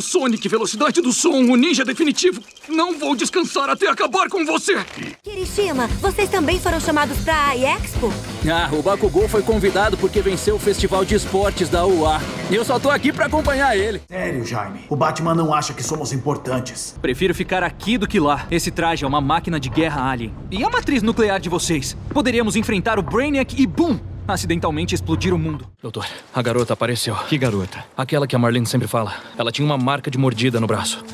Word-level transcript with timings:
o 0.00 0.02
Sonic, 0.02 0.48
velocidade 0.48 1.02
do 1.02 1.12
som, 1.12 1.42
o 1.42 1.56
ninja 1.56 1.84
definitivo. 1.84 2.42
Não 2.66 2.98
vou 2.98 3.14
descansar 3.14 3.68
até 3.68 3.86
acabar 3.86 4.30
com 4.30 4.46
você. 4.46 4.82
Kirishima, 5.22 5.86
vocês 6.00 6.30
também 6.30 6.58
foram 6.58 6.80
chamados 6.80 7.18
pra 7.18 7.54
Expo? 7.54 8.10
Ah, 8.50 8.70
o 8.72 8.82
Bakugou 8.82 9.28
foi 9.28 9.42
convidado 9.42 9.98
porque 9.98 10.22
venceu 10.22 10.56
o 10.56 10.58
festival 10.58 11.04
de 11.04 11.14
esportes 11.14 11.68
da 11.68 11.84
UA. 11.84 12.18
E 12.50 12.54
eu 12.54 12.64
só 12.64 12.78
tô 12.80 12.88
aqui 12.88 13.12
pra 13.12 13.26
acompanhar 13.26 13.76
ele. 13.76 14.00
Sério, 14.08 14.42
Jaime. 14.44 14.80
O 14.88 14.96
Batman 14.96 15.34
não 15.34 15.52
acha 15.52 15.74
que 15.74 15.82
somos 15.82 16.12
importantes. 16.14 16.94
Prefiro 17.02 17.34
ficar 17.34 17.62
aqui 17.62 17.98
do 17.98 18.08
que 18.08 18.18
lá. 18.18 18.46
Esse 18.50 18.70
traje 18.70 19.04
é 19.04 19.06
uma 19.06 19.20
máquina 19.20 19.60
de 19.60 19.68
guerra 19.68 20.10
alien. 20.10 20.32
E 20.50 20.64
a 20.64 20.70
matriz 20.70 21.02
nuclear 21.02 21.38
de 21.38 21.50
vocês? 21.50 21.94
Poderíamos 22.08 22.56
enfrentar 22.56 22.98
o 22.98 23.02
Brainiac 23.02 23.54
e 23.60 23.66
boom! 23.66 24.09
Acidentalmente 24.26 24.94
explodir 24.94 25.34
o 25.34 25.38
mundo. 25.38 25.66
Doutor, 25.82 26.06
a 26.32 26.42
garota 26.42 26.72
apareceu. 26.74 27.14
Que 27.28 27.36
garota? 27.36 27.84
Aquela 27.96 28.26
que 28.26 28.36
a 28.36 28.38
Marlene 28.38 28.66
sempre 28.66 28.86
fala. 28.86 29.14
Ela 29.36 29.50
tinha 29.50 29.64
uma 29.66 29.76
marca 29.78 30.10
de 30.10 30.18
mordida 30.18 30.60
no 30.60 30.66
braço. 30.66 31.04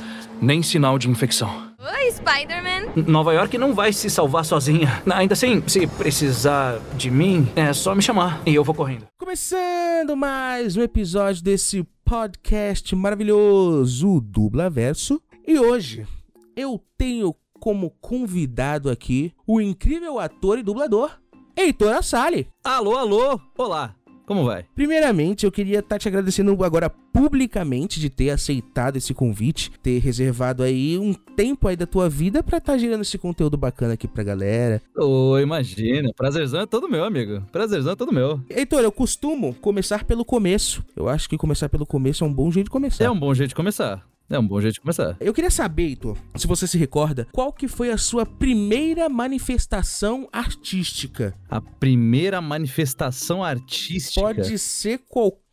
Nem 0.40 0.62
sinal 0.62 0.98
de 0.98 1.08
infecção. 1.08 1.48
Oi, 1.78 2.12
Spider-Man. 2.12 3.04
Nova 3.06 3.32
York 3.32 3.56
não 3.56 3.74
vai 3.74 3.92
se 3.92 4.10
salvar 4.10 4.44
sozinha. 4.44 5.02
Ainda 5.14 5.32
assim, 5.32 5.62
se 5.66 5.86
precisar 5.86 6.78
de 6.96 7.10
mim, 7.10 7.48
é 7.56 7.72
só 7.72 7.94
me 7.94 8.02
chamar 8.02 8.42
e 8.44 8.54
eu 8.54 8.62
vou 8.64 8.74
correndo. 8.74 9.06
Começando 9.18 10.14
mais 10.16 10.76
um 10.76 10.82
episódio 10.82 11.42
desse 11.42 11.86
podcast 12.04 12.94
maravilhoso 12.94 14.20
Dubla 14.20 14.68
Verso. 14.68 15.20
E 15.46 15.58
hoje 15.58 16.06
eu 16.54 16.82
tenho 16.98 17.34
como 17.58 17.90
convidado 18.00 18.90
aqui 18.90 19.32
o 19.46 19.60
incrível 19.60 20.18
ator 20.18 20.58
e 20.58 20.62
dublador 20.62 21.10
Heitor 21.58 21.94
Assali. 21.94 22.46
Alô, 22.62 22.98
alô. 22.98 23.40
Olá. 23.56 23.94
Como 24.26 24.44
vai? 24.44 24.66
Primeiramente, 24.74 25.46
eu 25.46 25.50
queria 25.50 25.78
estar 25.78 25.98
te 25.98 26.06
agradecendo 26.06 26.52
agora 26.62 26.90
publicamente 26.90 27.98
de 27.98 28.10
ter 28.10 28.28
aceitado 28.28 28.96
esse 28.96 29.14
convite, 29.14 29.70
ter 29.82 29.98
reservado 29.98 30.62
aí 30.62 30.98
um 30.98 31.14
tempo 31.14 31.66
aí 31.66 31.74
da 31.74 31.86
tua 31.86 32.10
vida 32.10 32.42
pra 32.42 32.58
estar 32.58 32.76
gerando 32.76 33.00
esse 33.00 33.16
conteúdo 33.16 33.56
bacana 33.56 33.94
aqui 33.94 34.06
pra 34.06 34.22
galera. 34.22 34.82
Ô, 34.94 35.30
oh, 35.30 35.38
imagina. 35.38 36.10
Prazerzão 36.14 36.60
é 36.60 36.66
todo 36.66 36.90
meu, 36.90 37.04
amigo. 37.04 37.42
Prazerzão 37.50 37.94
é 37.94 37.96
todo 37.96 38.12
meu. 38.12 38.38
Heitor, 38.50 38.82
eu 38.82 38.92
costumo 38.92 39.54
começar 39.54 40.04
pelo 40.04 40.26
começo. 40.26 40.84
Eu 40.94 41.08
acho 41.08 41.26
que 41.26 41.38
começar 41.38 41.70
pelo 41.70 41.86
começo 41.86 42.22
é 42.22 42.26
um 42.26 42.34
bom 42.34 42.50
jeito 42.50 42.66
de 42.66 42.70
começar. 42.70 43.04
É 43.04 43.10
um 43.10 43.18
bom 43.18 43.32
jeito 43.32 43.50
de 43.50 43.54
começar. 43.54 44.04
É 44.28 44.38
um 44.38 44.46
bom 44.46 44.60
jeito 44.60 44.74
de 44.74 44.80
começar. 44.80 45.16
Eu 45.20 45.32
queria 45.32 45.50
saber, 45.50 45.84
Heitor, 45.84 46.18
se 46.34 46.48
você 46.48 46.66
se 46.66 46.76
recorda, 46.76 47.28
qual 47.32 47.52
que 47.52 47.68
foi 47.68 47.90
a 47.90 47.98
sua 47.98 48.26
primeira 48.26 49.08
manifestação 49.08 50.28
artística? 50.32 51.32
A 51.48 51.60
primeira 51.60 52.40
manifestação 52.40 53.44
artística? 53.44 54.20
Pode 54.20 54.58
ser 54.58 54.98
qualquer 55.08 55.45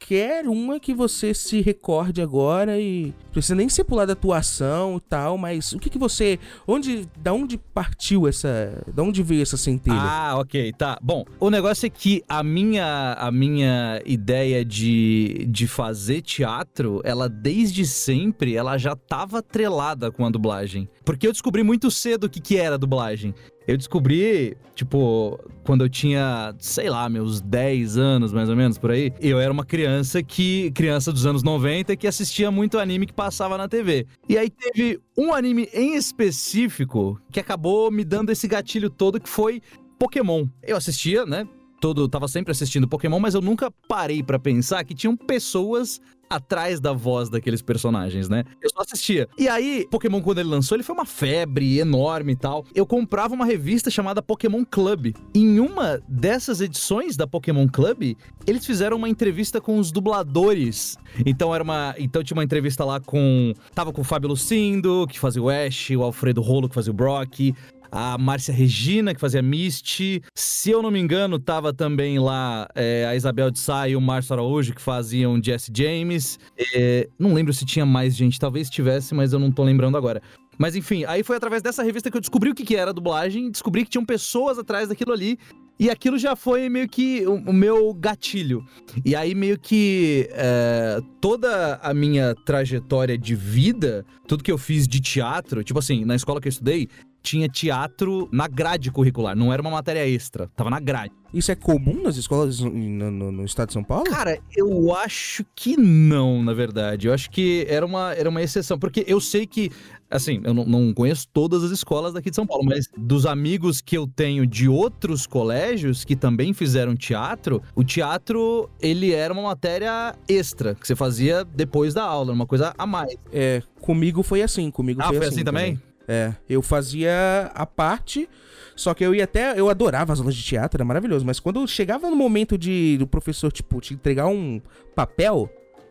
uma 0.45 0.79
que 0.79 0.93
você 0.93 1.33
se 1.33 1.61
recorde 1.61 2.21
agora 2.21 2.79
e 2.79 3.13
precisa 3.31 3.55
nem 3.55 3.67
ser 3.69 3.83
pular 3.83 4.05
da 4.05 4.13
atuação 4.13 4.97
e 4.97 5.01
tal, 5.01 5.37
mas 5.37 5.73
o 5.73 5.79
que 5.79 5.89
que 5.89 5.97
você, 5.97 6.39
onde, 6.67 7.07
da 7.17 7.33
onde 7.33 7.57
partiu 7.57 8.27
essa, 8.27 8.83
da 8.93 9.01
onde 9.03 9.23
veio 9.23 9.41
essa 9.41 9.57
centelha? 9.57 9.97
Ah, 9.99 10.35
ok, 10.37 10.71
tá. 10.73 10.97
Bom, 11.01 11.25
o 11.39 11.49
negócio 11.49 11.85
é 11.85 11.89
que 11.89 12.23
a 12.27 12.43
minha, 12.43 13.13
a 13.13 13.31
minha 13.31 14.01
ideia 14.05 14.63
de, 14.63 15.47
de 15.49 15.67
fazer 15.67 16.21
teatro, 16.21 17.01
ela 17.03 17.27
desde 17.27 17.85
sempre, 17.85 18.55
ela 18.55 18.77
já 18.77 18.95
tava 18.95 19.39
atrelada 19.39 20.11
com 20.11 20.25
a 20.25 20.29
dublagem. 20.29 20.87
Porque 21.03 21.27
eu 21.27 21.31
descobri 21.31 21.63
muito 21.63 21.89
cedo 21.89 22.25
o 22.25 22.29
que 22.29 22.39
que 22.39 22.57
era 22.57 22.77
dublagem. 22.77 23.33
Eu 23.67 23.77
descobri, 23.77 24.57
tipo, 24.75 25.39
quando 25.63 25.83
eu 25.83 25.89
tinha, 25.89 26.53
sei 26.59 26.89
lá, 26.89 27.07
meus 27.07 27.39
10 27.41 27.97
anos, 27.97 28.33
mais 28.33 28.49
ou 28.49 28.55
menos, 28.55 28.77
por 28.77 28.91
aí. 28.91 29.11
Eu 29.21 29.39
era 29.39 29.51
uma 29.51 29.65
criança 29.65 30.21
que. 30.21 30.71
criança 30.71 31.11
dos 31.11 31.25
anos 31.25 31.43
90 31.43 31.95
que 31.95 32.07
assistia 32.07 32.51
muito 32.51 32.77
anime 32.77 33.05
que 33.05 33.13
passava 33.13 33.57
na 33.57 33.67
TV. 33.67 34.05
E 34.27 34.37
aí 34.37 34.49
teve 34.49 34.99
um 35.17 35.33
anime 35.33 35.69
em 35.73 35.95
específico 35.95 37.19
que 37.31 37.39
acabou 37.39 37.89
me 37.89 38.03
dando 38.03 38.31
esse 38.31 38.47
gatilho 38.47 38.89
todo 38.89 39.19
que 39.19 39.29
foi 39.29 39.61
Pokémon. 39.97 40.45
Eu 40.61 40.75
assistia, 40.75 41.25
né? 41.25 41.47
Todo, 41.83 42.07
tava 42.07 42.29
sempre 42.29 42.53
assistindo 42.53 42.87
Pokémon, 42.87 43.19
mas 43.19 43.33
eu 43.33 43.41
nunca 43.41 43.69
parei 43.89 44.23
para 44.23 44.39
pensar 44.39 44.81
que 44.85 44.93
tinham 44.93 45.17
pessoas 45.17 45.99
atrás 46.29 46.79
da 46.79 46.93
voz 46.93 47.27
daqueles 47.27 47.61
personagens, 47.61 48.29
né? 48.29 48.45
Eu 48.61 48.69
só 48.69 48.83
assistia. 48.83 49.27
E 49.37 49.49
aí, 49.49 49.85
Pokémon, 49.91 50.21
quando 50.21 50.39
ele 50.39 50.47
lançou, 50.47 50.77
ele 50.77 50.83
foi 50.83 50.95
uma 50.95 51.05
febre 51.05 51.77
enorme 51.77 52.31
e 52.31 52.35
tal. 52.37 52.65
Eu 52.73 52.85
comprava 52.85 53.33
uma 53.33 53.43
revista 53.43 53.91
chamada 53.91 54.21
Pokémon 54.21 54.63
Club. 54.63 55.13
Em 55.35 55.59
uma 55.59 56.01
dessas 56.07 56.61
edições 56.61 57.17
da 57.17 57.27
Pokémon 57.27 57.67
Club, 57.67 58.15
eles 58.47 58.65
fizeram 58.65 58.95
uma 58.95 59.09
entrevista 59.09 59.59
com 59.59 59.77
os 59.77 59.91
dubladores. 59.91 60.97
Então 61.25 61.53
era 61.53 61.65
uma. 61.65 61.93
Então 61.97 62.23
tinha 62.23 62.37
uma 62.37 62.45
entrevista 62.45 62.85
lá 62.85 63.01
com. 63.01 63.53
Tava 63.75 63.91
com 63.91 63.99
o 63.99 64.05
Fábio 64.05 64.29
Lucindo, 64.29 65.05
que 65.05 65.19
fazia 65.19 65.43
o 65.43 65.49
Ash, 65.49 65.89
o 65.89 66.01
Alfredo 66.01 66.39
Rolo, 66.39 66.69
que 66.69 66.75
fazia 66.75 66.91
o 66.91 66.95
Brock, 66.95 67.53
a 67.93 68.17
Márcia 68.17 68.51
Regina, 68.51 69.13
que 69.13 69.21
fazia 69.21 69.41
Misty. 69.41 70.19
Se 70.33 70.71
eu 70.71 70.81
não 70.81 70.89
me 70.89 70.99
engano, 70.99 71.37
tava 71.37 71.71
também 71.71 72.17
lá 72.17 72.67
é, 72.73 73.05
a 73.05 73.15
Isabel 73.15 73.51
de 73.51 73.59
Sá 73.59 73.87
e 73.87 73.95
o 73.95 74.01
Márcio 74.01 74.33
Araújo, 74.33 74.73
que 74.73 74.81
faziam 74.81 75.39
Jesse 75.41 75.71
James. 75.71 76.39
É, 76.73 77.07
não 77.19 77.35
lembro 77.35 77.53
se 77.53 77.63
tinha 77.65 77.85
mais 77.85 78.15
gente, 78.15 78.39
talvez 78.39 78.67
tivesse, 78.67 79.13
mas 79.13 79.31
eu 79.31 79.37
não 79.37 79.51
tô 79.51 79.63
lembrando 79.63 79.95
agora. 79.95 80.23
Mas 80.57 80.75
enfim, 80.75 81.03
aí 81.05 81.23
foi 81.23 81.37
através 81.37 81.61
dessa 81.61 81.83
revista 81.83 82.09
que 82.09 82.17
eu 82.17 82.21
descobri 82.21 82.49
o 82.49 82.55
que, 82.55 82.63
que 82.63 82.75
era 82.75 82.91
dublagem, 82.91 83.51
descobri 83.51 83.83
que 83.83 83.91
tinham 83.91 84.05
pessoas 84.05 84.57
atrás 84.57 84.89
daquilo 84.89 85.13
ali. 85.13 85.37
E 85.79 85.89
aquilo 85.89 86.17
já 86.19 86.35
foi 86.35 86.69
meio 86.69 86.87
que 86.87 87.25
o, 87.25 87.51
meu 87.51 87.93
gatilho. 87.95 88.63
E 89.03 89.15
aí, 89.15 89.33
meio 89.33 89.59
que 89.59 90.29
é, 90.31 90.99
toda 91.19 91.75
a 91.81 91.93
minha 91.95 92.35
trajetória 92.45 93.17
de 93.17 93.33
vida, 93.33 94.05
tudo 94.27 94.43
que 94.43 94.51
eu 94.51 94.57
fiz 94.57 94.87
de 94.87 95.01
teatro, 95.01 95.63
tipo 95.63 95.79
assim, 95.79 96.05
na 96.05 96.15
escola 96.15 96.39
que 96.39 96.47
eu 96.47 96.51
estudei, 96.51 96.87
tinha 97.23 97.47
teatro 97.47 98.27
na 98.31 98.47
grade 98.47 98.91
curricular, 98.91 99.35
não 99.35 99.51
era 99.51 99.61
uma 99.61 99.71
matéria 99.71 100.05
extra, 100.05 100.49
tava 100.55 100.69
na 100.69 100.79
grade. 100.79 101.13
Isso 101.33 101.51
é 101.51 101.55
comum 101.55 102.03
nas 102.03 102.15
escolas 102.15 102.59
no, 102.59 102.69
no, 102.69 103.31
no, 103.31 103.45
estado 103.45 103.69
de 103.69 103.73
São 103.73 103.83
Paulo? 103.83 104.03
Cara, 104.03 104.37
eu 104.55 104.95
acho 104.95 105.43
que 105.55 105.75
não, 105.75 106.43
na 106.43 106.53
verdade. 106.53 107.07
Eu 107.07 107.13
acho 107.13 107.31
que 107.31 107.65
era 107.67 107.83
uma, 107.83 108.13
era 108.13 108.29
uma 108.29 108.39
exceção. 108.39 108.77
Porque 108.77 109.03
eu 109.07 109.19
sei 109.19 109.47
que, 109.47 109.71
assim, 110.11 110.41
eu 110.43 110.53
não, 110.53 110.63
não 110.63 110.93
conheço 110.93 111.27
todas 111.33 111.63
as 111.63 111.71
escolas 111.71 112.13
daqui 112.13 112.29
de 112.29 112.35
São 112.35 112.45
Paulo, 112.45 112.63
mas 112.63 112.87
dos 112.95 113.25
amigos 113.25 113.81
que 113.81 113.97
eu 113.97 114.05
tenho 114.05 114.45
de 114.45 114.69
outros 114.69 115.25
colégios 115.25 116.05
que 116.05 116.15
também 116.15 116.53
fizeram 116.53 116.95
teatro, 116.95 117.63
o 117.75 117.83
teatro, 117.83 118.69
ele 118.79 119.11
era 119.11 119.33
uma 119.33 119.41
matéria 119.41 120.15
extra, 120.29 120.75
que 120.75 120.85
você 120.85 120.95
fazia 120.95 121.43
depois 121.43 121.95
da 121.95 122.03
aula, 122.03 122.31
uma 122.31 122.45
coisa 122.45 122.75
a 122.77 122.85
mais. 122.85 123.15
É, 123.31 123.63
comigo 123.81 124.21
foi 124.21 124.43
assim, 124.43 124.69
comigo 124.69 125.01
ah, 125.01 125.07
foi, 125.07 125.17
foi 125.17 125.25
assim, 125.25 125.35
assim 125.37 125.43
também? 125.43 125.75
também. 125.77 125.92
É, 126.07 126.33
eu 126.49 126.61
fazia 126.61 127.51
a 127.53 127.65
parte, 127.65 128.29
só 128.75 128.93
que 128.93 129.05
eu 129.05 129.15
ia 129.15 129.23
até. 129.23 129.59
Eu 129.59 129.69
adorava 129.69 130.11
as 130.13 130.19
aulas 130.19 130.35
de 130.35 130.43
teatro, 130.43 130.77
era 130.77 130.85
maravilhoso. 130.85 131.25
Mas 131.25 131.39
quando 131.39 131.65
chegava 131.67 132.09
no 132.09 132.15
momento 132.15 132.57
de 132.57 132.97
do 132.97 133.07
professor, 133.07 133.51
tipo, 133.51 133.79
te 133.79 133.93
entregar 133.93 134.27
um 134.27 134.61
papel, 134.95 135.49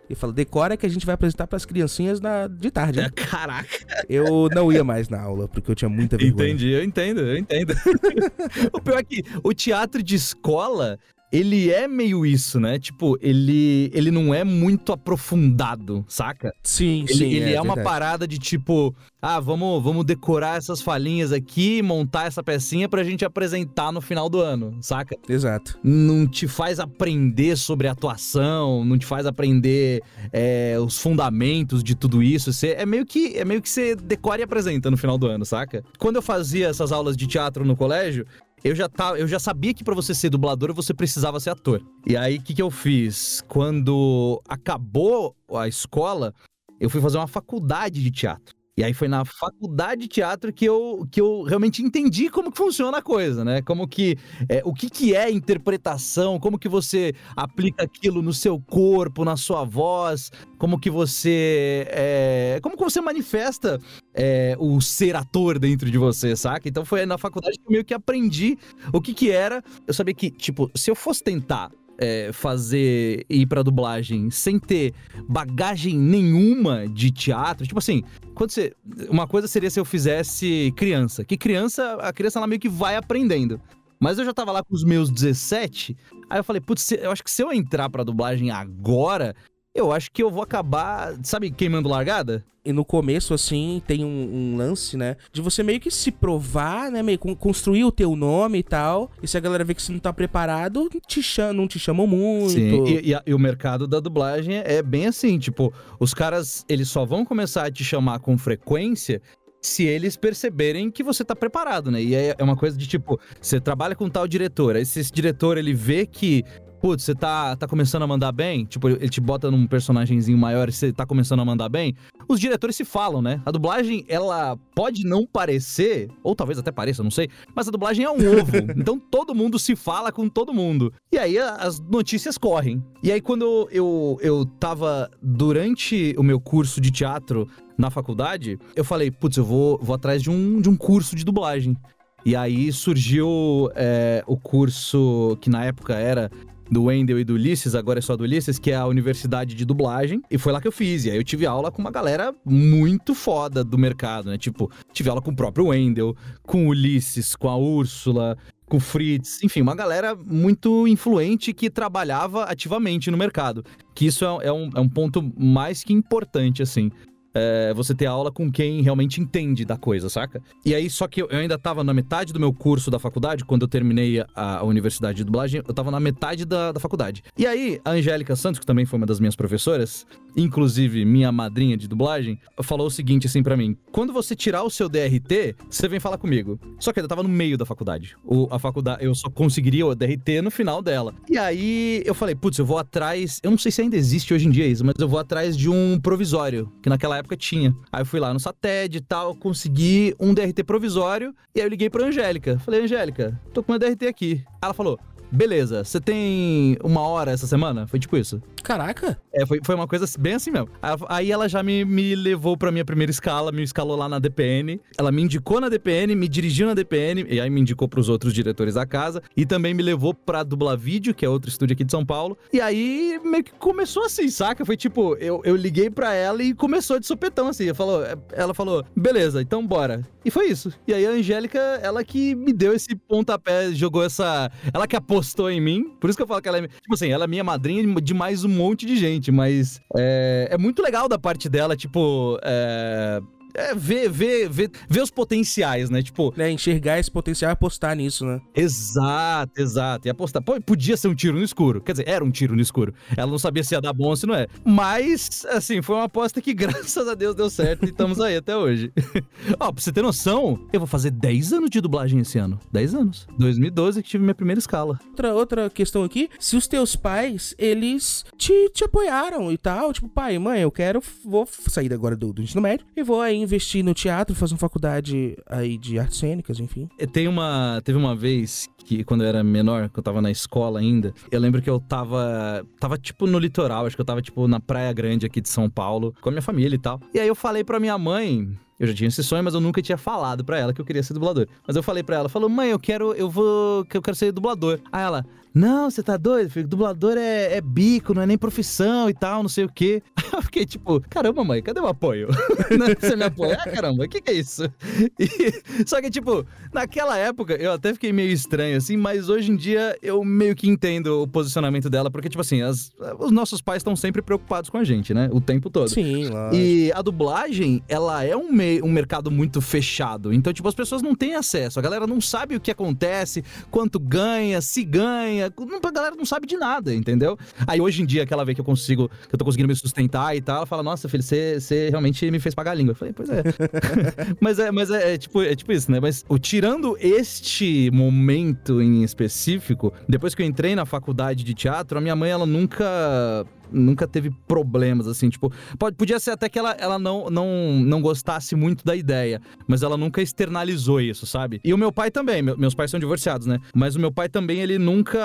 ele 0.09 0.19
falou, 0.19 0.35
decora 0.35 0.77
que 0.77 0.85
a 0.85 0.89
gente 0.89 1.07
vai 1.07 1.15
apresentar 1.15 1.47
para 1.47 1.57
as 1.57 1.65
criancinhas 1.65 2.21
na, 2.21 2.47
de 2.47 2.71
tarde. 2.71 3.01
Caraca. 3.17 3.69
Eu 4.09 4.49
não 4.55 4.71
ia 4.71 4.85
mais 4.85 5.09
na 5.09 5.21
aula, 5.21 5.49
porque 5.49 5.71
eu 5.71 5.75
tinha 5.75 5.89
muita 5.89 6.19
vergonha. 6.19 6.49
Entendi, 6.49 6.71
eu 6.71 6.85
entendo, 6.85 7.21
eu 7.21 7.39
entendo. 7.39 7.73
o 8.73 8.81
pior 8.81 8.99
é 8.99 9.03
que 9.03 9.25
o 9.43 9.55
teatro 9.55 10.03
de 10.03 10.15
escola, 10.15 10.99
ele 11.33 11.71
é 11.71 11.89
meio 11.89 12.27
isso, 12.27 12.61
né? 12.61 12.79
Tipo, 12.79 13.17
ele, 13.23 13.91
ele 13.95 14.11
não 14.11 14.35
é 14.35 14.45
muito 14.45 14.93
aprofundado, 14.93 16.05
saca? 16.07 16.53
Sim, 16.63 17.07
ele, 17.09 17.15
sim. 17.15 17.33
Ele 17.33 17.51
é, 17.51 17.55
é 17.55 17.61
uma 17.61 17.77
parada 17.77 18.29
de 18.29 18.39
tipo, 18.39 18.95
ah, 19.21 19.41
vamos, 19.41 19.83
vamos 19.83 20.05
decorar 20.05 20.59
essas 20.59 20.83
falinhas 20.83 21.33
aqui, 21.33 21.81
montar 21.81 22.27
essa 22.27 22.43
pecinha 22.43 22.87
pra 22.87 23.03
gente 23.03 23.25
apresentar 23.25 23.91
no 23.91 24.03
final 24.03 24.29
do 24.29 24.41
ano, 24.41 24.77
saca? 24.83 25.17
Exato. 25.27 25.79
Não 25.83 26.27
te 26.27 26.47
faz 26.47 26.79
aprender 26.79 27.57
sobre 27.57 27.89
atuação, 27.89 28.85
não 28.85 28.99
te 28.99 29.07
faz 29.07 29.25
aprender 29.25 30.03
é, 30.31 30.77
os 30.79 30.99
fundamentos 30.99 31.83
de 31.83 31.95
tudo 31.95 32.23
isso. 32.23 32.53
Você, 32.53 32.73
é 32.73 32.85
meio 32.85 33.07
que 33.07 33.39
é 33.39 33.45
meio 33.45 33.63
que 33.63 33.71
você 33.71 33.97
decora 33.97 34.43
e 34.43 34.45
apresenta 34.45 34.91
no 34.91 34.99
final 34.99 35.17
do 35.17 35.27
ano, 35.27 35.47
saca? 35.47 35.83
Quando 35.99 36.17
eu 36.17 36.23
fazia 36.23 36.69
essas 36.69 36.93
aulas 36.93 37.17
de 37.17 37.27
teatro 37.27 37.65
no 37.65 37.75
colégio, 37.75 38.27
eu 38.65 38.75
já, 38.75 38.89
tá, 38.89 39.19
eu 39.19 39.27
já 39.27 39.39
sabia 39.39 39.75
que 39.75 39.83
para 39.83 39.95
você 39.95 40.15
ser 40.15 40.31
dublador 40.31 40.73
você 40.73 40.95
precisava 40.95 41.41
ser 41.41 41.51
ator. 41.51 41.83
E 42.07 42.17
aí, 42.17 42.37
o 42.37 42.43
que, 42.43 42.55
que 42.55 42.63
eu 42.63 42.71
fiz? 42.71 43.43
Quando 43.49 44.41
acabou 44.49 45.37
a 45.53 45.67
escola, 45.67 46.33
eu 46.81 46.89
fui 46.89 47.01
fazer 47.01 47.19
uma 47.19 47.27
faculdade 47.27 48.03
de 48.03 48.11
teatro. 48.11 48.55
E 48.75 48.83
aí 48.83 48.95
foi 48.95 49.07
na 49.07 49.23
faculdade 49.23 50.03
de 50.03 50.09
teatro 50.09 50.51
que 50.51 50.65
eu, 50.65 51.07
que 51.11 51.21
eu 51.21 51.43
realmente 51.43 51.83
entendi 51.83 52.31
como 52.31 52.51
que 52.51 52.57
funciona 52.57 52.99
a 52.99 53.03
coisa, 53.03 53.45
né? 53.45 53.61
Como 53.61 53.87
que. 53.87 54.17
É, 54.49 54.63
o 54.65 54.73
que, 54.73 54.89
que 54.89 55.15
é 55.15 55.31
interpretação, 55.31 56.41
como 56.41 56.59
que 56.59 56.71
você 56.71 57.15
aplica 57.37 57.85
aquilo 57.85 58.23
no 58.23 58.33
seu 58.33 58.59
corpo, 58.59 59.27
na 59.27 59.37
sua 59.37 59.63
voz, 59.63 60.33
como 60.57 60.81
que 60.81 60.89
você. 60.89 61.87
É, 61.91 62.61
como 62.63 62.75
que 62.75 62.83
você 62.83 62.99
manifesta 63.03 63.79
é, 64.15 64.57
o 64.59 64.81
ser 64.81 65.17
ator 65.17 65.59
dentro 65.59 65.91
de 65.91 65.99
você, 65.99 66.35
saca? 66.35 66.67
Então 66.67 66.83
foi 66.83 67.05
na 67.05 67.19
faculdade 67.19 67.59
que 67.59 67.67
eu 67.67 67.73
meio 67.73 67.85
que 67.85 67.93
aprendi 67.93 68.57
o 68.91 69.03
que 69.03 69.13
que 69.13 69.31
era. 69.31 69.63
Eu 69.87 69.93
sabia 69.93 70.15
que, 70.15 70.31
tipo, 70.31 70.71
se 70.75 70.91
eu 70.91 70.95
fosse 70.95 71.23
tentar 71.23 71.71
é, 72.03 72.33
fazer 72.33 73.25
ir 73.31 73.47
pra 73.47 73.63
dublagem 73.63 74.29
sem 74.29 74.59
ter 74.59 74.93
bagagem 75.29 75.97
nenhuma 75.97 76.89
de 76.89 77.13
teatro. 77.13 77.65
Tipo 77.65 77.79
assim, 77.79 78.03
quando 78.35 78.51
você. 78.51 78.75
Uma 79.09 79.29
coisa 79.29 79.47
seria 79.47 79.71
se 79.71 79.79
eu 79.79 79.85
fizesse 79.85 80.73
criança. 80.77 81.25
Que 81.25 81.37
criança, 81.37 81.95
a 82.01 82.13
criança 82.13 82.41
ela 82.41 82.49
meio 82.49 82.61
que 82.61 82.69
vai 82.69 82.97
aprendendo. 82.97 83.61
Mas 84.01 84.19
eu 84.19 84.25
já 84.25 84.35
tava 84.35 84.51
lá 84.51 84.65
com 84.65 84.75
os 84.75 84.83
meus 84.83 85.09
17. 85.11 85.97
Aí 86.29 86.41
eu 86.41 86.43
falei, 86.43 86.61
putz, 86.61 86.91
eu 86.91 87.13
acho 87.13 87.23
que 87.23 87.31
se 87.31 87.41
eu 87.41 87.53
entrar 87.53 87.89
pra 87.89 88.03
dublagem 88.03 88.51
agora, 88.51 89.33
eu 89.75 89.91
acho 89.93 90.11
que 90.11 90.23
eu 90.23 90.31
vou 90.31 90.43
acabar, 90.43 91.15
sabe, 91.23 91.51
queimando 91.51 91.89
largada? 91.89 92.45
E 92.65 92.73
no 92.73 92.85
começo, 92.85 93.35
assim, 93.35 93.83
tem 93.89 94.05
um, 94.05 94.53
um 94.53 94.57
lance, 94.57 94.97
né? 94.97 95.17
De 95.33 95.41
você 95.41 95.65
meio 95.65 95.81
que 95.81 95.91
se 95.91 96.13
provar, 96.13 96.93
né? 96.93 97.03
Meio 97.03 97.19
con- 97.19 97.35
construir 97.35 97.83
o 97.85 97.91
teu 97.91 98.15
nome 98.15 98.59
e 98.59 98.63
tal. 98.63 99.11
E 99.21 99.27
se 99.27 99.37
a 99.37 99.41
galera 99.41 99.65
vê 99.65 99.75
que 99.75 99.83
você 99.83 99.91
não 99.91 99.99
tá 99.99 100.13
preparado, 100.13 100.89
te 101.09 101.21
cham 101.23 101.53
não 101.53 101.67
te 101.67 101.79
chamam 101.81 102.07
muito. 102.07 102.51
Sim, 102.53 102.85
e, 102.87 103.09
e 103.09 103.15
a- 103.15 103.23
e 103.27 103.35
o 103.35 103.39
mercado 103.39 103.89
da 103.89 103.99
dublagem 103.99 104.59
é 104.65 104.81
bem 104.81 105.07
assim, 105.07 105.39
tipo, 105.41 105.73
os 105.99 106.15
caras, 106.15 106.65
eles 106.69 106.89
só 106.89 107.05
vão 107.05 107.25
começar 107.25 107.65
a 107.67 107.71
te 107.71 107.83
chamar 107.83 108.21
com 108.21 108.39
frequência 108.39 109.21
se 109.61 109.85
eles 109.85 110.17
perceberem 110.17 110.89
que 110.89 111.03
você 111.03 111.25
tá 111.25 111.35
preparado, 111.35 111.91
né? 111.91 112.01
E 112.01 112.15
é, 112.15 112.35
é 112.39 112.45
uma 112.45 112.57
coisa 112.57 112.77
de 112.77 112.87
tipo, 112.87 113.19
você 113.41 113.61
trabalha 113.61 113.97
com 113.97 114.09
tal 114.09 114.29
diretor, 114.29 114.77
aí 114.77 114.87
se 114.87 115.01
esse 115.01 115.11
diretor 115.13 115.59
ele 115.59 115.75
vê 115.75 116.07
que 116.07 116.45
Putz, 116.83 117.05
você 117.05 117.15
tá, 117.15 117.55
tá 117.55 117.69
começando 117.69 118.03
a 118.03 118.09
mandar 118.09 118.33
bem? 118.33 118.65
Tipo, 118.65 118.89
ele 118.89 119.09
te 119.09 119.21
bota 119.21 119.49
num 119.53 119.69
personagemzinho 119.69 120.37
maior 120.37 120.69
e 120.69 120.73
você 120.73 120.93
tá 120.93 121.07
começando 121.07 121.39
a 121.39 121.45
mandar 121.45 121.69
bem? 121.69 121.95
Os 122.29 122.41
diretores 122.41 122.75
se 122.75 122.85
falam, 122.85 123.23
né? 123.23 123.41
A 123.47 123.53
dublagem, 123.53 124.05
ela 124.09 124.59
pode 124.75 125.07
não 125.07 125.25
parecer, 125.25 126.11
ou 126.25 126.35
talvez 126.35 126.59
até 126.59 126.73
pareça, 126.73 127.01
não 127.01 127.11
sei, 127.13 127.29
mas 127.55 127.69
a 127.69 127.71
dublagem 127.71 128.05
é 128.05 128.11
um 128.11 128.17
ovo. 128.17 128.57
então 128.77 128.99
todo 128.99 129.33
mundo 129.33 129.61
se 129.61 129.77
fala 129.77 130.11
com 130.11 130.29
todo 130.29 130.53
mundo. 130.53 130.93
E 131.13 131.19
aí 131.19 131.39
as 131.39 131.79
notícias 131.79 132.37
correm. 132.37 132.83
E 133.01 133.13
aí 133.13 133.21
quando 133.21 133.45
eu, 133.45 133.69
eu, 133.71 134.19
eu 134.21 134.45
tava 134.45 135.09
durante 135.23 136.17
o 136.19 136.23
meu 136.25 136.41
curso 136.41 136.81
de 136.81 136.91
teatro 136.91 137.47
na 137.79 137.91
faculdade, 137.91 138.59
eu 138.75 138.85
falei, 138.85 139.09
putz, 139.09 139.37
eu 139.37 139.45
vou, 139.45 139.79
vou 139.81 139.95
atrás 139.95 140.21
de 140.21 140.31
um, 140.31 140.61
de 140.61 140.69
um 140.69 140.77
curso 140.77 141.15
de 141.15 141.25
dublagem. 141.25 141.77
E 142.25 142.35
aí 142.35 142.73
surgiu 142.73 143.71
é, 143.75 144.23
o 144.27 144.37
curso 144.37 145.37
que 145.41 145.51
na 145.51 145.65
época 145.65 145.95
era 145.95 146.29
do 146.73 146.85
Wendel 146.85 147.21
e 147.21 147.25
do 147.25 147.35
Ulisses, 147.35 147.75
agora 147.75 147.99
é 147.99 148.03
só 148.03 148.17
do 148.17 148.25
Ulisses, 148.25 148.59
que 148.59 148.71
é 148.71 148.77
a 148.77 148.87
Universidade 148.87 149.55
de 149.55 149.65
Dublagem. 149.65 150.23
E 150.31 150.39
foi 150.39 150.53
lá 150.53 150.61
que 150.61 150.67
eu 150.67 150.73
fiz. 150.73 151.05
E 151.05 151.11
aí 151.11 151.17
eu 151.19 151.25
tive 151.25 151.45
aula 151.45 151.71
com 151.71 151.83
uma 151.83 151.91
galera 151.91 152.35
muito 152.45 153.15
foda 153.15 153.63
do 153.63 153.77
mercado, 153.77 154.31
né? 154.31 154.39
Tipo, 154.39 154.71
tive 154.93 155.11
aula 155.11 155.21
com 155.21 155.31
o 155.31 155.37
próprio 155.37 155.67
Wendel, 155.67 156.17
com 156.43 156.67
o 156.67 156.69
Ulisses, 156.71 157.37
com 157.37 157.49
a 157.49 157.57
Úrsula, 157.57 158.39
com 158.67 158.79
o 158.79 158.81
Fritz. 158.81 159.43
Enfim, 159.43 159.61
uma 159.61 159.75
galera 159.75 160.15
muito 160.15 160.89
influente 160.89 161.53
que 161.53 161.69
trabalhava 161.69 162.45
ativamente 162.45 163.11
no 163.11 163.19
mercado. 163.19 163.63
Que 163.95 164.07
isso 164.07 164.25
é, 164.25 164.47
é 164.47 164.53
um, 164.53 164.71
é 164.75 164.81
um 164.81 164.89
ponto 164.89 165.31
mais 165.37 165.85
que 165.85 165.93
importante, 165.93 166.63
assim. 166.63 166.91
É, 167.35 167.73
você 167.75 167.95
ter 167.95 168.07
aula 168.07 168.31
com 168.31 168.51
quem 168.51 168.83
realmente 168.83 169.21
entende 169.21 169.65
da 169.65 169.77
coisa, 169.77 170.09
saca? 170.09 170.43
E 170.65 170.75
aí, 170.75 170.89
só 170.91 171.07
que 171.09 171.23
eu 171.23 171.29
ainda 171.31 171.59
tava 171.59 171.83
na 171.83 171.95
metade 171.95 172.33
do 172.33 172.41
meu 172.41 172.53
curso 172.53 172.91
da 172.91 172.99
faculdade, 172.99 173.45
quando 173.45 173.63
eu 173.63 173.69
terminei 173.69 174.21
a, 174.21 174.59
a 174.59 174.65
universidade 174.65 175.19
de 175.19 175.25
dublagem, 175.25 175.63
eu 175.67 175.75
tava 175.75 175.91
na 175.91 176.01
metade 176.01 176.45
da, 176.45 176.73
da 176.73 176.81
faculdade. 176.81 177.23
E 177.37 177.47
aí, 177.47 177.81
a 177.85 177.93
Angélica 177.93 178.37
Santos, 178.37 178.59
que 178.59 178.67
também 178.67 178.85
foi 178.85 178.99
uma 178.99 179.07
das 179.07 179.21
minhas 179.21 179.37
professoras, 179.37 180.07
inclusive 180.37 181.05
minha 181.05 181.31
madrinha 181.31 181.77
de 181.77 181.89
dublagem, 181.89 182.39
falou 182.63 182.87
o 182.87 182.91
seguinte 182.91 183.27
assim 183.27 183.43
pra 183.43 183.57
mim: 183.57 183.77
quando 183.91 184.13
você 184.13 184.35
tirar 184.35 184.63
o 184.63 184.71
seu 184.71 184.89
DRT, 184.89 185.57
você 185.71 185.89
vem 185.89 186.01
falar 186.01 186.19
comigo. 186.19 186.59
Só 186.79 186.93
que 186.93 187.01
eu 187.01 187.09
tava 187.09 187.23
no 187.23 187.29
meio 187.29 187.57
da 187.57 187.65
faculdade. 187.65 188.17
O, 188.25 188.49
a 188.51 188.59
faculdade, 188.59 189.05
eu 189.05 189.15
só 189.15 189.31
conseguiria 189.31 189.87
o 189.87 189.95
DRT 189.95 190.43
no 190.43 190.51
final 190.51 190.83
dela. 190.83 191.15
E 191.29 191.39
aí 191.39 192.03
eu 192.05 192.15
falei, 192.15 192.35
putz, 192.35 192.59
eu 192.59 192.67
vou 192.67 192.79
atrás. 192.79 193.41
Eu 193.43 193.51
não 193.51 193.59
sei 193.59 193.73
se 193.73 193.83
ainda 193.83 193.97
existe 193.97 194.35
hoje 194.35 194.47
em 194.47 194.51
dia 194.51 194.67
isso, 194.67 194.85
mas 194.85 194.95
eu 194.99 195.09
vou 195.09 195.19
atrás 195.19 195.57
de 195.57 195.69
um 195.69 195.99
provisório, 196.01 196.71
que 196.83 196.89
naquela 196.89 197.17
época 197.17 197.22
tinha. 197.37 197.75
Aí 197.91 198.03
eu 198.03 198.07
fui 198.07 198.21
lá 198.21 198.33
no 198.33 198.41
Sated 198.41 198.97
e 198.97 199.01
tal, 199.01 199.35
consegui 199.35 200.15
um 200.19 200.35
DRT 200.35 200.65
provisório, 200.65 201.35
e 201.55 201.61
aí 201.61 201.67
eu 201.67 201.71
liguei 201.71 201.89
pra 201.89 202.07
Angélica. 202.07 202.59
Falei, 202.59 202.83
Angélica, 202.83 203.41
tô 203.53 203.63
com 203.63 203.73
meu 203.73 203.79
DRT 203.79 204.07
aqui. 204.07 204.45
Ela 204.61 204.75
falou. 204.75 204.99
Beleza, 205.33 205.83
você 205.83 205.99
tem 205.99 206.77
uma 206.85 207.01
hora 207.01 207.31
essa 207.31 207.47
semana? 207.47 207.87
Foi 207.87 207.99
tipo 207.99 208.19
isso. 208.19 208.41
Caraca! 208.63 209.19
É, 209.33 209.47
foi, 209.47 209.61
foi 209.65 209.75
uma 209.75 209.89
coisa 209.89 210.05
bem 210.19 210.35
assim 210.35 210.51
mesmo. 210.51 210.69
Aí 211.09 211.33
ela- 211.33 211.49
já 211.49 211.63
me, 211.63 211.85
me 211.85 212.15
levou 212.15 212.55
pra 212.57 212.71
minha 212.71 212.85
primeira 212.85 213.11
escala, 213.11 213.51
me 213.51 213.63
escalou 213.63 213.97
lá 213.97 214.09
na 214.09 214.19
DPN. 214.19 214.79
Ela 214.99 215.11
me 215.11 215.23
indicou 215.23 215.59
na 215.61 215.69
DPN, 215.71 216.15
me 216.15 216.29
dirigiu 216.29 216.67
na 216.67 216.75
DPN, 216.75 217.25
e 217.29 217.41
aí 217.41 217.49
me 217.49 217.61
indicou 217.63 217.89
pros 217.89 218.09
outros 218.11 218.33
diretores 218.35 218.75
da 218.75 218.85
casa. 218.85 219.23
E 219.35 219.47
também 219.47 219.73
me 219.73 219.83
levou 219.83 220.13
pra 220.13 220.43
Dublavídeo, 220.43 221.15
que 221.15 221.25
é 221.25 221.29
outro 221.29 221.49
estúdio 221.49 221.73
aqui 221.75 221.83
de 221.85 221.91
São 221.91 222.05
Paulo. 222.05 222.37
E 222.53 222.61
aí 222.61 223.19
meio 223.25 223.43
que 223.43 223.53
começou 223.53 224.05
assim, 224.05 224.29
saca? 224.29 224.65
Foi 224.67 224.77
tipo, 224.77 225.17
eu, 225.17 225.41
eu 225.45 225.57
liguei 225.57 225.89
pra 225.89 226.13
ela 226.13 226.43
e 226.43 226.53
começou 226.53 227.01
de 227.01 227.07
supetão 227.07 227.49
assim. 227.49 227.73
Falou, 227.73 228.03
ela 228.33 228.53
falou, 228.53 228.85
beleza, 228.95 229.41
então 229.41 229.67
bora. 229.67 230.03
E 230.25 230.31
foi 230.31 230.47
isso. 230.49 230.71
E 230.87 230.93
aí 230.95 231.05
a 231.07 231.11
Angélica, 231.11 231.59
ela 231.83 232.05
que 232.05 232.35
me 232.35 232.53
deu 232.53 232.73
esse 232.75 232.95
pontapé, 232.95 233.73
jogou 233.73 234.05
essa. 234.05 234.51
Ela 234.73 234.87
que 234.87 234.95
apostou 234.95 235.22
em 235.51 235.61
mim. 235.61 235.93
Por 236.01 236.11
isso 236.11 236.17
que 236.17 236.23
eu 236.23 236.27
falo 236.27 236.41
que 236.43 236.49
ela 236.49 236.59
é. 236.59 236.69
Tipo 236.69 236.95
assim, 236.95 237.11
ela 237.11 237.25
é 237.25 237.27
minha 237.27 237.45
madrinha 237.45 238.01
de 238.01 238.15
mais 238.15 238.45
um 238.45 238.49
monte 238.49 238.87
de 238.87 238.97
gente, 238.97 239.31
mas 239.31 239.81
é, 239.97 240.49
é 240.51 240.59
muito 240.59 240.83
legal 240.83 241.09
da 241.09 241.19
parte 241.19 241.49
dela, 241.49 241.77
tipo. 241.77 242.39
É, 242.43 243.21
é 243.55 243.75
ver, 243.75 244.09
ver, 244.11 244.49
ver, 244.49 244.71
ver 244.89 245.03
os 245.03 245.11
potenciais, 245.11 245.91
né? 245.91 246.03
Tipo, 246.03 246.33
Né, 246.37 246.51
enxergar 246.51 246.99
esse 246.99 247.11
potencial 247.11 247.51
e 247.51 247.53
apostar 247.53 247.95
nisso, 247.97 248.25
né? 248.25 248.41
exato, 248.55 249.61
exato. 249.61 250.07
E 250.07 250.11
apostar. 250.11 250.43
Pô, 250.43 250.61
podia 250.61 250.97
ser 250.97 251.09
um 251.09 251.15
tiro 251.15 251.37
no 251.37 251.43
escuro. 251.45 251.81
Quer 251.81 251.93
dizer, 251.93 252.09
era 252.09 252.25
um 252.25 252.31
tiro 252.31 252.55
no 252.55 252.63
escuro. 252.63 252.95
Ela 253.17 253.31
não 253.31 253.39
sabia 253.39 253.63
se 253.65 253.75
ia 253.75 253.81
dar 253.81 253.93
bom 253.93 254.09
ou 254.09 254.17
se 254.17 254.27
não 254.27 254.35
é. 254.35 254.47
Mas, 254.65 255.45
assim, 255.47 255.83
foi 255.83 255.97
uma 255.97 256.05
aposta 256.05 256.41
que, 256.41 256.53
graças 256.55 257.07
a 257.09 257.15
Deus, 257.15 257.35
deu 257.35 257.49
certo 257.51 257.85
e 257.85 257.91
estamos 257.91 258.21
aí 258.21 258.37
até 258.37 258.57
hoje. 258.57 258.93
Ó, 259.61 259.73
pra 259.73 259.83
você 259.83 259.93
ter 259.93 260.03
noção, 260.03 260.59
eu 260.73 260.81
vou 260.81 260.87
fazer 260.87 261.11
10 261.11 261.53
anos 261.53 261.71
de 261.71 261.81
dublagem 261.81 262.21
esse 262.21 262.39
ano. 262.39 262.59
10 262.73 262.95
anos. 262.95 263.27
2012 263.39 264.03
que 264.03 264.09
tive 264.09 264.25
minha 264.25 264.35
primeira 264.35 264.59
escala. 264.59 264.99
Outra, 265.11 265.35
outra 265.35 265.71
questão 265.71 266.05
aqui, 266.05 266.29
se 266.39 266.57
os 266.57 266.67
teus 266.67 266.97
pais, 266.97 267.55
eles 267.59 268.25
te, 268.37 268.71
te 268.71 268.85
apoiaram 268.85 269.53
e 269.53 269.59
tal, 269.59 269.93
tipo, 269.93 270.09
pai, 270.09 270.39
mãe, 270.39 270.61
eu 270.61 270.71
quero, 270.71 271.03
vou 271.25 271.47
sair 271.69 271.93
agora 271.93 272.17
do, 272.17 272.33
do 272.33 272.43
ensino 272.43 272.61
médio 272.63 272.87
e 272.97 273.03
vou 273.03 273.21
aí 273.21 273.42
investir 273.43 273.85
no 273.85 273.95
teatro, 273.95 274.35
fazer 274.35 274.55
uma 274.55 274.59
faculdade 274.59 275.37
aí 275.47 275.77
de 275.77 275.99
artes 275.99 276.19
cênicas, 276.19 276.61
enfim. 276.61 276.89
Tem 277.13 277.29
uma. 277.29 277.81
Teve 277.85 277.99
uma 277.99 278.15
vez 278.15 278.69
que, 278.85 279.05
quando 279.05 279.23
eu 279.23 279.29
era 279.29 279.43
menor, 279.43 279.89
que 279.89 279.99
eu 279.99 280.03
tava 280.03 280.21
na 280.21 280.31
escola 280.31 280.81
ainda, 280.81 281.13
eu 281.31 281.41
lembro 281.41 281.61
que 281.63 281.71
eu 281.71 281.81
tava. 281.81 282.65
Tava 282.79 282.99
tipo 282.99 283.27
no 283.27 283.39
litoral, 283.39 283.87
acho 283.87 283.97
que 283.97 284.01
eu 284.01 284.07
tava 284.07 284.23
tipo 284.23 284.47
na 284.49 284.61
Praia 284.61 284.93
Grande 284.93 285.27
aqui 285.27 285.41
de 285.41 285.49
São 285.49 285.69
Paulo, 285.69 286.15
com 286.21 286.29
a 286.29 286.33
minha 286.33 286.43
família 286.43 286.77
e 286.77 286.79
tal. 286.79 287.01
E 287.15 287.21
aí 287.21 287.29
eu 287.29 287.35
falei 287.35 287.65
pra 287.65 287.81
minha 287.81 287.97
mãe. 287.99 288.49
Eu 288.81 288.89
já 288.89 288.95
tinha 288.95 289.07
esse 289.07 289.23
sonho, 289.23 289.45
mas 289.45 289.55
eu 289.55 289.61
nunca 289.61 289.81
tinha 289.81 289.97
falado 289.97 290.45
pra 290.45 290.59
ela 290.59 290.73
que 290.75 290.81
eu 290.81 290.85
queria 290.85 291.05
ser 291.05 291.15
dublador. 291.15 291.47
Mas 291.65 291.77
eu 291.77 291.85
falei 291.85 292.03
pra 292.03 292.17
ela, 292.17 292.29
falou, 292.29 292.49
mãe, 292.49 292.71
eu 292.71 292.81
quero, 292.81 293.13
eu 293.13 293.31
vou, 293.31 293.87
eu 293.95 294.03
quero 294.03 294.17
ser 294.17 294.33
dublador. 294.33 294.81
Aí 294.91 295.05
ela, 295.05 295.25
não, 295.55 295.91
você 295.91 296.03
tá 296.03 296.17
doido, 296.17 296.51
filho? 296.51 296.67
Dublador 296.67 297.17
é, 297.17 297.57
é 297.57 297.61
bico, 297.61 298.15
não 298.15 298.23
é 298.23 298.27
nem 298.27 298.39
profissão 298.39 299.09
e 299.11 299.15
tal, 299.15 299.43
não 299.43 299.49
sei 299.49 299.65
o 299.65 299.69
quê. 299.69 300.03
Aí 300.17 300.25
eu 300.33 300.43
fiquei 300.43 300.65
tipo, 300.65 301.01
caramba, 301.11 301.45
mãe, 301.45 301.63
cadê 301.63 301.81
o 301.81 301.87
apoio? 301.87 302.29
Você 303.01 303.17
me 303.17 303.25
apoiar, 303.25 303.65
caramba, 303.71 304.05
o 304.05 304.09
que, 304.09 304.21
que 304.21 304.31
é 304.31 304.35
isso? 304.35 304.63
E- 305.19 305.87
só 305.87 306.01
que, 306.01 306.11
tipo, 306.11 306.45
naquela 306.73 307.17
época 307.19 307.55
eu 307.55 307.73
até 307.73 307.93
fiquei 307.93 308.13
meio 308.13 308.31
estranho, 308.33 308.77
assim, 308.77 308.97
mas 308.97 309.29
hoje 309.29 309.51
em 309.53 309.57
dia 309.57 309.97
eu 310.03 310.25
meio 310.25 310.55
que 310.55 310.69
entendo 310.69 311.23
o 311.23 311.29
posicionamento 311.29 311.89
dela, 311.91 312.11
porque, 312.11 312.29
tipo 312.29 312.41
assim, 312.41 312.63
as- 312.63 312.91
os 313.19 313.31
nossos 313.31 313.61
pais 313.61 313.79
estão 313.81 313.95
sempre 313.97 314.23
preocupados 314.23 314.71
com 314.71 314.79
a 314.79 314.85
gente, 314.85 315.13
né? 315.13 315.29
O 315.33 315.41
tempo 315.41 315.69
todo. 315.71 315.89
Sim, 315.89 316.29
lógico. 316.29 316.55
E 316.55 316.93
a 316.93 317.03
dublagem, 317.03 317.83
ela 317.89 318.25
é 318.25 318.37
um, 318.37 318.51
me- 318.53 318.81
um 318.83 318.91
mercado 318.91 319.31
muito 319.31 319.61
fechado. 319.61 320.33
Então, 320.33 320.53
tipo, 320.53 320.69
as 320.69 320.75
pessoas 320.75 321.03
não 321.03 321.15
têm 321.15 321.35
acesso. 321.35 321.79
A 321.79 321.83
galera 321.83 322.07
não 322.07 322.21
sabe 322.21 322.57
o 322.57 322.61
que 322.61 322.71
acontece, 322.71 323.45
quanto 323.71 323.99
ganha, 323.99 324.61
se 324.61 324.83
ganha. 324.85 325.42
Não- 325.59 325.81
A 325.83 325.91
galera 325.91 326.15
não 326.17 326.25
sabe 326.25 326.47
de 326.47 326.57
nada, 326.57 326.95
entendeu? 326.95 327.39
Aí 327.67 327.81
hoje 327.81 328.03
em 328.03 328.07
dia, 328.07 328.25
que 328.27 328.33
ela 328.33 328.45
vê 328.45 328.55
que 328.55 328.61
eu 328.61 328.65
consigo, 328.65 329.09
que 329.29 329.35
eu 329.35 329.39
tô 329.39 329.45
conseguindo 329.45 329.69
me 329.69 329.75
sustentar 329.77 330.37
e 330.37 330.41
tal, 330.41 330.59
ela 330.59 330.67
fala: 330.67 330.83
Nossa, 330.83 331.09
filho, 331.09 331.23
você 331.23 331.61
você 331.61 331.89
realmente 331.91 332.31
me 332.31 332.39
fez 332.41 332.55
pagar 332.55 332.73
a 332.73 332.75
língua. 332.75 332.93
Eu 332.93 332.97
falei, 332.97 333.13
pois 333.15 333.29
é. 333.31 333.43
mas 334.41 334.59
é, 334.59 334.71
mas 334.71 334.91
é, 334.91 335.15
é 335.15 335.19
tipo, 335.19 335.43
é 335.43 335.55
tipo 335.55 335.73
isso, 335.73 335.91
né? 335.91 336.01
Mas 336.01 336.25
o, 336.29 336.39
tirando 336.39 336.97
este 337.01 337.91
momento 337.93 338.81
em 338.81 339.03
específico, 339.03 339.93
depois 340.09 340.35
que 340.35 340.43
eu 340.43 340.47
entrei 340.47 340.75
na 340.75 340.85
faculdade 340.87 341.45
de 341.45 341.55
teatro, 341.55 341.99
a 341.99 342.01
minha 342.01 342.17
mãe, 342.17 342.31
ela 342.31 342.47
nunca 342.47 343.45
nunca 343.73 344.07
teve 344.07 344.31
problemas, 344.47 345.07
assim, 345.07 345.29
tipo, 345.29 345.53
pode, 345.79 345.97
podia 345.97 346.19
ser 346.21 346.33
até 346.33 346.49
que 346.49 346.59
ela, 346.59 346.73
ela 346.79 346.99
não, 346.99 347.31
não, 347.31 347.81
não 347.81 348.01
gostasse 348.03 348.55
muito 348.55 348.85
da 348.85 348.95
ideia, 348.95 349.41
mas 349.67 349.83
ela 349.83 349.97
nunca 349.97 350.21
externalizou 350.23 351.01
isso, 351.01 351.27
sabe? 351.27 351.61
E 351.65 351.73
o 351.73 351.79
meu 351.79 351.91
pai 351.93 352.11
também, 352.11 352.43
meu- 352.43 352.57
meus 352.59 352.75
pais 352.75 352.91
são 352.91 353.01
divorciados, 353.01 353.47
né? 353.47 353.59
Mas 353.75 353.97
o 353.97 354.01
meu 354.01 354.13
pai 354.13 354.29
também, 354.29 354.61
ele 354.61 354.79
nunca. 354.79 355.21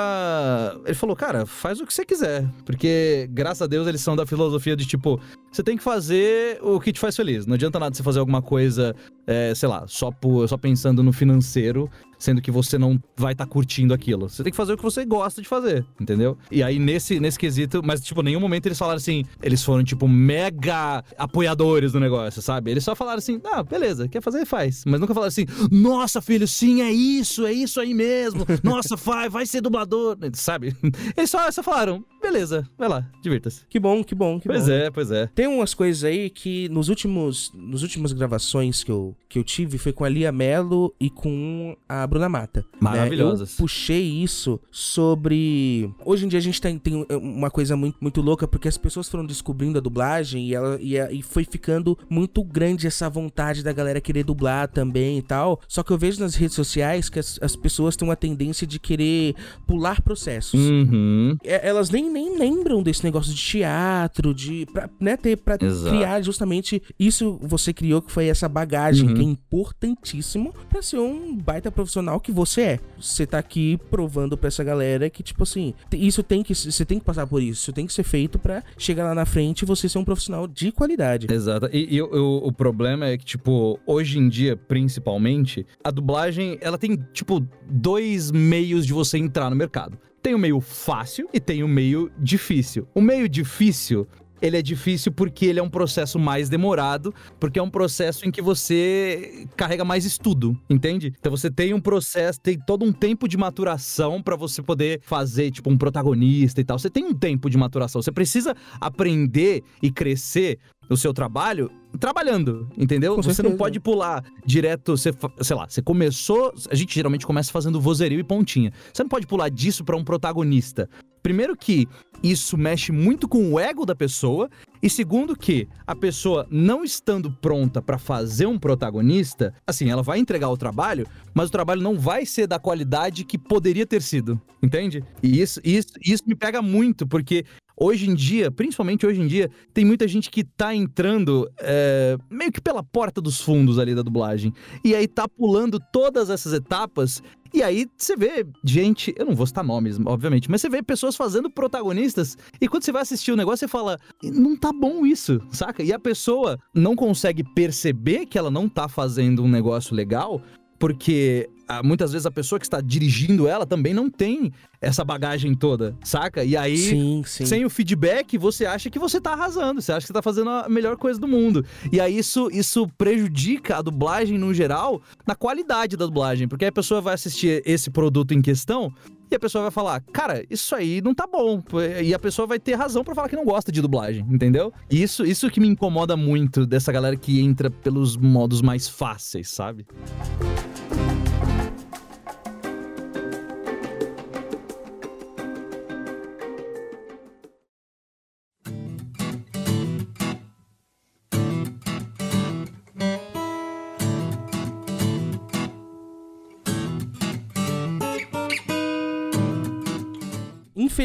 Ele 0.86 0.94
falou, 0.94 1.16
cara, 1.16 1.46
faz 1.46 1.80
o 1.80 1.86
que 1.86 1.94
você 1.94 2.06
quiser. 2.06 2.46
Porque, 2.66 3.28
graças 3.32 3.62
a 3.62 3.68
Deus, 3.68 3.88
eles 3.88 4.02
são 4.02 4.16
da 4.16 4.26
filosofia 4.26 4.76
de 4.76 4.86
tipo, 4.86 5.20
você 5.52 5.64
tem 5.64 5.78
que 5.78 5.84
fazer 5.84 6.60
o 6.62 6.80
que 6.80 6.92
te 6.94 7.00
faz 7.00 7.16
feliz. 7.16 7.46
Não 7.46 7.56
adianta 7.56 7.80
nada 7.80 7.96
você 7.96 8.04
fazer 8.04 8.20
alguma 8.20 8.42
coisa 8.42 8.96
é, 9.26 9.54
sei 9.54 9.68
lá, 9.68 9.84
só, 9.88 10.10
por, 10.10 10.48
só 10.48 10.58
pensando 10.58 11.04
no 11.04 11.12
financeiro, 11.12 11.90
sendo 12.18 12.42
que 12.42 12.52
você 12.52 12.78
não 12.78 13.02
vai 13.16 13.34
estar 13.34 13.46
curtindo 13.46 13.94
aquilo. 13.94 14.30
Você 14.30 14.44
tem 14.44 14.52
que 14.52 14.58
fazer 14.58 14.74
o 14.74 14.78
que 14.78 14.84
você 14.84 15.06
gosta 15.06 15.42
de 15.42 15.48
fazer, 15.48 15.86
entendeu? 16.00 16.38
E 16.52 16.64
aí, 16.64 16.80
nesse, 16.80 17.20
nesse 17.20 17.38
quesito, 17.38 17.82
mas, 17.84 18.02
tipo, 18.02 18.22
nenhum 18.22 18.40
momento 18.40 18.66
eles 18.66 18.78
falaram 18.78 18.98
assim, 18.98 19.24
eles 19.42 19.64
foram, 19.64 19.84
tipo, 19.84 20.08
mega 20.08 21.04
apoiadores 21.18 21.92
do 21.92 22.00
negócio, 22.00 22.42
sabe? 22.42 22.72
Eles 22.72 22.84
só 22.84 22.96
falaram 22.96 23.20
assim, 23.20 23.40
ah, 23.46 23.64
beleza, 23.64 24.08
quer 24.08 24.22
fazer, 24.22 24.46
faz. 24.46 24.84
Mas 24.86 25.00
nunca 25.00 25.14
falaram 25.14 25.30
assim, 25.30 25.46
nossa, 25.72 26.22
filho, 26.22 26.48
sim, 26.48 26.82
é 26.82 26.92
isso, 26.92 27.46
é 27.46 27.54
isso 27.54 27.80
aí 27.80 27.94
mesmo. 27.94 28.46
Nossa, 28.64 28.96
vai, 28.98 29.30
vai 29.30 29.46
ser 29.46 29.62
dublador, 29.62 30.18
sabe? 30.34 30.76
Eles 31.16 31.30
só, 31.30 31.50
só 31.52 31.64
falaram, 31.64 32.04
beleza, 32.32 32.68
vai 32.78 32.90
lá, 32.90 33.06
divirta-se. 33.22 33.62
Que 33.70 33.80
bom, 33.80 34.04
que 34.04 34.14
bom, 34.16 34.40
que 34.40 34.48
Pois 34.48 34.66
bom. 34.66 34.72
é, 34.72 34.90
pois 34.92 35.12
é. 35.12 35.28
Tem 35.34 35.48
umas 35.48 35.74
coisas 35.74 36.04
aí 36.04 36.30
que 36.30 36.68
nos 36.70 36.90
últimos, 36.90 37.52
nos 37.54 37.84
últimas 37.84 38.12
gravações 38.14 38.84
que 38.84 38.92
eu, 38.92 39.16
que 39.30 39.40
eu 39.40 39.44
tive 39.44 39.78
foi 39.78 39.94
com 39.94 40.04
a 40.04 40.10
Lia 40.10 40.32
Mello 40.32 40.94
e 41.00 41.10
com 41.10 41.76
a 41.88 42.06
Bruna 42.06 42.28
Mata. 42.30 42.62
né? 42.62 42.66
Maravilhosas. 42.82 43.52
Eu 43.52 43.58
puxei 43.58 44.04
isso 44.24 44.60
sobre. 44.72 45.90
Hoje 46.06 46.26
em 46.26 46.28
dia 46.28 46.40
a 46.40 46.42
gente 46.42 46.60
tem, 46.62 46.78
tem 46.78 47.06
uma 47.10 47.50
coisa 47.50 47.76
muito, 47.76 47.98
muito 48.02 48.22
louca, 48.22 48.48
porque 48.48 48.68
as 48.68 48.78
pessoas 48.78 49.08
foram 49.10 49.26
descobrindo 49.26 49.78
a 49.78 49.82
dublagem 49.82 50.48
e, 50.50 50.54
ela, 50.56 50.78
e, 50.82 51.00
a- 51.00 51.12
e 51.12 51.22
foi 51.22 51.44
ficando 51.44 51.98
muito 52.10 52.44
grande 52.44 52.88
essa 52.88 53.10
vontade 53.10 53.64
da 53.64 53.72
galera 53.74 54.02
querer 54.02 54.24
dublar 54.24 54.68
também 54.68 55.18
e 55.18 55.22
tal. 55.22 55.60
Só 55.68 55.84
que 55.84 55.92
eu 55.92 55.98
vejo 55.98 56.20
nas 56.20 56.36
redes 56.36 56.56
sociais 56.56 57.10
que 57.10 57.20
as, 57.20 57.40
as 57.42 57.56
pessoas 57.56 57.96
têm 57.96 58.08
uma 58.08 58.16
tendência 58.16 58.66
de 58.68 58.80
querer 58.80 59.36
pular 59.66 60.02
processos. 60.02 60.60
Uhum. 60.60 61.38
É, 61.44 61.68
elas 61.68 61.90
nem, 61.90 62.10
nem 62.18 62.38
lembram 62.38 62.82
desse 62.82 63.04
negócio 63.04 63.34
de 63.34 63.42
teatro, 63.42 64.34
de. 64.34 64.66
Pra, 64.74 64.90
né, 65.00 65.16
ter, 65.16 65.40
Exato. 65.62 65.96
criar 65.96 66.22
justamente 66.22 66.82
isso 67.00 67.38
você 67.42 67.72
criou, 67.72 68.02
que 68.02 68.12
foi 68.12 68.28
essa 68.28 68.50
bagagem, 68.50 69.10
Uhum. 69.10 69.14
que 69.16 69.22
é 69.22 69.24
importantíssimo 69.24 70.54
pra 70.70 70.82
ser 70.82 70.98
um 71.00 71.36
baita 71.38 71.72
profissional 71.72 72.20
que 72.20 72.32
você 72.32 72.62
é. 72.62 72.80
Você 73.00 73.26
tá 73.28 73.38
aqui 73.38 73.80
provando 73.90 74.38
pra 74.38 74.48
essa 74.48 74.64
galera 74.64 75.10
que, 75.10 75.22
tipo 75.22 75.44
assim, 75.44 75.74
isso 75.94 76.24
tem 76.24 76.42
que. 76.44 76.56
Você 76.56 76.84
tem 76.86 76.98
que 77.00 77.06
passar 77.06 77.28
por 77.28 77.42
isso. 77.42 77.62
Isso 77.62 77.74
tem 77.74 77.86
que 77.86 77.94
ser 77.94 78.04
feito 78.04 78.40
pra 78.40 78.64
chegar 78.78 79.04
lá 79.04 79.14
na 79.14 79.26
frente 79.26 79.62
e 79.62 79.66
você 79.66 79.88
ser 79.88 79.98
um 80.00 80.06
profissional 80.06 80.48
de 80.48 80.72
qualidade. 80.72 81.28
Exato. 81.32 81.70
E, 81.72 81.96
e 81.96 82.02
o, 82.02 82.38
o 82.44 82.52
problema 82.52 83.06
é 83.06 83.18
que, 83.18 83.26
tipo, 83.26 83.80
hoje 83.86 84.18
em 84.18 84.28
dia, 84.28 84.56
principalmente, 84.58 85.66
a 85.84 85.92
dublagem, 85.92 86.58
ela 86.62 86.78
tem, 86.78 86.98
tipo, 87.14 87.46
dois 87.70 88.32
meios 88.32 88.86
de 88.86 88.94
você 88.94 89.18
entrar 89.18 89.50
no 89.50 89.56
mercado. 89.56 89.98
Tem 90.28 90.36
o 90.36 90.38
meio 90.38 90.60
fácil 90.60 91.30
e 91.34 91.40
tem 91.40 91.64
o 91.64 91.70
meio 91.70 92.12
difícil. 92.20 92.86
O 92.94 93.00
meio 93.00 93.30
difícil. 93.30 94.06
Ele 94.42 94.58
é 94.58 94.62
difícil 94.62 95.10
porque 95.10 95.46
ele 95.46 95.58
é 95.58 95.64
um 95.64 95.70
processo 95.70 96.20
mais 96.20 96.50
demorado, 96.50 97.16
porque 97.40 97.58
é 97.58 97.64
um 97.64 97.70
processo 97.70 98.28
em 98.28 98.30
que 98.30 98.42
você 98.42 99.48
carrega 99.56 99.86
mais 99.86 100.04
estudo, 100.04 100.56
entende? 100.70 101.14
Então 101.18 101.32
você 101.32 101.50
tem 101.50 101.74
um 101.74 101.80
processo, 101.80 102.42
tem 102.42 102.60
todo 102.60 102.84
um 102.84 102.92
tempo 102.92 103.26
de 103.26 103.38
maturação 103.38 104.22
pra 104.22 104.36
você 104.36 104.62
poder 104.62 105.00
fazer, 105.02 105.50
tipo, 105.50 105.72
um 105.72 105.78
protagonista 105.78 106.60
e 106.60 106.64
tal. 106.66 106.78
Você 106.78 106.90
tem 106.90 107.06
um 107.06 107.14
tempo 107.14 107.50
de 107.50 107.58
maturação. 107.58 108.02
Você 108.02 108.12
precisa 108.12 108.54
aprender 108.82 109.64
e 109.82 109.90
crescer 109.90 110.60
o 110.90 110.98
seu 110.98 111.14
trabalho 111.14 111.72
trabalhando, 112.00 112.70
entendeu? 112.78 113.16
Com 113.16 113.22
você 113.22 113.42
não 113.42 113.52
certeza. 113.52 113.58
pode 113.58 113.80
pular 113.80 114.24
direto, 114.46 114.96
você, 114.98 115.12
sei 115.42 115.56
lá, 115.56 115.68
você 115.68 115.82
começou, 115.82 116.54
a 116.70 116.76
gente 116.76 116.94
geralmente 116.94 117.26
começa 117.26 117.52
fazendo 117.52 117.82
vozerio 117.82 118.20
e 118.20 118.24
pontinha. 118.24 118.72
Você 118.94 119.04
não 119.04 119.10
pode 119.10 119.26
pular 119.26 119.50
disso 119.50 119.84
pra 119.84 119.96
um 119.98 120.04
protagonista. 120.04 120.90
Primeiro 121.24 121.58
que 121.58 121.88
isso 122.24 122.58
mexe 122.58 122.92
muito 122.92 123.28
com 123.28 123.52
o 123.52 123.60
ego 123.60 123.86
da 123.86 123.96
pessoa 123.96 124.50
e 124.82 124.90
segundo 124.90 125.36
que 125.36 125.68
a 125.86 125.96
pessoa 125.96 126.48
não 126.50 126.84
estando 126.84 127.32
pronta 127.32 127.82
pra 127.82 127.98
fazer 127.98 128.46
um 128.46 128.58
protagonista, 128.58 129.54
assim, 129.66 129.90
ela 129.90 130.04
vai 130.04 130.20
entregar 130.20 130.50
o 130.50 130.58
trabalho, 130.58 131.08
mas 131.34 131.50
o 131.50 131.52
trabalho 131.52 131.82
não 131.82 131.98
vai 131.98 132.26
ser 132.26 132.48
da 132.48 132.60
qualidade 132.60 133.26
que 133.26 133.38
poderia 133.38 133.86
ter 133.86 134.02
sido, 134.02 134.40
entende? 134.62 135.04
E 135.22 135.42
isso, 135.42 135.60
isso, 135.64 135.90
isso 136.02 136.24
me 136.26 136.36
pega 136.36 136.62
muito 136.62 137.06
porque 137.06 137.44
Hoje 137.80 138.10
em 138.10 138.16
dia, 138.16 138.50
principalmente 138.50 139.06
hoje 139.06 139.22
em 139.22 139.28
dia, 139.28 139.52
tem 139.72 139.86
muita 139.86 140.08
gente 140.08 140.32
que 140.32 140.44
tá 140.44 140.74
entrando 140.74 141.48
é, 141.60 142.18
meio 142.28 142.52
que 142.52 142.60
pela 142.60 142.82
porta 142.82 143.22
dos 143.22 143.40
fundos 143.40 143.78
ali 143.78 143.94
da 143.94 144.02
dublagem. 144.02 144.52
E 144.84 144.96
aí 144.96 145.08
tá 145.08 145.28
pulando 145.28 145.80
todas 145.94 146.32
essas 146.32 146.54
etapas. 146.54 147.22
E 147.54 147.62
aí 147.62 147.86
você 147.96 148.16
vê 148.16 148.46
gente, 148.64 149.14
eu 149.16 149.28
não 149.28 149.36
vou 149.36 149.46
citar 149.46 149.64
nomes, 149.64 150.00
obviamente, 150.04 150.50
mas 150.50 150.60
você 150.60 150.70
vê 150.70 150.82
pessoas 150.82 151.16
fazendo 151.16 151.52
protagonistas. 151.52 152.36
E 152.60 152.68
quando 152.68 152.82
você 152.82 152.92
vai 152.92 153.04
assistir 153.04 153.32
o 153.32 153.36
negócio, 153.36 153.60
você 153.60 153.68
fala, 153.68 154.00
não 154.24 154.58
tá 154.58 154.74
bom 154.74 155.06
isso, 155.06 155.40
saca? 155.52 155.84
E 155.84 155.94
a 155.94 156.00
pessoa 156.00 156.58
não 156.74 156.96
consegue 156.96 157.44
perceber 157.44 158.26
que 158.26 158.40
ela 158.40 158.50
não 158.50 158.68
tá 158.68 158.90
fazendo 158.90 159.44
um 159.44 159.48
negócio 159.48 159.96
legal. 159.96 160.42
Porque 160.80 161.50
muitas 161.84 162.12
vezes 162.12 162.26
a 162.26 162.32
pessoa 162.32 162.60
que 162.60 162.66
está 162.66 162.82
dirigindo 162.82 163.48
ela 163.48 163.66
também 163.66 163.94
não 163.94 164.10
tem 164.10 164.52
essa 164.80 165.04
bagagem 165.04 165.54
toda, 165.56 165.96
saca? 166.04 166.44
E 166.44 166.56
aí, 166.56 166.78
Sim, 166.78 167.24
sim. 167.26 167.46
sem 167.46 167.66
o 167.66 167.70
feedback, 167.70 168.38
você 168.38 168.66
acha 168.66 168.90
que 168.90 169.00
você 169.00 169.20
tá 169.20 169.34
arrasando, 169.34 169.82
você 169.82 169.92
acha 169.92 170.02
que 170.02 170.08
você 170.08 170.14
tá 170.14 170.22
fazendo 170.22 170.50
a 170.50 170.70
melhor 170.70 170.98
coisa 170.98 171.20
do 171.20 171.28
mundo. 171.28 171.66
E 171.92 172.00
aí 172.00 172.18
isso, 172.18 172.50
isso 172.52 172.88
prejudica 172.98 173.78
a 173.78 173.82
dublagem 173.82 174.38
no 174.38 174.54
geral, 174.54 175.02
na 175.26 175.36
qualidade 175.36 175.98
da 175.98 176.06
dublagem, 176.06 176.48
porque 176.48 176.66
a 176.66 176.72
pessoa 176.72 177.02
vai 177.02 177.14
assistir 177.16 177.62
esse 177.66 177.90
produto 177.90 178.34
em 178.34 178.42
questão 178.42 178.94
e 179.30 179.36
a 179.36 179.40
pessoa 179.40 179.64
vai 179.64 179.72
falar, 179.72 180.00
cara, 180.14 180.46
isso 180.50 180.74
aí 180.74 181.02
não 181.02 181.14
tá 181.14 181.28
bom. 181.28 181.62
E 182.02 182.14
a 182.14 182.20
pessoa 182.20 182.48
vai 182.48 182.60
ter 182.60 182.76
razão 182.76 183.04
pra 183.04 183.14
falar 183.14 183.28
que 183.28 183.36
não 183.36 183.44
gosta 183.44 183.72
de 183.72 183.82
dublagem, 183.82 184.26
entendeu? 184.30 184.72
E 184.90 185.02
isso, 185.04 185.26
isso 185.26 185.50
que 185.50 185.60
me 185.60 185.68
incomoda 185.68 186.16
muito 186.16 186.66
dessa 186.66 186.92
galera 186.92 187.16
que 187.18 187.42
entra 187.42 187.70
pelos 187.70 188.16
modos 188.16 188.62
mais 188.62 188.88
fáceis, 188.88 189.50
sabe? 189.50 189.86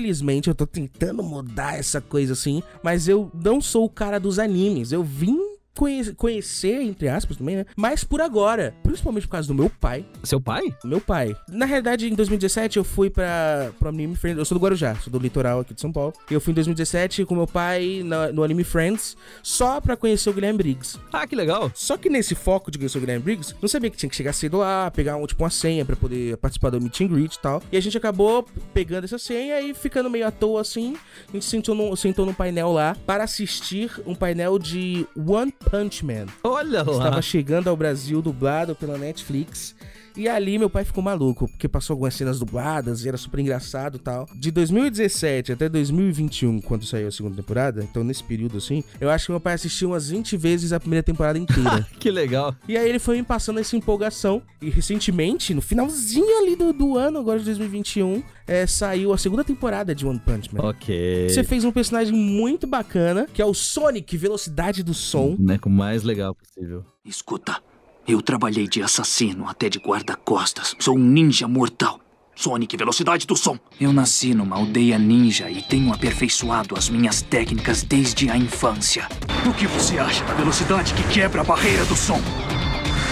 Infelizmente, 0.03 0.49
eu 0.49 0.55
tô 0.55 0.67
tentando 0.67 1.23
mudar 1.23 1.79
essa 1.79 2.01
coisa 2.01 2.33
assim, 2.33 2.61
mas 2.83 3.07
eu 3.07 3.31
não 3.33 3.61
sou 3.61 3.85
o 3.85 3.89
cara 3.89 4.19
dos 4.19 4.41
animes. 4.41 4.91
Eu 4.91 5.05
vim 5.05 5.39
conhe- 5.75 6.13
conhecer, 6.15 6.81
entre 6.83 7.09
aspas 7.09 7.37
também, 7.37 7.57
né? 7.57 7.67
Mas 7.77 8.05
por 8.05 8.21
agora, 8.21 8.75
principalmente 8.83 9.27
por 9.27 9.33
causa 9.33 9.49
do 9.49 9.55
meu 9.55 9.71
pai. 9.71 10.05
Seu 10.23 10.41
pai? 10.41 10.63
Meu 10.85 11.01
pai. 11.01 11.35
Na 11.49 11.67
realidade, 11.67 12.07
em 12.11 12.15
2017, 12.15 12.79
eu 12.79 12.85
fui 12.85 13.11
pra, 13.11 13.71
pro 13.79 13.89
Anime 13.89 14.17
Friends. 14.17 14.39
Eu 14.39 14.45
sou 14.45 14.59
do 14.59 14.63
Guarujá, 14.63 14.95
sou 14.97 15.13
do 15.13 15.19
litoral 15.19 15.61
aqui 15.61 15.75
de 15.75 15.81
São 15.81 15.93
Paulo. 15.93 16.13
E 16.31 16.35
eu 16.35 16.41
fui 16.41 16.53
em 16.53 16.55
2017 16.55 17.25
com 17.25 17.35
meu 17.35 17.47
pai 17.47 18.03
na- 18.05 18.33
no 18.33 18.43
Anime 18.43 18.65
Friends, 18.65 19.17
só 19.43 19.81
pra 19.81 19.97
conhecer 19.97 20.31
o 20.31 20.33
Guilherme 20.33 20.59
Briggs. 20.59 20.99
Ah, 21.13 21.27
que 21.27 21.35
legal. 21.37 21.71
Só 21.75 21.97
que 21.97 22.09
nesse 22.09 22.35
foco 22.35 22.71
de 22.71 22.79
conhecer 22.79 22.99
o 22.99 23.01
Guilherme 23.01 23.23
Briggs, 23.25 23.55
não 23.61 23.69
sabia 23.69 23.91
que 23.91 23.97
tinha 23.97 24.09
que 24.11 24.17
chegar 24.17 24.33
cedo 24.33 24.59
lá, 24.59 24.91
pegar 24.91 25.17
um, 25.17 25.27
tipo, 25.27 25.43
uma 25.43 25.51
senha 25.51 25.85
pra 25.85 25.97
poder 25.97 26.37
participar 26.39 26.71
do 26.71 26.81
meet 26.81 27.01
and 27.01 27.09
greet 27.09 27.35
e 27.35 27.39
tal. 27.41 27.63
E 27.73 27.77
a 27.77 27.81
gente 27.81 27.97
acabou 27.97 28.47
pegando 28.75 29.05
essa 29.05 29.19
senha 29.19 29.61
e 29.61 29.75
ficando 29.75 30.11
meio 30.11 30.27
à 30.27 30.31
toa 30.31 30.61
assim. 30.61 30.97
A 31.29 31.33
gente 31.33 31.45
sentou 31.45 31.75
num, 31.75 31.95
sentou 31.97 32.27
num 32.27 32.35
painel 32.35 32.73
lá 32.73 32.97
para 33.07 33.25
assistir 33.25 33.91
um 34.07 34.15
painel 34.15 34.59
de 34.59 35.07
One 35.17 35.53
Punch 35.63 36.05
Man. 36.05 36.27
Olha 36.43 36.83
lá. 36.83 36.93
Estava 36.93 37.23
chegando 37.23 37.69
ao 37.69 37.77
Brasil 37.77 38.21
dublado 38.21 38.75
pela 38.75 38.99
Netflix. 38.99 39.75
E 40.17 40.29
ali 40.29 40.59
meu 40.59 40.69
pai 40.71 40.85
ficou 40.85 41.03
maluco, 41.03 41.49
porque 41.49 41.69
passou 41.69 41.95
algumas 41.95 42.15
cenas 42.15 42.39
dubladas 42.39 43.05
e 43.05 43.09
era 43.09 43.17
super 43.17 43.41
engraçado 43.41 43.97
e 43.97 43.99
tal. 43.99 44.27
De 44.35 44.51
2017 44.51 45.53
até 45.53 45.69
2021, 45.69 46.61
quando 46.61 46.85
saiu 46.85 47.09
a 47.09 47.11
segunda 47.11 47.37
temporada, 47.37 47.83
então 47.83 48.05
nesse 48.05 48.23
período 48.23 48.59
assim, 48.59 48.85
eu 49.01 49.11
acho 49.11 49.27
que 49.27 49.33
meu 49.33 49.41
pai 49.41 49.55
assistiu 49.55 49.91
umas 49.91 50.11
20 50.11 50.37
vezes 50.37 50.73
a 50.73 50.81
primeira 50.81 51.03
temporada 51.03 51.39
inteira. 51.39 51.87
Que 51.99 52.11
legal. 52.11 52.55
e 52.67 52.77
aí 52.77 52.89
ele 52.89 52.99
foi 52.99 53.17
me 53.17 53.23
passando 53.23 53.61
essa 53.61 53.77
empolgação. 53.77 54.43
E 54.61 54.71
recentemente, 54.71 55.55
no 55.55 55.61
finalzinho 55.61 56.39
ali 56.39 56.57
do, 56.57 56.73
do 56.73 56.97
ano, 56.97 57.19
agora 57.19 57.39
de 57.39 57.45
2021, 57.45 58.23
é, 58.47 58.67
saiu 58.67 59.13
a 59.13 59.19
segunda 59.19 59.45
temporada 59.45 59.95
de 59.95 60.07
One 60.07 60.19
Punch 60.19 60.55
Man. 60.55 60.69
Ok. 60.69 61.29
Você 61.29 61.45
fez 61.45 61.65
um 61.65 61.73
personagem 61.73 62.15
muito 62.15 62.67
bacana, 62.67 63.27
que 63.33 63.41
é 63.41 63.45
o 63.45 63.55
Sonic 63.55 64.17
Velocidade 64.17 64.83
do 64.83 64.95
Som. 64.95 65.37
Né, 65.39 65.59
com 65.59 65.69
o 65.69 65.73
mais 65.73 66.03
legal 66.03 66.35
possível. 66.35 66.85
Escuta, 67.05 67.61
eu 68.07 68.21
trabalhei 68.21 68.67
de 68.67 68.83
assassino 68.83 69.49
até 69.49 69.69
de 69.69 69.79
guarda-costas. 69.79 70.75
Sou 70.79 70.97
um 70.97 71.03
ninja 71.03 71.47
mortal. 71.47 72.01
Sonic, 72.35 72.77
velocidade 72.77 73.27
do 73.27 73.37
som. 73.37 73.59
Eu 73.81 73.93
nasci 73.93 74.35
numa 74.35 74.57
aldeia 74.57 74.99
ninja 74.99 75.51
e 75.51 75.63
tenho 75.63 75.93
aperfeiçoado 75.93 76.75
as 76.77 76.89
minhas 76.89 77.23
técnicas 77.23 77.83
desde 77.83 78.31
a 78.31 78.37
infância. 78.37 79.07
O 79.49 79.53
que 79.53 79.67
você 79.67 79.99
acha 79.99 80.25
da 80.25 80.35
velocidade 80.35 80.95
que 80.95 81.03
quebra 81.13 81.43
a 81.43 81.45
barreira 81.45 81.85
do 81.85 81.95
som? 81.95 82.21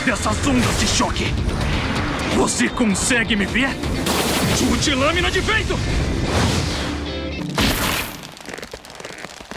Dessas 0.05 0.47
ondas 0.47 0.81
de 0.81 0.87
choque? 0.89 1.27
Você 2.35 2.69
consegue 2.69 3.37
me 3.37 3.45
ver? 3.45 3.71
Chute 4.57 4.95
lâmina 4.95 5.31
de 5.31 5.41
vento! 5.41 5.75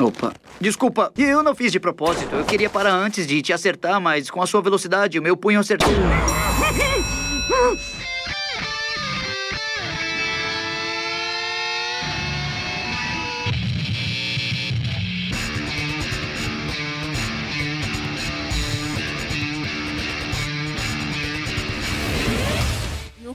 Opa, 0.03 0.33
desculpa, 0.59 1.11
eu 1.17 1.41
não 1.41 1.55
fiz 1.55 1.71
de 1.71 1.79
propósito. 1.79 2.35
Eu 2.35 2.43
queria 2.43 2.69
parar 2.69 2.93
antes 2.93 3.25
de 3.25 3.41
te 3.41 3.53
acertar, 3.53 4.01
mas 4.01 4.29
com 4.29 4.41
a 4.41 4.47
sua 4.47 4.61
velocidade, 4.61 5.17
o 5.17 5.21
meu 5.21 5.37
punho 5.37 5.59
acertou. 5.59 5.89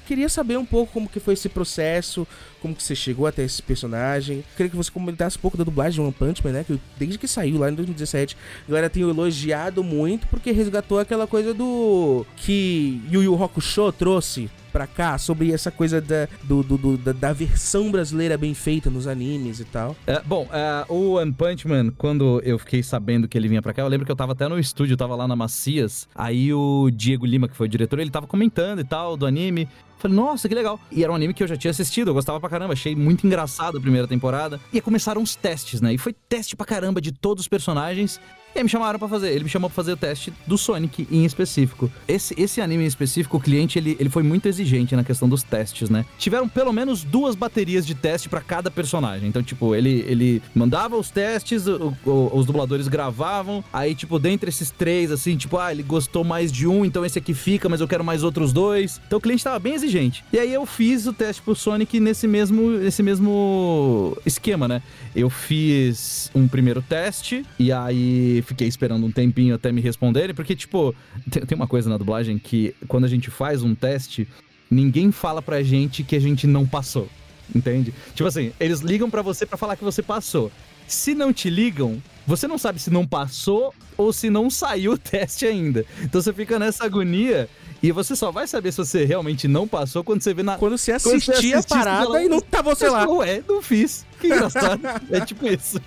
queria 0.08 0.28
saber 0.30 0.56
um 0.56 0.64
pouco 0.64 0.90
como 0.90 1.06
que 1.06 1.20
foi 1.20 1.34
esse 1.34 1.50
processo, 1.50 2.26
como 2.62 2.74
que 2.74 2.82
você 2.82 2.94
chegou 2.94 3.26
até 3.26 3.44
esse 3.44 3.62
personagem. 3.62 4.42
Queria 4.56 4.70
que 4.70 4.76
você 4.76 4.90
comentasse 4.90 5.36
um 5.36 5.40
pouco 5.40 5.58
da 5.58 5.64
dublagem 5.64 6.00
de 6.00 6.00
One 6.00 6.12
Punch 6.12 6.42
Man, 6.42 6.52
né? 6.52 6.64
Que 6.64 6.80
desde 6.98 7.18
que 7.18 7.28
saiu 7.28 7.58
lá 7.58 7.70
em 7.70 7.74
2017, 7.74 8.34
a 8.66 8.70
galera 8.70 8.88
tem 8.88 9.02
elogiado 9.02 9.84
muito 9.84 10.26
porque 10.28 10.50
resgatou 10.50 10.98
aquela 10.98 11.26
coisa 11.26 11.52
do 11.52 12.24
que 12.36 13.02
Yu 13.10 13.22
Yu 13.22 13.44
Hakusho 13.44 13.92
trouxe 13.92 14.50
pra 14.72 14.87
cá 14.87 15.18
sobre 15.18 15.52
essa 15.52 15.70
coisa 15.70 16.00
da, 16.00 16.28
do, 16.44 16.62
do- 16.62 16.78
do- 16.78 16.96
da, 16.98 17.12
da 17.12 17.32
versão 17.32 17.90
brasileira 17.90 18.37
bem 18.37 18.54
feita 18.54 18.88
nos 18.90 19.06
animes 19.06 19.60
e 19.60 19.64
tal. 19.64 19.96
É, 20.06 20.20
bom, 20.25 20.46
é, 20.52 20.84
o 20.88 21.12
One 21.14 21.32
Punch 21.32 21.66
Man, 21.66 21.90
quando 21.96 22.40
eu 22.44 22.58
fiquei 22.58 22.82
sabendo 22.82 23.26
que 23.28 23.37
ele 23.37 23.48
vinha 23.48 23.62
pra 23.62 23.72
cá, 23.72 23.82
eu 23.82 23.88
lembro 23.88 24.04
que 24.06 24.12
eu 24.12 24.16
tava 24.16 24.32
até 24.32 24.46
no 24.48 24.58
estúdio, 24.58 24.96
tava 24.96 25.14
lá 25.16 25.26
na 25.26 25.34
Macias. 25.37 26.08
Aí 26.14 26.52
o 26.52 26.90
Diego 26.90 27.26
Lima, 27.26 27.48
que 27.48 27.56
foi 27.56 27.66
o 27.66 27.70
diretor, 27.70 27.98
ele 27.98 28.10
tava 28.10 28.26
comentando 28.26 28.80
e 28.80 28.84
tal 28.84 29.16
do 29.16 29.26
anime. 29.26 29.68
Falei, 29.98 30.16
nossa, 30.16 30.48
que 30.48 30.54
legal. 30.54 30.78
E 30.92 31.02
era 31.02 31.10
um 31.10 31.16
anime 31.16 31.34
que 31.34 31.42
eu 31.42 31.48
já 31.48 31.56
tinha 31.56 31.72
assistido, 31.72 32.08
eu 32.10 32.14
gostava 32.14 32.38
pra 32.38 32.48
caramba, 32.48 32.72
achei 32.72 32.94
muito 32.94 33.26
engraçado 33.26 33.78
a 33.78 33.80
primeira 33.80 34.06
temporada. 34.06 34.60
E 34.72 34.80
começaram 34.80 35.20
os 35.20 35.34
testes, 35.34 35.80
né? 35.80 35.92
E 35.92 35.98
foi 35.98 36.12
teste 36.28 36.54
pra 36.54 36.64
caramba 36.64 37.00
de 37.00 37.10
todos 37.10 37.42
os 37.42 37.48
personagens. 37.48 38.20
E 38.55 38.59
aí 38.59 38.62
me 38.64 38.69
chamaram 38.69 38.99
pra 38.99 39.09
fazer. 39.09 39.31
Ele 39.31 39.45
me 39.45 39.50
chamou 39.50 39.69
pra 39.71 39.75
fazer 39.76 39.93
o 39.93 39.97
teste 39.97 40.33
do 40.47 40.57
Sonic 40.59 41.07
em 41.11 41.25
específico. 41.25 41.90
Esse, 42.07 42.35
esse 42.40 42.61
anime 42.61 42.85
em 42.85 42.87
específico, 42.87 43.37
o 43.37 43.40
cliente, 43.40 43.78
ele, 43.78 43.97
ele 44.00 44.09
foi 44.09 44.23
muito 44.23 44.47
exigente 44.49 44.97
na 44.97 45.05
questão 45.05 45.28
dos 45.28 45.43
testes, 45.43 45.88
né? 45.90 46.05
Tiveram 46.19 46.49
pelo 46.49 46.73
menos 46.73 47.05
duas 47.05 47.35
baterias 47.35 47.87
de 47.87 47.95
teste 47.95 48.28
pra 48.28 48.40
cada 48.40 48.71
personagem. 48.71 49.28
Então, 49.28 49.43
tipo, 49.43 49.75
ele, 49.75 50.05
ele 50.09 50.43
mandava 50.55 50.97
os 50.97 51.11
testes, 51.11 51.67
o- 51.67 51.95
o- 52.05 52.31
os 52.35 52.47
dubladores 52.47 52.88
gravavam. 52.88 53.62
Aí, 53.73 53.95
tipo, 53.95 54.19
dentre 54.19 54.49
esses 54.49 54.71
três, 54.71 55.11
assim, 55.12 55.37
tipo, 55.37 55.57
ah, 55.59 55.71
ele 55.71 55.83
gostou 55.83 56.25
mais 56.25 56.50
de 56.50 56.67
um, 56.67 56.85
então 56.85 57.05
esse 57.05 57.19
aqui 57.19 57.35
fica, 57.35 57.69
mas 57.69 57.81
eu 57.81 57.87
quero 57.88 58.02
mais 58.05 58.23
outros 58.25 58.52
dois. 58.52 59.00
Então 59.07 59.19
o 59.19 59.23
cliente 59.23 59.45
tava 59.45 59.59
bem 59.59 59.75
exigente. 59.75 60.25
E 60.33 60.38
aí 60.38 60.52
eu 60.52 60.64
fiz 60.67 61.07
o 61.07 61.12
teste 61.12 61.43
pro 61.43 61.55
Sonic 61.55 62.00
nesse 62.00 62.26
mesmo, 62.26 62.71
nesse 62.71 63.02
mesmo 63.02 64.17
esquema, 64.26 64.67
né? 64.67 64.83
Eu 65.14 65.31
fiz 65.31 66.31
um 66.35 66.49
primeiro 66.49 66.83
teste 66.83 67.45
e 67.59 67.71
aí 67.73 68.38
fiquei 68.42 68.68
esperando 68.68 69.07
um 69.07 69.12
tempinho 69.12 69.54
até 69.54 69.71
me 69.73 69.80
responderem, 69.80 70.35
porque, 70.35 70.54
tipo, 70.54 70.95
tem, 71.30 71.45
tem 71.45 71.57
uma 71.57 71.66
coisa 71.66 71.88
na 71.88 71.97
dublagem 71.97 72.38
que 72.38 72.75
quando 72.87 73.04
a 73.04 73.09
gente 73.09 73.30
faz 73.30 73.62
um 73.62 73.75
teste, 73.75 74.28
ninguém 74.71 75.11
fala 75.12 75.40
pra 75.40 75.62
gente 75.62 76.02
que 76.02 76.16
a 76.16 76.21
gente 76.21 76.47
não 76.47 76.66
passou. 76.66 77.09
Entende? 77.54 77.95
Tipo 78.14 78.28
assim, 78.28 78.52
eles 78.61 78.80
ligam 78.80 79.09
pra 79.09 79.23
você 79.23 79.47
pra 79.47 79.57
falar 79.57 79.76
que 79.76 79.85
você 79.85 80.02
passou. 80.02 80.52
Se 80.87 81.14
não 81.14 81.33
te 81.33 81.49
ligam, 81.50 82.02
você 82.26 82.47
não 82.47 82.59
sabe 82.59 82.78
se 82.78 82.90
não 82.90 83.07
passou 83.07 83.75
ou 83.97 84.12
se 84.12 84.28
não 84.28 84.50
saiu 84.50 84.92
o 84.92 84.99
teste 84.99 85.47
ainda. 85.47 85.85
Então 86.02 86.21
você 86.21 86.33
fica 86.33 86.59
nessa 86.59 86.85
agonia 86.85 87.49
e 87.82 87.92
você 87.92 88.16
só 88.16 88.32
vai 88.32 88.47
saber 88.47 88.73
se 88.73 88.78
você 88.78 89.04
realmente 89.04 89.47
não 89.47 89.68
passou 89.68 90.02
quando 90.02 90.23
você 90.23 90.35
vê 90.35 90.42
na. 90.42 90.56
Quando 90.56 90.76
você 90.76 90.92
assistia 90.92 91.58
a 91.58 91.62
parada 91.62 92.23
e 92.23 92.28
não 92.28 92.40
tá 92.40 92.61
você 92.61 92.88
lá. 92.88 93.08
Ué, 93.08 93.42
não 93.49 93.62
fiz. 93.62 94.04
Que 94.20 94.26
engraçado. 94.26 94.80
é 95.11 95.20
tipo 95.20 95.47
isso. 95.47 95.80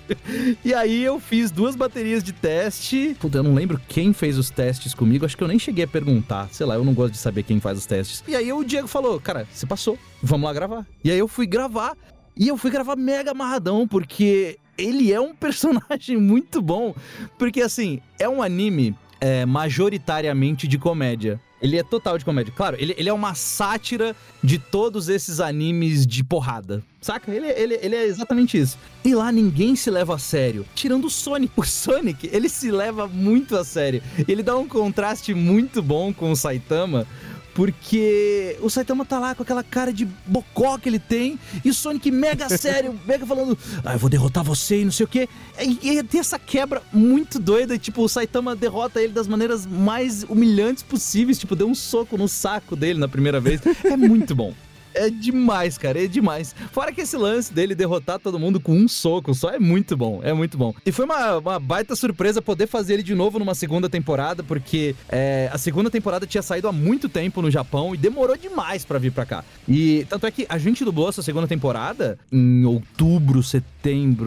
E 0.64 0.72
aí 0.72 1.02
eu 1.02 1.20
fiz 1.20 1.50
duas 1.50 1.76
baterias 1.76 2.22
de 2.22 2.32
teste. 2.32 3.14
Puta, 3.20 3.38
eu 3.38 3.42
não 3.42 3.54
lembro 3.54 3.80
quem 3.88 4.12
fez 4.12 4.38
os 4.38 4.48
testes 4.48 4.94
comigo. 4.94 5.26
Acho 5.26 5.36
que 5.36 5.44
eu 5.44 5.48
nem 5.48 5.58
cheguei 5.58 5.84
a 5.84 5.88
perguntar. 5.88 6.48
Sei 6.50 6.64
lá, 6.64 6.74
eu 6.74 6.84
não 6.84 6.94
gosto 6.94 7.12
de 7.12 7.18
saber 7.18 7.42
quem 7.42 7.60
faz 7.60 7.76
os 7.76 7.84
testes. 7.84 8.24
E 8.26 8.34
aí 8.34 8.50
o 8.52 8.64
Diego 8.64 8.88
falou: 8.88 9.20
Cara, 9.20 9.46
você 9.52 9.66
passou. 9.66 9.98
Vamos 10.22 10.46
lá 10.46 10.52
gravar. 10.54 10.86
E 11.04 11.10
aí 11.10 11.18
eu 11.18 11.28
fui 11.28 11.46
gravar. 11.46 11.94
E 12.34 12.48
eu 12.48 12.56
fui 12.56 12.70
gravar 12.70 12.96
mega 12.96 13.32
amarradão, 13.32 13.86
porque 13.86 14.58
ele 14.78 15.12
é 15.12 15.20
um 15.20 15.34
personagem 15.36 16.16
muito 16.16 16.62
bom. 16.62 16.94
Porque 17.38 17.60
assim, 17.60 18.00
é 18.18 18.26
um 18.26 18.42
anime 18.42 18.96
é, 19.20 19.44
majoritariamente 19.44 20.66
de 20.66 20.78
comédia. 20.78 21.40
Ele 21.62 21.78
é 21.78 21.82
total 21.82 22.18
de 22.18 22.24
comédia. 22.24 22.52
Claro, 22.54 22.76
ele, 22.78 22.92
ele 22.98 23.08
é 23.08 23.12
uma 23.12 23.34
sátira 23.34 24.16
de 24.42 24.58
todos 24.58 25.08
esses 25.08 25.38
animes 25.38 26.04
de 26.04 26.24
porrada. 26.24 26.82
Saca? 27.00 27.32
Ele, 27.32 27.46
ele, 27.46 27.78
ele 27.80 27.94
é 27.94 28.04
exatamente 28.04 28.58
isso. 28.58 28.76
E 29.04 29.14
lá 29.14 29.30
ninguém 29.30 29.76
se 29.76 29.88
leva 29.88 30.16
a 30.16 30.18
sério. 30.18 30.66
Tirando 30.74 31.06
o 31.06 31.10
Sonic. 31.10 31.52
O 31.62 31.64
Sonic, 31.64 32.28
ele 32.32 32.48
se 32.48 32.70
leva 32.70 33.06
muito 33.06 33.56
a 33.56 33.64
sério. 33.64 34.02
Ele 34.26 34.42
dá 34.42 34.56
um 34.56 34.66
contraste 34.66 35.32
muito 35.32 35.80
bom 35.80 36.12
com 36.12 36.32
o 36.32 36.36
Saitama. 36.36 37.06
Porque 37.54 38.56
o 38.60 38.70
Saitama 38.70 39.04
tá 39.04 39.18
lá 39.18 39.34
com 39.34 39.42
aquela 39.42 39.62
cara 39.62 39.92
de 39.92 40.06
bocó 40.26 40.78
que 40.78 40.88
ele 40.88 40.98
tem, 40.98 41.38
e 41.64 41.70
o 41.70 41.74
Sonic 41.74 42.10
mega 42.10 42.48
sério, 42.56 42.98
mega 43.06 43.26
falando, 43.26 43.56
ah, 43.84 43.92
eu 43.92 43.98
vou 43.98 44.08
derrotar 44.08 44.42
você 44.42 44.80
e 44.80 44.84
não 44.84 44.92
sei 44.92 45.04
o 45.04 45.08
quê. 45.08 45.28
E, 45.60 45.98
e 45.98 46.02
tem 46.02 46.20
essa 46.20 46.38
quebra 46.38 46.82
muito 46.92 47.38
doida, 47.38 47.74
e, 47.74 47.78
tipo, 47.78 48.02
o 48.02 48.08
Saitama 48.08 48.56
derrota 48.56 49.02
ele 49.02 49.12
das 49.12 49.28
maneiras 49.28 49.66
mais 49.66 50.24
humilhantes 50.24 50.82
possíveis, 50.82 51.38
tipo, 51.38 51.54
deu 51.54 51.68
um 51.68 51.74
soco 51.74 52.16
no 52.16 52.28
saco 52.28 52.74
dele 52.74 52.98
na 52.98 53.08
primeira 53.08 53.40
vez. 53.40 53.60
É 53.84 53.96
muito 53.96 54.34
bom. 54.34 54.54
É 54.94 55.10
demais, 55.10 55.78
cara, 55.78 56.02
é 56.02 56.06
demais. 56.06 56.54
Fora 56.70 56.92
que 56.92 57.00
esse 57.00 57.16
lance 57.16 57.52
dele 57.52 57.74
derrotar 57.74 58.18
todo 58.18 58.38
mundo 58.38 58.60
com 58.60 58.72
um 58.72 58.88
soco 58.88 59.34
só 59.34 59.50
é 59.50 59.58
muito 59.58 59.96
bom, 59.96 60.20
é 60.22 60.32
muito 60.32 60.56
bom. 60.56 60.74
E 60.84 60.92
foi 60.92 61.04
uma, 61.04 61.38
uma 61.38 61.58
baita 61.58 61.96
surpresa 61.96 62.40
poder 62.42 62.66
fazer 62.66 62.94
ele 62.94 63.02
de 63.02 63.14
novo 63.14 63.38
numa 63.38 63.54
segunda 63.54 63.88
temporada, 63.88 64.42
porque 64.42 64.94
é, 65.08 65.48
a 65.52 65.58
segunda 65.58 65.90
temporada 65.90 66.26
tinha 66.26 66.42
saído 66.42 66.68
há 66.68 66.72
muito 66.72 67.08
tempo 67.08 67.42
no 67.42 67.50
Japão 67.50 67.94
e 67.94 67.98
demorou 67.98 68.36
demais 68.36 68.84
pra 68.84 68.98
vir 68.98 69.12
pra 69.12 69.26
cá. 69.26 69.44
E 69.68 70.06
tanto 70.08 70.26
é 70.26 70.30
que 70.30 70.46
a 70.48 70.58
gente 70.58 70.84
dublou 70.84 71.08
essa 71.08 71.22
segunda 71.22 71.46
temporada 71.46 72.18
em 72.30 72.64
outubro, 72.64 73.42
setembro 73.42 73.71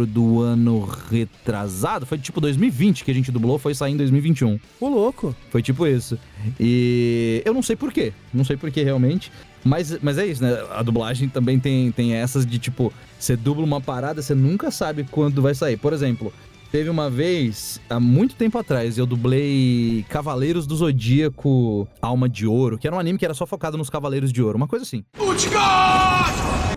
do 0.08 0.42
ano 0.42 0.86
retrasado. 1.10 2.06
Foi 2.06 2.18
tipo 2.18 2.42
2020 2.42 3.04
que 3.04 3.12
a 3.12 3.14
gente 3.14 3.32
dublou, 3.32 3.58
foi 3.58 3.74
sair 3.74 3.94
em 3.94 3.98
2021. 3.98 4.60
Ô, 4.80 4.90
louco. 4.90 5.36
Foi 5.50 5.62
tipo 5.62 5.88
isso. 5.88 6.20
E 6.60 7.42
eu 7.46 7.54
não 7.54 7.62
sei 7.62 7.76
porquê. 7.76 8.12
Não 8.34 8.44
sei 8.44 8.58
porquê 8.58 8.84
realmente. 8.84 9.32
Mas, 9.64 9.98
mas 10.02 10.18
é 10.18 10.28
isso, 10.28 10.44
né? 10.44 10.64
A 10.72 10.84
dublagem 10.84 11.28
também 11.28 11.60
tem, 11.60 11.92
tem 11.92 12.14
essas 12.14 12.46
de 12.46 12.60
tipo, 12.60 12.94
você 13.18 13.36
dubla 13.36 13.64
uma 13.64 13.82
parada, 13.82 14.22
você 14.22 14.36
nunca 14.36 14.70
sabe 14.70 15.06
quando 15.10 15.42
vai 15.42 15.56
sair. 15.56 15.76
Por 15.76 15.92
exemplo, 15.92 16.32
teve 16.72 16.88
uma 16.90 17.10
vez, 17.10 17.80
há 17.90 18.00
muito 18.00 18.36
tempo 18.36 18.60
atrás, 18.60 18.98
eu 18.98 19.08
dublei 19.08 20.06
Cavaleiros 20.08 20.68
do 20.68 20.76
Zodíaco 20.76 21.88
Alma 22.00 22.30
de 22.30 22.46
Ouro, 22.46 22.78
que 22.78 22.86
era 22.86 22.96
um 22.96 23.00
anime 23.00 23.18
que 23.18 23.26
era 23.26 23.34
só 23.34 23.48
focado 23.48 23.76
nos 23.78 23.90
Cavaleiros 23.90 24.32
de 24.32 24.44
Ouro, 24.44 24.58
uma 24.58 24.68
coisa 24.68 24.84
assim. 24.84 25.04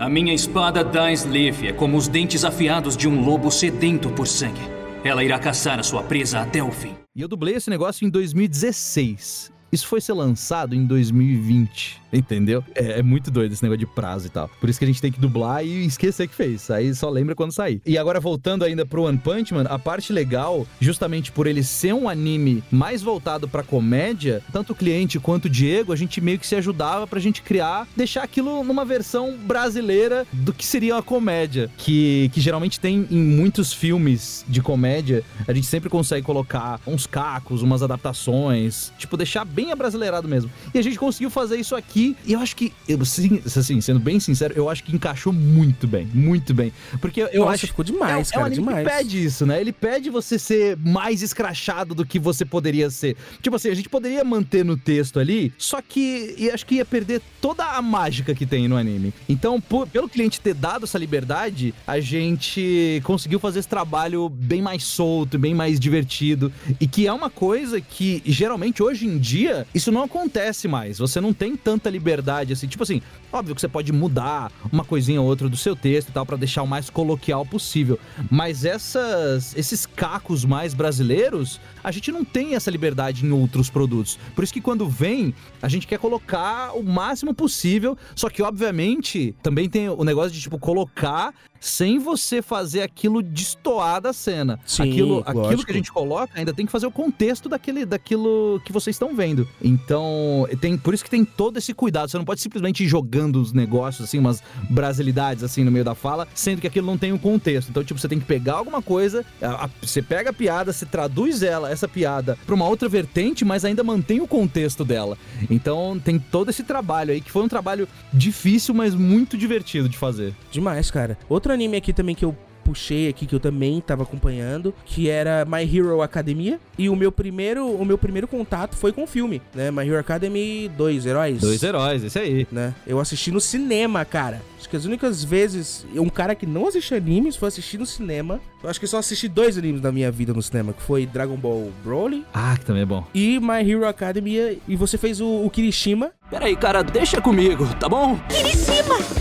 A 0.00 0.08
minha 0.08 0.32
espada 0.32 0.84
Daisleaf 0.84 1.66
é 1.66 1.72
como 1.72 1.96
os 1.96 2.06
dentes 2.06 2.44
afiados 2.44 2.96
de 2.96 3.08
um 3.08 3.20
lobo 3.24 3.50
sedento 3.50 4.08
por 4.11 4.28
sangue. 4.28 4.61
Ela 5.02 5.24
irá 5.24 5.40
caçar 5.40 5.80
a 5.80 5.82
sua 5.82 6.04
presa 6.04 6.38
até 6.38 6.62
o 6.62 6.70
fim. 6.70 6.94
E 7.16 7.20
eu 7.20 7.26
dublei 7.26 7.56
esse 7.56 7.68
negócio 7.68 8.06
em 8.06 8.11
2016. 8.11 9.50
Isso 9.70 9.87
foi 9.87 10.00
ser 10.00 10.14
lançado 10.14 10.74
em 10.74 10.85
2020, 10.87 12.00
entendeu? 12.12 12.64
É, 12.74 13.00
é 13.00 13.02
muito 13.02 13.31
doido 13.31 13.52
esse 13.52 13.62
negócio 13.62 13.78
de 13.78 13.87
prazo 13.87 14.26
e 14.26 14.31
tal. 14.31 14.48
Por 14.61 14.68
isso 14.70 14.78
que 14.78 14.85
a 14.85 14.88
gente 14.88 15.00
tem 15.00 15.12
que 15.12 15.20
dublar 15.20 15.64
e 15.64 15.85
esquecer 15.85 16.26
que 16.26 16.35
fez. 16.35 16.70
Aí 16.70 16.94
só 16.94 17.11
lembra 17.11 17.35
quando 17.35 17.52
sair. 17.52 17.83
E 17.85 17.98
agora 17.98 18.18
voltando 18.18 18.64
ainda 18.64 18.87
pro 18.87 19.02
One 19.02 19.18
Punch 19.18 19.52
Man, 19.52 19.64
a 19.64 19.78
parte 19.78 20.12
legal, 20.12 20.66
justamente 20.81 21.31
por 21.31 21.46
ele 21.46 21.62
ser 21.62 21.92
um 21.92 22.09
anime 22.09 22.62
mais 22.70 23.02
voltado 23.02 23.46
pra 23.46 23.62
comédia, 23.62 24.42
tanto 24.52 24.72
o 24.72 24.76
cliente 24.76 25.20
quanto 25.20 25.46
o 25.46 25.50
Diego, 25.50 25.92
a 25.92 25.96
gente 25.96 26.20
meio 26.20 26.38
que 26.38 26.46
se 26.46 26.57
ajudava 26.57 27.07
pra 27.07 27.20
gente 27.20 27.42
criar, 27.42 27.87
deixar 27.94 28.22
aquilo 28.22 28.64
numa 28.64 28.85
versão 28.85 29.37
brasileira 29.37 30.26
do 30.33 30.52
que 30.52 30.64
seria 30.64 30.94
uma 30.94 31.02
comédia. 31.02 31.70
Que, 31.76 32.31
que 32.33 32.40
geralmente 32.40 32.81
tem 32.81 33.07
em 33.11 33.22
muitos 33.22 33.72
filmes 33.72 34.44
de 34.48 34.62
comédia, 34.62 35.22
a 35.46 35.52
gente 35.52 35.66
sempre 35.66 35.90
consegue 35.90 36.24
colocar 36.24 36.81
uns 36.87 37.07
cacos, 37.07 37.62
umas 37.62 37.83
adaptações, 37.83 38.92
tipo, 38.98 39.16
deixar 39.16 39.44
bem 39.59 39.73
abrasileirado 39.73 40.29
mesmo. 40.29 40.49
E 40.73 40.79
a 40.79 40.83
gente 40.83 40.97
conseguiu 40.97 41.31
fazer 41.31 41.57
isso 41.57 41.75
aqui, 41.75 42.16
e 42.25 42.33
eu 42.35 42.38
acho 42.40 42.55
que, 42.55 42.73
eu, 42.88 43.05
sim, 43.05 43.40
assim, 43.44 43.81
sendo 43.81 43.99
bem 43.99 44.21
sincero, 44.21 44.55
eu 44.57 44.71
acho 44.71 44.85
que 44.85 44.94
encaixou 44.94 45.33
muito 45.33 45.85
bem, 45.88 46.07
muito 46.14 46.55
bem. 46.55 46.73
Porque 47.01 47.23
eu 47.33 47.40
Nossa, 47.40 47.55
acho 47.55 47.66
ficou 47.66 47.85
demais, 47.85 48.31
é, 48.31 48.37
é 48.37 48.38
um 48.38 48.42
cara, 48.42 48.55
demais. 48.55 48.87
que 48.87 48.94
pede 48.94 49.25
isso, 49.25 49.44
né? 49.44 49.61
Ele 49.61 49.73
pede 49.73 50.11
você 50.11 50.38
ser 50.38 50.77
mais 50.77 51.23
escrachado 51.23 51.92
do 51.92 52.07
que 52.07 52.18
você 52.21 52.44
poderia 52.44 52.88
ser. 52.88 53.16
Tipo 53.42 53.57
assim, 53.57 53.68
a 53.71 53.75
gente 53.75 53.88
poderia 53.88 54.23
manter 54.23 54.64
no 54.64 54.77
texto 54.77 55.18
ali, 55.18 55.53
só 55.59 55.83
que 55.83 56.35
e 56.38 56.51
acho 56.51 56.64
que 56.64 56.77
ia 56.77 56.85
perder 56.85 57.21
toda 57.40 57.64
a 57.64 57.83
mágica 57.83 58.33
que 58.35 58.47
tem 58.47 58.68
no 58.68 58.77
anime. 58.77 59.12
Então, 59.29 59.61
por- 59.61 59.88
pelo 59.88 60.09
cliente 60.09 60.40
ter 60.40 60.55
dado 60.55 60.85
essa 60.85 60.99
liberdade, 60.99 61.75
a 61.87 61.99
gente 61.99 63.01
conseguiu 63.05 63.40
fazer 63.40 63.59
esse 63.61 63.68
trabalho 63.68 64.29
bem 64.29 64.62
mais 64.62 64.85
solto, 64.85 65.37
bem 65.38 65.55
mais 65.55 65.81
divertido. 65.81 66.53
E 66.81 66.87
que 66.87 67.07
é 67.09 67.12
uma 67.12 67.31
coisa 67.31 67.81
que, 67.81 68.23
geralmente, 68.25 68.83
hoje 68.83 69.07
em 69.07 69.18
dia, 69.18 69.47
dia, 69.48 69.66
isso 69.74 69.90
não 69.90 70.02
acontece 70.02 70.68
mais. 70.68 70.98
Você 70.98 71.20
não 71.20 71.32
tem 71.32 71.56
tanta 71.56 71.90
liberdade 71.90 72.52
assim. 72.52 72.66
Tipo 72.66 72.82
assim, 72.82 73.00
óbvio 73.32 73.54
que 73.54 73.61
você 73.61 73.68
pode 73.68 73.92
mudar 73.92 74.52
uma 74.72 74.84
coisinha 74.84 75.20
ou 75.20 75.26
outra 75.26 75.48
do 75.48 75.56
seu 75.56 75.74
texto 75.74 76.11
e 76.11 76.12
tal 76.12 76.24
para 76.26 76.37
deixar 76.37 76.62
o 76.62 76.66
mais 76.66 76.90
coloquial 76.90 77.44
possível. 77.44 77.98
Mas 78.30 78.64
essas, 78.64 79.56
esses 79.56 79.87
cacos 79.87 80.44
mais 80.44 80.74
brasileiros, 80.74 81.61
a 81.82 81.90
gente 81.90 82.12
não 82.12 82.24
tem 82.24 82.54
essa 82.54 82.70
liberdade 82.70 83.24
em 83.24 83.32
outros 83.32 83.70
produtos. 83.70 84.18
Por 84.34 84.44
isso 84.44 84.52
que 84.52 84.61
quando 84.61 84.88
vem, 84.88 85.34
a 85.62 85.68
gente 85.68 85.87
quer 85.87 85.98
colocar 85.98 86.72
o 86.76 86.82
máximo 86.82 87.34
possível. 87.34 87.96
Só 88.14 88.28
que, 88.28 88.42
obviamente, 88.42 89.34
também 89.42 89.68
tem 89.68 89.88
o 89.88 90.04
negócio 90.04 90.30
de, 90.30 90.40
tipo, 90.40 90.58
colocar 90.58 91.32
sem 91.61 91.99
você 91.99 92.40
fazer 92.42 92.83
aquilo 92.83 93.23
destoar 93.23 94.01
da 94.01 94.12
cena. 94.12 94.59
Sim, 94.66 94.83
aquilo, 94.83 95.23
aquilo 95.27 95.64
que 95.64 95.71
a 95.71 95.75
gente 95.75 95.92
coloca 95.92 96.33
ainda 96.38 96.53
tem 96.53 96.66
que 96.66 96.73
fazer 96.73 96.87
o 96.87 96.90
contexto 96.90 97.49
daquele, 97.49 97.85
daquilo 97.85 98.61
que 98.64 98.73
vocês 98.73 98.94
estão 98.94 99.14
vendo. 99.14 99.47
Então, 99.62 100.47
tem, 100.61 100.77
por 100.77 100.94
isso 100.94 101.05
que 101.05 101.11
tem 101.11 101.25
todo 101.25 101.57
esse 101.59 101.73
cuidado. 101.75 102.11
Você 102.11 102.18
não 102.18 102.25
pode 102.25 102.40
simplesmente 102.40 102.85
ir 102.85 102.88
jogando 102.88 103.40
os 103.40 103.53
negócios, 103.53 104.09
assim, 104.09 104.18
umas 104.18 104.42
brasilidades, 104.71 105.42
assim, 105.42 105.64
no 105.64 105.71
meio 105.71 105.85
da 105.85 105.94
fala, 105.94 106.27
sendo 106.35 106.61
que 106.61 106.66
aquilo 106.66 106.87
não 106.87 106.97
tem 106.99 107.12
um 107.12 107.18
contexto. 107.18 107.68
Então, 107.71 107.83
tipo, 107.85 107.99
você 107.99 108.09
tem 108.09 108.18
que 108.18 108.25
pegar 108.27 108.55
alguma 108.55 108.81
coisa, 108.83 109.25
a- 109.42 109.64
a- 109.66 109.71
você 109.83 110.01
pega 110.01 110.31
a 110.31 110.33
piada, 110.33 110.73
você 110.73 110.87
traduz 110.87 111.42
ela, 111.42 111.71
essa 111.71 111.88
piada, 111.88 112.38
pra 112.47 112.55
uma 112.55 112.66
outra 112.66 112.88
vertente, 112.88 113.44
mas 113.44 113.64
ainda 113.64 113.83
mantém 113.83 114.21
o 114.21 114.27
contexto 114.27 114.85
dela. 114.85 115.16
Então, 115.51 116.01
tem 116.03 116.18
todo 116.18 116.51
esse 116.51 116.62
trabalho 116.62 117.12
aí, 117.12 117.21
que 117.21 117.31
foi 117.31 117.42
um 117.42 117.49
trabalho 117.49 117.88
difícil, 118.12 118.75
mas 118.75 118.94
muito 118.94 119.37
divertido 119.37 119.88
de 119.88 119.97
fazer. 119.97 120.35
Demais, 120.51 120.90
cara. 120.90 121.18
Outro 121.29 121.47
anime 121.52 121.76
aqui 121.76 121.92
também 121.92 122.14
que 122.14 122.24
eu 122.24 122.34
puxei 122.68 123.08
aqui 123.08 123.24
que 123.24 123.34
eu 123.34 123.40
também 123.40 123.80
tava 123.80 124.02
acompanhando, 124.02 124.74
que 124.84 125.08
era 125.08 125.46
My 125.46 125.62
Hero 125.64 126.02
Academia, 126.02 126.61
e 126.76 126.90
o 126.90 126.94
meu 126.94 127.11
primeiro, 127.11 127.66
o 127.66 127.82
meu 127.82 127.96
primeiro 127.96 128.28
contato 128.28 128.76
foi 128.76 128.92
com 128.92 129.04
o 129.04 129.06
filme, 129.06 129.40
né? 129.54 129.70
My 129.70 129.88
Hero 129.88 129.98
Academy 129.98 130.70
2 130.76 131.06
Heróis. 131.06 131.40
Dois 131.40 131.62
heróis, 131.62 132.04
esse 132.04 132.18
aí. 132.18 132.46
né? 132.52 132.74
Eu 132.87 133.00
assisti 133.00 133.30
no 133.30 133.40
cinema, 133.40 134.04
cara. 134.04 134.42
Acho 134.58 134.68
que 134.68 134.76
as 134.76 134.84
únicas 134.84 135.24
vezes 135.24 135.87
um 135.94 136.11
cara 136.11 136.34
que 136.34 136.44
não 136.44 136.68
assiste 136.68 136.94
animes 136.94 137.37
foi 137.37 137.48
assistir 137.48 137.78
no 137.78 137.87
cinema. 137.87 138.38
Eu 138.62 138.68
acho 138.68 138.81
que 138.81 138.87
só 138.88 138.99
assisti 138.99 139.29
dois 139.29 139.57
animes 139.57 139.81
na 139.81 139.92
minha 139.92 140.11
vida 140.11 140.33
no 140.33 140.42
cinema, 140.42 140.73
que 140.73 140.83
foi 140.83 141.07
Dragon 141.07 141.37
Ball 141.37 141.71
Broly 141.85 142.25
Ah, 142.35 142.57
que 142.59 142.64
também 142.64 142.83
é 142.83 142.87
bom. 142.87 143.05
e 143.14 143.38
My 143.38 143.68
Hero 143.68 143.87
Academia. 143.87 144.59
E 144.66 144.75
você 144.75 144.99
fez 144.99 145.21
o, 145.21 145.44
o 145.44 145.49
Kirishima. 145.51 146.11
Peraí, 146.29 146.57
cara, 146.57 146.83
deixa 146.83 147.21
comigo, 147.21 147.66
tá 147.79 147.88
bom? 147.88 148.18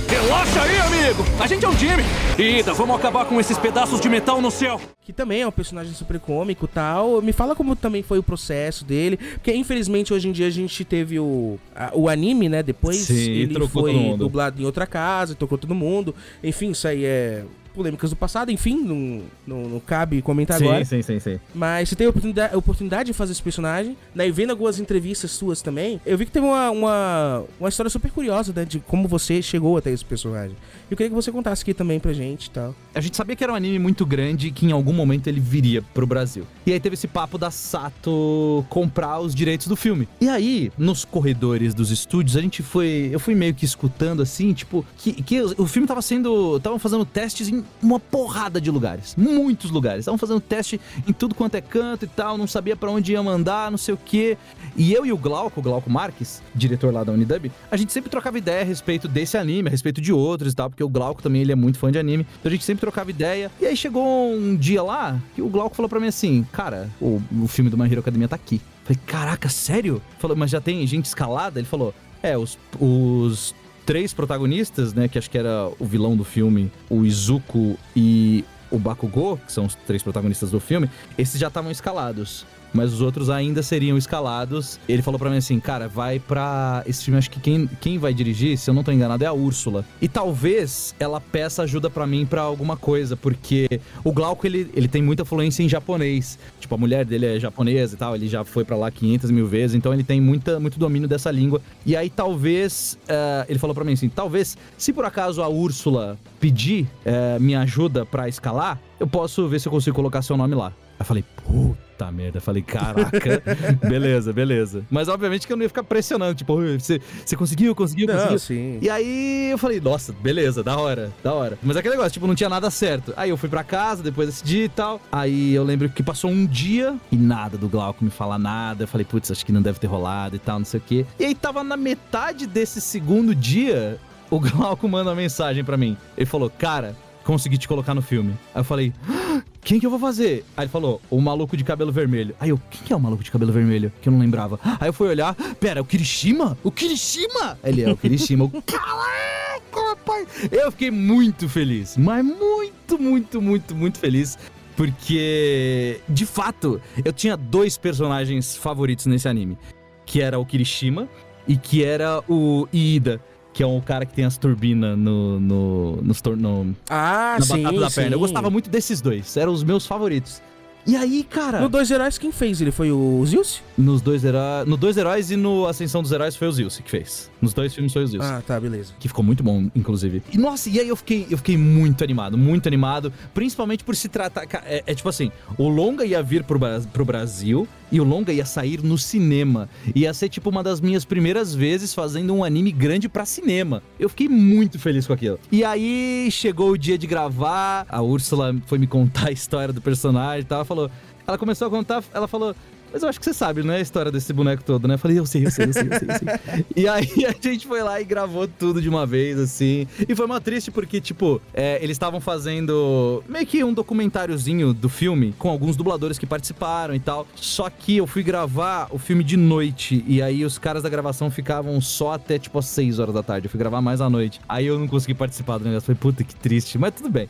Relaxa 0.10 0.62
aí, 0.64 0.78
amigo! 0.80 1.24
A 1.40 1.48
gente 1.48 1.64
é 1.64 1.70
um 1.70 1.76
time! 1.76 2.04
Ida, 2.38 2.74
vamos 2.74 2.96
acabar 2.96 3.26
com 3.26 3.40
esses 3.40 3.58
pedaços 3.58 4.02
de 4.02 4.10
metal 4.10 4.42
no 4.42 4.50
céu! 4.50 4.82
Que 5.04 5.14
também 5.14 5.42
é 5.42 5.48
um 5.48 5.52
personagem 5.52 5.94
super 5.94 6.20
cômico 6.20 6.66
e 6.66 6.68
tal. 6.68 7.22
Me 7.22 7.32
fala 7.32 7.56
como 7.56 7.76
também 7.76 8.02
foi 8.04 8.18
o 8.18 8.24
processo 8.24 8.84
dele. 8.84 9.18
Porque 9.18 9.54
infelizmente 9.54 10.14
hoje 10.14 10.28
em 10.28 10.32
dia 10.32 10.48
a 10.48 10.52
gente 10.52 10.84
teve 10.84 11.20
o, 11.20 11.58
a- 11.76 11.92
o 11.94 12.10
anime, 12.10 12.50
né? 12.50 12.62
Depois 12.64 12.98
Sim, 12.98 13.14
ele 13.30 13.54
trocou 13.54 13.84
foi 13.84 13.94
todo 13.94 14.02
mundo. 14.02 14.18
dublado 14.18 14.62
em 14.62 14.66
outra 14.66 14.86
casa, 14.88 15.36
tocou 15.36 15.58
todo 15.58 15.74
mundo. 15.76 16.14
Enfim, 16.44 16.72
isso 16.72 16.88
aí 16.88 17.06
é 17.06 17.44
polêmicas 17.78 18.10
do 18.10 18.16
passado. 18.16 18.52
Enfim, 18.52 18.82
não, 18.82 19.22
não, 19.46 19.70
não 19.70 19.80
cabe 19.80 20.22
comentar 20.22 20.58
agora. 20.58 20.84
sim, 20.84 21.02
sim, 21.02 21.20
sim. 21.20 21.40
Mas 21.54 21.90
você 21.90 21.96
teve 21.96 22.08
a 22.08 22.10
oportunidade, 22.10 22.56
a 22.56 22.58
oportunidade 22.58 23.08
de 23.08 23.14
fazer 23.14 23.34
esse 23.34 23.44
personagem, 23.44 23.96
né? 24.16 24.28
E 24.28 24.32
vendo 24.32 24.50
algumas 24.50 24.80
entrevistas 24.80 25.32
suas 25.32 25.62
também, 25.62 26.02
eu 26.06 26.18
vi 26.18 26.26
que 26.26 26.32
teve 26.32 26.46
uma, 26.46 26.72
uma, 26.72 27.44
uma 27.60 27.70
história 27.70 27.90
super 27.90 28.12
curiosa, 28.12 28.52
né? 28.56 28.66
De 28.66 28.80
como 28.80 29.08
você 29.08 29.42
chegou 29.42 29.78
até 29.78 29.92
esse 29.92 30.04
personagem. 30.04 30.58
Eu 30.90 30.98
queria 30.98 31.10
que 31.10 31.16
você 31.16 31.32
contasse 31.32 31.62
aqui 31.62 31.74
também 31.74 32.00
pra 32.00 32.14
gente 32.14 32.48
e 32.48 32.50
tal. 32.50 32.76
A 32.96 33.00
gente 33.00 33.16
sabia 33.16 33.36
que 33.36 33.44
era 33.44 33.54
um 33.54 33.56
anime 33.56 33.78
muito 33.78 34.06
grande 34.06 34.48
e 34.48 34.52
que 34.52 34.66
em 34.66 34.72
algum 34.72 34.94
momento 34.94 35.28
ele 35.28 35.40
viria 35.40 35.82
pro 35.82 36.08
Brasil. 36.08 36.46
E 36.66 36.74
aí 36.74 36.80
teve 36.80 36.96
esse 36.96 37.08
papo 37.08 37.38
da 37.38 37.52
Sato 37.52 38.66
comprar 38.70 39.20
os 39.20 39.36
direitos 39.36 39.68
do 39.68 39.76
filme. 39.76 40.08
E 40.20 40.28
aí, 40.28 40.72
nos 40.78 41.06
corredores 41.06 41.74
dos 41.74 41.92
estúdios, 41.92 42.36
a 42.36 42.42
gente 42.42 42.64
foi. 42.64 43.10
Eu 43.12 43.20
fui 43.20 43.36
meio 43.36 43.54
que 43.54 43.66
escutando 43.66 44.22
assim, 44.22 44.54
tipo, 44.54 44.86
que, 44.98 45.14
que 45.22 45.42
o 45.42 45.68
o 45.68 45.70
filme 45.70 45.88
tava 45.88 46.02
sendo. 46.02 46.58
Estavam 46.58 46.80
fazendo 46.80 47.06
testes 47.06 47.50
em 47.50 47.64
uma 47.82 48.00
porrada 48.00 48.60
de 48.60 48.72
lugares. 48.72 49.16
Muitos 49.16 49.72
lugares. 49.72 50.00
Estavam 50.00 50.18
fazendo 50.18 50.40
teste 50.40 50.80
em 51.08 51.14
tudo 51.14 51.36
quanto 51.36 51.56
é 51.56 51.62
canto 51.62 52.06
e 52.06 52.08
tal. 52.08 52.38
Não 52.38 52.48
sabia 52.48 52.76
pra 52.76 52.90
onde 52.90 53.12
ia 53.14 53.22
mandar, 53.22 53.70
não 53.72 53.78
sei 53.78 53.94
o 53.94 53.98
quê. 53.98 54.38
E 54.76 54.94
eu 54.94 55.06
e 55.06 55.12
o 55.12 55.18
Glauco, 55.18 55.60
o 55.60 55.64
Glauco 55.64 55.90
Marques, 55.90 56.42
diretor 56.54 56.94
lá 56.94 57.04
da 57.04 57.12
Unidub, 57.12 57.52
a 57.70 57.78
gente 57.78 57.92
sempre 57.92 58.10
trocava 58.10 58.38
ideia 58.38 58.62
a 58.62 58.66
respeito 58.66 59.08
desse 59.08 59.38
anime, 59.38 59.68
a 59.68 59.72
respeito 59.72 60.02
de 60.02 60.12
outros 60.14 60.54
e 60.54 60.56
tal, 60.56 60.70
porque 60.70 60.84
o 60.84 60.90
Glauco 60.90 61.22
também 61.22 61.42
ele 61.42 61.52
é 61.52 61.56
muito 61.56 61.80
fã 61.80 61.92
de 61.92 62.00
anime. 62.00 62.26
Então 62.40 62.50
a 62.50 62.54
gente 62.54 62.66
sempre 62.66 62.82
trocava 62.82 63.10
ideia. 63.10 63.52
E 63.60 63.66
aí 63.66 63.76
chegou 63.76 64.32
um 64.32 64.56
dia 64.56 64.84
lá 64.84 65.20
que 65.36 65.42
o 65.42 65.50
Glauco 65.50 65.76
falou 65.76 65.90
pra 65.90 66.00
mim 66.00 66.08
assim: 66.08 66.46
Cara, 66.52 66.90
o, 67.02 67.22
o 67.42 67.48
filme 67.48 67.70
do 67.70 67.78
My 67.78 67.86
Hero 67.86 68.00
Academia 68.00 68.28
tá 68.28 68.36
aqui. 68.36 68.62
Falei, 68.84 69.00
caraca, 69.06 69.50
sério? 69.50 70.02
Falou, 70.18 70.38
mas 70.38 70.50
já 70.50 70.62
tem 70.62 70.86
gente 70.88 71.06
escalada? 71.06 71.60
Ele 71.60 71.68
falou: 71.68 71.94
É, 72.24 72.38
os, 72.38 72.58
os 72.80 73.54
três 73.88 74.14
protagonistas, 74.14 74.94
né? 74.94 75.08
Que 75.08 75.18
acho 75.18 75.30
que 75.32 75.38
era 75.38 75.72
o 75.80 75.86
vilão 75.86 76.16
do 76.16 76.26
filme, 76.26 76.70
o 76.90 77.06
Izuku 77.06 77.80
e 77.96 78.44
o 78.70 78.78
Bakugou, 78.78 79.38
que 79.38 79.52
são 79.52 79.66
os 79.66 79.76
três 79.76 80.04
protagonistas 80.04 80.52
do 80.52 80.60
filme, 80.60 80.90
esses 81.18 81.40
já 81.40 81.48
estavam 81.48 81.72
escalados. 81.72 82.46
Mas 82.74 82.94
os 82.94 83.02
outros 83.02 83.30
ainda 83.30 83.64
seriam 83.64 83.98
escalados. 83.98 84.80
Ele 84.88 85.02
falou 85.02 85.20
pra 85.20 85.30
mim 85.30 85.38
assim, 85.38 85.60
cara, 85.60 85.88
vai 85.88 86.20
pra. 86.20 86.84
Esse 86.86 87.06
filme, 87.06 87.18
acho 87.18 87.30
que 87.32 87.40
quem, 87.40 87.68
quem 87.82 87.98
vai 87.98 88.14
dirigir, 88.14 88.58
se 88.58 88.70
eu 88.70 88.74
não 88.74 88.84
tô 88.84 88.92
enganado, 88.92 89.24
é 89.24 89.28
a 89.28 89.34
Úrsula. 89.34 89.86
E 90.02 90.08
talvez 90.08 90.94
ela 91.00 91.20
peça 91.20 91.64
ajuda 91.64 91.90
pra 91.90 92.06
mim 92.06 92.26
pra 92.26 92.42
alguma 92.42 92.78
coisa, 92.78 93.16
porque 93.16 93.80
o 94.04 94.12
Glauco, 94.12 94.46
ele, 94.46 94.70
ele 94.76 94.88
tem 94.88 95.02
muita 95.02 95.26
fluência 95.26 95.64
em 95.64 95.70
japonês. 95.70 96.38
Tipo, 96.60 96.76
a 96.76 96.78
mulher 96.78 97.06
dele 97.06 97.26
é 97.26 97.40
japonesa 97.40 97.96
e 97.96 97.98
tal, 97.98 98.16
ele 98.16 98.28
já 98.28 98.44
foi 98.44 98.64
pra 98.64 98.76
lá 98.76 98.92
500 98.92 99.32
mil 99.32 99.48
vezes, 99.48 99.76
então 99.76 99.94
ele 99.94 100.04
tem 100.04 100.20
muita, 100.22 100.60
muito 100.60 100.78
domínio 100.78 101.08
dessa 101.08 101.32
língua. 101.32 101.62
E 101.86 101.96
aí 101.96 102.10
talvez. 102.10 102.98
eh, 103.08 103.46
ele 103.50 103.60
falou 103.60 103.74
pra 103.74 103.84
mim 103.84 103.94
assim, 103.94 104.10
talvez, 104.10 104.58
se 104.78 104.92
por 104.94 105.06
acaso 105.06 105.42
a 105.42 105.48
Úrsula 105.48 106.18
pedir 106.40 106.88
eh, 107.06 107.38
minha 107.40 107.62
ajuda 107.62 108.06
pra 108.06 108.28
escalar, 108.28 108.80
eu 109.00 109.08
posso 109.08 109.48
ver 109.48 109.60
se 109.60 109.68
eu 109.68 109.72
consigo 109.72 109.96
colocar 109.96 110.22
seu 110.22 110.36
nome 110.38 110.56
lá. 110.56 110.68
Aí 110.68 111.02
eu 111.02 111.06
falei, 111.06 111.24
puta 111.46 111.87
merda. 112.12 112.38
Eu 112.38 112.42
falei, 112.42 112.62
caraca, 112.62 113.42
beleza, 113.88 114.32
beleza. 114.32 114.84
Mas 114.90 115.08
obviamente 115.08 115.48
que 115.48 115.52
eu 115.54 115.58
não 115.58 115.64
ia 115.64 115.70
ficar 115.70 115.84
pressionando, 115.84 116.36
tipo, 116.36 116.54
"Oi, 116.54 116.80
você, 116.80 117.02
você 117.26 117.36
conseguiu, 117.36 117.74
conseguiu, 117.76 118.08
conseguiu. 118.08 118.40
sim. 118.40 118.78
E 118.82 118.90
aí 118.90 119.50
eu 119.52 119.58
falei, 119.58 119.80
nossa, 119.82 120.14
beleza, 120.14 120.64
da 120.64 120.78
hora, 120.78 121.12
da 121.24 121.34
hora. 121.34 121.58
Mas 121.64 121.76
aquele 121.78 121.96
negócio, 121.96 122.12
tipo, 122.14 122.28
não 122.28 122.36
tinha 122.36 122.50
nada 122.50 122.70
certo. 122.70 123.14
Aí 123.18 123.30
eu 123.30 123.38
fui 123.38 123.50
pra 123.50 123.64
casa, 123.64 124.04
depois 124.04 124.28
desse 124.30 124.44
dia 124.44 124.66
e 124.66 124.70
tal. 124.70 125.02
Aí 125.12 125.54
eu 125.54 125.64
lembro 125.64 125.90
que 125.90 126.04
passou 126.04 126.30
um 126.30 126.46
dia 126.46 126.96
e 127.12 127.16
nada 127.18 127.58
do 127.58 127.68
Glauco 127.68 128.04
me 128.04 128.12
falar 128.12 128.38
nada. 128.38 128.84
Eu 128.84 128.88
falei, 128.88 129.06
putz, 129.06 129.32
acho 129.32 129.46
que 129.46 129.52
não 129.52 129.62
deve 129.62 129.80
ter 129.80 129.88
rolado 129.88 130.36
e 130.36 130.40
tal, 130.40 130.60
não 130.60 130.66
sei 130.66 130.80
o 130.80 130.84
quê. 130.86 131.06
E 131.20 131.26
aí 131.26 131.36
tava 131.36 131.64
na 131.64 131.76
metade 131.78 132.46
desse 132.48 132.80
segundo 132.82 133.34
dia, 133.34 133.98
o 134.30 134.40
Glauco 134.40 134.88
manda 134.90 135.10
uma 135.10 135.16
mensagem 135.16 135.64
pra 135.64 135.78
mim. 135.78 135.98
Ele 136.18 136.26
falou, 136.26 136.50
cara, 136.50 136.96
consegui 137.24 137.58
te 137.58 137.68
colocar 137.68 137.94
no 137.94 138.02
filme. 138.02 138.32
Aí 138.54 138.62
eu 138.62 138.64
falei, 138.64 138.94
"Ah, 139.10 139.27
quem 139.68 139.82
que 139.82 139.86
eu 139.86 139.90
vou 139.90 140.00
fazer? 140.00 140.46
Aí 140.56 140.64
ele 140.64 140.72
falou, 140.72 141.02
o 141.10 141.20
maluco 141.20 141.58
de 141.58 141.64
cabelo 141.66 141.92
vermelho. 141.92 142.34
Aí 142.40 142.52
eu, 142.52 142.62
quem 142.72 142.80
que 142.86 142.94
é 142.94 142.96
o 142.96 143.00
maluco 143.02 143.22
de 143.22 143.30
cabelo 143.30 143.52
vermelho? 143.52 143.92
Que 144.02 144.08
eu 144.08 144.14
não 144.14 144.20
lembrava. 144.20 144.58
Aí 144.80 144.88
eu 144.88 144.94
fui 144.94 145.10
olhar, 145.10 145.36
pera, 145.60 145.82
o 145.82 145.86
Kirishima? 145.86 146.58
O 146.64 146.72
Kirishima? 146.72 147.60
Ele 147.62 147.82
é 147.82 147.92
o 147.92 147.98
Kirishima. 147.98 148.46
Eu, 148.46 148.62
Caraca, 148.62 149.90
rapaz! 149.90 150.48
Eu 150.50 150.72
fiquei 150.72 150.90
muito 150.90 151.50
feliz, 151.50 151.98
mas 151.98 152.24
muito, 152.24 152.98
muito, 152.98 153.42
muito, 153.42 153.76
muito 153.76 154.00
feliz. 154.00 154.40
Porque, 154.78 156.00
de 156.08 156.26
fato, 156.26 156.80
eu 157.04 157.12
tinha 157.12 157.36
dois 157.36 157.78
personagens 157.78 158.56
favoritos 158.56 159.06
nesse 159.06 159.28
anime. 159.28 159.58
Que 160.06 160.22
era 160.22 160.40
o 160.40 160.46
Kirishima 160.46 161.10
e 161.46 161.58
que 161.58 161.84
era 161.84 162.24
o 162.30 162.70
Iida. 162.74 163.20
Que 163.58 163.64
é 163.64 163.66
o 163.66 163.82
cara 163.82 164.06
que 164.06 164.14
tem 164.14 164.24
as 164.24 164.38
turbinas 164.38 164.96
no, 164.96 165.40
no, 165.40 166.14
tor- 166.22 166.38
no, 166.38 166.76
Ah, 166.88 167.38
na 167.40 167.44
sim, 167.46 167.64
batata 167.64 167.80
da 167.80 167.90
sim. 167.90 167.96
perna. 168.02 168.16
Eu 168.16 168.20
gostava 168.20 168.52
muito 168.52 168.70
desses 168.70 169.02
dois. 169.02 169.36
Eram 169.36 169.52
os 169.52 169.64
meus 169.64 169.88
favoritos. 169.88 170.44
E 170.86 170.96
aí, 170.96 171.24
cara, 171.30 171.60
No 171.60 171.68
Dois 171.68 171.90
Heróis, 171.92 172.18
quem 172.20 172.32
fez? 172.32 172.62
Ele 172.62 172.72
foi 172.72 172.92
o 172.92 173.22
Zilce? 173.26 173.62
nos 173.76 174.00
dois 174.00 174.24
heróis. 174.24 174.66
No 174.68 174.78
Dois 174.78 174.96
Heróis 174.96 175.32
e 175.32 175.36
no 175.36 175.66
Ascensão 175.66 176.02
dos 176.04 176.12
Heróis 176.12 176.36
foi 176.36 176.48
o 176.48 176.52
Zilce 176.52 176.82
que 176.84 176.90
fez. 176.92 177.30
Nos 177.42 177.54
dois 177.54 177.74
filmes 177.74 177.94
foi 177.94 178.04
o 178.04 178.08
Zilce. 178.08 178.28
Ah, 178.28 178.42
tá, 178.46 178.60
beleza. 178.60 178.94
Que 179.00 179.08
ficou 179.08 179.24
muito 179.24 179.44
bom, 179.44 179.70
inclusive. 179.76 180.24
E 180.32 180.38
nossa, 180.38 180.70
e 180.70 180.80
aí 180.80 180.88
eu 180.88 180.96
fiquei, 180.96 181.28
eu 181.30 181.38
fiquei 181.38 181.58
muito 181.58 182.04
animado, 182.04 182.38
muito 182.38 182.68
animado. 182.68 183.14
Principalmente 183.34 183.84
por 183.84 183.96
se 183.96 184.10
tratar. 184.10 184.46
É, 184.66 184.84
é 184.86 184.96
tipo 184.96 185.08
assim: 185.08 185.32
o 185.58 185.68
Longa 185.68 186.06
ia 186.06 186.22
vir 186.24 186.44
pro, 186.44 186.60
pro 186.92 187.06
Brasil 187.06 187.68
e 187.92 188.02
o 188.02 188.04
Longa 188.04 188.34
ia 188.34 188.46
sair 188.46 188.84
no 188.84 188.98
cinema. 188.98 189.70
Ia 189.96 190.14
ser 190.14 190.30
tipo 190.30 190.50
uma 190.50 190.64
das 190.64 190.82
minhas 190.82 191.06
primeiras 191.06 191.54
vezes 191.54 191.94
fazendo 191.94 192.34
um 192.34 192.44
anime 192.44 192.72
grande 192.72 193.08
pra 193.08 193.26
cinema. 193.26 193.84
Eu 194.00 194.10
fiquei 194.10 194.28
muito 194.28 194.80
feliz 194.80 195.06
com 195.06 195.14
aquilo. 195.14 195.40
E 195.52 195.64
aí 195.64 196.30
chegou 196.32 196.72
o 196.72 196.78
dia 196.78 196.98
de 196.98 197.08
gravar, 197.08 197.86
a 197.88 198.02
Úrsula 198.02 198.56
foi 198.66 198.78
me 198.78 198.88
contar 198.88 199.30
a 199.30 199.32
história 199.32 199.74
do 199.74 199.82
personagem 199.82 200.42
e 200.42 200.46
tal. 200.46 200.66
Falou. 200.66 200.90
Ela 201.28 201.38
começou 201.38 201.68
a 201.68 201.70
contar, 201.70 202.02
ela 202.14 202.28
falou. 202.28 202.56
Mas 202.92 203.04
eu 203.04 203.10
acho 203.10 203.20
que 203.20 203.26
você 203.26 203.34
sabe, 203.34 203.64
né, 203.64 203.78
a 203.78 203.82
história 203.82 204.12
desse 204.12 204.32
boneco 204.34 204.64
todo, 204.64 204.88
né? 204.88 204.96
Eu 204.96 205.00
falei, 205.00 205.20
eu 205.20 205.26
sei, 205.26 205.46
eu 205.46 205.52
sei, 205.52 205.66
eu 205.66 205.74
sei, 205.74 205.84
eu 205.84 206.00
sei, 206.00 206.08
eu 206.08 206.18
sei. 206.18 206.66
e 206.76 206.88
aí 206.88 207.26
a 207.26 207.36
gente 207.42 207.68
foi 207.68 207.82
lá 207.82 208.00
e 208.00 208.06
gravou 208.06 208.48
tudo 208.48 208.82
de 208.82 208.90
uma 208.90 209.06
vez, 209.06 209.40
assim. 209.40 209.88
E 210.08 210.16
foi 210.16 210.26
uma 210.26 210.40
triste 210.40 210.72
porque, 210.72 211.02
tipo, 211.02 211.42
é, 211.54 211.78
eles 211.84 211.96
estavam 211.96 212.20
fazendo 212.20 213.24
meio 213.28 213.46
que 213.46 213.64
um 213.64 213.74
documentáriozinho 213.74 214.74
do 214.74 214.90
filme 214.90 215.34
com 215.38 215.50
alguns 215.50 215.76
dubladores 215.76 216.18
que 216.18 216.26
participaram 216.26 216.96
e 216.96 217.00
tal. 217.00 217.28
Só 217.36 217.70
que 217.70 217.98
eu 217.98 218.08
fui 218.08 218.24
gravar 218.24 218.88
o 218.92 218.98
filme 218.98 219.24
de 219.24 219.38
noite 219.38 220.04
e 220.08 220.22
aí 220.22 220.46
os 220.46 220.58
caras 220.58 220.84
da 220.84 220.90
gravação 220.90 221.30
ficavam 221.30 221.80
só 221.82 222.14
até, 222.14 222.40
tipo, 222.40 222.58
às 222.58 222.66
6 222.66 223.00
horas 223.00 223.14
da 223.14 223.24
tarde. 223.24 223.48
Eu 223.48 223.52
fui 223.52 223.60
gravar 223.60 223.82
mais 223.82 224.02
à 224.02 224.10
noite. 224.10 224.40
Aí 224.48 224.66
eu 224.66 224.80
não 224.80 224.88
consegui 224.88 225.14
participar 225.14 225.58
do 225.58 225.66
negócio. 225.66 225.88
Falei, 225.88 226.00
puta 226.00 226.24
que 226.24 226.36
triste, 226.36 226.78
mas 226.78 226.94
tudo 226.94 227.10
bem. 227.10 227.28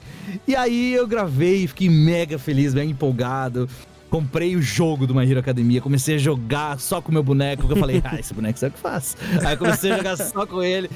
E 0.48 0.56
aí 0.56 0.94
eu 0.94 1.08
gravei, 1.08 1.68
fiquei 1.68 1.90
mega 1.90 2.38
feliz, 2.38 2.74
mega 2.74 2.90
empolgado. 2.90 3.70
Comprei 4.10 4.56
o 4.56 4.62
jogo 4.62 5.06
do 5.06 5.14
My 5.14 5.30
Hero 5.30 5.40
Academia, 5.42 5.82
comecei 5.82 6.16
a 6.16 6.18
jogar 6.18 6.80
só 6.80 7.02
com 7.02 7.10
o 7.10 7.14
meu 7.14 7.22
boneco, 7.22 7.64
porque 7.64 7.74
eu 7.74 7.78
falei, 7.80 8.02
ah, 8.06 8.18
esse 8.18 8.34
boneco 8.34 8.58
sabe 8.58 8.72
o 8.72 8.76
que 8.76 8.80
faz. 8.82 9.18
Aí 9.46 9.58
comecei 9.58 9.92
a 9.92 9.98
jogar 9.98 10.16
só 10.18 10.46
com 10.46 10.64
ele. 10.64 10.90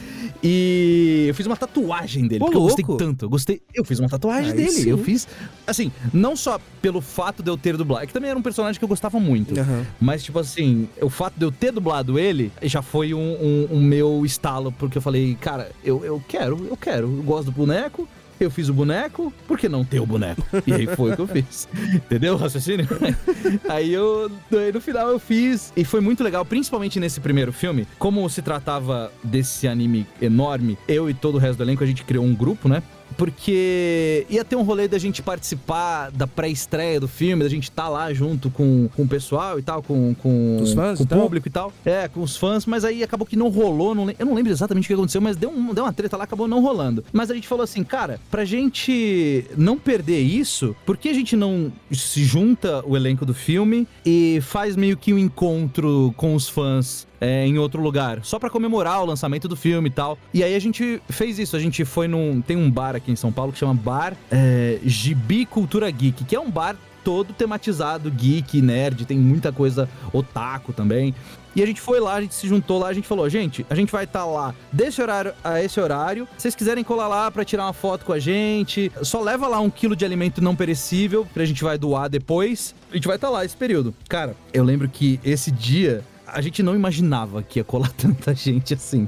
E 0.44 1.26
eu 1.28 1.36
fiz 1.36 1.46
uma 1.46 1.58
tatuagem 1.58 2.28
dele, 2.28 2.42
Ô, 2.44 2.46
porque 2.46 2.58
eu 2.58 2.62
gostei 2.62 2.86
louco. 2.86 3.04
tanto. 3.04 3.26
Eu 3.26 3.30
gostei. 3.30 3.62
Eu 3.74 3.84
fiz 3.84 4.00
uma 4.00 4.08
tatuagem 4.10 4.52
Aí 4.52 4.58
dele. 4.58 4.72
sim. 4.72 4.90
Eu 4.90 4.98
fiz. 4.98 5.28
Assim, 5.68 5.92
não 6.14 6.36
só 6.36 6.60
pelo 6.82 7.02
fato 7.02 7.44
de 7.44 7.50
eu 7.52 7.58
ter 7.58 7.76
dublado, 7.78 8.08
que 8.08 8.14
também 8.14 8.30
era 8.30 8.40
um 8.40 8.42
personagem 8.42 8.80
que 8.80 8.84
eu 8.84 8.90
gostava 8.90 9.20
muito. 9.20 9.60
Aham. 9.60 9.86
Mas, 10.00 10.24
tipo 10.24 10.40
assim, 10.40 10.88
o 11.02 11.10
fato 11.10 11.34
de 11.38 11.46
eu 11.46 11.52
ter 11.52 11.72
dublado 11.72 12.18
ele 12.18 12.52
já 12.64 12.82
foi 12.82 13.14
um, 13.14 13.20
um- 13.20 13.68
um 13.72 13.80
meu 13.82 14.26
estalo, 14.26 14.72
porque 14.72 14.98
eu 14.98 15.02
falei, 15.02 15.36
cara, 15.40 15.70
eu, 15.84 16.04
eu 16.06 16.24
quero, 16.28 16.66
eu 16.70 16.78
quero, 16.78 17.08
eu 17.18 17.24
gosto 17.24 17.46
do 17.46 17.52
boneco. 17.52 18.08
Eu 18.42 18.50
fiz 18.50 18.70
o 18.70 18.74
boneco, 18.74 19.32
por 19.48 19.56
que 19.56 19.70
não 19.70 19.86
ter 19.86 20.00
o 20.00 20.06
boneco? 20.06 20.42
E 20.66 20.74
aí 20.74 20.88
foi 20.88 21.12
o 21.12 21.16
que 21.16 21.22
eu 21.22 21.28
fiz. 21.28 21.70
Entendeu 21.94 22.34
o 22.34 22.38
raciocínio? 22.38 22.88
aí 23.70 23.94
eu, 23.94 24.32
aí 24.52 24.72
no 24.72 24.82
final 24.82 25.10
eu 25.10 25.20
fiz. 25.20 25.72
E 25.78 25.86
foi 25.86 26.02
muito 26.02 26.24
legal, 26.24 26.44
principalmente 26.44 27.00
nesse 27.00 27.20
primeiro 27.20 27.54
filme. 27.54 27.88
Como 28.00 28.28
se 28.28 28.42
tratava 28.42 29.14
desse 29.24 29.68
anime 29.68 30.08
enorme, 30.20 30.76
eu 30.88 31.08
e 31.08 31.14
todo 31.14 31.36
o 31.36 31.38
resto 31.38 31.58
do 31.58 31.64
elenco, 31.64 31.84
a 31.84 31.88
gente 31.88 32.04
criou 32.04 32.26
um 32.26 32.34
grupo, 32.34 32.68
né? 32.68 32.82
Porque 33.22 34.26
ia 34.30 34.44
ter 34.44 34.56
um 34.56 34.64
rolê 34.64 34.88
da 34.88 34.98
gente 34.98 35.22
participar 35.22 36.10
da 36.10 36.26
pré-estreia 36.26 37.00
do 37.00 37.08
filme, 37.08 37.44
da 37.44 37.50
gente 37.50 37.66
estar 37.66 37.88
lá 37.88 38.12
junto 38.12 38.50
com, 38.50 38.90
com 38.96 39.04
o 39.04 39.08
pessoal 39.08 39.60
e 39.60 39.62
tal, 39.62 39.84
com, 39.84 40.16
com, 40.16 40.58
Os 40.60 40.74
fãs 40.74 40.98
com 40.98 41.04
o 41.04 41.08
público 41.08 41.48
e 41.48 41.52
tal. 41.52 41.72
É, 41.86 42.08
com 42.08 42.22
os 42.24 42.36
fãs, 42.36 42.66
mas 42.66 42.84
aí 42.84 43.04
acabou 43.04 43.28
que 43.28 43.36
não 43.36 43.50
rolou. 43.50 43.94
Não, 43.94 44.10
eu 44.18 44.26
não 44.26 44.34
lembro 44.34 44.52
exatamente 44.52 44.86
o 44.86 44.88
que 44.88 44.94
aconteceu, 44.96 45.22
mas 45.22 45.38
deu, 45.38 45.52
um- 45.52 45.72
deu 45.72 45.84
uma 45.84 45.94
treta 45.94 46.18
lá, 46.18 46.24
acabou 46.24 46.48
não 46.48 46.62
rolando. 46.62 47.04
Mas 47.14 47.30
a 47.30 47.36
gente 47.36 47.48
falou 47.48 47.64
assim, 47.64 47.84
cara, 47.84 48.20
pra 48.32 48.44
gente 48.44 49.46
não 49.56 49.78
perder 49.78 50.22
isso, 50.22 50.76
por 50.84 50.98
que 50.98 51.08
a 51.10 51.14
gente 51.14 51.36
não 51.36 51.72
se 51.92 52.24
junta 52.24 52.84
o 52.88 52.98
elenco 52.98 53.24
do 53.24 53.36
filme 53.36 53.88
e 54.04 54.40
faz 54.42 54.76
meio 54.76 54.98
que 54.98 55.14
um 55.14 55.18
encontro 55.20 56.12
com 56.18 56.34
os 56.34 56.50
fãs 56.50 57.06
é, 57.22 57.46
em 57.46 57.60
outro 57.60 57.82
lugar, 57.82 58.20
só 58.24 58.40
pra 58.40 58.50
comemorar 58.50 59.02
o 59.02 59.06
lançamento 59.06 59.48
do 59.48 59.56
filme 59.56 59.88
e 59.88 59.92
tal. 59.92 60.18
E 60.34 60.44
aí 60.44 60.56
a 60.56 60.60
gente 60.60 61.00
fez 61.08 61.38
isso, 61.38 61.56
a 61.56 61.60
gente 61.60 61.86
foi 61.86 62.08
num. 62.08 62.42
Tem 62.42 62.58
um 62.58 62.70
bar 62.70 62.96
aqui 62.96 63.12
em 63.12 63.16
São 63.16 63.32
Paulo 63.32 63.54
que 63.54 63.60
chama 63.60 63.76
Bar 63.76 64.18
é, 64.32 64.80
Gibi 64.84 65.46
Cultura 65.46 65.90
Geek, 65.90 66.26
que 66.26 66.36
é 66.36 66.40
um 66.40 66.50
bar 66.50 66.76
todo 67.04 67.34
tematizado, 67.34 68.12
geek, 68.12 68.62
nerd, 68.62 69.06
tem 69.06 69.18
muita 69.18 69.52
coisa 69.52 69.90
otaku 70.14 70.72
também. 70.72 71.14
E 71.54 71.62
a 71.62 71.66
gente 71.66 71.82
foi 71.82 72.00
lá, 72.00 72.16
a 72.16 72.22
gente 72.22 72.34
se 72.34 72.48
juntou 72.48 72.80
lá, 72.80 72.88
a 72.88 72.94
gente 72.94 73.08
falou, 73.08 73.30
gente, 73.30 73.66
a 73.70 73.76
gente 73.76 73.92
vai 73.92 74.06
estar 74.06 74.24
lá 74.24 74.56
desse 74.72 75.02
horário 75.02 75.34
a 75.44 75.62
esse 75.62 75.80
horário. 75.82 76.26
Se 76.38 76.44
vocês 76.44 76.56
quiserem 76.56 76.84
colar 76.84 77.10
lá 77.10 77.30
pra 77.30 77.44
tirar 77.44 77.66
uma 77.66 77.74
foto 77.74 78.06
com 78.06 78.14
a 78.14 78.20
gente, 78.20 78.90
só 79.02 79.22
leva 79.22 79.48
lá 79.48 79.60
um 79.60 79.70
quilo 79.70 79.96
de 79.96 80.06
alimento 80.06 80.42
não 80.42 80.56
perecível, 80.56 81.28
que 81.34 81.42
a 81.42 81.46
gente 81.46 81.62
vai 81.62 81.78
doar 81.78 82.10
depois. 82.10 82.74
A 82.90 82.96
gente 82.96 83.08
vai 83.08 83.18
estar 83.18 83.30
lá 83.30 83.44
esse 83.44 83.58
período. 83.58 83.94
Cara, 84.08 84.34
eu 84.54 84.64
lembro 84.64 84.88
que 84.88 85.20
esse 85.26 85.52
dia 85.52 86.04
a 86.34 86.42
gente 86.42 86.64
não 86.64 86.76
imaginava 86.76 87.44
que 87.44 87.60
ia 87.60 87.64
colar 87.64 87.92
tanta 87.98 88.34
gente 88.34 88.74
assim. 88.74 89.08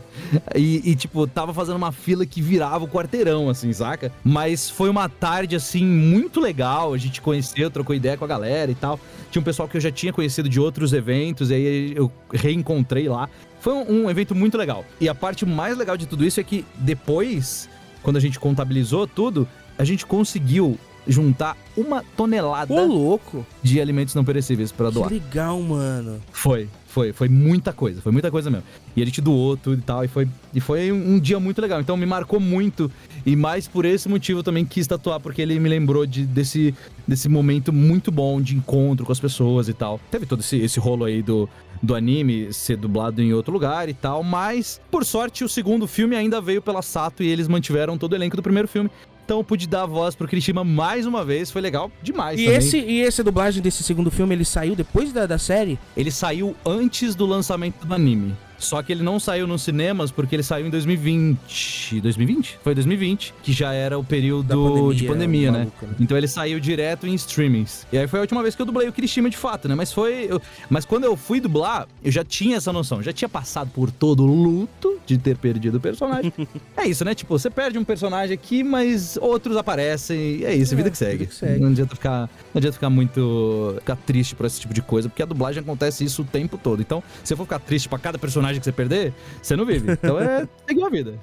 E, 0.56 0.92
e, 0.92 0.96
tipo, 0.96 1.26
tava 1.28 1.54
fazendo 1.54 1.76
uma 1.76 1.92
fila 1.92 2.26
que 2.26 2.42
virava 2.42 2.86
o 2.86 2.88
quarteirão, 2.88 3.50
assim, 3.50 3.72
saca? 3.74 4.12
Mas 4.24 4.70
foi 4.70 4.90
uma 4.90 5.08
tarde, 5.08 5.56
assim, 5.56 5.86
muito 5.86 6.40
legal. 6.40 6.94
A 6.94 6.98
gente 6.98 7.22
conheceu, 7.22 7.70
trocou 7.70 7.96
ideia 7.96 8.18
com 8.18 8.26
a 8.26 8.28
galera 8.28 8.72
e 8.72 8.76
tal. 8.76 9.00
Tinha 9.32 9.42
um 9.42 9.44
pessoal 9.44 9.68
que 9.68 9.78
eu 9.78 9.82
já 9.82 9.92
tinha 9.92 10.12
conhecido 10.12 10.50
de 10.50 10.60
outros 10.60 10.94
eventos, 10.94 11.50
e 11.50 11.54
aí 11.54 11.94
eu 11.96 12.12
reencontrei 12.34 13.08
lá. 13.08 13.30
Foi 13.60 13.74
um, 13.74 14.04
um 14.04 14.10
evento 14.10 14.36
muito 14.36 14.58
legal. 14.58 14.86
E 15.00 15.08
a 15.08 15.16
parte 15.16 15.46
mais 15.46 15.78
legal 15.78 15.96
de 15.96 16.06
tudo 16.06 16.26
isso 16.26 16.40
é 16.40 16.44
que 16.44 16.66
depois, 16.76 17.70
quando 18.02 18.18
a 18.18 18.20
gente 18.20 18.40
contabilizou 18.40 19.08
tudo, 19.08 19.48
a 19.78 19.84
gente 19.84 20.06
conseguiu 20.06 20.78
juntar 21.08 21.58
uma 21.76 22.04
tonelada 22.16 22.74
Ô, 22.74 22.86
louco. 22.86 23.46
de 23.62 23.80
alimentos 23.82 24.16
não 24.16 24.24
perecíveis 24.24 24.72
pra 24.72 24.90
doar. 24.90 25.08
Que 25.08 25.16
legal, 25.16 25.60
mano. 25.62 26.22
Foi, 26.32 26.70
foi, 26.94 27.12
foi 27.12 27.28
muita 27.28 27.74
coisa, 27.74 28.00
foi 28.02 28.12
muita 28.12 28.30
coisa 28.30 28.52
mesmo. 28.52 28.66
E 28.96 29.02
a 29.02 29.06
gente 29.06 29.20
doou 29.20 29.58
tudo 29.58 29.80
e 29.80 29.82
tal, 29.82 30.06
e 30.06 30.08
foi, 30.08 30.28
e 30.54 30.60
foi 30.60 30.92
um, 30.92 31.20
dia 31.20 31.40
muito 31.40 31.60
legal. 31.60 31.82
Então 31.82 31.98
me 31.98 32.06
marcou 32.06 32.40
muito, 32.40 32.90
e 33.26 33.36
mais 33.36 33.68
por 33.68 33.84
esse 33.84 34.08
motivo 34.08 34.40
eu 34.40 34.44
também 34.44 34.64
quis 34.64 34.86
tatuar, 34.86 35.20
porque 35.20 35.42
ele 35.42 35.60
me 35.60 35.68
lembrou 35.68 36.06
de, 36.06 36.24
desse, 36.24 36.74
desse 37.08 37.28
momento 37.28 37.74
muito 37.74 38.12
bom 38.12 38.40
de 38.40 38.56
encontro 38.56 39.08
com 39.08 39.12
as 39.12 39.20
pessoas 39.20 39.68
e 39.68 39.74
tal. 39.74 40.00
Teve 40.12 40.28
todo 40.28 40.42
esse, 40.42 40.58
esse 40.58 40.80
rolo 40.80 41.06
aí 41.06 41.24
do, 41.24 41.50
do 41.82 41.96
anime 41.96 42.54
ser 42.54 42.78
dublado 42.78 43.24
em 43.24 43.34
outro 43.34 43.52
lugar 43.52 43.90
e 43.90 43.94
tal, 43.96 44.24
mas 44.24 44.80
por 44.92 45.04
sorte 45.04 45.44
o 45.44 45.50
segundo 45.50 45.88
filme 45.88 46.16
ainda 46.16 46.40
veio 46.40 46.62
pela 46.62 46.84
Sato 46.84 47.24
e 47.24 47.28
eles 47.28 47.48
mantiveram 47.48 47.98
todo 47.98 48.14
o 48.14 48.16
elenco 48.16 48.36
do 48.36 48.44
primeiro 48.44 48.68
filme. 48.68 48.92
Então 49.26 49.38
eu 49.38 49.44
pude 49.44 49.68
dar 49.68 49.84
a 49.84 49.86
voz 49.86 50.16
pro 50.16 50.28
Kirishima 50.28 50.64
mais 50.64 51.06
uma 51.06 51.24
vez, 51.24 51.50
foi 51.50 51.62
legal 51.62 51.90
demais 52.02 52.40
E 52.40 52.44
também. 52.44 52.58
esse, 52.58 52.78
e 52.80 53.02
essa 53.02 53.24
dublagem 53.24 53.62
desse 53.62 53.82
segundo 53.84 54.12
filme, 54.12 54.36
ele 54.36 54.44
saiu 54.46 54.76
depois 54.76 55.14
da, 55.14 55.26
da 55.26 55.38
série? 55.38 55.80
Ele 55.96 56.12
saiu 56.12 56.56
antes 56.66 57.16
do 57.16 57.26
lançamento 57.26 57.86
do 57.86 57.94
anime. 57.94 58.36
Só 58.58 58.82
que 58.82 58.92
ele 58.92 59.04
não 59.04 59.20
saiu 59.20 59.46
nos 59.46 59.62
cinemas 59.64 60.12
porque 60.12 60.36
ele 60.36 60.44
saiu 60.44 60.66
em 60.68 60.70
2020. 60.70 62.02
2020? 62.02 62.60
Foi 62.64 62.74
2020, 62.74 63.34
que 63.44 63.52
já 63.54 63.74
era 63.74 63.98
o 63.98 64.04
período 64.04 64.48
pandemia, 64.56 64.94
de 64.96 65.06
pandemia, 65.08 65.52
né? 65.52 65.60
né? 65.82 65.90
Então 66.00 66.18
ele 66.18 66.28
saiu 66.28 66.60
direto 66.60 67.06
em 67.08 67.14
streamings. 67.16 67.86
E 67.92 67.98
aí 67.98 68.08
foi 68.08 68.20
a 68.20 68.22
última 68.22 68.42
vez 68.42 68.56
que 68.56 68.62
eu 68.62 68.66
dublei 68.66 68.88
o 68.88 68.94
Kirishima 68.94 69.30
de 69.30 69.38
fato, 69.38 69.68
né? 69.68 69.76
Mas 69.76 69.92
foi. 69.92 70.28
eu- 70.30 70.42
Mas 70.70 70.86
quando 70.86 71.04
eu 71.04 71.16
fui 71.16 71.40
dublar, 71.40 71.88
eu 72.04 72.12
já 72.12 72.24
tinha 72.24 72.58
essa 72.58 72.72
noção. 72.72 73.02
Já 73.02 73.12
tinha 73.14 73.30
passado 73.30 73.70
por 73.74 73.92
todo 73.92 74.24
o 74.24 74.28
luto 74.28 74.98
de 75.06 75.18
ter 75.18 75.38
perdido 75.38 75.78
o 75.78 75.82
personagem. 75.82 76.32
é 76.78 76.88
isso, 76.88 77.04
né? 77.04 77.14
Tipo, 77.14 77.38
você 77.38 77.50
perde 77.50 77.78
um 77.78 77.84
personagem 77.84 78.34
aqui, 78.34 78.64
mas 78.64 79.18
outros 79.22 79.58
aparecem. 79.58 80.18
E 80.38 80.46
é 80.46 80.56
isso, 80.56 80.74
É, 80.74 80.78
vida 80.78 80.90
que 80.90 80.98
segue. 80.98 81.18
vida 81.18 81.26
que 81.32 81.36
segue. 81.36 81.60
Não 81.60 81.70
adianta 81.70 81.96
ficar, 81.96 82.20
não 82.54 82.60
adianta 82.60 82.74
ficar 82.74 82.90
muito 82.90 83.76
ficar 83.80 83.96
triste 83.98 84.36
por 84.36 84.46
esse 84.46 84.60
tipo 84.62 84.74
de 84.74 84.82
coisa, 84.82 85.10
porque 85.10 85.22
a 85.22 85.26
dublagem 85.26 85.62
acontece 85.62 86.04
isso 86.04 86.22
o 86.22 86.26
tempo 86.26 86.58
todo. 86.58 86.82
Então, 86.82 87.04
se 87.24 87.34
eu 87.34 87.38
for 87.38 87.44
ficar 87.44 87.60
triste 87.60 87.90
pra 87.90 88.00
cada 88.00 88.18
personagem 88.18 88.53
que 88.60 88.66
você 88.66 88.72
perder, 88.72 89.14
você 89.42 89.56
não 89.56 89.66
vive. 89.66 89.92
Então 89.92 90.20
é 90.20 90.48
seguir 90.68 90.84
a 90.84 90.90
vida. 90.90 91.20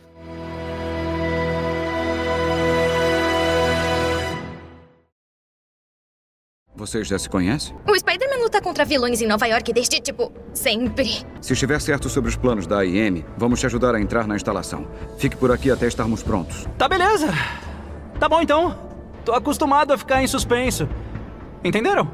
Vocês 6.81 7.07
já 7.07 7.19
se 7.19 7.29
conhecem? 7.29 7.77
O 7.87 7.95
Spider-Man 7.95 8.43
luta 8.43 8.59
contra 8.63 8.87
vilões 8.87 9.21
em 9.21 9.27
Nova 9.27 9.47
York 9.47 9.71
desde, 9.71 10.01
tipo, 10.01 10.33
sempre. 10.55 11.27
Se 11.43 11.53
estiver 11.53 11.79
certo 11.79 12.09
sobre 12.09 12.31
os 12.31 12.37
planos 12.37 12.67
da 12.67 12.79
AIM, 12.79 13.23
vamos 13.37 13.61
te 13.61 13.67
ajudar 13.67 13.95
a 13.95 14.01
entrar 14.01 14.27
na 14.27 14.35
instalação. 14.35 14.89
Fique 15.19 15.37
por 15.37 15.53
aqui 15.53 15.71
até 15.71 15.87
estarmos 15.87 16.23
prontos. 16.23 16.67
Tá 16.79 16.89
beleza. 16.89 17.29
Tá 18.19 18.31
bom 18.31 18.41
então. 18.41 18.79
Tô 19.27 19.33
acostumado 19.33 19.93
a 19.93 19.99
ficar 19.99 20.23
em 20.23 20.27
suspenso. 20.27 20.89
Entenderam? 21.63 22.11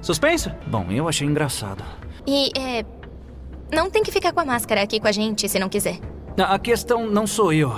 Suspenso? 0.00 0.50
Bom, 0.66 0.86
eu 0.90 1.08
achei 1.08 1.28
engraçado. 1.28 1.84
E, 2.26 2.50
é. 2.58 2.84
Não 3.72 3.90
tem 3.90 4.02
que 4.02 4.10
ficar 4.10 4.32
com 4.32 4.40
a 4.40 4.44
máscara 4.44 4.82
aqui 4.82 4.98
com 4.98 5.06
a 5.06 5.12
gente 5.12 5.48
se 5.48 5.58
não 5.58 5.68
quiser. 5.68 5.98
A 6.38 6.58
questão 6.58 7.06
não 7.08 7.26
sou 7.26 7.52
eu. 7.52 7.74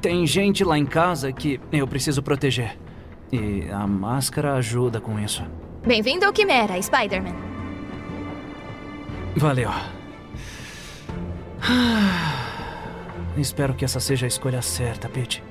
Tem 0.00 0.26
gente 0.26 0.64
lá 0.64 0.78
em 0.78 0.84
casa 0.86 1.32
que 1.32 1.60
eu 1.72 1.86
preciso 1.86 2.22
proteger. 2.22 2.76
E 3.32 3.68
a 3.70 3.86
máscara 3.86 4.54
ajuda 4.54 5.00
com 5.00 5.18
isso. 5.18 5.42
Bem-vindo 5.86 6.24
ao 6.26 6.32
Quimera, 6.32 6.80
Spider-Man. 6.80 7.34
Valeu. 9.36 9.70
Ah, 11.62 12.32
Espero 13.36 13.72
que 13.74 13.84
essa 13.84 13.98
seja 13.98 14.26
a 14.26 14.28
escolha 14.28 14.60
certa, 14.60 15.08
Pete. 15.08 15.42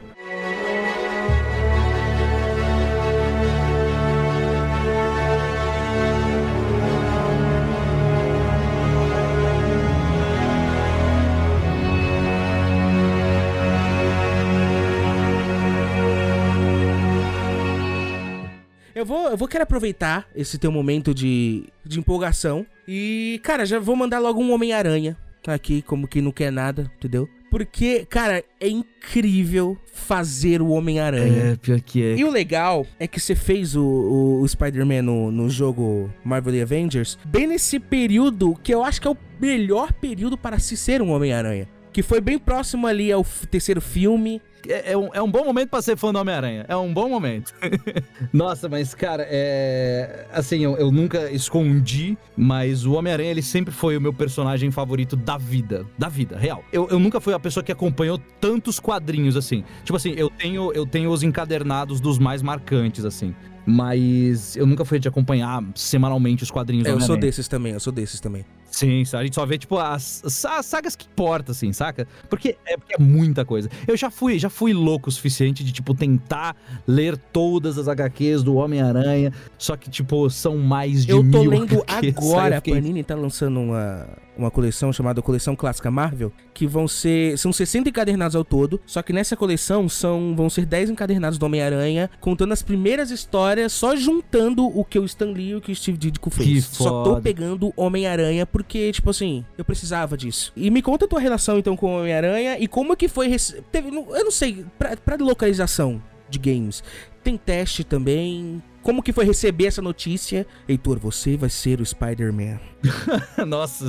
Eu 19.32 19.38
vou, 19.38 19.48
querer 19.48 19.64
aproveitar 19.64 20.28
esse 20.36 20.58
teu 20.58 20.72
momento 20.72 21.14
de, 21.14 21.64
de 21.86 22.00
empolgação. 22.00 22.66
E, 22.86 23.40
cara, 23.44 23.66
já 23.66 23.80
vou 23.80 23.96
mandar 23.96 24.20
logo 24.20 24.42
um 24.42 24.52
Homem-Aranha 24.52 25.18
aqui, 25.48 25.82
como 25.82 26.08
que 26.08 26.22
não 26.22 26.32
quer 26.32 26.52
nada, 26.52 26.92
entendeu? 26.98 27.28
Porque, 27.50 28.06
cara, 28.06 28.44
é 28.60 28.70
incrível 28.70 29.78
fazer 29.94 30.62
o 30.62 30.70
Homem-Aranha. 30.70 31.52
É, 31.52 31.56
pior 31.56 31.82
que 31.82 32.04
é. 32.04 32.16
E 32.16 32.24
o 32.24 32.30
legal 32.30 32.86
é 33.00 33.08
que 33.08 33.20
você 33.20 33.36
fez 33.36 33.76
o, 33.76 33.84
o, 33.84 34.42
o 34.42 34.48
Spider-Man 34.48 35.02
no, 35.02 35.32
no 35.32 35.50
jogo 35.50 36.10
Marvel 36.24 36.56
e 36.56 36.62
Avengers 36.62 37.18
bem 37.26 37.48
nesse 37.48 37.80
período 37.80 38.56
que 38.64 38.74
eu 38.74 38.84
acho 38.84 39.02
que 39.02 39.08
é 39.08 39.12
o 39.12 39.18
melhor 39.40 39.92
período 39.92 40.38
para 40.38 40.60
se 40.60 40.78
ser 40.78 41.02
um 41.02 41.12
Homem-Aranha. 41.12 41.68
Que 41.92 42.02
foi 42.02 42.22
bem 42.22 42.38
próximo 42.40 42.88
ali 42.88 43.12
ao 43.12 43.26
terceiro 43.50 43.82
filme. 43.82 44.42
É, 44.68 44.92
é 44.94 44.98
um, 44.98 45.10
é 45.14 45.22
um 45.22 45.30
bom 45.30 45.44
momento 45.44 45.70
pra 45.70 45.82
ser 45.82 45.98
fã 45.98 46.14
do 46.14 46.20
Homem-Aranha. 46.20 46.66
É 46.68 46.76
um 46.76 46.94
bom 46.94 47.10
momento. 47.10 47.54
Nossa, 48.32 48.70
mas, 48.70 48.94
cara, 48.94 49.26
é. 49.30 50.28
Assim, 50.32 50.64
eu, 50.64 50.78
eu 50.78 50.92
nunca 50.92 51.32
escondi, 51.32 52.18
mas 52.38 52.86
o 52.86 52.94
Homem-Aranha, 52.94 53.32
ele 53.32 53.42
sempre 53.42 53.74
foi 53.74 53.98
o 53.98 54.02
meu 54.02 54.14
personagem 54.14 54.70
favorito 54.72 55.16
da 55.16 55.38
vida. 55.38 55.86
Da 55.98 56.10
vida, 56.10 56.38
real. 56.38 56.64
Eu, 56.72 56.88
eu 56.90 57.00
nunca 57.00 57.20
fui 57.20 57.34
a 57.34 57.40
pessoa 57.40 57.64
que 57.64 57.72
acompanhou 57.72 58.20
tantos 58.40 58.80
quadrinhos 58.80 59.36
assim. 59.36 59.64
Tipo 59.84 59.98
assim, 59.98 60.14
eu 60.16 60.30
tenho, 60.30 60.72
eu 60.74 60.86
tenho 60.86 61.10
os 61.10 61.24
encadernados 61.24 62.00
dos 62.00 62.20
mais 62.20 62.42
marcantes, 62.42 63.06
assim. 63.06 63.36
Mas 63.66 64.56
eu 64.56 64.66
nunca 64.66 64.84
fui 64.84 65.00
de 65.00 65.08
acompanhar 65.08 65.64
semanalmente 65.76 66.44
os 66.44 66.50
quadrinhos 66.50 66.84
do 66.84 66.90
É, 66.90 66.94
eu 66.94 67.02
sou 67.02 67.18
desses 67.18 67.48
também, 67.48 67.74
eu 67.74 67.80
sou 67.80 67.94
desses 67.94 68.20
também. 68.20 68.46
Sim, 68.72 69.04
a 69.14 69.24
gente 69.24 69.36
só 69.36 69.46
vê, 69.46 69.58
tipo, 69.58 69.78
as, 69.78 70.24
as 70.46 70.66
sagas 70.66 70.96
que 70.96 71.06
importa, 71.06 71.52
assim, 71.52 71.74
saca? 71.74 72.08
Porque 72.30 72.56
é, 72.66 72.78
porque 72.78 72.96
é 72.96 72.98
muita 72.98 73.44
coisa. 73.44 73.70
Eu 73.86 73.98
já 73.98 74.10
fui, 74.10 74.40
já 74.40 74.50
fui 74.50 74.72
louco 74.74 75.10
o 75.10 75.12
suficiente 75.12 75.62
de, 75.64 75.74
tipo, 75.74 75.94
tentar 75.94 76.56
ler 76.88 77.18
todas 77.18 77.78
as 77.78 77.88
HQs 77.90 78.44
do 78.44 78.56
Homem-Aranha, 78.56 79.34
só 79.58 79.76
que, 79.76 79.90
tipo, 79.90 80.30
são 80.30 80.58
mais 80.58 81.06
de 81.06 81.12
Eu 81.12 81.30
tô 81.30 81.44
lendo 81.44 81.84
HQs, 81.86 82.18
agora, 82.18 82.56
fiquei- 82.56 82.74
a 82.74 82.76
Panini 82.78 83.04
tá 83.04 83.14
lançando 83.14 83.60
uma, 83.60 84.08
uma 84.38 84.50
coleção 84.50 84.94
chamada 84.94 85.22
Coleção 85.22 85.54
Clássica 85.56 85.92
Marvel, 85.92 86.32
que 86.54 86.66
vão 86.66 86.88
ser, 86.88 87.38
são 87.38 87.52
60 87.52 87.90
encadernados 87.90 88.36
ao 88.36 88.46
todo, 88.46 88.80
só 88.86 89.02
que 89.02 89.12
nessa 89.12 89.36
coleção 89.36 89.90
são, 89.90 90.34
vão 90.36 90.50
ser 90.50 90.66
10 90.66 90.92
encadernados 90.92 91.38
do 91.38 91.46
Homem-Aranha, 91.46 92.10
contando 92.22 92.54
as 92.54 92.62
primeiras 92.62 93.12
histórias, 93.12 93.74
só 93.74 93.96
juntando 93.98 94.66
o 94.66 94.86
que 94.86 94.98
o 94.98 95.04
Stan 95.06 95.32
Lee 95.32 95.50
e 95.50 95.56
o 95.56 95.62
que 95.62 95.72
o 95.72 95.76
Steve 95.76 95.98
Ditko 95.98 96.30
fez. 96.30 96.48
Que 96.48 96.62
Só 96.62 97.04
tô 97.04 97.10
foda. 97.12 97.22
pegando 97.22 97.74
Homem-Aranha 97.76 98.46
porque, 98.64 98.92
tipo 98.92 99.10
assim, 99.10 99.46
eu 99.58 99.66
precisava 99.66 100.16
disso. 100.18 100.52
E 100.56 100.70
me 100.70 100.82
conta 100.82 101.06
a 101.06 101.08
tua 101.08 101.20
relação, 101.20 101.58
então, 101.58 101.76
com 101.76 101.88
o 101.96 102.00
Homem-Aranha 102.00 102.58
e 102.60 102.68
como 102.68 102.96
que 102.96 103.08
foi... 103.08 103.28
rece- 103.28 103.62
Teve, 103.72 103.90
eu 103.90 104.24
não 104.24 104.32
sei, 104.32 104.66
pra, 104.78 104.96
pra 104.98 105.16
localização 105.18 106.02
de 106.30 106.40
games, 106.40 106.84
tem 107.24 107.38
teste 107.38 107.84
também... 107.84 108.62
Como 108.82 109.04
que 109.04 109.14
foi 109.14 109.26
receber 109.26 109.68
essa 109.68 109.80
notícia? 109.80 110.44
Heitor, 110.68 110.98
você 110.98 111.38
vai 111.38 111.52
ser 111.52 111.80
o 111.82 111.86
Spider-Man. 111.86 112.60
Nossa, 113.48 113.86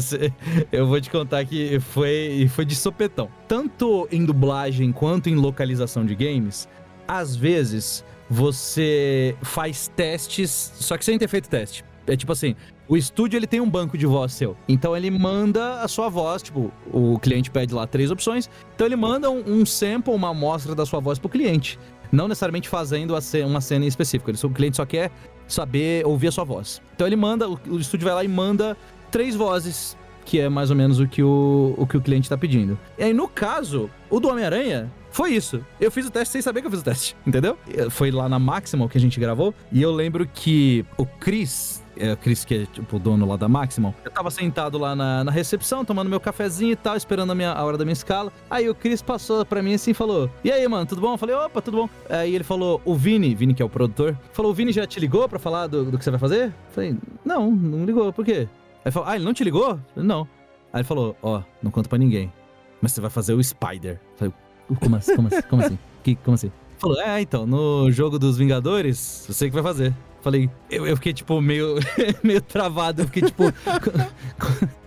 eu 0.71 0.87
vou 0.87 1.01
te 1.01 1.09
contar 1.09 1.47
que 1.47 1.81
foi, 1.81 2.47
foi 2.55 2.67
de 2.67 2.75
sopetão. 2.77 3.31
Tanto 3.49 4.07
em 4.13 4.23
dublagem 4.23 4.93
quanto 4.93 5.31
em 5.31 5.35
localização 5.35 6.05
de 6.05 6.15
games, 6.15 6.69
às 7.09 7.35
vezes 7.35 8.05
você 8.29 9.35
faz 9.43 9.89
testes, 9.97 10.73
só 10.75 10.99
que 10.99 11.05
sem 11.07 11.19
ter 11.19 11.29
feito 11.29 11.49
teste. 11.49 11.83
É 12.07 12.17
tipo 12.17 12.33
assim, 12.33 12.57
o 12.89 12.97
estúdio 12.97 13.37
ele 13.37 13.47
tem 13.47 13.61
um 13.61 13.69
banco 13.69 13.97
de 13.97 14.07
voz 14.07 14.33
seu. 14.33 14.57
Então 14.69 14.97
ele 14.97 15.11
manda 15.11 15.81
a 15.81 15.89
sua 15.89 16.09
voz, 16.09 16.43
tipo, 16.43 16.73
o 16.93 17.19
cliente 17.19 17.51
pede 17.51 17.73
lá 17.73 17.87
três 17.87 18.11
opções. 18.11 18.51
Então 18.75 18.87
ele 18.87 18.97
manda 18.97 19.31
um, 19.31 19.43
um 19.47 19.67
sample, 19.67 20.13
uma 20.13 20.31
amostra 20.31 20.75
da 20.75 20.85
sua 20.85 21.01
voz 21.01 21.19
pro 21.19 21.29
cliente. 21.29 21.79
Não 22.11 22.29
necessariamente 22.29 22.69
fazendo 22.69 23.15
uma 23.47 23.61
cena 23.61 23.85
em 23.85 23.89
específico. 23.89 24.31
O 24.31 24.51
cliente 24.51 24.77
só 24.77 24.85
quer 24.85 25.11
saber 25.49 26.07
ouvir 26.07 26.29
a 26.29 26.33
sua 26.33 26.45
voz. 26.45 26.83
Então 26.95 27.07
ele 27.07 27.17
manda, 27.17 27.49
o, 27.49 27.79
estúdio 27.79 28.05
vai 28.05 28.15
lá 28.15 28.25
e 28.25 28.29
manda 28.29 28.77
três 29.11 29.35
vozes, 29.35 29.97
que 30.25 30.39
é 30.39 30.49
mais 30.49 30.71
ou 30.71 30.77
menos 30.77 31.01
o 31.01 31.07
que 31.07 31.23
o, 31.23 31.75
o 31.77 31.87
que 31.87 31.97
o 31.97 32.01
cliente 32.01 32.29
tá 32.29 32.37
pedindo. 32.37 32.79
E 32.99 33.05
aí, 33.05 33.13
no 33.13 33.29
caso, 33.29 33.89
o 34.11 34.21
do 34.21 34.29
Homem-Aranha, 34.29 34.91
foi 35.11 35.33
isso. 35.33 35.65
Eu 35.81 35.91
fiz 35.91 36.07
o 36.07 36.11
teste 36.11 36.33
sem 36.33 36.43
saber 36.43 36.63
que 36.63 36.67
eu 36.67 36.71
fiz 36.71 36.81
o 36.81 36.85
teste, 36.85 37.17
entendeu? 37.27 37.57
Foi 37.91 38.11
lá 38.11 38.29
na 38.29 38.39
Maximal 38.39 38.89
que 38.89 38.99
a 38.99 39.01
gente 39.01 39.21
gravou. 39.21 39.55
E 39.71 39.81
eu 39.81 39.93
lembro 39.93 40.27
que 40.27 40.85
o 40.97 41.05
Chris, 41.05 41.82
é, 41.97 42.17
Chris 42.17 42.45
que 42.45 42.55
é 42.55 42.67
tipo 42.67 42.97
o 42.97 42.99
dono 42.99 43.27
lá 43.27 43.37
da 43.37 43.49
Maximal, 43.49 43.95
eu 44.05 44.11
tava 44.11 44.31
sentado 44.31 44.79
lá 44.79 44.95
na, 44.95 45.25
na 45.25 45.31
recepção, 45.31 45.85
tomando 45.85 46.09
meu 46.09 46.21
cafezinho 46.21 46.73
e 46.73 46.77
tal, 46.77 46.97
esperando 46.97 47.31
a, 47.33 47.35
minha, 47.35 47.53
a 47.53 47.65
hora 47.65 47.77
da 47.77 47.85
minha 47.85 47.93
escala. 47.93 48.33
Aí 48.51 48.69
o 48.69 48.75
Chris 48.75 49.03
passou 49.03 49.45
pra 49.45 49.63
mim 49.63 49.75
assim 49.75 49.91
e 49.91 49.95
falou: 49.95 50.31
E 50.45 50.51
aí, 50.51 50.67
mano, 50.67 50.87
tudo 50.87 51.01
bom? 51.01 51.13
Eu 51.13 51.19
falei: 51.19 51.35
opa, 51.35 51.61
tudo 51.61 51.77
bom. 51.79 51.89
Aí 52.09 52.35
ele 52.35 52.45
falou: 52.45 52.81
O 52.85 52.95
Vini, 52.95 53.35
Vini 53.35 53.55
que 53.55 53.63
é 53.63 53.65
o 53.65 53.69
produtor, 53.69 54.17
falou: 54.33 54.53
O 54.53 54.55
Vini 54.55 54.73
já 54.73 54.87
te 54.87 54.99
ligou 55.01 55.29
pra 55.29 55.39
falar 55.39 55.67
do, 55.67 55.85
do 55.85 55.99
que 55.99 56.05
você 56.05 56.11
vai 56.11 56.21
fazer? 56.21 56.47
Eu 56.47 56.53
falei: 56.73 56.97
Não, 57.25 57.51
não 57.51 57.85
ligou, 57.85 58.13
por 58.13 58.25
quê? 58.25 58.49
Aí 58.49 58.87
ele 58.87 58.93
falou: 58.93 59.09
Ah, 59.09 59.17
ele 59.17 59.25
não 59.25 59.35
te 59.35 59.45
ligou? 59.45 59.79
Falei, 59.95 60.09
não. 60.09 60.29
Aí 60.73 60.81
ele 60.81 60.85
falou: 60.85 61.17
Ó, 61.23 61.43
não 61.63 61.71
conta 61.71 61.89
pra 61.89 61.99
ninguém, 61.99 62.33
mas 62.81 62.93
você 62.93 63.01
vai 63.01 63.11
fazer 63.11 63.35
o 63.35 63.43
Spider. 63.43 64.01
Eu 64.13 64.17
falei: 64.17 64.35
Como 64.81 64.97
assim? 64.97 65.17
Como 65.17 65.29
assim? 65.29 65.43
Como 65.49 65.63
assim? 65.63 65.79
Que, 66.03 66.17
como 66.17 66.35
assim? 66.35 66.53
Falou: 66.79 67.01
É, 67.01 67.21
então, 67.21 67.47
no 67.47 67.91
jogo 67.93 68.19
dos 68.19 68.37
Vingadores, 68.37 68.99
sei 68.99 69.49
que 69.49 69.55
vai 69.55 69.63
fazer. 69.63 69.95
Falei, 70.23 70.49
eu, 70.71 70.87
eu 70.87 70.97
fiquei, 70.97 71.13
tipo, 71.13 71.41
meio, 71.41 71.77
meio 72.23 72.41
travado. 72.41 73.03
Eu 73.03 73.07
fiquei, 73.07 73.23
tipo. 73.23 73.45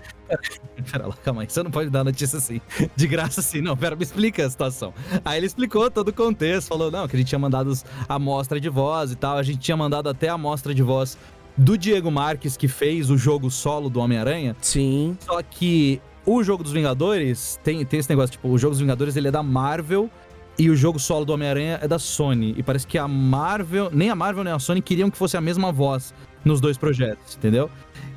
Pera 0.92 1.08
lá, 1.08 1.16
calma 1.24 1.42
aí. 1.42 1.50
Você 1.50 1.62
não 1.62 1.70
pode 1.70 1.90
dar 1.90 2.04
notícia 2.04 2.38
assim. 2.38 2.60
De 2.96 3.08
graça 3.08 3.42
assim. 3.42 3.62
Não, 3.62 3.78
pera, 3.78 3.96
me 3.96 4.04
explica 4.04 4.46
a 4.46 4.50
situação. 4.50 4.94
Aí 5.24 5.38
ele 5.38 5.46
explicou 5.46 5.90
todo 5.92 6.10
o 6.10 6.14
contexto. 6.14 6.70
Falou, 6.70 6.90
não, 6.90 7.08
que 7.08 7.16
a 7.16 7.20
gente 7.20 7.28
tinha 7.28 7.40
mandado 7.40 7.72
a 8.08 8.16
amostra 8.16 8.60
de 8.60 8.70
voz 8.70 9.12
e 9.12 9.16
tal. 9.16 9.38
A 9.38 9.44
gente 9.44 9.60
tinha 9.60 9.78
mandado 9.78 10.10
até 10.10 10.30
a 10.30 10.34
amostra 10.34 10.74
de 10.74 10.82
voz 10.82 11.18
do 11.58 11.78
Diego 11.78 12.12
Marques, 12.12 12.58
que 12.58 12.68
fez 12.68 13.10
o 13.10 13.18
jogo 13.18 13.52
solo 13.52 13.90
do 13.90 14.00
Homem-Aranha. 14.00 14.56
Sim. 14.62 15.18
Só 15.22 15.42
que 15.44 16.02
o 16.26 16.44
jogo 16.44 16.64
dos 16.64 16.72
Vingadores 16.72 17.60
tem, 17.64 17.86
tem 17.86 18.00
esse 18.00 18.10
negócio, 18.10 18.32
tipo, 18.32 18.50
o 18.50 18.58
jogo 18.58 18.72
dos 18.72 18.80
Vingadores 18.80 19.16
ele 19.16 19.28
é 19.28 19.32
da 19.32 19.44
Marvel 19.44 20.10
e 20.58 20.70
o 20.70 20.76
jogo 20.76 21.00
solo 21.00 21.26
do 21.26 21.34
Homem-Aranha 21.34 21.80
é 21.82 21.88
da 21.88 22.00
Sony. 22.00 22.54
E 22.58 22.64
parece 22.64 22.88
que 22.88 22.98
a 22.98 23.08
Marvel, 23.08 23.90
nem 23.92 24.10
a 24.10 24.16
Marvel 24.16 24.44
nem 24.44 24.54
a 24.54 24.60
Sony 24.60 24.82
queriam 24.82 25.10
que 25.12 25.18
fosse 25.18 25.36
a 25.36 25.42
mesma 25.42 25.72
voz 25.72 26.14
nos 26.44 26.62
dois 26.62 26.78
projetos, 26.78 27.36
entendeu? 27.36 27.70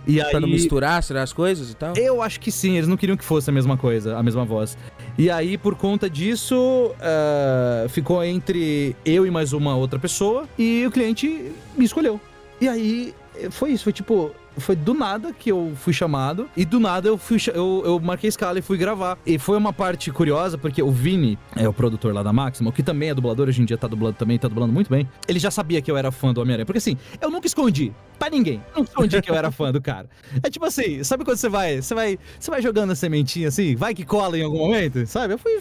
E 0.07 0.23
Pra 0.31 0.41
não 0.41 0.47
aí- 0.47 0.55
misturar, 0.55 1.03
será 1.03 1.23
as 1.23 1.33
coisas 1.33 1.71
e 1.71 1.75
tal? 1.77 1.95
eu 1.97 2.23
acho 2.23 2.41
que 2.41 2.51
sim, 2.51 2.77
eles 2.77 2.89
não 2.89 2.97
queriam 2.97 3.17
que 3.17 3.25
fosse 3.25 3.51
a 3.51 3.53
mesma 3.53 3.77
coisa, 3.77 4.17
a 4.17 4.23
mesma 4.23 4.45
voz. 4.45 4.77
E 5.19 5.29
aí, 5.31 5.59
por 5.59 5.75
conta 5.75 6.09
disso, 6.09 6.93
ah, 7.01 7.87
ficou 7.89 8.23
entre 8.25 8.95
eu 9.05 9.27
e 9.27 9.31
mais 9.31 9.53
uma 9.53 9.75
outra 9.77 9.99
pessoa, 9.99 10.45
e 10.59 10.85
o 10.87 10.91
cliente 10.91 11.53
me 11.77 11.85
escolheu. 11.85 12.21
E 12.61 12.69
aí, 12.69 13.15
foi 13.51 13.73
isso, 13.73 13.85
foi 13.85 13.93
tipo. 13.93 14.31
Foi 14.59 14.77
do 14.77 14.95
nada 14.95 15.33
que 15.33 15.51
eu 15.51 15.73
fui 15.77 15.93
chamado, 15.93 16.49
e 16.57 16.65
do 16.65 16.81
nada 16.81 17.09
eu 17.09 17.19
fui 17.19 17.39
eu, 17.55 17.83
eu 17.85 18.01
marquei 18.01 18.29
escala 18.29 18.59
e 18.59 18.63
fui 18.63 18.77
gravar. 18.77 19.19
E 19.27 19.39
foi 19.39 19.57
uma 19.57 19.73
parte 19.73 20.11
curiosa, 20.11 20.59
porque 20.59 20.83
o 20.83 20.91
Vini, 20.91 21.39
é 21.57 21.69
o 21.69 21.73
produtor 21.73 22.15
lá 22.15 22.23
da 22.23 22.33
Máxima, 22.33 22.73
que 22.73 22.83
também 22.83 23.11
é 23.11 23.15
dublador, 23.15 23.49
hoje 23.49 23.63
em 23.63 23.65
dia 23.65 23.79
tá 23.79 23.87
dublando 23.87 24.17
também, 24.17 24.39
tá 24.39 24.49
dublando 24.49 24.73
muito 24.73 24.91
bem. 24.91 25.09
Ele 25.27 25.39
já 25.39 25.51
sabia 25.51 25.81
que 25.81 25.91
eu 25.91 25.97
era 25.97 26.11
fã 26.11 26.33
do 26.33 26.41
Homem-Aranha. 26.41 26.67
Porque 26.67 26.79
assim, 26.79 26.97
eu 27.21 27.31
nunca 27.31 27.47
escondi 27.47 27.93
pra 28.19 28.31
ninguém. 28.31 28.63
Não 28.75 28.83
escondi 28.83 29.21
que 29.23 29.31
eu 29.31 29.35
era 29.35 29.51
fã 29.51 29.73
do 29.73 29.81
cara. 29.81 30.09
É 30.43 30.51
tipo 30.51 30.65
assim, 30.65 31.03
sabe 31.05 31.25
quando 31.25 31.37
você 31.37 31.49
vai, 31.49 31.81
você 31.81 31.95
vai, 31.95 32.19
você 32.39 32.51
vai 32.51 32.61
jogando 32.61 32.91
a 32.91 32.95
sementinha 32.95 33.49
assim, 33.49 33.77
vai 33.77 33.95
que 33.95 34.05
cola 34.05 34.39
em 34.39 34.43
algum 34.43 34.59
momento, 34.59 35.07
sabe? 35.07 35.35
Eu 35.35 35.39
fui, 35.39 35.61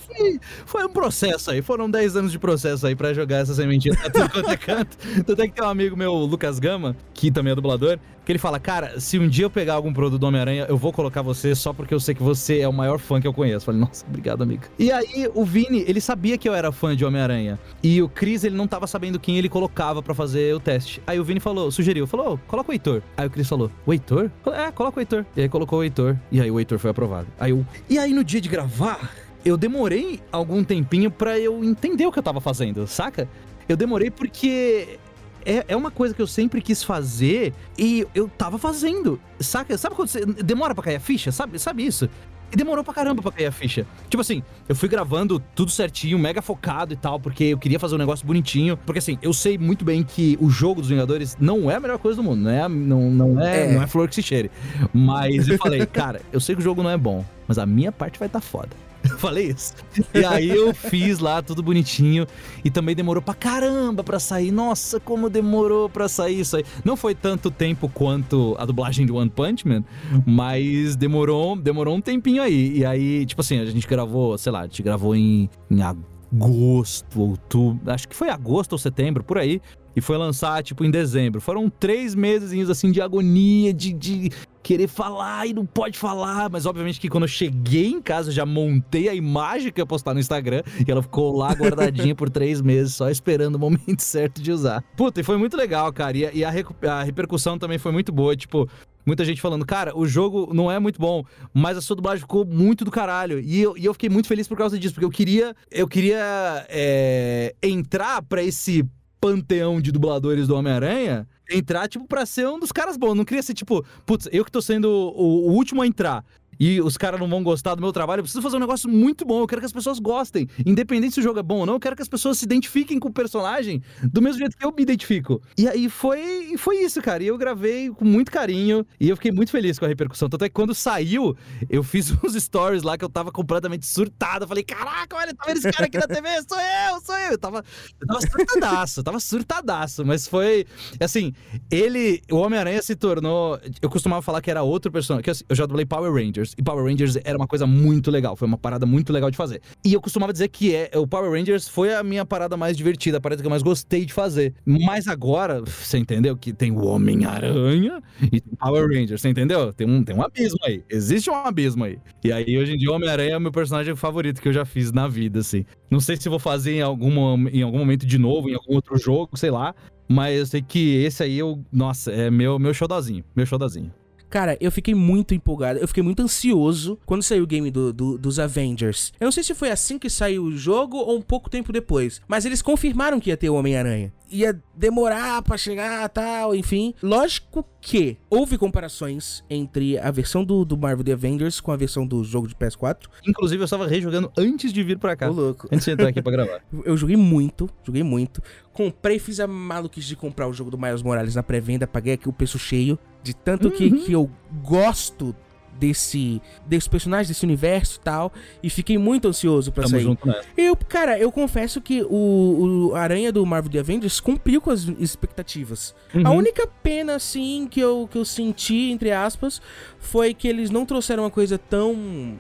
foi 0.66 0.86
um 0.86 0.90
processo 0.90 1.52
aí, 1.52 1.62
foram 1.62 1.90
10 1.90 2.16
anos 2.16 2.32
de 2.32 2.40
processo 2.40 2.88
aí 2.88 2.96
pra 2.96 3.14
jogar 3.14 3.38
essa 3.38 3.54
sementinha 3.54 3.96
pra 3.96 4.10
tudo 4.28 4.50
é 4.50 4.58
canto. 4.58 4.98
É 5.08 5.48
que 5.48 5.54
tem 5.54 5.64
um 5.64 5.70
amigo 5.70 5.96
meu, 5.96 6.14
Lucas 6.14 6.60
Gama, 6.60 6.96
que 7.14 7.32
também 7.32 7.52
é 7.52 7.56
dublador, 7.56 8.00
que 8.28 8.32
ele 8.34 8.40
fala, 8.40 8.60
cara, 8.60 9.00
se 9.00 9.18
um 9.18 9.26
dia 9.26 9.46
eu 9.46 9.50
pegar 9.50 9.76
algum 9.76 9.94
produto 9.94 10.20
do 10.20 10.28
Homem-Aranha, 10.28 10.66
eu 10.68 10.76
vou 10.78 10.92
colocar 10.92 11.22
você 11.22 11.56
só 11.56 11.72
porque 11.72 11.94
eu 11.94 12.00
sei 12.00 12.14
que 12.14 12.22
você 12.22 12.60
é 12.60 12.68
o 12.68 12.74
maior 12.74 13.00
fã 13.00 13.22
que 13.22 13.28
eu 13.28 13.34
conheço. 13.34 13.56
Eu 13.58 13.62
falei, 13.68 13.80
nossa, 13.80 14.06
obrigado, 14.06 14.42
amigo. 14.42 14.64
E 14.78 14.92
aí, 14.92 15.30
o 15.34 15.46
Vini, 15.46 15.86
ele 15.88 16.02
sabia 16.02 16.38
que 16.38 16.50
eu 16.50 16.54
era 16.54 16.70
fã 16.74 16.94
de 16.94 17.06
Homem-Aranha. 17.06 17.58
E 17.82 18.02
o 18.02 18.10
Chris, 18.10 18.44
ele 18.44 18.58
não 18.58 18.68
tava 18.68 18.86
sabendo 18.86 19.18
quem 19.18 19.38
ele 19.38 19.48
colocava 19.48 20.04
pra 20.04 20.14
fazer 20.14 20.54
o 20.54 20.60
teste. 20.60 21.02
Aí 21.08 21.18
o 21.18 21.24
Vini 21.24 21.40
falou, 21.40 21.72
sugeriu, 21.72 22.06
falou, 22.06 22.34
"Ô, 22.34 22.38
coloca 22.48 22.72
o 22.72 22.74
Heitor. 22.74 23.02
Aí 23.16 23.28
o 23.28 23.30
Chris 23.30 23.48
falou, 23.48 23.72
o 23.86 23.94
Heitor? 23.94 24.32
É, 24.48 24.72
coloca 24.72 24.98
o 24.98 25.02
Heitor. 25.02 25.26
E 25.36 25.42
aí 25.42 25.50
colocou 25.50 25.80
o 25.80 25.84
Heitor. 25.84 26.18
E 26.32 26.42
aí 26.42 26.50
o 26.50 26.60
Heitor 26.60 26.80
foi 26.80 26.92
aprovado. 26.92 27.28
Aí 27.40 27.52
eu... 27.52 27.66
E 27.90 28.00
aí 28.00 28.14
no 28.14 28.24
dia 28.24 28.42
de 28.42 28.50
gravar, 28.50 29.12
eu 29.46 29.58
demorei 29.58 30.22
algum 30.32 30.64
tempinho 30.64 31.12
pra 31.12 31.38
eu 31.38 31.64
entender 31.64 32.06
o 32.06 32.12
que 32.12 32.20
eu 32.20 32.24
tava 32.24 32.42
fazendo, 32.42 32.88
saca? 32.88 33.28
Eu 33.68 33.76
demorei 33.78 34.10
porque 34.10 34.98
é, 35.46 35.66
é 35.70 35.76
uma 35.76 35.92
coisa 35.92 36.14
que 36.14 36.22
eu 36.22 36.28
sempre 36.28 36.62
quis 36.62 36.84
fazer 36.84 37.54
e 37.78 38.06
eu 38.14 38.28
tava 38.28 38.58
fazendo, 38.58 39.20
saca? 39.40 39.78
Sabe 39.78 39.96
quando 39.96 40.10
você 40.10 40.26
demora 40.26 40.76
pra 40.76 40.84
cair 40.84 40.96
a 40.98 41.00
ficha? 41.00 41.32
Sabe, 41.32 41.58
sabe 41.58 41.86
isso? 41.86 42.10
E 42.52 42.56
demorou 42.56 42.84
pra 42.84 42.94
caramba 42.94 43.22
pra 43.22 43.32
cair 43.32 43.48
a 43.48 43.52
ficha. 43.52 43.86
Tipo 44.10 44.22
assim, 44.22 44.42
eu 44.70 44.76
fui 44.76 44.88
gravando 44.88 45.40
tudo 45.54 45.70
certinho, 45.72 46.18
mega 46.18 46.42
focado 46.42 46.94
e 46.94 46.96
tal, 46.96 47.20
porque 47.20 47.44
eu 47.46 47.58
queria 47.58 47.80
fazer 47.80 47.96
um 47.96 47.98
negócio 47.98 48.26
bonitinho. 48.26 48.78
Porque 48.78 49.00
assim, 49.00 49.18
eu 49.22 49.34
sei 49.34 49.58
muito 49.58 49.84
bem 49.84 50.04
que 50.04 50.38
o 50.40 50.50
jogo 50.50 50.82
dos 50.82 50.90
Vingadores 50.90 51.36
não 51.40 51.70
é 51.70 51.76
a 51.76 51.80
melhor 51.80 51.98
coisa 51.98 52.18
do 52.18 52.24
mundo, 52.24 52.42
não 52.42 52.52
é, 52.52 52.70
não, 52.70 53.12
não 53.12 53.42
é, 53.42 53.66
É. 53.66 53.74
Não 53.74 53.82
é 53.82 53.88
flor 53.88 54.08
que 54.08 54.16
se 54.16 54.24
cheire. 54.24 54.50
Mas 54.94 55.48
eu 55.48 55.58
falei, 55.58 55.86
cara, 55.88 56.22
eu 56.32 56.40
sei 56.40 56.56
que 56.56 56.62
o 56.62 56.64
jogo 56.64 56.82
não 56.82 56.90
é 56.90 56.98
bom, 56.98 57.26
mas 57.48 57.58
a 57.58 57.66
minha 57.66 57.92
parte 57.92 58.18
vai 58.18 58.28
estar 58.28 58.40
tá 58.40 58.46
foda. 58.46 58.70
Eu 59.10 59.18
falei 59.20 59.48
isso. 59.48 59.74
E 60.14 60.24
aí 60.26 60.50
eu 60.50 60.74
fiz 60.74 61.20
lá 61.20 61.42
tudo 61.42 61.64
bonitinho 61.64 62.26
e 62.64 62.70
também 62.70 62.96
demorou 62.96 63.22
pra 63.22 63.34
caramba 63.34 64.04
pra 64.04 64.20
sair. 64.20 64.52
Nossa, 64.52 65.00
como 65.00 65.30
demorou 65.30 65.90
pra 65.90 66.08
sair 66.08 66.40
isso 66.40 66.58
aí. 66.58 66.64
Não 66.84 66.96
foi 66.96 67.16
tanto 67.16 67.50
tempo 67.50 67.90
quanto 67.90 68.56
a 68.60 68.66
dublagem 68.66 69.06
de 69.06 69.12
One 69.12 69.30
Punch 69.30 69.68
Man, 69.68 69.84
mas 70.26 70.96
demorou, 70.96 71.56
demorou 71.56 71.96
um 71.96 72.02
tempinho 72.02 72.42
aí. 72.42 72.78
E 72.78 72.86
aí, 72.86 73.26
tipo 73.26 73.42
assim, 73.42 73.60
a 73.60 73.66
gente 73.66 73.88
gravou, 73.88 74.38
sei 74.38 74.52
lá, 74.52 74.62
a 74.62 74.64
gente 74.64 74.84
gravou 74.84 75.16
em, 75.16 75.50
em 75.70 75.82
agosto, 75.82 77.22
outubro, 77.22 77.92
acho 77.92 78.08
que 78.08 78.16
foi 78.16 78.30
agosto 78.30 78.74
ou 78.74 78.78
setembro, 78.78 79.24
por 79.24 79.38
aí. 79.38 79.62
E 79.96 80.02
foi 80.02 80.16
lançar, 80.16 80.62
tipo, 80.62 80.86
em 80.86 80.92
dezembro. 80.92 81.42
Foram 81.42 81.72
três 81.72 82.14
meses, 82.14 82.70
assim, 82.70 82.92
de 82.92 83.02
agonia, 83.02 83.74
de, 83.74 83.92
de 83.92 84.30
querer 84.68 84.90
falar 84.90 85.48
e 85.48 85.54
não 85.54 85.66
pode 85.66 85.98
falar. 85.98 86.50
Mas, 86.50 86.66
obviamente, 86.66 87.00
que 87.00 87.08
quando 87.08 87.24
eu 87.24 87.30
cheguei 87.30 87.88
em 87.88 88.02
casa, 88.02 88.30
eu 88.30 88.34
já 88.34 88.46
montei 88.46 89.08
a 89.08 89.16
imagem 89.16 89.72
que 89.72 89.80
eu 89.80 89.84
ia 89.84 89.88
postar 89.88 90.14
no 90.14 90.20
Instagram. 90.20 90.62
E 90.86 90.92
ela 90.92 91.02
ficou 91.02 91.38
lá 91.38 91.54
guardadinha 91.54 92.14
por 92.14 92.30
três 92.30 92.62
meses, 92.62 92.94
só 92.94 93.10
esperando 93.10 93.56
o 93.56 93.60
momento 93.60 94.02
certo 94.04 94.42
de 94.42 94.52
usar. 94.52 94.84
Puta, 94.98 95.22
e 95.22 95.24
foi 95.24 95.38
muito 95.38 95.56
legal, 95.56 95.94
cara. 95.94 96.18
E, 96.18 96.44
a, 96.44 96.50
a 96.92 97.04
repercussão 97.04 97.58
também 97.58 97.78
foi 97.78 97.94
muito 97.94 98.12
boa. 98.12 98.36
Tipo, 98.36 98.68
muita 99.06 99.24
gente 99.24 99.40
falando, 99.40 99.66
cara, 99.66 99.98
o 99.98 100.06
jogo 100.06 100.54
não 100.54 100.70
é 100.70 100.78
muito 100.80 101.00
bom, 101.00 101.24
mas 101.54 101.78
a 101.78 101.82
sua 101.82 101.96
dublagem 101.96 102.20
ficou 102.20 102.46
muito 102.46 102.84
do 102.84 102.92
caralho. 102.92 103.40
E 103.40 103.62
eu, 103.62 103.78
e 103.78 103.86
eu 103.86 103.94
fiquei 103.94 104.10
muito 104.10 104.28
feliz 104.28 104.50
por 104.50 104.58
causa 104.58 104.78
disso, 104.78 104.94
porque 104.94 105.06
eu 105.06 105.10
queria, 105.10 105.56
eu 105.72 105.88
queria 105.88 106.66
é, 106.68 107.56
entrar 107.64 108.22
para 108.22 108.44
esse 108.44 108.84
panteão 109.22 109.80
de 109.80 109.94
dubladores 109.94 110.46
do 110.46 110.56
Homem-Aranha 110.56 111.26
entrar, 111.50 111.88
tipo, 111.88 112.06
pra 112.06 112.26
ser 112.26 112.48
um 112.48 112.60
dos 112.60 112.72
caras 112.72 112.98
bons. 112.98 113.16
Não 113.16 113.26
queria 113.26 113.44
ser, 113.44 113.54
tipo, 113.54 113.86
putz, 114.06 114.28
eu 114.32 114.44
que 114.44 114.52
tô 114.52 114.62
sendo 114.62 114.90
o, 114.90 115.50
o 115.50 115.52
último 115.54 115.82
a 115.82 115.88
entrar 115.88 116.24
e 116.60 116.82
os 116.82 116.98
caras 116.98 117.20
não 117.20 117.28
vão 117.28 117.44
gostar 117.44 117.76
do 117.76 117.82
meu 117.82 117.92
trabalho, 117.92 118.20
eu 118.20 118.24
preciso 118.24 118.42
fazer 118.42 118.58
um 118.58 118.60
negócio 118.60 118.90
muito 118.90 119.26
bom. 119.26 119.42
Eu 119.42 119.48
quero 119.48 119.62
que 119.62 119.66
as 119.66 119.74
pessoas 119.74 120.00
gostem. 120.00 120.48
Independente 120.66 121.16
se 121.16 121.20
o 121.20 121.24
jogo 121.24 121.40
é 121.40 121.44
bom 121.44 121.60
ou 121.60 121.66
não, 121.66 121.74
eu 121.76 121.80
quero 121.80 121.96
que 121.96 122.02
as 122.02 122.08
pessoas 122.08 122.40
se 122.40 122.46
identifiquem 122.46 123.00
com 123.00 123.10
o 123.10 123.14
personagem 123.14 123.82
do 124.04 124.22
mesmo 124.22 124.40
jeito 124.40 124.58
que 124.58 124.66
eu 124.66 124.72
me 124.72 124.82
identifico. 124.82 125.42
E 125.58 125.68
aí 125.68 125.90
foi, 125.90 126.56
foi 126.58 126.78
isso, 126.78 127.02
cara. 127.02 127.24
E 127.24 127.28
eu 127.28 127.38
gravei 127.38 127.90
com 127.90 128.06
muito 128.06 128.32
carinho 128.32 128.86
e 129.00 129.10
eu 129.10 129.16
fiquei 129.16 129.32
muito 129.32 129.52
feliz 129.52 129.78
com 129.78 129.86
a 129.86 129.88
repercussão. 129.88 130.30
Tanto 130.30 130.46
é 130.46 130.50
que 130.50 130.56
quando 130.56 130.74
saiu, 130.74 131.36
eu 131.70 131.84
fiz 131.84 132.12
uns 132.24 132.34
stories 132.34 132.84
lá 132.84 132.98
que 132.98 133.06
eu 133.06 133.10
tava 133.10 133.32
completamente 133.32 133.86
surtado. 133.86 134.44
Eu 134.44 134.48
falei, 134.48 134.64
caraca, 134.64 135.16
olha, 135.16 135.34
tá 135.34 135.46
vendo 135.46 135.58
esse 135.58 135.72
cara 135.72 135.86
aqui 135.86 135.98
na 135.98 136.08
TV? 136.08 136.28
Sou 136.48 136.60
eu, 136.60 137.02
sou 137.02 137.18
eu. 137.18 137.32
Eu 137.32 137.38
tava, 137.38 137.64
eu 138.00 138.08
tava 138.08 138.22
surtadaço, 138.22 139.04
tava 139.04 139.20
surtadaço. 139.20 140.06
Mas 140.06 140.28
foi, 140.28 140.66
assim, 141.00 141.34
ele, 141.70 142.22
o 142.32 142.38
Homem-Aranha 142.38 142.82
se 142.82 142.96
tornou. 142.96 143.60
Eu 143.82 143.90
costumava 143.90 144.22
falar 144.22 144.42
que 144.42 144.50
era 144.50 144.64
outro 144.64 144.92
personagem. 144.92 145.24
Que 145.24 145.30
eu 145.30 145.56
já 145.56 145.66
dublei 145.66 145.86
Power 145.86 146.12
Rangers. 146.14 146.47
Rangers. 146.48 146.56
E 146.58 146.64
Power 146.64 146.86
Rangers 146.86 147.18
era 147.24 147.38
uma 147.38 147.48
coisa 147.48 147.66
muito 147.66 148.12
legal, 148.12 148.36
foi 148.36 148.48
uma 148.48 148.58
parada 148.58 148.86
muito 148.86 149.12
legal 149.12 149.30
de 149.30 149.38
fazer. 149.38 149.62
E 149.84 149.94
eu 149.94 150.02
costumava 150.02 150.32
dizer 150.32 150.48
que 150.50 150.74
é, 150.74 150.92
o 150.96 151.08
Power 151.08 151.32
Rangers 151.32 151.68
foi 151.68 151.94
a 151.94 152.04
minha 152.04 152.26
parada 152.26 152.56
mais 152.56 152.78
divertida, 152.78 153.18
a 153.18 153.22
parada 153.22 153.42
que 153.42 153.46
eu 153.46 153.50
mais 153.50 153.64
gostei 153.64 154.06
de 154.06 154.14
fazer. 154.14 154.54
Mas 154.66 155.08
agora, 155.08 155.62
você 155.62 155.98
entendeu 155.98 156.36
que 156.38 156.54
tem 156.54 156.72
o 156.72 156.86
Homem-Aranha 156.86 158.02
e 158.22 158.40
tem 158.42 158.56
Power 158.58 158.88
Rangers, 158.88 159.22
você 159.22 159.30
entendeu? 159.30 159.74
Tem 159.74 159.88
um, 159.88 160.04
tem 160.04 160.16
um 160.16 160.22
abismo 160.22 160.60
aí. 160.64 160.84
Existe 160.90 161.30
um 161.30 161.36
abismo 161.36 161.84
aí. 161.84 162.00
E 162.24 162.32
aí, 162.32 162.58
hoje 162.58 162.74
em 162.74 162.78
dia, 162.78 162.92
o 162.92 162.96
Homem-Aranha 162.96 163.34
é 163.34 163.38
o 163.38 163.42
meu 163.42 163.52
personagem 163.52 163.96
favorito 163.96 164.42
que 164.42 164.48
eu 164.48 164.54
já 164.54 164.66
fiz 164.66 164.92
na 164.92 165.08
vida, 165.08 165.40
assim. 165.40 165.66
Não 165.90 166.00
sei 166.00 166.18
se 166.18 166.30
vou 166.30 166.40
fazer 166.40 166.74
em, 166.74 166.82
alguma, 166.82 167.50
em 167.50 167.62
algum 167.62 167.80
momento 167.80 168.06
de 168.06 168.18
novo, 168.18 168.50
em 168.50 168.54
algum 168.54 168.76
outro 168.76 168.98
jogo, 168.98 169.38
sei 169.38 169.52
lá. 169.52 169.74
Mas 170.10 170.38
eu 170.38 170.46
sei 170.46 170.62
que 170.62 171.04
esse 171.04 171.22
aí, 171.22 171.38
eu, 171.38 171.62
nossa, 171.72 172.12
é 172.12 172.32
meu, 172.32 172.58
meu 172.58 172.74
showzinho. 172.74 173.24
Meu 173.36 173.46
showzinho. 173.46 173.92
Cara, 174.30 174.58
eu 174.60 174.72
fiquei 174.72 174.94
muito 174.94 175.34
empolgado, 175.34 175.80
eu 175.80 175.88
fiquei 175.88 176.04
muito 176.04 176.22
ansioso 176.22 177.00
quando 177.06 177.24
saiu 177.24 177.44
o 177.44 177.48
game 177.48 177.72
do, 177.72 177.94
do, 177.94 178.18
dos 178.18 178.40
Avengers. 178.40 179.14
Eu 179.20 179.26
não 179.26 179.32
sei 179.32 179.44
se 179.44 179.54
foi 179.54 179.72
assim 179.72 179.98
que 179.98 180.10
saiu 180.10 180.44
o 180.44 180.58
jogo 180.58 180.98
ou 180.98 181.18
um 181.18 181.22
pouco 181.22 181.50
tempo 181.50 181.72
depois, 181.72 182.22
mas 182.28 182.46
eles 182.46 182.62
confirmaram 182.62 183.20
que 183.20 183.30
ia 183.30 183.38
ter 183.38 183.50
o 183.50 183.56
Homem-Aranha 183.56 184.12
ia 184.30 184.60
demorar 184.76 185.42
para 185.42 185.58
chegar 185.58 186.08
tal, 186.10 186.56
enfim. 186.56 186.94
Lógico 187.02 187.66
que 187.82 188.18
houve 188.30 188.58
comparações 188.58 189.44
entre 189.50 189.98
a 189.98 190.12
versão 190.12 190.44
do, 190.44 190.66
do 190.66 190.78
Marvel 190.78 191.04
The 191.04 191.14
Avengers 191.14 191.62
com 191.62 191.72
a 191.72 191.78
versão 191.78 192.06
do 192.06 192.24
jogo 192.24 192.48
de 192.48 192.56
PS4. 192.56 193.08
Inclusive, 193.26 193.62
eu 193.62 193.66
estava 193.66 193.88
rejogando 193.88 194.32
antes 194.38 194.74
de 194.74 194.84
vir 194.84 194.98
para 194.98 195.16
cá. 195.16 195.30
Ô, 195.30 195.34
louco. 195.34 195.68
Antes 195.72 195.86
de 195.86 195.92
entrar 195.92 196.10
aqui 196.10 196.22
pra 196.22 196.32
gravar. 196.32 196.62
eu 196.86 196.98
joguei 196.98 197.16
muito, 197.16 197.70
joguei 197.84 198.04
muito. 198.04 198.42
Comprei, 198.74 199.18
fiz 199.20 199.40
a 199.40 199.48
maluquice 199.48 200.08
de 200.08 200.16
comprar 200.16 200.48
o 200.48 200.54
jogo 200.54 200.70
do 200.70 200.78
Miles 200.78 201.02
Morales 201.02 201.36
na 201.36 201.42
pré-venda, 201.42 201.88
paguei 201.88 202.14
aqui 202.14 202.30
o 202.30 202.34
preço 202.34 202.60
cheio. 202.60 203.00
De 203.28 203.34
tanto 203.34 203.68
uhum. 203.68 203.74
que, 203.74 203.92
que 203.92 204.14
eu 204.14 204.30
gosto 204.64 205.36
desse, 205.78 206.42
desse 206.66 206.90
personagem, 206.90 207.28
desse 207.28 207.44
universo 207.44 207.98
e 207.98 208.04
tal. 208.06 208.32
E 208.64 208.70
fiquei 208.70 208.98
muito 208.98 209.28
ansioso 209.28 209.70
pra 209.70 209.84
Tamo 209.84 209.96
sair. 209.96 210.04
Junto 210.04 210.26
nessa. 210.26 210.48
Eu, 210.56 210.78
cara, 210.78 211.20
eu 211.20 211.30
confesso 211.30 211.82
que 211.82 212.02
o, 212.04 212.90
o 212.92 212.96
Aranha 212.96 213.30
do 213.34 213.46
Marvel 213.46 213.70
The 213.70 213.80
Avengers 213.80 214.22
cumpriu 214.22 214.62
com 214.62 214.72
as 214.72 214.84
expectativas. 214.98 215.94
Uhum. 216.16 216.26
A 216.26 216.32
única 216.32 216.66
pena, 216.82 217.16
assim, 217.16 217.68
que 217.70 217.82
eu, 217.82 218.08
que 218.10 218.18
eu 218.18 218.24
senti, 218.24 218.92
entre 218.92 219.12
aspas, 219.12 219.62
foi 220.00 220.34
que 220.34 220.48
eles 220.48 220.70
não 220.70 220.86
trouxeram 220.86 221.24
uma 221.24 221.32
coisa 221.32 221.58
tão 221.58 222.38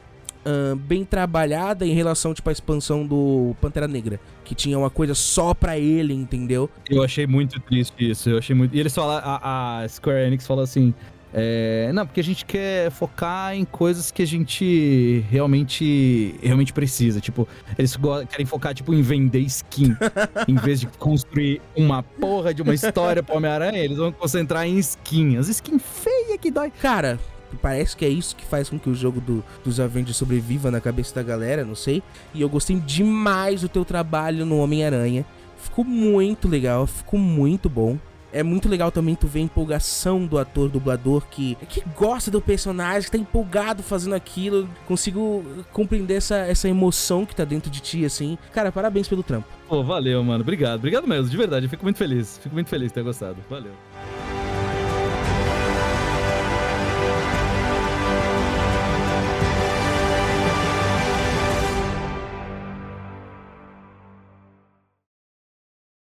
Uh, 0.47 0.77
bem 0.77 1.03
trabalhada 1.03 1.85
em 1.85 1.93
relação, 1.93 2.33
tipo, 2.33 2.47
à 2.47 2.53
expansão 2.53 3.05
do 3.05 3.53
Pantera 3.59 3.85
Negra. 3.85 4.17
Que 4.47 4.55
tinha 4.55 4.79
uma 4.79 4.89
coisa 4.89 5.13
só 5.13 5.53
pra 5.53 5.77
ele, 5.77 6.13
entendeu? 6.13 6.69
Eu 6.89 7.03
achei 7.03 7.27
muito 7.27 7.59
triste 7.59 8.09
isso. 8.11 8.29
Eu 8.29 8.37
achei 8.37 8.55
muito. 8.55 8.73
E 8.73 8.79
eles 8.79 8.95
falaram. 8.95 9.27
A, 9.27 9.81
a 9.81 9.89
Square 9.89 10.25
Enix 10.25 10.47
falou 10.47 10.63
assim: 10.63 10.93
é, 11.33 11.91
não, 11.93 12.05
porque 12.05 12.21
a 12.21 12.23
gente 12.23 12.45
quer 12.45 12.89
focar 12.89 13.53
em 13.53 13.65
coisas 13.65 14.09
que 14.09 14.21
a 14.21 14.25
gente 14.25 15.25
realmente 15.29 16.35
realmente 16.41 16.71
precisa. 16.71 17.19
Tipo, 17.19 17.45
eles 17.77 17.97
querem 18.29 18.45
focar 18.45 18.73
tipo 18.73 18.93
em 18.93 19.01
vender 19.01 19.41
skin, 19.41 19.95
em 20.47 20.55
vez 20.55 20.79
de 20.79 20.87
construir 20.87 21.61
uma 21.75 22.01
porra 22.01 22.53
de 22.53 22.61
uma 22.61 22.73
história 22.73 23.21
pro 23.21 23.35
Homem-Aranha, 23.35 23.79
eles 23.79 23.97
vão 23.97 24.13
concentrar 24.13 24.65
em 24.65 24.77
skin. 24.77 25.35
As 25.35 25.49
skin 25.49 25.77
feia 25.77 26.37
que 26.37 26.49
dói. 26.49 26.71
Cara, 26.81 27.19
parece 27.55 27.95
que 27.95 28.03
é 28.03 28.09
isso 28.09 28.35
que 28.35 28.45
faz 28.45 28.69
com 28.69 28.77
que 28.77 28.89
o 28.89 28.95
jogo 28.95 29.21
do, 29.21 29.43
dos 29.63 29.79
Avengers 29.79 30.17
sobreviva 30.17 30.69
na 30.69 30.81
cabeça 30.81 31.15
da 31.15 31.23
galera, 31.23 31.63
não 31.63 31.75
sei. 31.75 32.03
E 32.33 32.41
eu 32.41 32.49
gostei 32.49 32.77
demais 32.79 33.61
do 33.61 33.69
teu 33.69 33.85
trabalho 33.85 34.45
no 34.45 34.59
Homem-Aranha. 34.59 35.25
Ficou 35.57 35.85
muito 35.85 36.47
legal, 36.47 36.85
ficou 36.85 37.19
muito 37.19 37.69
bom. 37.69 37.97
É 38.31 38.43
muito 38.43 38.67
legal 38.67 38.91
também 38.91 39.15
tu 39.15 39.25
ver 39.25 39.39
a 39.39 39.43
empolgação 39.43 40.25
do 40.25 40.37
ator 40.37 40.69
dublador 40.69 41.23
que, 41.31 41.55
que 41.69 41.81
gosta 41.95 42.29
do 42.29 42.41
personagem, 42.41 43.03
que 43.03 43.11
tá 43.11 43.17
empolgado 43.17 43.81
fazendo 43.81 44.13
aquilo. 44.13 44.69
Consigo 44.85 45.43
compreender 45.71 46.15
essa, 46.15 46.35
essa 46.35 46.67
emoção 46.67 47.25
que 47.25 47.35
tá 47.35 47.45
dentro 47.45 47.71
de 47.71 47.79
ti, 47.79 48.05
assim. 48.05 48.37
Cara, 48.53 48.71
parabéns 48.71 49.07
pelo 49.07 49.23
trampo. 49.23 49.47
Pô, 49.67 49.81
valeu, 49.81 50.23
mano. 50.23 50.41
Obrigado. 50.41 50.79
Obrigado 50.79 51.07
mesmo, 51.07 51.29
de 51.29 51.37
verdade. 51.37 51.67
Fico 51.69 51.83
muito 51.83 51.97
feliz. 51.97 52.37
Fico 52.37 52.53
muito 52.53 52.69
feliz 52.69 52.89
de 52.89 52.95
ter 52.95 53.03
gostado. 53.03 53.37
Valeu. 53.49 53.71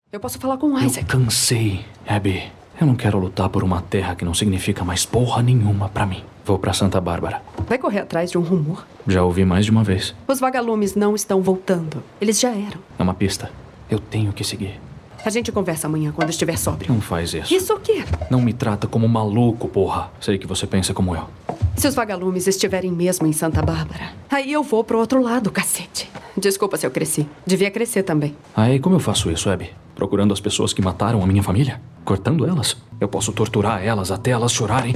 Eu 0.09 0.21
posso 0.21 0.39
falar 0.39 0.57
com 0.57 0.67
o 0.67 0.79
Isaac. 0.79 1.01
Eu 1.13 1.19
cansei, 1.19 1.85
Abby. 2.07 2.43
Eu 2.79 2.87
não 2.87 2.95
quero 2.95 3.19
lutar 3.19 3.49
por 3.49 3.61
uma 3.61 3.81
terra 3.81 4.15
que 4.15 4.23
não 4.23 4.33
significa 4.33 4.85
mais 4.85 5.05
porra 5.05 5.43
nenhuma 5.43 5.89
para 5.89 6.05
mim. 6.05 6.23
Vou 6.45 6.57
para 6.57 6.71
Santa 6.71 7.01
Bárbara. 7.01 7.41
Vai 7.67 7.77
correr 7.77 7.99
atrás 7.99 8.31
de 8.31 8.37
um 8.37 8.41
rumor? 8.41 8.87
Já 9.05 9.21
ouvi 9.23 9.43
mais 9.43 9.65
de 9.65 9.71
uma 9.71 9.83
vez. 9.83 10.15
Os 10.25 10.39
vagalumes 10.39 10.95
não 10.95 11.13
estão 11.13 11.41
voltando. 11.41 12.01
Eles 12.21 12.39
já 12.39 12.51
eram. 12.51 12.79
É 12.97 13.03
uma 13.03 13.13
pista. 13.13 13.51
Eu 13.89 13.99
tenho 13.99 14.31
que 14.31 14.45
seguir. 14.45 14.79
A 15.25 15.29
gente 15.29 15.51
conversa 15.51 15.87
amanhã 15.87 16.13
quando 16.13 16.29
estiver 16.29 16.57
sóbrio. 16.57 16.93
Não 16.93 17.01
faz 17.01 17.33
isso. 17.33 17.53
Isso 17.53 17.73
o 17.73 17.79
quê? 17.79 18.05
Não 18.31 18.39
me 18.39 18.53
trata 18.53 18.87
como 18.87 19.09
maluco, 19.09 19.67
porra. 19.67 20.09
Sei 20.21 20.37
que 20.37 20.47
você 20.47 20.65
pensa 20.65 20.93
como 20.93 21.17
eu. 21.17 21.27
Se 21.75 21.85
os 21.85 21.95
vagalumes 21.95 22.47
estiverem 22.47 22.93
mesmo 22.93 23.27
em 23.27 23.33
Santa 23.33 23.61
Bárbara, 23.61 24.13
aí 24.31 24.53
eu 24.53 24.63
vou 24.63 24.85
pro 24.85 24.99
outro 24.99 25.21
lado, 25.21 25.51
cacete. 25.51 26.09
Desculpa 26.37 26.77
se 26.77 26.87
eu 26.87 26.91
cresci. 26.91 27.27
Devia 27.45 27.69
crescer 27.69 28.03
também. 28.03 28.37
Aí 28.55 28.79
como 28.79 28.95
eu 28.95 28.99
faço 29.01 29.29
isso, 29.29 29.49
Abby? 29.49 29.69
Procurando 29.97 30.31
as 30.31 30.39
pessoas 30.39 30.73
que 30.73 30.81
mataram 30.81 31.23
a 31.23 31.25
minha 31.25 31.41
família? 31.41 31.81
Cortando 32.05 32.45
elas? 32.45 32.77
Eu 33.01 33.07
posso 33.07 33.33
torturar 33.33 33.83
elas 33.83 34.11
até 34.11 34.29
elas 34.29 34.51
chorarem. 34.53 34.93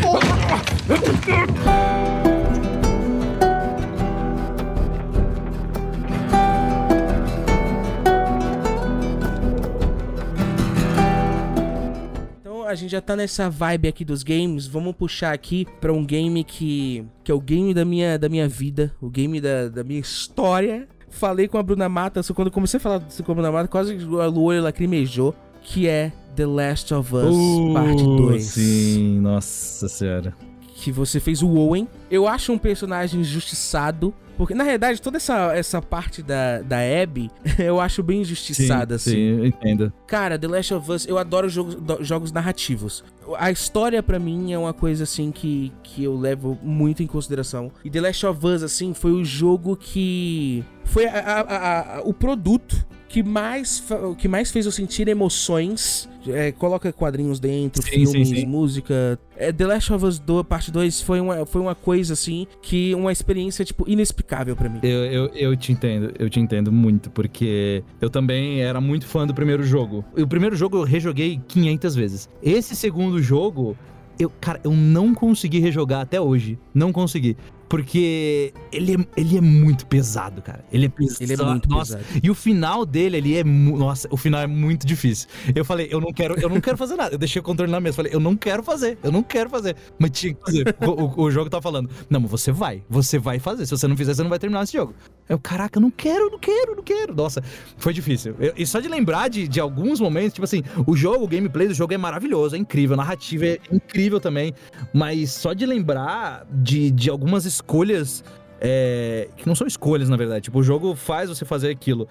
Então 12.39 12.67
a 12.67 12.75
gente 12.75 12.91
já 12.91 13.01
tá 13.01 13.15
nessa 13.15 13.49
vibe 13.49 13.87
aqui 13.87 14.05
dos 14.05 14.21
games, 14.21 14.67
vamos 14.67 14.95
puxar 14.95 15.33
aqui 15.33 15.65
para 15.81 15.91
um 15.91 16.05
game 16.05 16.43
que, 16.43 17.03
que 17.23 17.31
é 17.31 17.33
o 17.33 17.41
game 17.41 17.73
da 17.73 17.83
minha, 17.83 18.19
da 18.19 18.29
minha 18.29 18.47
vida, 18.47 18.95
o 19.01 19.09
game 19.09 19.41
da, 19.41 19.67
da 19.67 19.83
minha 19.83 19.99
história, 19.99 20.87
falei 21.11 21.47
com 21.47 21.57
a 21.57 21.63
Bruna 21.63 21.87
Mata, 21.87 22.23
só 22.23 22.33
quando 22.33 22.49
comecei 22.49 22.77
a 22.77 22.81
falar 22.81 23.01
com 23.01 23.31
a 23.31 23.35
Bruna 23.35 23.51
Mata, 23.51 23.67
quase 23.67 23.93
o 23.93 24.41
olho 24.41 24.63
lacrimejou, 24.63 25.35
que 25.61 25.87
é 25.87 26.11
The 26.35 26.45
Last 26.45 26.93
of 26.93 27.15
Us 27.15 27.35
uh, 27.35 27.73
Parte 27.73 28.03
2. 28.03 28.43
Sim, 28.43 29.19
nossa 29.19 29.87
senhora. 29.87 30.33
que 30.75 30.91
você 30.91 31.19
fez 31.19 31.43
o 31.43 31.49
Owen. 31.49 31.87
Eu 32.09 32.27
acho 32.27 32.51
um 32.51 32.57
personagem 32.57 33.21
injustiçado. 33.21 34.13
Porque, 34.41 34.55
na 34.55 34.63
realidade, 34.63 34.99
toda 34.99 35.17
essa, 35.17 35.55
essa 35.55 35.79
parte 35.83 36.23
da, 36.23 36.63
da 36.63 36.77
Abby, 37.03 37.29
eu 37.59 37.79
acho 37.79 38.01
bem 38.01 38.21
injustiçada, 38.21 38.97
sim, 38.97 39.11
assim. 39.11 39.15
Sim, 39.19 39.37
eu 39.37 39.45
entendo. 39.45 39.93
Cara, 40.07 40.39
The 40.39 40.47
Last 40.47 40.73
of 40.73 40.91
Us, 40.91 41.05
eu 41.07 41.19
adoro 41.19 41.47
jogos, 41.47 41.75
do- 41.75 42.03
jogos 42.03 42.31
narrativos. 42.31 43.03
A 43.37 43.51
história, 43.51 44.01
pra 44.01 44.17
mim, 44.17 44.51
é 44.51 44.57
uma 44.57 44.73
coisa, 44.73 45.03
assim, 45.03 45.31
que, 45.31 45.71
que 45.83 46.03
eu 46.03 46.17
levo 46.17 46.57
muito 46.63 47.03
em 47.03 47.07
consideração. 47.07 47.71
E 47.85 47.89
The 47.91 48.01
Last 48.01 48.25
of 48.25 48.43
Us, 48.47 48.63
assim, 48.63 48.95
foi 48.95 49.11
o 49.11 49.23
jogo 49.23 49.75
que... 49.77 50.63
Foi 50.85 51.05
a- 51.05 51.11
a- 51.19 51.97
a- 51.97 52.01
o 52.01 52.11
produto 52.11 52.83
que 53.11 53.21
mais, 53.21 53.79
fa- 53.79 54.15
que 54.17 54.27
mais 54.27 54.51
fez 54.51 54.65
eu 54.65 54.71
sentir 54.71 55.07
emoções. 55.07 56.09
É, 56.27 56.51
coloca 56.51 56.93
quadrinhos 56.93 57.39
dentro, 57.39 57.81
Sim, 57.81 58.05
sim, 58.05 58.11
filmes, 58.11 58.29
sim. 58.29 58.45
música. 58.45 59.19
É, 59.35 59.51
The 59.51 59.65
Last 59.65 59.91
of 59.91 60.05
Us 60.05 60.19
2, 60.19 60.45
parte 60.45 60.71
2 60.71 61.01
foi 61.01 61.19
uma, 61.19 61.45
foi 61.47 61.59
uma 61.59 61.73
coisa, 61.73 62.13
assim, 62.13 62.45
que... 62.61 62.93
Uma 62.93 63.11
experiência, 63.11 63.65
tipo, 63.65 63.89
inexplicável 63.89 64.55
pra 64.55 64.69
mim. 64.69 64.79
Eu, 64.83 65.05
eu, 65.05 65.25
eu 65.33 65.57
te 65.57 65.71
entendo, 65.71 66.13
eu 66.19 66.29
te 66.29 66.39
entendo 66.39 66.71
muito, 66.71 67.09
porque 67.09 67.83
eu 67.99 68.07
também 68.09 68.61
era 68.61 68.79
muito 68.79 69.07
fã 69.07 69.25
do 69.25 69.33
primeiro 69.33 69.63
jogo. 69.63 70.05
O 70.15 70.27
primeiro 70.27 70.55
jogo 70.55 70.77
eu 70.77 70.83
rejoguei 70.83 71.41
500 71.47 71.95
vezes. 71.95 72.29
Esse 72.43 72.75
segundo 72.75 73.19
jogo, 73.19 73.75
eu, 74.19 74.29
cara, 74.39 74.61
eu 74.63 74.71
não 74.71 75.15
consegui 75.15 75.57
rejogar 75.59 76.01
até 76.01 76.21
hoje. 76.21 76.57
Não 76.71 76.91
consegui. 76.93 77.35
Porque 77.71 78.53
ele 78.69 78.95
é, 78.95 78.97
ele 79.15 79.37
é 79.37 79.41
muito 79.41 79.85
pesado, 79.87 80.41
cara. 80.41 80.65
Ele 80.73 80.87
é 80.87 80.89
pesado. 80.89 81.23
Ele 81.23 81.33
é 81.33 81.37
muito 81.37 81.69
Nossa, 81.69 81.97
pesado. 81.99 82.19
E 82.21 82.29
o 82.29 82.35
final 82.35 82.85
dele, 82.85 83.15
ele 83.15 83.37
é. 83.37 83.45
Nossa, 83.45 84.09
o 84.11 84.17
final 84.17 84.41
é 84.41 84.45
muito 84.47 84.85
difícil. 84.85 85.29
Eu 85.55 85.63
falei, 85.63 85.87
eu 85.89 86.01
não 86.01 86.11
quero, 86.11 86.37
eu 86.37 86.49
não 86.49 86.59
quero 86.59 86.75
fazer 86.77 86.97
nada. 86.97 87.15
Eu 87.15 87.17
deixei 87.17 87.39
o 87.39 87.43
controle 87.43 87.71
na 87.71 87.79
mesa. 87.79 87.95
Falei, 87.95 88.13
eu 88.13 88.19
não 88.19 88.35
quero 88.35 88.61
fazer, 88.61 88.97
eu 89.01 89.09
não 89.09 89.23
quero 89.23 89.49
fazer. 89.49 89.77
Mas 89.97 90.11
tinha 90.11 90.33
que 90.33 90.41
fazer. 90.41 90.75
o, 90.85 90.89
o- 90.91 91.21
o 91.23 91.31
jogo 91.31 91.49
tá 91.49 91.61
falando, 91.61 91.89
não, 92.09 92.19
mas 92.19 92.29
você 92.29 92.51
vai, 92.51 92.83
você 92.89 93.17
vai 93.17 93.39
fazer. 93.39 93.65
Se 93.65 93.71
você 93.71 93.87
não 93.87 93.95
fizer, 93.95 94.13
você 94.15 94.21
não 94.21 94.29
vai 94.29 94.37
terminar 94.37 94.63
esse 94.63 94.73
jogo. 94.73 94.93
Eu, 95.31 95.39
caraca, 95.39 95.79
não 95.79 95.89
quero, 95.89 96.29
não 96.29 96.37
quero, 96.39 96.75
não 96.75 96.83
quero. 96.83 97.15
Nossa, 97.15 97.41
foi 97.77 97.93
difícil. 97.93 98.35
Eu- 98.39 98.53
e 98.57 98.65
só 98.65 98.79
de 98.79 98.89
lembrar 98.89 99.29
de, 99.29 99.47
de 99.47 99.59
alguns 99.59 99.99
momentos, 99.99 100.33
tipo 100.33 100.43
assim, 100.43 100.61
o 100.85 100.95
jogo, 100.95 101.23
o 101.23 101.27
gameplay 101.27 101.67
do 101.67 101.73
jogo 101.73 101.93
é 101.93 101.97
maravilhoso, 101.97 102.55
é 102.55 102.59
incrível, 102.59 102.95
a 102.95 102.97
narrativa 102.97 103.45
é 103.45 103.59
incrível 103.71 104.19
também. 104.19 104.53
Mas 104.93 105.31
só 105.31 105.53
de 105.53 105.65
lembrar 105.65 106.45
de, 106.51 106.91
de 106.91 107.09
algumas 107.09 107.45
escolhas. 107.45 108.23
é, 108.59 109.27
que 109.37 109.47
não 109.47 109.55
são 109.55 109.65
escolhas, 109.65 110.07
na 110.09 110.15
verdade. 110.17 110.43
Tipo, 110.43 110.59
o 110.59 110.63
jogo 110.63 110.95
faz 110.95 111.29
você 111.29 111.43
fazer 111.45 111.69
aquilo. 111.71 112.07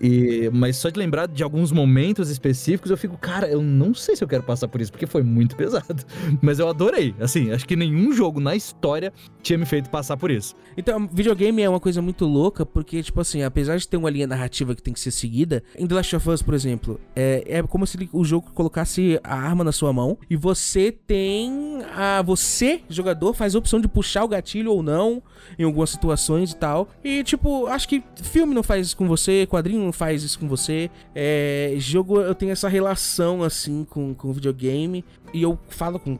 E, 0.00 0.50
mas 0.52 0.76
só 0.76 0.88
de 0.88 0.98
lembrar 0.98 1.26
de 1.26 1.42
alguns 1.42 1.72
momentos 1.72 2.30
específicos, 2.30 2.90
eu 2.90 2.96
fico, 2.96 3.16
cara, 3.16 3.48
eu 3.48 3.62
não 3.62 3.94
sei 3.94 4.16
se 4.16 4.22
eu 4.22 4.28
quero 4.28 4.42
passar 4.42 4.68
por 4.68 4.80
isso, 4.80 4.92
porque 4.92 5.06
foi 5.06 5.22
muito 5.22 5.54
pesado. 5.56 6.04
Mas 6.40 6.58
eu 6.58 6.68
adorei. 6.68 7.14
Assim, 7.20 7.50
acho 7.50 7.66
que 7.66 7.76
nenhum 7.76 8.12
jogo 8.12 8.40
na 8.40 8.54
história 8.54 9.12
tinha 9.42 9.58
me 9.58 9.66
feito 9.66 9.90
passar 9.90 10.16
por 10.16 10.30
isso. 10.30 10.54
Então, 10.76 11.08
videogame 11.12 11.62
é 11.62 11.68
uma 11.68 11.80
coisa 11.80 12.00
muito 12.00 12.24
louca, 12.24 12.64
porque, 12.64 13.02
tipo 13.02 13.20
assim, 13.20 13.42
apesar 13.42 13.76
de 13.76 13.88
ter 13.88 13.96
uma 13.96 14.10
linha 14.10 14.26
narrativa 14.26 14.74
que 14.74 14.82
tem 14.82 14.94
que 14.94 15.00
ser 15.00 15.10
seguida, 15.10 15.62
em 15.76 15.86
The 15.86 15.94
Last 15.94 16.16
of 16.16 16.30
Us, 16.30 16.42
por 16.42 16.54
exemplo, 16.54 17.00
é, 17.16 17.44
é 17.46 17.62
como 17.62 17.86
se 17.86 18.08
o 18.12 18.24
jogo 18.24 18.50
colocasse 18.52 19.18
a 19.24 19.34
arma 19.34 19.64
na 19.64 19.72
sua 19.72 19.92
mão 19.92 20.18
e 20.30 20.36
você 20.36 20.92
tem 20.92 21.82
a. 21.94 22.22
Você, 22.22 22.82
jogador, 22.88 23.34
faz 23.34 23.54
a 23.54 23.58
opção 23.58 23.80
de 23.80 23.88
puxar 23.88 24.24
o 24.24 24.28
gatilho 24.28 24.72
ou 24.72 24.82
não 24.82 25.22
em 25.58 25.64
algumas 25.64 25.90
situações 25.90 26.52
e 26.52 26.56
tal. 26.56 26.88
E, 27.02 27.24
tipo, 27.24 27.66
acho 27.66 27.88
que 27.88 28.02
filme 28.22 28.54
não 28.54 28.62
faz 28.62 28.86
isso 28.86 28.96
com 28.96 29.06
você, 29.06 29.46
quadrinho 29.46 29.87
não 29.88 29.92
faz 29.92 30.22
isso 30.22 30.38
com 30.38 30.46
você. 30.46 30.90
É, 31.14 31.74
jogo, 31.78 32.20
eu 32.20 32.34
tenho 32.34 32.52
essa 32.52 32.68
relação, 32.68 33.42
assim, 33.42 33.84
com, 33.88 34.14
com 34.14 34.32
videogame. 34.32 35.04
E 35.32 35.42
eu 35.42 35.58
falo 35.68 35.98
com 35.98 36.18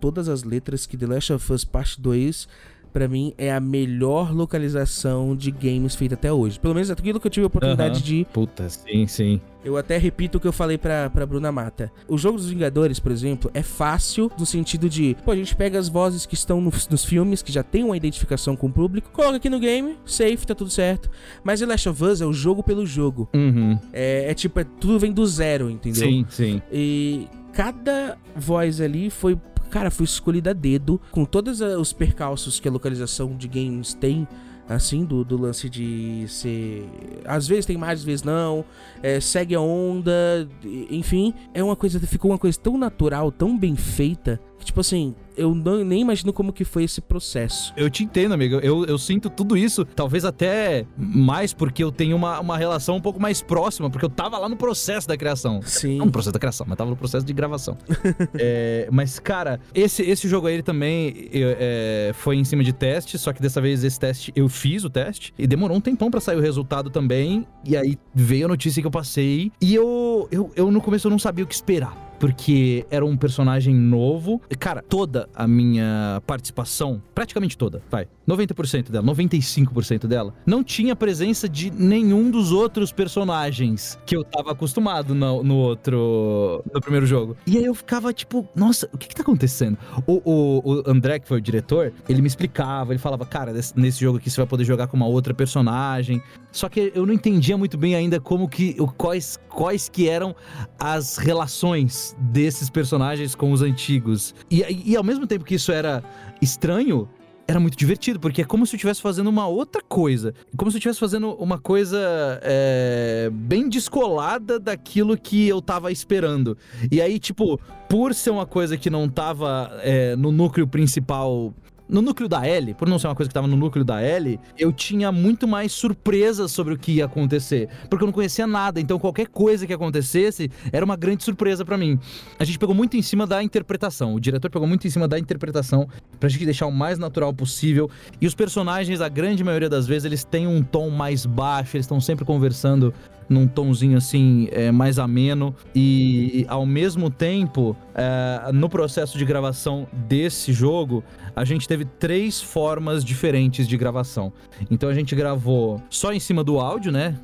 todas 0.00 0.28
as 0.28 0.42
letras 0.42 0.86
que 0.86 0.96
The 0.96 1.06
Last 1.06 1.32
of 1.32 1.52
Us 1.52 1.64
Parte 1.64 2.00
2 2.00 2.48
pra 2.92 3.06
mim 3.06 3.32
é 3.38 3.52
a 3.52 3.60
melhor 3.60 4.34
localização 4.34 5.36
de 5.36 5.50
games 5.50 5.94
feita 5.94 6.14
até 6.14 6.32
hoje. 6.32 6.58
Pelo 6.58 6.74
menos 6.74 6.90
aquilo 6.90 7.20
que 7.20 7.26
eu 7.26 7.30
tive 7.30 7.44
a 7.44 7.46
oportunidade 7.46 7.98
Aham. 7.98 8.04
de 8.04 8.26
Puta, 8.32 8.68
sim, 8.68 9.06
sim. 9.06 9.40
Eu 9.64 9.76
até 9.76 9.98
repito 9.98 10.38
o 10.38 10.40
que 10.40 10.46
eu 10.46 10.52
falei 10.52 10.78
pra, 10.78 11.10
pra 11.10 11.26
Bruna 11.26 11.52
Mata. 11.52 11.92
O 12.08 12.16
jogo 12.16 12.38
dos 12.38 12.48
Vingadores, 12.48 12.98
por 12.98 13.12
exemplo, 13.12 13.50
é 13.54 13.62
fácil 13.62 14.30
no 14.38 14.46
sentido 14.46 14.88
de, 14.88 15.16
pô, 15.24 15.30
a 15.30 15.36
gente 15.36 15.54
pega 15.54 15.78
as 15.78 15.88
vozes 15.88 16.26
que 16.26 16.34
estão 16.34 16.60
nos, 16.60 16.88
nos 16.88 17.04
filmes, 17.04 17.42
que 17.42 17.52
já 17.52 17.62
tem 17.62 17.84
uma 17.84 17.96
identificação 17.96 18.56
com 18.56 18.68
o 18.68 18.72
público, 18.72 19.10
coloca 19.10 19.36
aqui 19.36 19.50
no 19.50 19.58
game, 19.58 19.96
safe, 20.04 20.46
tá 20.46 20.54
tudo 20.54 20.70
certo. 20.70 21.10
Mas 21.44 21.60
The 21.60 21.66
Last 21.66 21.88
of 21.88 22.04
Us 22.04 22.20
é 22.20 22.26
o 22.26 22.32
jogo 22.32 22.62
pelo 22.62 22.86
jogo. 22.86 23.28
Uhum. 23.34 23.78
É, 23.92 24.30
é 24.30 24.34
tipo, 24.34 24.60
é, 24.60 24.64
tudo 24.64 24.98
vem 24.98 25.12
do 25.12 25.26
zero, 25.26 25.70
entendeu? 25.70 26.08
Sim, 26.08 26.26
sim. 26.28 26.62
E 26.72 27.28
cada 27.52 28.16
voz 28.34 28.80
ali 28.80 29.10
foi, 29.10 29.38
cara, 29.70 29.90
foi 29.90 30.04
escolhida 30.04 30.50
a 30.50 30.54
dedo, 30.54 31.00
com 31.10 31.24
todos 31.24 31.60
os 31.60 31.92
percalços 31.92 32.58
que 32.58 32.68
a 32.68 32.70
localização 32.70 33.36
de 33.36 33.48
games 33.48 33.94
tem, 33.94 34.26
assim, 34.70 35.04
do, 35.04 35.24
do 35.24 35.36
lance 35.36 35.68
de 35.68 36.24
ser. 36.28 36.88
Às 37.24 37.48
vezes 37.48 37.66
tem 37.66 37.76
mais, 37.76 38.00
às 38.00 38.04
vezes 38.04 38.22
não, 38.22 38.64
é, 39.02 39.18
segue 39.18 39.54
a 39.54 39.60
onda, 39.60 40.48
enfim, 40.88 41.34
é 41.52 41.62
uma 41.62 41.74
coisa, 41.74 41.98
ficou 42.00 42.30
uma 42.30 42.38
coisa 42.38 42.58
tão 42.58 42.78
natural, 42.78 43.32
tão 43.32 43.58
bem 43.58 43.74
feita, 43.74 44.40
tipo 44.64 44.80
assim, 44.80 45.14
eu 45.36 45.54
não, 45.54 45.82
nem 45.84 46.02
imagino 46.02 46.32
como 46.32 46.52
que 46.52 46.64
foi 46.64 46.84
esse 46.84 47.00
processo. 47.00 47.72
Eu 47.76 47.88
te 47.88 48.04
entendo, 48.04 48.32
amigo. 48.32 48.56
Eu, 48.56 48.84
eu 48.84 48.98
sinto 48.98 49.30
tudo 49.30 49.56
isso, 49.56 49.84
talvez 49.84 50.24
até 50.24 50.84
mais 50.96 51.54
porque 51.54 51.82
eu 51.82 51.90
tenho 51.90 52.16
uma, 52.16 52.38
uma 52.40 52.58
relação 52.58 52.96
um 52.96 53.00
pouco 53.00 53.20
mais 53.20 53.40
próxima, 53.40 53.88
porque 53.88 54.04
eu 54.04 54.10
tava 54.10 54.36
lá 54.38 54.48
no 54.48 54.56
processo 54.56 55.08
da 55.08 55.16
criação. 55.16 55.60
Sim. 55.62 55.96
Não 55.96 56.06
no 56.06 56.12
processo 56.12 56.32
da 56.32 56.38
criação, 56.38 56.66
mas 56.68 56.76
tava 56.76 56.90
no 56.90 56.96
processo 56.96 57.24
de 57.24 57.32
gravação. 57.32 57.76
É, 58.42 58.88
mas, 58.90 59.18
cara, 59.18 59.60
esse, 59.74 60.02
esse 60.02 60.28
jogo 60.28 60.46
aí 60.46 60.54
ele 60.54 60.62
também 60.62 61.28
é, 61.32 62.10
foi 62.14 62.36
em 62.36 62.44
cima 62.44 62.62
de 62.62 62.72
teste, 62.72 63.18
só 63.18 63.32
que 63.32 63.42
dessa 63.42 63.60
vez 63.60 63.84
esse 63.84 63.98
teste 63.98 64.32
eu 64.34 64.48
fiz 64.48 64.84
o 64.84 64.90
teste 64.90 65.34
e 65.38 65.46
demorou 65.46 65.76
um 65.76 65.80
tempão 65.80 66.10
pra 66.10 66.20
sair 66.20 66.36
o 66.36 66.40
resultado 66.40 66.90
também. 66.90 67.46
E 67.64 67.76
aí 67.76 67.98
veio 68.14 68.46
a 68.46 68.48
notícia 68.48 68.80
que 68.80 68.86
eu 68.86 68.90
passei 68.90 69.52
e 69.60 69.74
eu, 69.74 70.28
eu, 70.30 70.50
eu 70.54 70.70
no 70.70 70.80
começo 70.80 71.06
eu 71.06 71.10
não 71.10 71.18
sabia 71.18 71.44
o 71.44 71.46
que 71.46 71.54
esperar. 71.54 72.09
Porque 72.20 72.86
era 72.90 73.04
um 73.04 73.16
personagem 73.16 73.74
novo. 73.74 74.40
Cara, 74.58 74.80
toda 74.82 75.28
a 75.34 75.48
minha 75.48 76.22
participação, 76.26 77.02
praticamente 77.14 77.58
toda, 77.58 77.82
vai, 77.90 78.06
90% 78.28 78.90
dela, 78.90 79.06
95% 79.06 80.06
dela, 80.06 80.34
não 80.46 80.62
tinha 80.62 80.94
presença 80.94 81.48
de 81.48 81.70
nenhum 81.70 82.30
dos 82.30 82.52
outros 82.52 82.92
personagens 82.92 83.98
que 84.06 84.16
eu 84.16 84.22
tava 84.22 84.52
acostumado 84.52 85.14
no, 85.14 85.42
no 85.42 85.56
outro. 85.56 86.62
no 86.72 86.80
primeiro 86.80 87.06
jogo. 87.06 87.36
E 87.46 87.56
aí 87.56 87.64
eu 87.64 87.74
ficava 87.74 88.12
tipo, 88.12 88.46
nossa, 88.54 88.88
o 88.92 88.98
que 88.98 89.08
que 89.08 89.14
tá 89.14 89.22
acontecendo? 89.22 89.78
O, 90.06 90.20
o, 90.24 90.70
o 90.70 90.90
André, 90.90 91.18
que 91.18 91.26
foi 91.26 91.38
o 91.38 91.40
diretor, 91.40 91.92
ele 92.08 92.20
me 92.20 92.28
explicava, 92.28 92.92
ele 92.92 92.98
falava, 92.98 93.24
cara, 93.24 93.52
nesse 93.74 94.00
jogo 94.00 94.18
aqui 94.18 94.30
você 94.30 94.36
vai 94.36 94.46
poder 94.46 94.64
jogar 94.64 94.86
com 94.86 94.96
uma 94.96 95.06
outra 95.06 95.32
personagem. 95.32 96.22
Só 96.52 96.68
que 96.68 96.92
eu 96.94 97.06
não 97.06 97.14
entendia 97.14 97.56
muito 97.56 97.78
bem 97.78 97.94
ainda 97.94 98.20
como 98.20 98.48
que. 98.48 98.74
Quais, 98.96 99.38
quais 99.48 99.88
que 99.88 100.08
eram 100.08 100.34
as 100.78 101.16
relações 101.16 102.09
desses 102.18 102.70
personagens 102.70 103.34
com 103.34 103.52
os 103.52 103.62
antigos. 103.62 104.34
E, 104.50 104.92
e 104.92 104.96
ao 104.96 105.04
mesmo 105.04 105.26
tempo 105.26 105.44
que 105.44 105.54
isso 105.54 105.72
era 105.72 106.02
estranho, 106.40 107.08
era 107.50 107.58
muito 107.58 107.76
divertido, 107.76 108.20
porque 108.20 108.42
é 108.42 108.44
como 108.44 108.64
se 108.64 108.74
eu 108.74 108.76
estivesse 108.76 109.02
fazendo 109.02 109.28
uma 109.28 109.46
outra 109.46 109.82
coisa. 109.82 110.32
Como 110.56 110.70
se 110.70 110.76
eu 110.76 110.78
estivesse 110.78 111.00
fazendo 111.00 111.32
uma 111.32 111.58
coisa 111.58 111.98
é, 112.42 113.28
bem 113.32 113.68
descolada 113.68 114.58
daquilo 114.58 115.16
que 115.18 115.48
eu 115.48 115.60
tava 115.60 115.90
esperando. 115.90 116.56
E 116.90 117.00
aí, 117.00 117.18
tipo, 117.18 117.60
por 117.88 118.14
ser 118.14 118.30
uma 118.30 118.46
coisa 118.46 118.76
que 118.76 118.88
não 118.88 119.08
tava 119.08 119.72
é, 119.82 120.14
no 120.14 120.30
núcleo 120.30 120.66
principal. 120.66 121.52
No 121.90 122.00
núcleo 122.00 122.28
da 122.28 122.46
L, 122.46 122.72
por 122.74 122.88
não 122.88 123.00
ser 123.00 123.08
uma 123.08 123.16
coisa 123.16 123.28
que 123.28 123.34
tava 123.34 123.48
no 123.48 123.56
núcleo 123.56 123.84
da 123.84 124.00
L, 124.00 124.38
eu 124.56 124.72
tinha 124.72 125.10
muito 125.10 125.48
mais 125.48 125.72
surpresas 125.72 126.52
sobre 126.52 126.72
o 126.72 126.78
que 126.78 126.92
ia 126.92 127.06
acontecer. 127.06 127.68
Porque 127.88 128.04
eu 128.04 128.06
não 128.06 128.12
conhecia 128.12 128.46
nada, 128.46 128.80
então 128.80 128.96
qualquer 128.96 129.26
coisa 129.26 129.66
que 129.66 129.72
acontecesse 129.72 130.48
era 130.72 130.84
uma 130.84 130.94
grande 130.94 131.24
surpresa 131.24 131.64
pra 131.64 131.76
mim. 131.76 131.98
A 132.38 132.44
gente 132.44 132.60
pegou 132.60 132.76
muito 132.76 132.96
em 132.96 133.02
cima 133.02 133.26
da 133.26 133.42
interpretação. 133.42 134.14
O 134.14 134.20
diretor 134.20 134.48
pegou 134.48 134.68
muito 134.68 134.86
em 134.86 134.90
cima 134.90 135.08
da 135.08 135.18
interpretação 135.18 135.88
pra 136.20 136.28
gente 136.28 136.44
deixar 136.44 136.66
o 136.66 136.72
mais 136.72 136.96
natural 136.96 137.34
possível. 137.34 137.90
E 138.20 138.26
os 138.26 138.36
personagens, 138.36 139.00
a 139.00 139.08
grande 139.08 139.42
maioria 139.42 139.68
das 139.68 139.88
vezes, 139.88 140.04
eles 140.04 140.22
têm 140.22 140.46
um 140.46 140.62
tom 140.62 140.90
mais 140.90 141.26
baixo, 141.26 141.76
eles 141.76 141.86
estão 141.86 142.00
sempre 142.00 142.24
conversando 142.24 142.94
num 143.30 143.46
tomzinho 143.46 143.96
assim 143.96 144.48
é, 144.50 144.72
mais 144.72 144.98
ameno. 144.98 145.54
E 145.74 146.44
ao 146.48 146.66
mesmo 146.66 147.08
tempo 147.08 147.76
é, 147.94 148.50
no 148.52 148.68
processo 148.68 149.16
de 149.16 149.24
gravação 149.24 149.86
desse 149.92 150.52
jogo 150.52 151.04
a 151.36 151.44
gente 151.44 151.68
teve 151.68 151.84
três 151.84 152.42
formas 152.42 153.04
diferentes 153.04 153.68
de 153.68 153.76
gravação. 153.76 154.32
Então 154.68 154.88
a 154.88 154.94
gente 154.94 155.14
gravou 155.14 155.80
só 155.88 156.12
em 156.12 156.18
cima 156.18 156.42
do 156.42 156.58
áudio 156.58 156.90
né? 156.90 157.16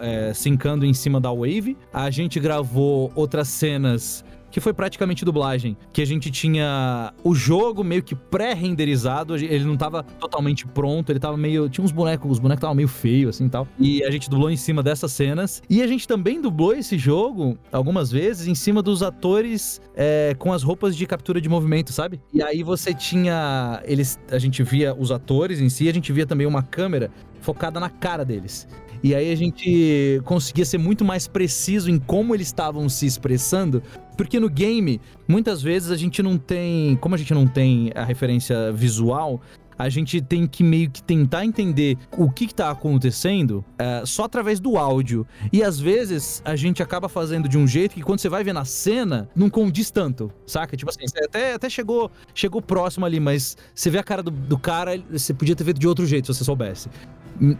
É, 0.00 0.32
sincando 0.32 0.86
em 0.86 0.94
cima 0.94 1.20
da 1.20 1.30
wave. 1.30 1.76
A 1.92 2.10
gente 2.10 2.40
gravou 2.40 3.12
outras 3.14 3.48
cenas 3.48 4.24
que 4.50 4.60
foi 4.60 4.72
praticamente 4.72 5.24
dublagem. 5.24 5.76
Que 5.92 6.02
a 6.02 6.04
gente 6.06 6.30
tinha 6.30 7.12
o 7.22 7.34
jogo 7.34 7.84
meio 7.84 8.02
que 8.02 8.14
pré-renderizado, 8.14 9.36
ele 9.36 9.64
não 9.64 9.76
tava 9.76 10.02
totalmente 10.02 10.66
pronto, 10.66 11.10
ele 11.10 11.20
tava 11.20 11.36
meio. 11.36 11.68
Tinha 11.68 11.84
uns 11.84 11.92
bonecos, 11.92 12.30
os 12.30 12.38
bonecos 12.38 12.58
estavam 12.58 12.74
meio 12.74 12.88
feios 12.88 13.36
assim 13.36 13.48
tal. 13.48 13.66
E 13.78 14.02
a 14.04 14.10
gente 14.10 14.28
dublou 14.28 14.50
em 14.50 14.56
cima 14.56 14.82
dessas 14.82 15.12
cenas. 15.12 15.62
E 15.68 15.82
a 15.82 15.86
gente 15.86 16.06
também 16.06 16.40
dublou 16.40 16.74
esse 16.74 16.98
jogo 16.98 17.58
algumas 17.72 18.10
vezes 18.10 18.46
em 18.46 18.54
cima 18.54 18.82
dos 18.82 19.02
atores 19.02 19.80
é, 19.94 20.34
com 20.38 20.52
as 20.52 20.62
roupas 20.62 20.96
de 20.96 21.06
captura 21.06 21.40
de 21.40 21.48
movimento, 21.48 21.92
sabe? 21.92 22.20
E 22.32 22.42
aí 22.42 22.62
você 22.62 22.92
tinha. 22.92 23.82
Eles. 23.84 24.18
A 24.30 24.38
gente 24.38 24.62
via 24.62 24.94
os 24.94 25.10
atores 25.10 25.60
em 25.60 25.68
si, 25.68 25.88
a 25.88 25.92
gente 25.92 26.12
via 26.12 26.26
também 26.26 26.46
uma 26.46 26.62
câmera 26.62 27.10
focada 27.40 27.80
na 27.80 27.88
cara 27.88 28.24
deles. 28.24 28.66
E 29.02 29.14
aí 29.14 29.32
a 29.32 29.34
gente 29.34 30.20
conseguia 30.24 30.64
ser 30.64 30.78
muito 30.78 31.04
mais 31.04 31.26
preciso 31.26 31.90
em 31.90 31.98
como 31.98 32.34
eles 32.34 32.48
estavam 32.48 32.88
se 32.88 33.06
expressando, 33.06 33.82
porque 34.16 34.38
no 34.38 34.48
game, 34.48 35.00
muitas 35.26 35.62
vezes 35.62 35.90
a 35.90 35.96
gente 35.96 36.22
não 36.22 36.36
tem, 36.36 36.96
como 36.96 37.14
a 37.14 37.18
gente 37.18 37.32
não 37.32 37.46
tem 37.46 37.90
a 37.94 38.04
referência 38.04 38.70
visual, 38.72 39.40
a 39.80 39.88
gente 39.88 40.20
tem 40.20 40.46
que 40.46 40.62
meio 40.62 40.90
que 40.90 41.02
tentar 41.02 41.46
entender 41.46 41.96
o 42.18 42.30
que, 42.30 42.44
está 42.44 42.70
acontecendo 42.70 43.64
é, 43.78 44.02
só 44.04 44.24
através 44.24 44.60
do 44.60 44.76
áudio. 44.76 45.26
E 45.50 45.62
às 45.62 45.80
vezes 45.80 46.42
a 46.44 46.54
gente 46.54 46.82
acaba 46.82 47.08
fazendo 47.08 47.48
de 47.48 47.56
um 47.56 47.66
jeito 47.66 47.94
que 47.94 48.02
quando 48.02 48.18
você 48.18 48.28
vai 48.28 48.44
ver 48.44 48.52
na 48.52 48.66
cena, 48.66 49.30
não 49.34 49.48
condiz 49.48 49.90
tanto, 49.90 50.30
saca? 50.46 50.76
Tipo 50.76 50.90
assim, 50.90 51.08
você 51.08 51.24
até, 51.24 51.54
até 51.54 51.70
chegou, 51.70 52.10
chegou 52.34 52.60
próximo 52.60 53.06
ali, 53.06 53.18
mas 53.18 53.56
você 53.74 53.88
vê 53.88 53.98
a 53.98 54.02
cara 54.02 54.22
do, 54.22 54.30
do 54.30 54.58
cara, 54.58 55.02
você 55.10 55.32
podia 55.32 55.56
ter 55.56 55.64
feito 55.64 55.80
de 55.80 55.88
outro 55.88 56.04
jeito 56.04 56.26
se 56.26 56.38
você 56.38 56.44
soubesse. 56.44 56.90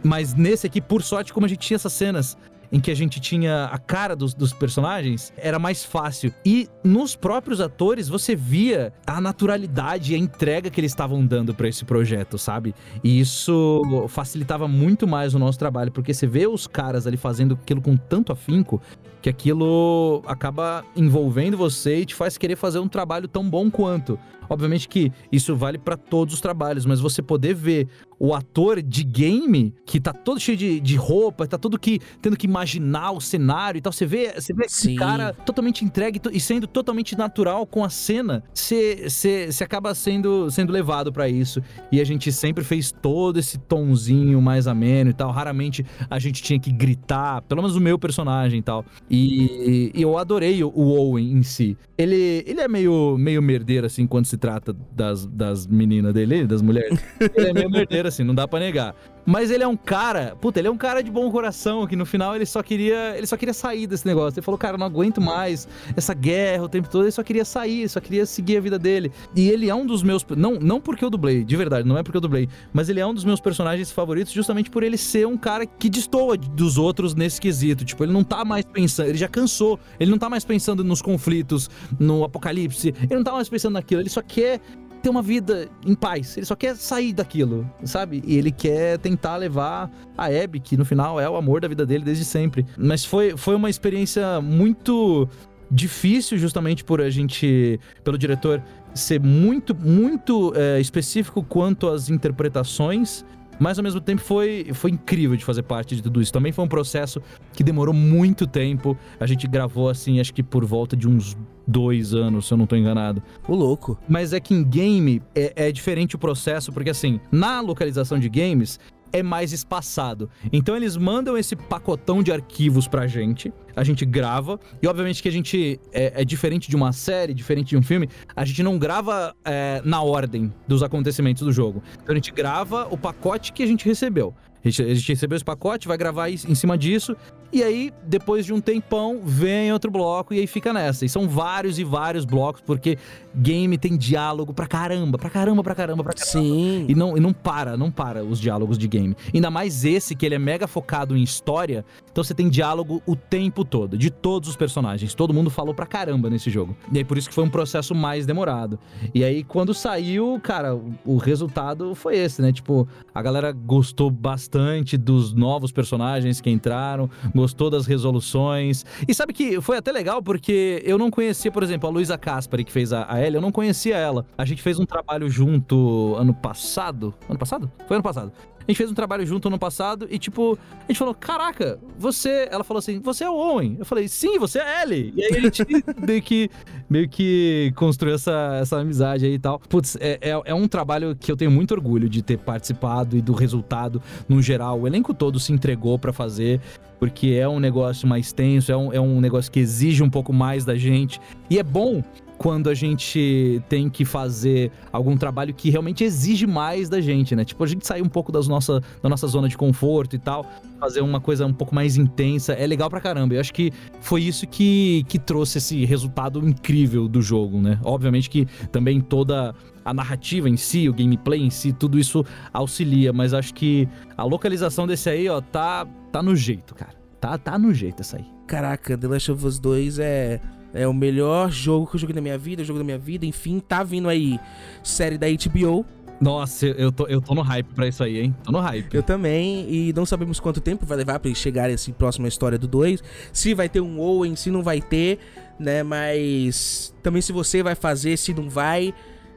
Mas 0.02 0.34
nesse 0.34 0.66
aqui, 0.66 0.80
por 0.80 1.02
sorte, 1.02 1.32
como 1.32 1.46
a 1.46 1.48
gente 1.48 1.66
tinha 1.66 1.76
essas 1.76 1.92
cenas 1.92 2.36
em 2.72 2.78
que 2.78 2.90
a 2.90 2.94
gente 2.94 3.20
tinha 3.20 3.64
a 3.64 3.78
cara 3.78 4.14
dos, 4.14 4.32
dos, 4.32 4.52
personagens, 4.52 5.32
era 5.36 5.58
mais 5.58 5.84
fácil. 5.84 6.32
E 6.44 6.68
nos 6.84 7.16
próprios 7.16 7.60
atores 7.60 8.08
você 8.08 8.36
via 8.36 8.92
a 9.06 9.20
naturalidade 9.20 10.12
e 10.12 10.14
a 10.14 10.18
entrega 10.18 10.70
que 10.70 10.80
eles 10.80 10.92
estavam 10.92 11.24
dando 11.24 11.52
para 11.52 11.68
esse 11.68 11.84
projeto, 11.84 12.38
sabe? 12.38 12.74
E 13.02 13.18
isso 13.18 13.82
facilitava 14.08 14.68
muito 14.68 15.06
mais 15.06 15.34
o 15.34 15.38
nosso 15.38 15.58
trabalho, 15.58 15.90
porque 15.90 16.14
você 16.14 16.26
vê 16.26 16.46
os 16.46 16.66
caras 16.66 17.06
ali 17.06 17.16
fazendo 17.16 17.58
aquilo 17.60 17.82
com 17.82 17.96
tanto 17.96 18.32
afinco 18.32 18.80
que 19.20 19.28
aquilo 19.28 20.22
acaba 20.26 20.84
envolvendo 20.96 21.56
você 21.56 22.00
e 22.00 22.06
te 22.06 22.14
faz 22.14 22.38
querer 22.38 22.56
fazer 22.56 22.78
um 22.78 22.88
trabalho 22.88 23.28
tão 23.28 23.48
bom 23.48 23.70
quanto. 23.70 24.18
Obviamente 24.50 24.88
que 24.88 25.12
isso 25.30 25.54
vale 25.54 25.78
para 25.78 25.96
todos 25.96 26.34
os 26.34 26.40
trabalhos, 26.40 26.84
mas 26.84 26.98
você 26.98 27.22
poder 27.22 27.54
ver 27.54 27.86
o 28.18 28.34
ator 28.34 28.82
de 28.82 29.02
game 29.02 29.72
que 29.86 29.98
tá 29.98 30.12
todo 30.12 30.38
cheio 30.38 30.58
de, 30.58 30.78
de 30.78 30.94
roupa, 30.94 31.46
tá 31.46 31.56
todo 31.56 31.78
que 31.78 32.00
tendo 32.20 32.36
que 32.36 32.46
imaginar 32.46 33.12
o 33.12 33.20
cenário 33.20 33.78
e 33.78 33.80
tal, 33.80 33.92
você 33.92 34.04
vê, 34.04 34.34
você 34.34 34.52
vê 34.52 34.66
esse 34.66 34.94
cara 34.96 35.32
totalmente 35.32 35.84
entregue 35.84 36.20
e 36.32 36.38
sendo 36.38 36.66
totalmente 36.66 37.16
natural 37.16 37.64
com 37.64 37.82
a 37.82 37.88
cena, 37.88 38.42
você, 38.52 39.08
você, 39.08 39.50
você 39.50 39.64
acaba 39.64 39.94
sendo, 39.94 40.50
sendo 40.50 40.70
levado 40.70 41.12
para 41.12 41.28
isso. 41.28 41.62
E 41.90 42.00
a 42.00 42.04
gente 42.04 42.30
sempre 42.32 42.62
fez 42.62 42.92
todo 42.92 43.38
esse 43.38 43.56
tonzinho 43.56 44.42
mais 44.42 44.66
ameno 44.66 45.10
e 45.10 45.14
tal. 45.14 45.30
Raramente 45.30 45.86
a 46.10 46.18
gente 46.18 46.42
tinha 46.42 46.58
que 46.58 46.72
gritar, 46.72 47.40
pelo 47.42 47.62
menos 47.62 47.76
o 47.76 47.80
meu 47.80 47.98
personagem 47.98 48.58
e 48.58 48.62
tal. 48.62 48.84
E, 49.10 49.90
e 49.92 50.02
eu 50.02 50.16
adorei 50.16 50.62
o, 50.62 50.68
o 50.68 50.90
Owen 50.92 51.32
em 51.32 51.42
si. 51.42 51.76
Ele, 51.98 52.44
ele 52.46 52.60
é 52.60 52.68
meio, 52.68 53.16
meio 53.18 53.42
merdeiro, 53.42 53.86
assim, 53.86 54.06
quando 54.06 54.26
se 54.26 54.36
trata 54.36 54.74
das, 54.92 55.26
das 55.26 55.66
meninas 55.66 56.14
dele, 56.14 56.46
das 56.46 56.62
mulheres. 56.62 56.98
Ele 57.34 57.48
é 57.48 57.52
meio 57.52 57.68
merdeiro, 57.68 58.06
assim, 58.06 58.22
não 58.22 58.34
dá 58.34 58.46
pra 58.46 58.60
negar. 58.60 58.94
Mas 59.24 59.50
ele 59.50 59.62
é 59.62 59.68
um 59.68 59.76
cara, 59.76 60.36
puta, 60.40 60.58
ele 60.58 60.68
é 60.68 60.70
um 60.70 60.76
cara 60.76 61.02
de 61.02 61.10
bom 61.10 61.30
coração, 61.30 61.86
que 61.86 61.96
no 61.96 62.06
final 62.06 62.34
ele 62.34 62.46
só 62.46 62.62
queria, 62.62 63.16
ele 63.16 63.26
só 63.26 63.36
queria 63.36 63.54
sair 63.54 63.86
desse 63.86 64.06
negócio. 64.06 64.38
Ele 64.38 64.44
falou, 64.44 64.58
cara, 64.58 64.76
não 64.76 64.86
aguento 64.86 65.20
mais 65.20 65.68
essa 65.96 66.14
guerra 66.14 66.64
o 66.64 66.68
tempo 66.68 66.88
todo, 66.88 67.04
ele 67.04 67.12
só 67.12 67.22
queria 67.22 67.44
sair, 67.44 67.88
só 67.88 68.00
queria 68.00 68.26
seguir 68.26 68.56
a 68.56 68.60
vida 68.60 68.78
dele. 68.78 69.12
E 69.34 69.48
ele 69.48 69.68
é 69.68 69.74
um 69.74 69.86
dos 69.86 70.02
meus, 70.02 70.24
não, 70.36 70.54
não 70.54 70.80
porque 70.80 71.04
eu 71.04 71.10
dublei, 71.10 71.44
de 71.44 71.56
verdade, 71.56 71.86
não 71.86 71.98
é 71.98 72.02
porque 72.02 72.16
eu 72.16 72.20
dublei, 72.20 72.48
mas 72.72 72.88
ele 72.88 73.00
é 73.00 73.06
um 73.06 73.14
dos 73.14 73.24
meus 73.24 73.40
personagens 73.40 73.90
favoritos 73.90 74.32
justamente 74.32 74.70
por 74.70 74.82
ele 74.82 74.96
ser 74.96 75.26
um 75.26 75.36
cara 75.36 75.66
que 75.66 75.88
destoa 75.88 76.36
dos 76.36 76.78
outros 76.78 77.14
nesse 77.14 77.40
quesito. 77.40 77.84
Tipo, 77.84 78.04
ele 78.04 78.12
não 78.12 78.24
tá 78.24 78.44
mais 78.44 78.64
pensando, 78.64 79.08
ele 79.08 79.18
já 79.18 79.28
cansou, 79.28 79.78
ele 79.98 80.10
não 80.10 80.18
tá 80.18 80.28
mais 80.28 80.44
pensando 80.44 80.82
nos 80.82 81.02
conflitos, 81.02 81.68
no 81.98 82.24
apocalipse, 82.24 82.94
ele 83.02 83.16
não 83.16 83.24
tá 83.24 83.32
mais 83.32 83.48
pensando 83.48 83.74
naquilo, 83.74 84.00
ele 84.00 84.10
só 84.10 84.22
quer 84.22 84.60
ter 85.00 85.08
uma 85.08 85.22
vida 85.22 85.68
em 85.84 85.94
paz. 85.94 86.36
Ele 86.36 86.46
só 86.46 86.54
quer 86.54 86.76
sair 86.76 87.12
daquilo, 87.12 87.68
sabe? 87.84 88.22
E 88.26 88.36
ele 88.36 88.50
quer 88.50 88.98
tentar 88.98 89.36
levar 89.36 89.90
a 90.16 90.26
Abby, 90.26 90.60
que 90.60 90.76
no 90.76 90.84
final 90.84 91.20
é 91.20 91.28
o 91.28 91.36
amor 91.36 91.60
da 91.60 91.68
vida 91.68 91.84
dele 91.84 92.04
desde 92.04 92.24
sempre. 92.24 92.66
Mas 92.78 93.04
foi, 93.04 93.36
foi 93.36 93.54
uma 93.54 93.70
experiência 93.70 94.40
muito 94.40 95.28
difícil, 95.70 96.36
justamente 96.36 96.82
por 96.82 97.00
a 97.00 97.08
gente, 97.08 97.78
pelo 98.02 98.18
diretor, 98.18 98.62
ser 98.94 99.20
muito, 99.20 99.74
muito 99.74 100.52
é, 100.56 100.80
específico 100.80 101.42
quanto 101.42 101.88
às 101.88 102.10
interpretações 102.10 103.24
mas 103.60 103.78
ao 103.78 103.84
mesmo 103.84 104.00
tempo 104.00 104.22
foi, 104.22 104.70
foi 104.72 104.90
incrível 104.90 105.36
de 105.36 105.44
fazer 105.44 105.62
parte 105.62 105.94
de 105.94 106.02
tudo 106.02 106.22
isso. 106.22 106.32
Também 106.32 106.50
foi 106.50 106.64
um 106.64 106.68
processo 106.68 107.22
que 107.52 107.62
demorou 107.62 107.94
muito 107.94 108.46
tempo. 108.46 108.96
A 109.20 109.26
gente 109.26 109.46
gravou 109.46 109.90
assim, 109.90 110.18
acho 110.18 110.32
que 110.32 110.42
por 110.42 110.64
volta 110.64 110.96
de 110.96 111.06
uns 111.06 111.36
dois 111.66 112.14
anos, 112.14 112.46
se 112.46 112.54
eu 112.54 112.58
não 112.58 112.66
tô 112.66 112.74
enganado. 112.74 113.22
O 113.46 113.54
louco. 113.54 113.98
Mas 114.08 114.32
é 114.32 114.40
que 114.40 114.54
em 114.54 114.64
game 114.64 115.22
é, 115.34 115.68
é 115.68 115.72
diferente 115.72 116.16
o 116.16 116.18
processo, 116.18 116.72
porque 116.72 116.88
assim, 116.88 117.20
na 117.30 117.60
localização 117.60 118.18
de 118.18 118.30
games, 118.30 118.80
é 119.12 119.22
mais 119.22 119.52
espaçado. 119.52 120.28
Então 120.52 120.76
eles 120.76 120.96
mandam 120.96 121.36
esse 121.36 121.56
pacotão 121.56 122.22
de 122.22 122.32
arquivos 122.32 122.86
pra 122.88 123.06
gente, 123.06 123.52
a 123.74 123.84
gente 123.84 124.04
grava, 124.04 124.58
e 124.82 124.86
obviamente 124.86 125.22
que 125.22 125.28
a 125.28 125.32
gente 125.32 125.80
é, 125.92 126.22
é 126.22 126.24
diferente 126.24 126.68
de 126.68 126.76
uma 126.76 126.92
série, 126.92 127.32
diferente 127.32 127.70
de 127.70 127.76
um 127.76 127.82
filme, 127.82 128.08
a 128.34 128.44
gente 128.44 128.62
não 128.62 128.78
grava 128.78 129.34
é, 129.44 129.80
na 129.84 130.02
ordem 130.02 130.52
dos 130.66 130.82
acontecimentos 130.82 131.42
do 131.42 131.52
jogo. 131.52 131.82
Então 132.02 132.12
a 132.12 132.14
gente 132.14 132.32
grava 132.32 132.88
o 132.90 132.96
pacote 132.96 133.52
que 133.52 133.62
a 133.62 133.66
gente 133.66 133.84
recebeu. 133.84 134.34
A 134.64 134.68
gente, 134.68 134.82
a 134.82 134.94
gente 134.94 135.08
recebeu 135.08 135.36
esse 135.36 135.44
pacote, 135.44 135.88
vai 135.88 135.96
gravar 135.96 136.28
em 136.28 136.54
cima 136.54 136.76
disso, 136.76 137.16
e 137.52 137.62
aí, 137.62 137.92
depois 138.04 138.46
de 138.46 138.52
um 138.52 138.60
tempão, 138.60 139.20
vem 139.24 139.72
outro 139.72 139.90
bloco 139.90 140.32
e 140.32 140.38
aí 140.38 140.46
fica 140.46 140.72
nessa. 140.72 141.04
E 141.04 141.08
são 141.08 141.28
vários 141.28 141.78
e 141.78 141.84
vários 141.84 142.24
blocos, 142.24 142.62
porque 142.64 142.96
game 143.34 143.76
tem 143.76 143.96
diálogo 143.96 144.54
pra 144.54 144.66
caramba, 144.66 145.18
pra 145.18 145.30
caramba, 145.30 145.62
pra 145.62 145.74
caramba, 145.74 146.04
pra 146.04 146.12
caramba. 146.12 146.30
Sim. 146.30 146.86
E 146.88 146.94
não, 146.94 147.16
e 147.16 147.20
não 147.20 147.32
para, 147.32 147.76
não 147.76 147.90
para 147.90 148.24
os 148.24 148.38
diálogos 148.38 148.78
de 148.78 148.86
game. 148.86 149.16
Ainda 149.34 149.50
mais 149.50 149.84
esse, 149.84 150.14
que 150.14 150.24
ele 150.24 150.34
é 150.34 150.38
mega 150.38 150.68
focado 150.68 151.16
em 151.16 151.22
história. 151.22 151.84
Então 152.10 152.22
você 152.22 152.34
tem 152.34 152.48
diálogo 152.48 153.02
o 153.06 153.16
tempo 153.16 153.64
todo, 153.64 153.98
de 153.98 154.10
todos 154.10 154.48
os 154.48 154.56
personagens. 154.56 155.14
Todo 155.14 155.34
mundo 155.34 155.50
falou 155.50 155.74
pra 155.74 155.86
caramba 155.86 156.30
nesse 156.30 156.50
jogo. 156.50 156.76
E 156.92 156.98
aí 156.98 157.04
por 157.04 157.18
isso 157.18 157.28
que 157.28 157.34
foi 157.34 157.44
um 157.44 157.50
processo 157.50 157.94
mais 157.94 158.26
demorado. 158.26 158.78
E 159.14 159.24
aí 159.24 159.42
quando 159.42 159.74
saiu, 159.74 160.40
cara, 160.42 160.78
o 161.04 161.16
resultado 161.16 161.94
foi 161.94 162.16
esse, 162.16 162.40
né? 162.40 162.52
Tipo, 162.52 162.86
a 163.14 163.22
galera 163.22 163.52
gostou 163.52 164.10
bastante 164.10 164.96
dos 164.96 165.32
novos 165.34 165.72
personagens 165.72 166.40
que 166.40 166.50
entraram 166.50 167.10
gostou 167.40 167.70
das 167.70 167.86
resoluções. 167.86 168.84
E 169.08 169.14
sabe 169.14 169.32
que 169.32 169.60
foi 169.60 169.78
até 169.78 169.90
legal 169.90 170.22
porque 170.22 170.82
eu 170.84 170.98
não 170.98 171.10
conhecia, 171.10 171.50
por 171.50 171.62
exemplo, 171.62 171.88
a 171.88 171.92
Luísa 171.92 172.18
Caspari, 172.18 172.64
que 172.64 172.72
fez 172.72 172.92
a, 172.92 173.06
a 173.10 173.20
Ellie, 173.20 173.36
eu 173.36 173.40
não 173.40 173.50
conhecia 173.50 173.96
ela. 173.96 174.26
A 174.36 174.44
gente 174.44 174.62
fez 174.62 174.78
um 174.78 174.84
trabalho 174.84 175.28
junto 175.28 176.14
ano 176.16 176.34
passado. 176.34 177.14
Ano 177.28 177.38
passado? 177.38 177.70
Foi 177.88 177.96
ano 177.96 178.04
passado. 178.04 178.32
A 178.70 178.72
gente 178.72 178.78
fez 178.78 178.90
um 178.92 178.94
trabalho 178.94 179.26
junto 179.26 179.48
ano 179.48 179.58
passado 179.58 180.06
e, 180.08 180.16
tipo, 180.16 180.56
a 180.84 180.86
gente 180.86 180.96
falou: 180.96 181.12
Caraca, 181.12 181.80
você. 181.98 182.48
Ela 182.52 182.62
falou 182.62 182.78
assim: 182.78 183.00
Você 183.00 183.24
é 183.24 183.28
o 183.28 183.34
Owen. 183.34 183.74
Eu 183.80 183.84
falei: 183.84 184.06
Sim, 184.06 184.38
você 184.38 184.60
é 184.60 184.82
Ellie. 184.84 185.12
E 185.16 185.24
aí 185.24 185.36
a 185.38 185.40
gente 185.40 185.66
meio 186.06 186.22
que, 186.22 186.48
meio 186.88 187.08
que 187.08 187.72
construiu 187.74 188.14
essa, 188.14 188.58
essa 188.62 188.78
amizade 188.78 189.26
aí 189.26 189.34
e 189.34 189.38
tal. 189.40 189.58
Putz, 189.58 189.96
é, 189.96 190.20
é, 190.20 190.40
é, 190.44 190.54
um 190.54 190.68
trabalho 190.68 191.16
que 191.18 191.32
eu 191.32 191.36
tenho 191.36 191.50
muito 191.50 191.74
orgulho 191.74 192.08
de 192.08 192.22
ter 192.22 192.38
participado 192.38 193.16
e 193.16 193.20
do 193.20 193.32
resultado 193.32 194.00
no 194.28 194.40
geral. 194.40 194.82
O 194.82 194.86
elenco 194.86 195.12
todo 195.12 195.40
se 195.40 195.52
entregou 195.52 195.98
para 195.98 196.12
fazer 196.12 196.60
porque 197.00 197.28
é 197.28 197.48
um 197.48 197.58
negócio 197.58 198.06
mais 198.06 198.30
tenso, 198.30 198.70
é 198.70 198.76
um, 198.76 198.92
é 198.92 199.00
um 199.00 199.20
negócio 199.20 199.50
que 199.50 199.58
exige 199.58 200.00
um 200.00 200.10
pouco 200.10 200.32
mais 200.32 200.64
da 200.64 200.76
gente. 200.76 201.20
E 201.48 201.58
é 201.58 201.62
bom 201.64 202.04
quando 202.40 202.70
a 202.70 202.74
gente 202.74 203.62
tem 203.68 203.90
que 203.90 204.02
fazer 204.02 204.72
algum 204.90 205.14
trabalho 205.14 205.52
que 205.52 205.68
realmente 205.68 206.02
exige 206.02 206.46
mais 206.46 206.88
da 206.88 206.98
gente, 206.98 207.36
né? 207.36 207.44
Tipo, 207.44 207.62
a 207.62 207.66
gente 207.66 207.86
sair 207.86 208.00
um 208.00 208.08
pouco 208.08 208.32
das 208.32 208.48
nossa, 208.48 208.80
da 209.02 209.10
nossa 209.10 209.26
zona 209.26 209.46
de 209.46 209.58
conforto 209.58 210.16
e 210.16 210.18
tal, 210.18 210.46
fazer 210.80 211.02
uma 211.02 211.20
coisa 211.20 211.44
um 211.44 211.52
pouco 211.52 211.74
mais 211.74 211.98
intensa, 211.98 212.54
é 212.54 212.66
legal 212.66 212.88
pra 212.88 212.98
caramba. 212.98 213.34
Eu 213.34 213.40
acho 213.40 213.52
que 213.52 213.70
foi 214.00 214.22
isso 214.22 214.46
que, 214.46 215.04
que 215.06 215.18
trouxe 215.18 215.58
esse 215.58 215.84
resultado 215.84 216.40
incrível 216.48 217.06
do 217.08 217.20
jogo, 217.20 217.60
né? 217.60 217.78
Obviamente 217.84 218.30
que 218.30 218.46
também 218.72 219.02
toda 219.02 219.54
a 219.84 219.92
narrativa 219.92 220.48
em 220.48 220.56
si, 220.56 220.88
o 220.88 220.94
gameplay 220.94 221.42
em 221.42 221.50
si, 221.50 221.74
tudo 221.74 221.98
isso 221.98 222.24
auxilia, 222.54 223.12
mas 223.12 223.34
acho 223.34 223.52
que 223.52 223.86
a 224.16 224.24
localização 224.24 224.86
desse 224.86 225.10
aí, 225.10 225.28
ó, 225.28 225.42
tá, 225.42 225.86
tá 226.10 226.22
no 226.22 226.34
jeito, 226.34 226.74
cara. 226.74 226.94
Tá, 227.20 227.36
tá 227.36 227.58
no 227.58 227.74
jeito 227.74 228.00
essa 228.00 228.16
aí. 228.16 228.24
Caraca, 228.46 228.96
The 228.96 229.08
Last 229.08 229.30
of 229.30 229.46
Us 229.46 229.58
2 229.58 229.98
é 229.98 230.40
é 230.74 230.86
o 230.86 230.92
melhor 230.94 231.50
jogo 231.50 231.86
que 231.86 231.96
eu 231.96 232.00
joguei 232.00 232.14
na 232.14 232.20
minha 232.20 232.38
vida, 232.38 232.62
jogo 232.64 232.78
da 232.78 232.84
minha 232.84 232.98
vida, 232.98 233.26
enfim, 233.26 233.60
tá 233.60 233.82
vindo 233.82 234.08
aí 234.08 234.38
série 234.82 235.18
da 235.18 235.26
HBO. 235.28 235.84
Nossa, 236.20 236.66
eu 236.66 236.92
tô, 236.92 237.06
eu 237.06 237.18
tô 237.20 237.34
no 237.34 237.40
hype 237.40 237.66
pra 237.74 237.88
isso 237.88 238.04
aí, 238.04 238.20
hein? 238.20 238.36
Tô 238.44 238.52
no 238.52 238.60
hype. 238.60 238.92
Eu 238.94 239.02
também, 239.02 239.66
e 239.72 239.90
não 239.94 240.04
sabemos 240.04 240.38
quanto 240.38 240.60
tempo 240.60 240.84
vai 240.84 240.98
levar 240.98 241.18
pra 241.18 241.32
chegar 241.32 241.70
esse 241.70 241.92
próxima 241.92 242.28
história 242.28 242.58
do 242.58 242.68
2. 242.68 243.02
Se 243.32 243.54
vai 243.54 243.70
ter 243.70 243.80
um 243.80 243.98
Owen, 243.98 244.36
se 244.36 244.50
não 244.50 244.62
vai 244.62 244.82
ter. 244.82 245.18
né? 245.58 245.82
Mas 245.82 246.94
também 247.02 247.22
se 247.22 247.32
você 247.32 247.62
vai 247.62 247.74
fazer, 247.74 248.18
se 248.18 248.34
não 248.34 248.50
vai, 248.50 248.92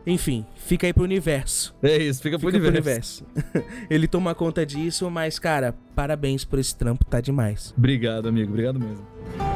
enfim, 0.06 0.46
fica 0.58 0.86
aí 0.86 0.92
pro 0.92 1.06
universo. 1.06 1.74
É 1.82 1.96
isso, 1.96 2.22
fica 2.22 2.38
pro 2.38 2.52
Fica 2.52 2.68
universo. 2.68 3.24
pro 3.24 3.42
universo. 3.54 3.86
Ele 3.90 4.06
toma 4.06 4.36
conta 4.36 4.66
disso, 4.66 5.10
mas, 5.10 5.40
cara, 5.40 5.74
parabéns 5.96 6.44
por 6.44 6.60
esse 6.60 6.76
trampo, 6.76 7.06
tá 7.06 7.22
demais. 7.22 7.74
Obrigado, 7.78 8.28
amigo. 8.28 8.50
Obrigado 8.50 8.78
mesmo. 8.78 9.53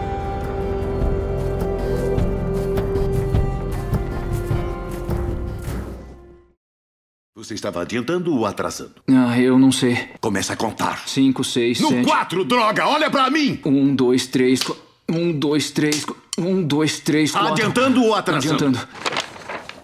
Você 7.38 7.54
estava 7.54 7.84
adiantando 7.84 8.34
ou 8.36 8.48
atrasando? 8.48 8.94
Ah, 9.08 9.40
eu 9.40 9.60
não 9.60 9.72
sei. 9.72 10.10
Começa 10.20 10.54
a 10.54 10.56
contar. 10.56 11.04
Cinco, 11.08 11.44
seis, 11.44 11.80
No 11.80 11.90
sete. 11.90 12.04
quatro, 12.04 12.44
droga! 12.44 12.88
Olha 12.88 13.12
pra 13.12 13.30
mim! 13.30 13.60
Um, 13.64 13.96
dois, 13.96 14.26
três. 14.26 14.64
qu- 14.64 14.76
Um, 15.08 15.32
dois, 15.32 15.70
três. 15.70 16.04
qu- 16.04 16.18
Um, 16.36 16.64
dois, 16.64 17.00
três, 17.00 17.30
quatro. 17.32 17.50
Adiantando 17.54 18.04
ou 18.04 18.16
atrasando? 18.16 18.56
Adiantando. 18.56 18.88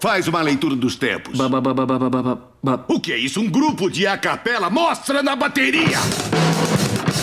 Faz 0.00 0.26
uma 0.26 0.42
leitura 0.42 0.74
dos 0.74 0.96
tempos. 0.96 1.38
Ba, 1.38 1.48
ba, 1.48 1.60
ba, 1.60 1.72
ba, 1.72 1.86
ba, 1.86 1.98
ba, 2.10 2.10
ba, 2.22 2.38
ba. 2.60 2.84
O 2.88 2.98
que 2.98 3.12
é 3.12 3.16
isso? 3.18 3.40
Um 3.40 3.48
grupo 3.48 3.88
de 3.88 4.04
a 4.04 4.18
capela? 4.18 4.68
Mostra 4.68 5.22
na 5.22 5.36
bateria! 5.36 5.98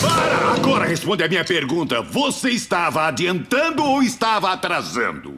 Para! 0.01 0.53
Agora 0.55 0.85
responde 0.85 1.23
a 1.25 1.27
minha 1.27 1.43
pergunta. 1.43 2.01
Você 2.01 2.51
estava 2.51 3.05
adiantando 3.05 3.83
ou 3.83 4.01
estava 4.01 4.53
atrasando? 4.53 5.35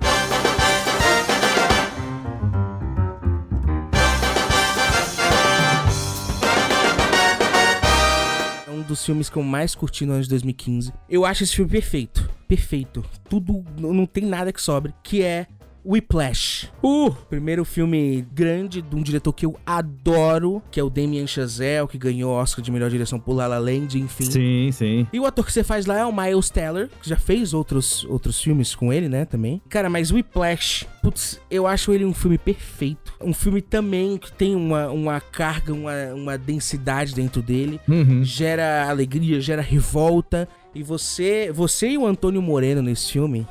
Dos 8.83 9.05
filmes 9.05 9.29
que 9.29 9.37
eu 9.37 9.43
mais 9.43 9.73
curti 9.75 10.05
no 10.05 10.13
ano 10.13 10.23
de 10.23 10.29
2015. 10.29 10.93
Eu 11.09 11.25
acho 11.25 11.43
esse 11.43 11.55
filme 11.55 11.71
perfeito. 11.71 12.29
Perfeito. 12.47 13.03
Tudo, 13.29 13.63
não 13.77 14.05
tem 14.05 14.25
nada 14.25 14.53
que 14.53 14.61
sobre. 14.61 14.93
Que 15.03 15.23
é 15.23 15.47
Whiplash. 15.85 16.69
Uh! 16.83 17.11
Primeiro 17.29 17.65
filme 17.65 18.25
grande 18.33 18.81
de 18.81 18.95
um 18.95 19.01
diretor 19.01 19.33
que 19.33 19.45
eu 19.45 19.57
adoro, 19.65 20.61
que 20.71 20.79
é 20.79 20.83
o 20.83 20.89
Damien 20.89 21.27
Chazelle, 21.27 21.87
que 21.87 21.97
ganhou 21.97 22.31
o 22.31 22.35
Oscar 22.35 22.63
de 22.63 22.71
melhor 22.71 22.89
direção 22.89 23.19
por 23.19 23.33
La 23.33 23.47
La 23.47 23.57
Land, 23.57 23.99
enfim. 23.99 24.25
Sim, 24.25 24.69
sim. 24.71 25.07
E 25.11 25.19
o 25.19 25.25
ator 25.25 25.45
que 25.45 25.51
você 25.51 25.63
faz 25.63 25.85
lá 25.85 25.99
é 25.99 26.05
o 26.05 26.15
Miles 26.15 26.49
Teller, 26.49 26.89
que 27.01 27.09
já 27.09 27.17
fez 27.17 27.53
outros, 27.53 28.05
outros 28.05 28.41
filmes 28.41 28.75
com 28.75 28.91
ele, 28.91 29.09
né, 29.09 29.25
também. 29.25 29.61
Cara, 29.69 29.89
mas 29.89 30.11
Whiplash, 30.11 30.85
putz, 31.01 31.39
eu 31.49 31.67
acho 31.67 31.91
ele 31.91 32.05
um 32.05 32.13
filme 32.13 32.37
perfeito. 32.37 33.13
Um 33.21 33.33
filme 33.33 33.61
também 33.61 34.17
que 34.17 34.31
tem 34.31 34.55
uma, 34.55 34.89
uma 34.89 35.19
carga, 35.19 35.73
uma, 35.73 36.13
uma 36.13 36.37
densidade 36.37 37.13
dentro 37.13 37.41
dele. 37.41 37.79
Uhum. 37.87 38.23
Gera 38.23 38.89
alegria, 38.89 39.41
gera 39.41 39.61
revolta. 39.61 40.47
E 40.75 40.81
você, 40.81 41.51
você 41.53 41.89
e 41.89 41.97
o 41.97 42.05
Antônio 42.05 42.41
Moreno 42.41 42.81
nesse 42.81 43.11
filme, 43.11 43.47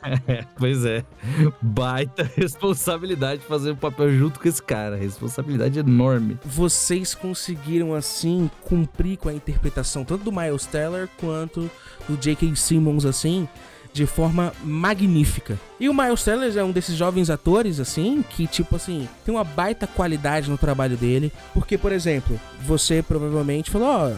pois 0.58 0.84
é. 0.84 1.04
Baita 1.60 2.28
responsabilidade 2.36 3.42
fazer 3.42 3.70
o 3.70 3.76
papel 3.76 4.16
junto 4.16 4.40
com 4.40 4.48
esse 4.48 4.62
cara. 4.62 4.96
Responsabilidade 4.96 5.78
enorme. 5.78 6.38
vocês 6.44 7.14
conseguiram, 7.14 7.94
assim, 7.94 8.50
cumprir 8.62 9.16
com 9.16 9.28
a 9.28 9.34
interpretação 9.34 10.04
tanto 10.04 10.24
do 10.24 10.32
Miles 10.32 10.66
Teller 10.66 11.08
quanto 11.18 11.70
do 12.08 12.16
J.K. 12.16 12.54
Simmons, 12.56 13.04
assim, 13.04 13.48
de 13.92 14.06
forma 14.06 14.52
magnífica. 14.62 15.58
E 15.80 15.88
o 15.88 15.94
Miles 15.94 16.22
Teller 16.22 16.56
é 16.56 16.64
um 16.64 16.72
desses 16.72 16.96
jovens 16.96 17.30
atores, 17.30 17.80
assim, 17.80 18.24
que, 18.30 18.46
tipo 18.46 18.76
assim, 18.76 19.08
tem 19.24 19.34
uma 19.34 19.44
baita 19.44 19.86
qualidade 19.86 20.50
no 20.50 20.58
trabalho 20.58 20.96
dele. 20.96 21.32
Porque, 21.54 21.78
por 21.78 21.92
exemplo, 21.92 22.38
você 22.62 23.02
provavelmente 23.02 23.70
falou, 23.70 23.88
ó. 23.88 24.12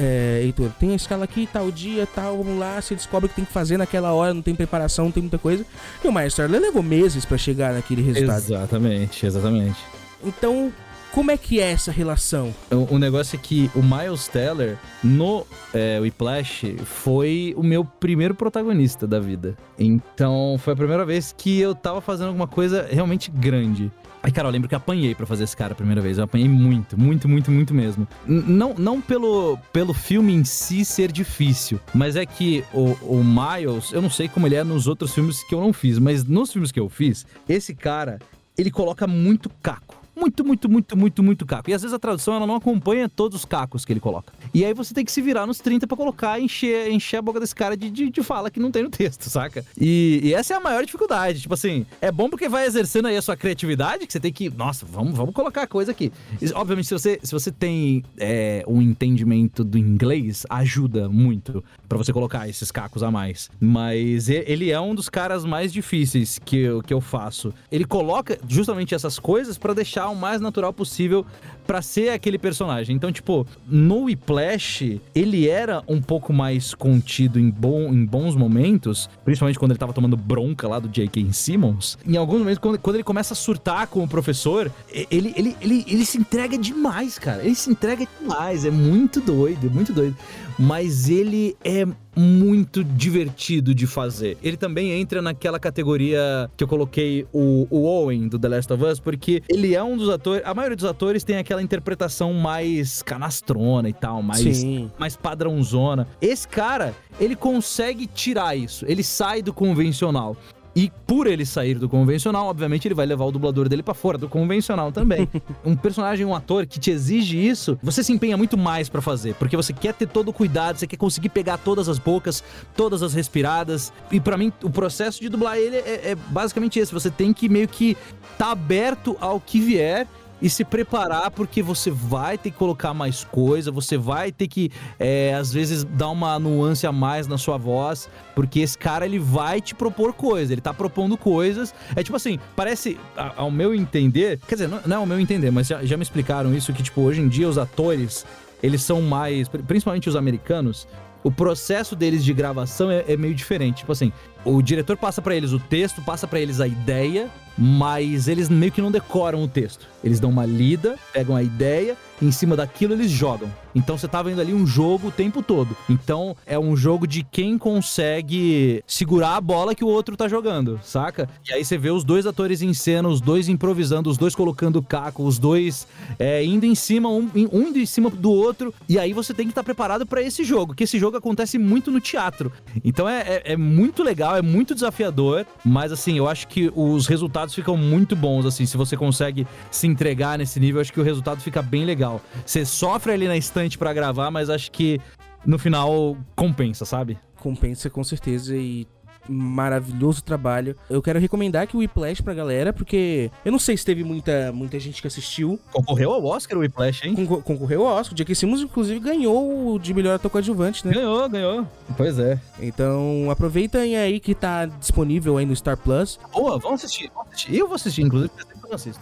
É, 0.00 0.42
Heitor, 0.44 0.70
tem 0.78 0.92
a 0.92 0.94
escala 0.94 1.24
aqui, 1.24 1.48
tal 1.52 1.72
dia, 1.72 2.06
tal, 2.06 2.38
vamos 2.38 2.58
lá, 2.58 2.80
você 2.80 2.94
descobre 2.94 3.26
o 3.26 3.28
que 3.28 3.34
tem 3.34 3.44
que 3.44 3.52
fazer 3.52 3.76
naquela 3.76 4.12
hora, 4.12 4.32
não 4.32 4.42
tem 4.42 4.54
preparação, 4.54 5.06
não 5.06 5.12
tem 5.12 5.22
muita 5.22 5.38
coisa. 5.38 5.66
E 6.04 6.06
o 6.06 6.12
Miles 6.12 6.34
Teller 6.34 6.60
levou 6.60 6.82
meses 6.82 7.24
pra 7.24 7.36
chegar 7.36 7.74
naquele 7.74 8.00
resultado. 8.02 8.38
Exatamente, 8.38 9.26
exatamente. 9.26 9.78
Então, 10.24 10.72
como 11.12 11.30
é 11.30 11.36
que 11.36 11.60
é 11.60 11.72
essa 11.72 11.90
relação? 11.90 12.54
O, 12.70 12.94
o 12.94 12.98
negócio 12.98 13.36
é 13.36 13.38
que 13.42 13.70
o 13.74 13.82
Miles 13.82 14.28
Teller, 14.28 14.76
no 15.02 15.46
é, 15.74 15.98
Whiplash, 16.00 16.76
foi 16.84 17.54
o 17.56 17.62
meu 17.62 17.84
primeiro 17.84 18.34
protagonista 18.34 19.06
da 19.06 19.18
vida. 19.18 19.56
Então, 19.78 20.56
foi 20.58 20.74
a 20.74 20.76
primeira 20.76 21.04
vez 21.04 21.34
que 21.36 21.58
eu 21.58 21.74
tava 21.74 22.00
fazendo 22.00 22.28
alguma 22.28 22.46
coisa 22.46 22.86
realmente 22.88 23.30
grande. 23.30 23.90
Aí, 24.28 24.32
cara, 24.32 24.46
eu 24.46 24.52
lembro 24.52 24.68
que 24.68 24.74
apanhei 24.74 25.14
pra 25.14 25.24
fazer 25.24 25.44
esse 25.44 25.56
cara 25.56 25.72
a 25.72 25.74
primeira 25.74 26.02
vez. 26.02 26.18
Eu 26.18 26.24
apanhei 26.24 26.50
muito, 26.50 27.00
muito, 27.00 27.26
muito, 27.26 27.50
muito 27.50 27.72
mesmo. 27.72 28.06
Não 28.26 28.74
não 28.74 29.00
pelo, 29.00 29.58
pelo 29.72 29.94
filme 29.94 30.34
em 30.34 30.44
si 30.44 30.84
ser 30.84 31.10
difícil, 31.10 31.80
mas 31.94 32.14
é 32.14 32.26
que 32.26 32.62
o, 32.74 32.92
o 33.00 33.24
Miles, 33.24 33.90
eu 33.90 34.02
não 34.02 34.10
sei 34.10 34.28
como 34.28 34.46
ele 34.46 34.56
é 34.56 34.62
nos 34.62 34.86
outros 34.86 35.14
filmes 35.14 35.42
que 35.42 35.54
eu 35.54 35.62
não 35.62 35.72
fiz, 35.72 35.98
mas 35.98 36.24
nos 36.24 36.52
filmes 36.52 36.70
que 36.70 36.78
eu 36.78 36.90
fiz, 36.90 37.24
esse 37.48 37.74
cara, 37.74 38.18
ele 38.58 38.70
coloca 38.70 39.06
muito 39.06 39.48
caco. 39.62 39.96
Muito, 40.18 40.44
muito, 40.44 40.68
muito, 40.68 40.96
muito, 40.96 41.22
muito 41.22 41.46
caco. 41.46 41.70
E 41.70 41.74
às 41.74 41.82
vezes 41.82 41.94
a 41.94 41.98
tradução 41.98 42.34
ela 42.34 42.46
não 42.46 42.56
acompanha 42.56 43.08
todos 43.08 43.38
os 43.38 43.44
cacos 43.44 43.84
que 43.84 43.92
ele 43.92 44.00
coloca. 44.00 44.32
E 44.52 44.64
aí 44.64 44.74
você 44.74 44.92
tem 44.92 45.04
que 45.04 45.12
se 45.12 45.22
virar 45.22 45.46
nos 45.46 45.58
30 45.58 45.86
pra 45.86 45.96
colocar 45.96 46.38
e 46.40 46.44
encher, 46.44 46.90
encher 46.90 47.18
a 47.18 47.22
boca 47.22 47.38
desse 47.38 47.54
cara 47.54 47.76
de, 47.76 47.88
de, 47.88 48.10
de 48.10 48.22
fala 48.22 48.50
que 48.50 48.58
não 48.58 48.70
tem 48.70 48.82
no 48.82 48.90
texto, 48.90 49.24
saca? 49.30 49.64
E, 49.80 50.20
e 50.24 50.34
essa 50.34 50.54
é 50.54 50.56
a 50.56 50.60
maior 50.60 50.84
dificuldade. 50.84 51.40
Tipo 51.40 51.54
assim, 51.54 51.86
é 52.00 52.10
bom 52.10 52.28
porque 52.28 52.48
vai 52.48 52.66
exercendo 52.66 53.06
aí 53.06 53.16
a 53.16 53.22
sua 53.22 53.36
criatividade, 53.36 54.06
que 54.06 54.12
você 54.12 54.18
tem 54.18 54.32
que. 54.32 54.50
Nossa, 54.50 54.84
vamos, 54.84 55.16
vamos 55.16 55.32
colocar 55.32 55.62
a 55.62 55.66
coisa 55.66 55.92
aqui. 55.92 56.12
E, 56.42 56.52
obviamente, 56.52 56.88
se 56.88 56.94
você, 56.94 57.20
se 57.22 57.32
você 57.32 57.52
tem 57.52 58.04
é, 58.16 58.64
um 58.66 58.82
entendimento 58.82 59.62
do 59.62 59.78
inglês, 59.78 60.44
ajuda 60.50 61.08
muito 61.08 61.62
pra 61.88 61.96
você 61.96 62.12
colocar 62.12 62.48
esses 62.48 62.70
cacos 62.70 63.02
a 63.02 63.10
mais. 63.10 63.50
Mas 63.58 64.28
ele 64.28 64.70
é 64.70 64.80
um 64.80 64.94
dos 64.94 65.08
caras 65.08 65.44
mais 65.44 65.72
difíceis 65.72 66.38
que 66.44 66.58
eu, 66.58 66.82
que 66.82 66.92
eu 66.92 67.00
faço. 67.00 67.52
Ele 67.70 67.84
coloca 67.84 68.38
justamente 68.46 68.94
essas 68.94 69.18
coisas 69.18 69.56
pra 69.56 69.72
deixar 69.72 70.08
o 70.08 70.16
mais 70.16 70.40
natural 70.40 70.72
possível 70.72 71.24
pra 71.66 71.82
ser 71.82 72.10
aquele 72.10 72.38
personagem. 72.38 72.96
Então, 72.96 73.12
tipo, 73.12 73.46
no 73.66 74.04
Whiplash, 74.04 75.00
ele 75.14 75.48
era 75.48 75.82
um 75.86 76.00
pouco 76.00 76.32
mais 76.32 76.74
contido 76.74 77.38
em, 77.38 77.50
bom, 77.50 77.92
em 77.92 78.04
bons 78.06 78.34
momentos, 78.34 79.08
principalmente 79.24 79.58
quando 79.58 79.72
ele 79.72 79.78
tava 79.78 79.92
tomando 79.92 80.16
bronca 80.16 80.66
lá 80.66 80.78
do 80.78 80.88
J.K. 80.88 81.32
Simmons. 81.32 81.98
Em 82.06 82.16
alguns 82.16 82.38
momentos, 82.38 82.58
quando, 82.58 82.78
quando 82.78 82.96
ele 82.96 83.04
começa 83.04 83.34
a 83.34 83.36
surtar 83.36 83.86
com 83.86 84.02
o 84.02 84.08
professor, 84.08 84.72
ele, 85.10 85.34
ele, 85.36 85.56
ele, 85.60 85.84
ele 85.86 86.06
se 86.06 86.18
entrega 86.18 86.56
demais, 86.56 87.18
cara. 87.18 87.44
Ele 87.44 87.54
se 87.54 87.70
entrega 87.70 88.06
demais. 88.18 88.64
É 88.64 88.70
muito 88.70 89.20
doido, 89.20 89.66
é 89.66 89.70
muito 89.70 89.92
doido. 89.92 90.16
Mas 90.58 91.08
ele 91.08 91.56
é 91.64 91.86
muito 92.16 92.82
divertido 92.82 93.72
de 93.72 93.86
fazer. 93.86 94.36
Ele 94.42 94.56
também 94.56 94.90
entra 94.90 95.22
naquela 95.22 95.58
categoria 95.60 96.50
que 96.56 96.64
eu 96.64 96.68
coloquei 96.68 97.24
o, 97.32 97.66
o 97.70 97.84
Owen 97.84 98.26
do 98.26 98.38
The 98.38 98.48
Last 98.48 98.72
of 98.72 98.84
Us, 98.84 98.98
porque 98.98 99.42
ele 99.48 99.74
é 99.74 99.82
um 99.82 99.96
dos 99.96 100.08
atores. 100.08 100.42
A 100.44 100.52
maioria 100.52 100.74
dos 100.74 100.84
atores 100.84 101.22
tem 101.22 101.36
aquela 101.36 101.62
interpretação 101.62 102.32
mais 102.34 103.02
canastrona 103.02 103.88
e 103.88 103.92
tal, 103.92 104.20
mais, 104.20 104.40
Sim. 104.40 104.90
mais 104.98 105.16
padrãozona. 105.16 106.08
Esse 106.20 106.48
cara, 106.48 106.92
ele 107.20 107.36
consegue 107.36 108.06
tirar 108.06 108.56
isso. 108.56 108.84
Ele 108.88 109.04
sai 109.04 109.40
do 109.40 109.52
convencional. 109.52 110.36
E 110.74 110.92
por 111.06 111.26
ele 111.26 111.44
sair 111.44 111.78
do 111.78 111.88
convencional, 111.88 112.46
obviamente 112.46 112.86
ele 112.86 112.94
vai 112.94 113.06
levar 113.06 113.24
o 113.24 113.32
dublador 113.32 113.68
dele 113.68 113.82
pra 113.82 113.94
fora 113.94 114.16
do 114.16 114.28
convencional 114.28 114.92
também. 114.92 115.28
um 115.64 115.74
personagem, 115.74 116.24
um 116.24 116.34
ator 116.34 116.66
que 116.66 116.78
te 116.78 116.90
exige 116.90 117.36
isso, 117.36 117.78
você 117.82 118.02
se 118.04 118.12
empenha 118.12 118.36
muito 118.36 118.56
mais 118.56 118.88
pra 118.88 119.00
fazer, 119.00 119.34
porque 119.34 119.56
você 119.56 119.72
quer 119.72 119.94
ter 119.94 120.06
todo 120.06 120.28
o 120.28 120.32
cuidado, 120.32 120.78
você 120.78 120.86
quer 120.86 120.96
conseguir 120.96 121.30
pegar 121.30 121.58
todas 121.58 121.88
as 121.88 121.98
bocas, 121.98 122.44
todas 122.76 123.02
as 123.02 123.12
respiradas. 123.14 123.92
E 124.12 124.20
pra 124.20 124.36
mim, 124.36 124.52
o 124.62 124.70
processo 124.70 125.20
de 125.20 125.28
dublar 125.28 125.56
ele 125.56 125.76
é, 125.76 126.10
é 126.10 126.14
basicamente 126.14 126.78
esse, 126.78 126.92
você 126.92 127.10
tem 127.10 127.32
que 127.32 127.48
meio 127.48 127.66
que 127.66 127.96
tá 128.36 128.52
aberto 128.52 129.16
ao 129.20 129.40
que 129.40 129.60
vier 129.60 130.06
e 130.40 130.48
se 130.48 130.64
preparar 130.64 131.30
porque 131.30 131.62
você 131.62 131.90
vai 131.90 132.38
ter 132.38 132.50
que 132.50 132.56
colocar 132.56 132.94
mais 132.94 133.24
coisa, 133.24 133.70
você 133.70 133.96
vai 133.96 134.30
ter 134.30 134.46
que, 134.48 134.70
é, 134.98 135.34
às 135.34 135.52
vezes, 135.52 135.84
dar 135.84 136.10
uma 136.10 136.38
nuance 136.38 136.86
a 136.86 136.92
mais 136.92 137.26
na 137.26 137.36
sua 137.36 137.56
voz, 137.56 138.08
porque 138.34 138.60
esse 138.60 138.78
cara 138.78 139.04
ele 139.04 139.18
vai 139.18 139.60
te 139.60 139.74
propor 139.74 140.12
coisa, 140.12 140.52
ele 140.52 140.60
tá 140.60 140.72
propondo 140.72 141.16
coisas. 141.16 141.74
É 141.96 142.02
tipo 142.02 142.16
assim, 142.16 142.38
parece, 142.54 142.98
ao 143.36 143.50
meu 143.50 143.74
entender, 143.74 144.38
quer 144.46 144.54
dizer, 144.54 144.68
não, 144.68 144.80
não 144.86 144.96
é 144.96 144.98
ao 145.00 145.06
meu 145.06 145.18
entender, 145.18 145.50
mas 145.50 145.66
já, 145.66 145.84
já 145.84 145.96
me 145.96 146.02
explicaram 146.02 146.54
isso, 146.54 146.72
que 146.72 146.82
tipo, 146.82 147.00
hoje 147.00 147.20
em 147.20 147.28
dia 147.28 147.48
os 147.48 147.58
atores, 147.58 148.24
eles 148.62 148.82
são 148.82 149.02
mais, 149.02 149.48
pri- 149.48 149.62
principalmente 149.62 150.08
os 150.08 150.16
americanos, 150.16 150.86
o 151.24 151.32
processo 151.32 151.96
deles 151.96 152.24
de 152.24 152.32
gravação 152.32 152.90
é, 152.92 153.04
é 153.08 153.16
meio 153.16 153.34
diferente. 153.34 153.78
Tipo 153.78 153.90
assim, 153.90 154.12
o 154.54 154.62
diretor 154.62 154.96
passa 154.96 155.20
pra 155.22 155.34
eles 155.34 155.52
o 155.52 155.58
texto, 155.58 156.02
passa 156.02 156.26
pra 156.26 156.40
eles 156.40 156.60
a 156.60 156.66
ideia, 156.66 157.28
mas 157.56 158.28
eles 158.28 158.48
meio 158.48 158.70
que 158.72 158.80
não 158.80 158.90
decoram 158.90 159.42
o 159.42 159.48
texto. 159.48 159.86
Eles 160.02 160.20
dão 160.20 160.30
uma 160.30 160.46
lida, 160.46 160.96
pegam 161.12 161.34
a 161.34 161.42
ideia, 161.42 161.96
e 162.22 162.26
em 162.26 162.30
cima 162.30 162.56
daquilo 162.56 162.92
eles 162.94 163.10
jogam. 163.10 163.50
Então 163.74 163.98
você 163.98 164.06
tá 164.08 164.22
vendo 164.22 164.40
ali 164.40 164.52
um 164.54 164.66
jogo 164.66 165.08
o 165.08 165.10
tempo 165.12 165.42
todo. 165.42 165.76
Então 165.88 166.36
é 166.46 166.58
um 166.58 166.76
jogo 166.76 167.06
de 167.06 167.22
quem 167.24 167.58
consegue 167.58 168.82
segurar 168.86 169.36
a 169.36 169.40
bola 169.40 169.74
que 169.74 169.84
o 169.84 169.88
outro 169.88 170.16
tá 170.16 170.28
jogando, 170.28 170.80
saca? 170.82 171.28
E 171.48 171.52
aí 171.52 171.64
você 171.64 171.76
vê 171.76 171.90
os 171.90 172.04
dois 172.04 172.26
atores 172.26 172.62
em 172.62 172.72
cena, 172.72 173.08
os 173.08 173.20
dois 173.20 173.48
improvisando, 173.48 174.08
os 174.08 174.16
dois 174.16 174.34
colocando 174.34 174.80
caco, 174.82 175.22
os 175.24 175.38
dois 175.38 175.86
é, 176.18 176.44
indo 176.44 176.64
em 176.64 176.74
cima, 176.74 177.08
um, 177.08 177.28
um 177.34 177.62
indo 177.68 177.78
em 177.78 177.86
cima 177.86 178.08
do 178.10 178.30
outro. 178.30 178.72
E 178.88 178.98
aí 178.98 179.12
você 179.12 179.34
tem 179.34 179.46
que 179.46 179.52
estar 179.52 179.64
preparado 179.64 180.06
pra 180.06 180.22
esse 180.22 180.44
jogo, 180.44 180.74
que 180.74 180.84
esse 180.84 180.98
jogo 180.98 181.16
acontece 181.16 181.58
muito 181.58 181.90
no 181.90 182.00
teatro. 182.00 182.52
Então 182.84 183.08
é, 183.08 183.20
é- 183.44 183.52
é 183.52 183.56
muito 183.56 184.02
legal, 184.02 184.36
é 184.38 184.42
muito 184.42 184.74
desafiador, 184.74 185.46
mas 185.64 185.92
assim, 185.92 186.16
eu 186.16 186.28
acho 186.28 186.48
que 186.48 186.72
os 186.74 187.06
resultados 187.06 187.54
ficam 187.54 187.76
muito 187.76 188.16
bons, 188.16 188.46
assim, 188.46 188.64
se 188.66 188.76
você 188.76 188.96
consegue 188.96 189.46
se 189.70 189.86
entregar 189.86 190.38
nesse 190.38 190.58
nível, 190.58 190.80
acho 190.80 190.92
que 190.92 191.00
o 191.00 191.04
resultado 191.04 191.40
fica 191.40 191.60
bem 191.60 191.84
legal. 191.84 192.20
Você 192.44 192.64
sofre 192.64 193.12
ali 193.12 193.26
na 193.28 193.36
estante 193.36 193.76
pra 193.76 193.92
gravar, 193.92 194.30
mas 194.30 194.48
acho 194.48 194.70
que 194.70 195.00
no 195.44 195.58
final 195.58 196.16
compensa, 196.34 196.84
sabe? 196.84 197.18
Compensa 197.36 197.88
com 197.88 198.02
certeza 198.02 198.56
e 198.56 198.86
maravilhoso 199.28 200.22
trabalho. 200.22 200.76
Eu 200.88 201.02
quero 201.02 201.18
recomendar 201.18 201.62
aqui 201.62 201.76
o 201.76 201.80
Whiplash 201.80 202.20
pra 202.22 202.34
galera, 202.34 202.72
porque 202.72 203.30
eu 203.44 203.52
não 203.52 203.58
sei 203.58 203.76
se 203.76 203.84
teve 203.84 204.02
muita, 204.04 204.50
muita 204.52 204.78
gente 204.78 205.00
que 205.00 205.06
assistiu. 205.08 205.58
Concorreu 205.72 206.12
ao 206.12 206.24
Oscar 206.24 206.56
o 206.58 206.60
Whiplash, 206.60 207.06
hein? 207.06 207.14
Concor- 207.14 207.42
concorreu 207.42 207.86
ao 207.86 207.96
Oscar. 207.98 208.12
O 208.14 208.16
J.K. 208.16 208.34
Simmons, 208.34 208.60
inclusive, 208.60 208.98
ganhou 209.00 209.74
o 209.74 209.78
de 209.78 209.92
melhor 209.94 210.14
ator 210.14 210.30
coadjuvante, 210.30 210.86
né? 210.86 210.92
Ganhou, 210.94 211.28
ganhou. 211.28 211.66
Pois 211.96 212.18
é. 212.18 212.40
Então, 212.60 213.30
aproveitem 213.30 213.96
aí 213.96 214.20
que 214.20 214.34
tá 214.34 214.66
disponível 214.66 215.36
aí 215.36 215.46
no 215.46 215.54
Star 215.54 215.76
Plus. 215.76 216.18
Boa, 216.32 216.58
vamos 216.58 216.84
assistir, 216.84 217.10
vamos 217.14 217.32
assistir. 217.32 217.54
Eu 217.56 217.66
vou 217.66 217.74
assistir, 217.76 218.02
inclusive, 218.02 218.30
porque 218.30 218.44
eu 218.44 218.48
sempre 218.54 218.68
não 218.68 218.74
assisto. 218.76 219.00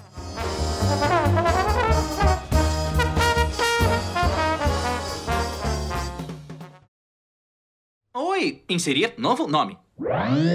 Oi, 8.15 8.65
inserir 8.69 9.15
novo 9.19 9.47
nome. 9.47 9.79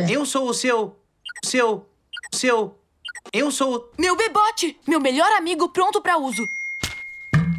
Eu 0.09 0.25
sou 0.25 0.49
o 0.49 0.53
seu. 0.53 0.95
Seu. 1.43 1.85
Seu. 2.33 2.77
Eu 3.33 3.51
sou. 3.51 3.91
Meu 3.97 4.15
bebote! 4.15 4.77
Meu 4.87 4.99
melhor 4.99 5.31
amigo 5.33 5.69
pronto 5.69 6.01
pra 6.01 6.17
uso. 6.17 6.43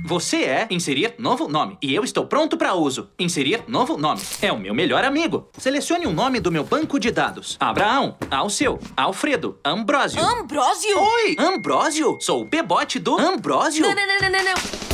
Você 0.05 0.45
é 0.45 0.67
inserir 0.71 1.15
novo 1.19 1.49
nome. 1.49 1.79
E 1.81 1.95
eu 1.95 2.05
estou 2.05 2.27
pronto 2.27 2.57
para 2.57 2.75
uso. 2.75 3.09
Inserir 3.19 3.65
novo 3.69 3.97
nome. 3.97 4.21
É 4.43 4.53
o 4.53 4.59
meu 4.59 4.75
melhor 4.75 5.05
amigo. 5.05 5.49
Selecione 5.57 6.07
um 6.07 6.13
nome 6.13 6.41
do 6.41 6.53
meu 6.53 6.65
banco 6.65 6.99
de 6.99 7.11
dados: 7.11 7.57
Abraão, 7.59 8.17
Alceu, 8.31 8.79
Alfredo, 8.97 9.59
Ambrósio. 9.65 10.21
Ambrósio? 10.21 10.99
Oi, 10.99 11.37
Ambrósio. 11.39 12.19
Sou 12.21 12.43
o 12.43 12.45
bebote 12.45 12.99
do 12.99 13.19
Ambrósio. 13.19 13.83
Não, 13.83 13.95
não, 13.95 14.07
não, 14.07 14.21
não, 14.21 14.31
não, 14.31 14.45
não. 14.45 14.92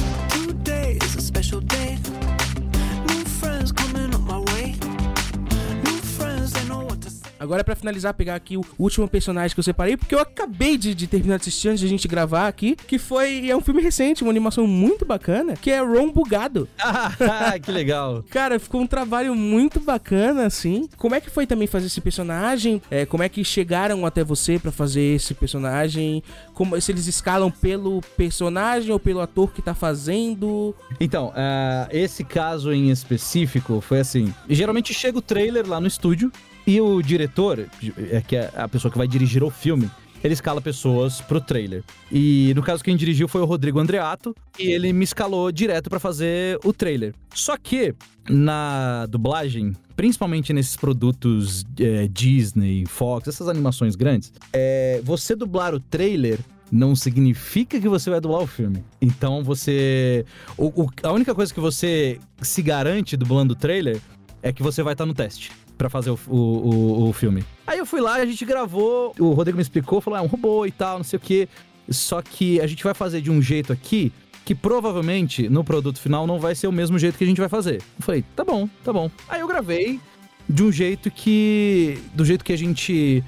Agora, 7.39 7.63
pra 7.63 7.77
finalizar, 7.77 8.15
pegar 8.15 8.35
aqui 8.35 8.57
o 8.57 8.65
último 8.79 9.09
personagem 9.09 9.55
que 9.55 9.61
eu 9.61 9.65
separei, 9.65 9.97
porque 9.97 10.15
eu 10.15 10.21
acabei 10.21 10.77
de, 10.77 10.95
de 10.95 11.07
terminar 11.07 11.37
de 11.37 11.43
assistir 11.43 11.69
antes 11.69 11.81
de 11.81 11.87
a 11.87 11.89
gente 11.89 12.09
gravar 12.09 12.49
aqui, 12.49 12.75
que 12.75 12.99
foi. 12.99 13.49
É 13.49 13.57
um 13.57 13.61
filme 13.61 13.81
recente, 13.81 14.23
uma 14.23 14.31
animação 14.31 14.67
muito 14.67 15.05
bacana, 15.05 15.55
que 15.55 15.71
é 15.71 15.81
Ron 15.81 16.11
Bugado. 16.11 16.69
Ah, 17.21 17.59
que 17.59 17.71
legal. 17.71 18.25
Cara, 18.31 18.59
ficou 18.59 18.81
um 18.81 18.87
trabalho 18.87 19.35
muito 19.35 19.81
bacana, 19.81 20.47
assim. 20.47 20.89
Como 20.97 21.15
é 21.15 21.21
que 21.21 21.31
foi 21.31 21.47
também 21.47 21.67
fazer 21.67 21.87
esse 21.87 22.01
personagem? 22.01 22.81
É, 22.91 23.05
como 23.05 23.23
é 23.23 23.29
que 23.29 23.45
chegaram 23.45 24.05
até 24.07 24.25
você 24.25 24.59
pra 24.59 24.73
fazer 24.73 25.17
esse 25.17 25.35
personagem? 25.35 26.23
Como, 26.55 26.81
se 26.81 26.91
eles 26.91 27.07
escalam 27.07 27.51
pelo 27.51 28.01
personagem 28.17 28.93
ou 28.93 28.99
pelo 28.99 29.21
ator 29.21 29.53
que 29.53 29.63
tá 29.63 29.75
fazendo? 29.75 30.75
Então, 31.01 31.33
ah, 31.35 31.89
esse 31.91 32.25
caso 32.25 32.73
em 32.73 32.91
específico 32.91 33.81
foi 33.81 34.01
assim: 34.01 34.35
geralmente 34.49 34.93
chega 34.95 35.19
o 35.19 35.23
trailer 35.23 35.69
lá 35.69 35.81
no 35.81 35.87
estúdio 35.87 36.33
e 36.69 36.81
o 36.81 37.01
diretor, 37.03 37.67
é 38.11 38.21
que 38.21 38.37
é 38.37 38.53
a 38.55 38.69
pessoa 38.69 38.93
que 38.93 38.99
vai 38.99 39.09
dirigir 39.09 39.43
o 39.43 39.49
filme, 39.51 39.91
ele 40.23 40.35
escala 40.35 40.61
pessoas 40.61 41.21
pro 41.21 41.41
trailer. 41.41 41.83
E 42.13 42.53
no 42.55 42.63
caso 42.63 42.83
quem 42.85 42.97
dirigiu 42.97 43.27
foi 43.27 43.41
o 43.41 43.45
Rodrigo 43.45 43.79
Andreato 43.79 44.35
e 44.59 44.67
ele 44.71 44.93
me 44.93 45.05
escalou 45.05 45.51
direto 45.51 45.89
pra 45.89 45.99
fazer 45.99 46.59
o 46.65 46.73
trailer. 46.73 47.15
Só 47.35 47.57
que 47.57 47.95
na 48.29 49.07
dublagem, 49.07 49.75
principalmente 49.97 50.53
nesses 50.53 50.77
produtos 50.77 51.65
é, 51.81 52.07
Disney, 52.09 52.85
Fox, 52.87 53.29
essas 53.29 53.49
animações 53.49 53.97
grandes, 53.97 54.33
é, 54.53 55.01
você 55.05 55.35
dublar 55.35 55.75
o 55.75 55.81
trailer 55.81 56.39
não 56.71 56.95
significa 56.95 57.81
que 57.81 57.89
você 57.89 58.11
vai 58.11 58.21
dublar 58.21 58.43
o 58.43 58.47
filme. 58.47 58.85
Então 59.01 59.43
você. 59.43 60.27
o- 60.57 60.83
o- 60.83 60.91
a 61.03 61.13
única 61.13 61.35
coisa 61.35 61.55
que 61.55 61.61
você 61.61 62.19
se 62.43 62.61
garante 62.61 63.17
dublando 63.17 63.55
o 63.55 63.57
trailer 63.57 63.99
é 64.43 64.53
que 64.53 64.63
você 64.63 64.83
vai 64.83 64.93
estar 64.93 65.07
no 65.07 65.15
teste 65.15 65.51
pra 65.79 65.89
fazer 65.89 66.11
o, 66.11 66.19
o, 66.27 67.09
o- 67.09 67.13
filme. 67.13 67.43
Aí 67.67 67.79
eu 67.79 67.87
fui 67.87 68.01
lá 68.01 68.17
a 68.17 68.27
gente 68.27 68.45
gravou. 68.45 69.15
O 69.19 69.31
Rodrigo 69.33 69.57
me 69.57 69.63
explicou, 69.63 70.01
falou: 70.01 70.19
é 70.19 70.23
um 70.23 70.27
robô 70.27 70.67
e 70.67 70.71
tal, 70.73 70.99
não 70.99 71.05
sei 71.05 71.17
o 71.17 71.21
quê. 71.21 71.49
Só 71.89 72.21
que 72.21 72.61
a 72.61 72.67
gente 72.67 72.85
vai 72.85 72.93
fazer 72.93 73.21
de 73.23 73.31
um 73.31 73.41
jeito 73.41 73.73
aqui 73.73 74.13
que 74.45 74.55
provavelmente 74.55 75.49
no 75.49 75.63
produto 75.63 75.99
final 76.01 76.27
não 76.27 76.39
vai 76.41 76.55
ser 76.55 76.67
o 76.67 76.73
mesmo 76.73 76.99
jeito 76.99 77.17
que 77.17 77.25
a 77.25 77.27
gente 77.27 77.41
vai 77.41 77.49
fazer. 77.49 77.77
Eu 77.77 78.03
falei: 78.03 78.25
tá 78.37 78.45
bom, 78.45 78.69
tá 78.85 78.93
bom. 78.93 79.11
Aí 79.29 79.41
eu 79.41 79.47
gravei 79.49 80.01
de 80.49 80.63
um 80.65 80.73
jeito 80.73 81.11
que. 81.11 81.99
do 82.15 82.25
jeito 82.25 82.45
que 82.45 82.53
a 82.53 82.59
gente 82.59 83.23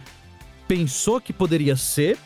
pensou 0.68 1.20
que 1.20 1.32
poderia 1.32 1.76
ser 1.76 2.18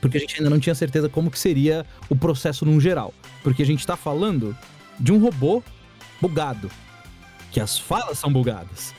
porque 0.00 0.18
a 0.18 0.20
gente 0.20 0.36
ainda 0.36 0.50
não 0.50 0.60
tinha 0.60 0.74
certeza 0.74 1.08
como 1.08 1.30
que 1.30 1.38
seria 1.38 1.86
o 2.10 2.14
processo 2.16 2.66
num 2.66 2.78
geral. 2.78 3.14
Porque 3.42 3.62
a 3.62 3.66
gente 3.66 3.86
tá 3.86 3.96
falando 3.96 4.54
de 5.00 5.10
um 5.12 5.18
robô 5.18 5.62
bugado, 6.20 6.70
que 7.50 7.58
as 7.58 7.78
falas 7.78 8.18
são 8.18 8.30
bugadas. 8.30 8.94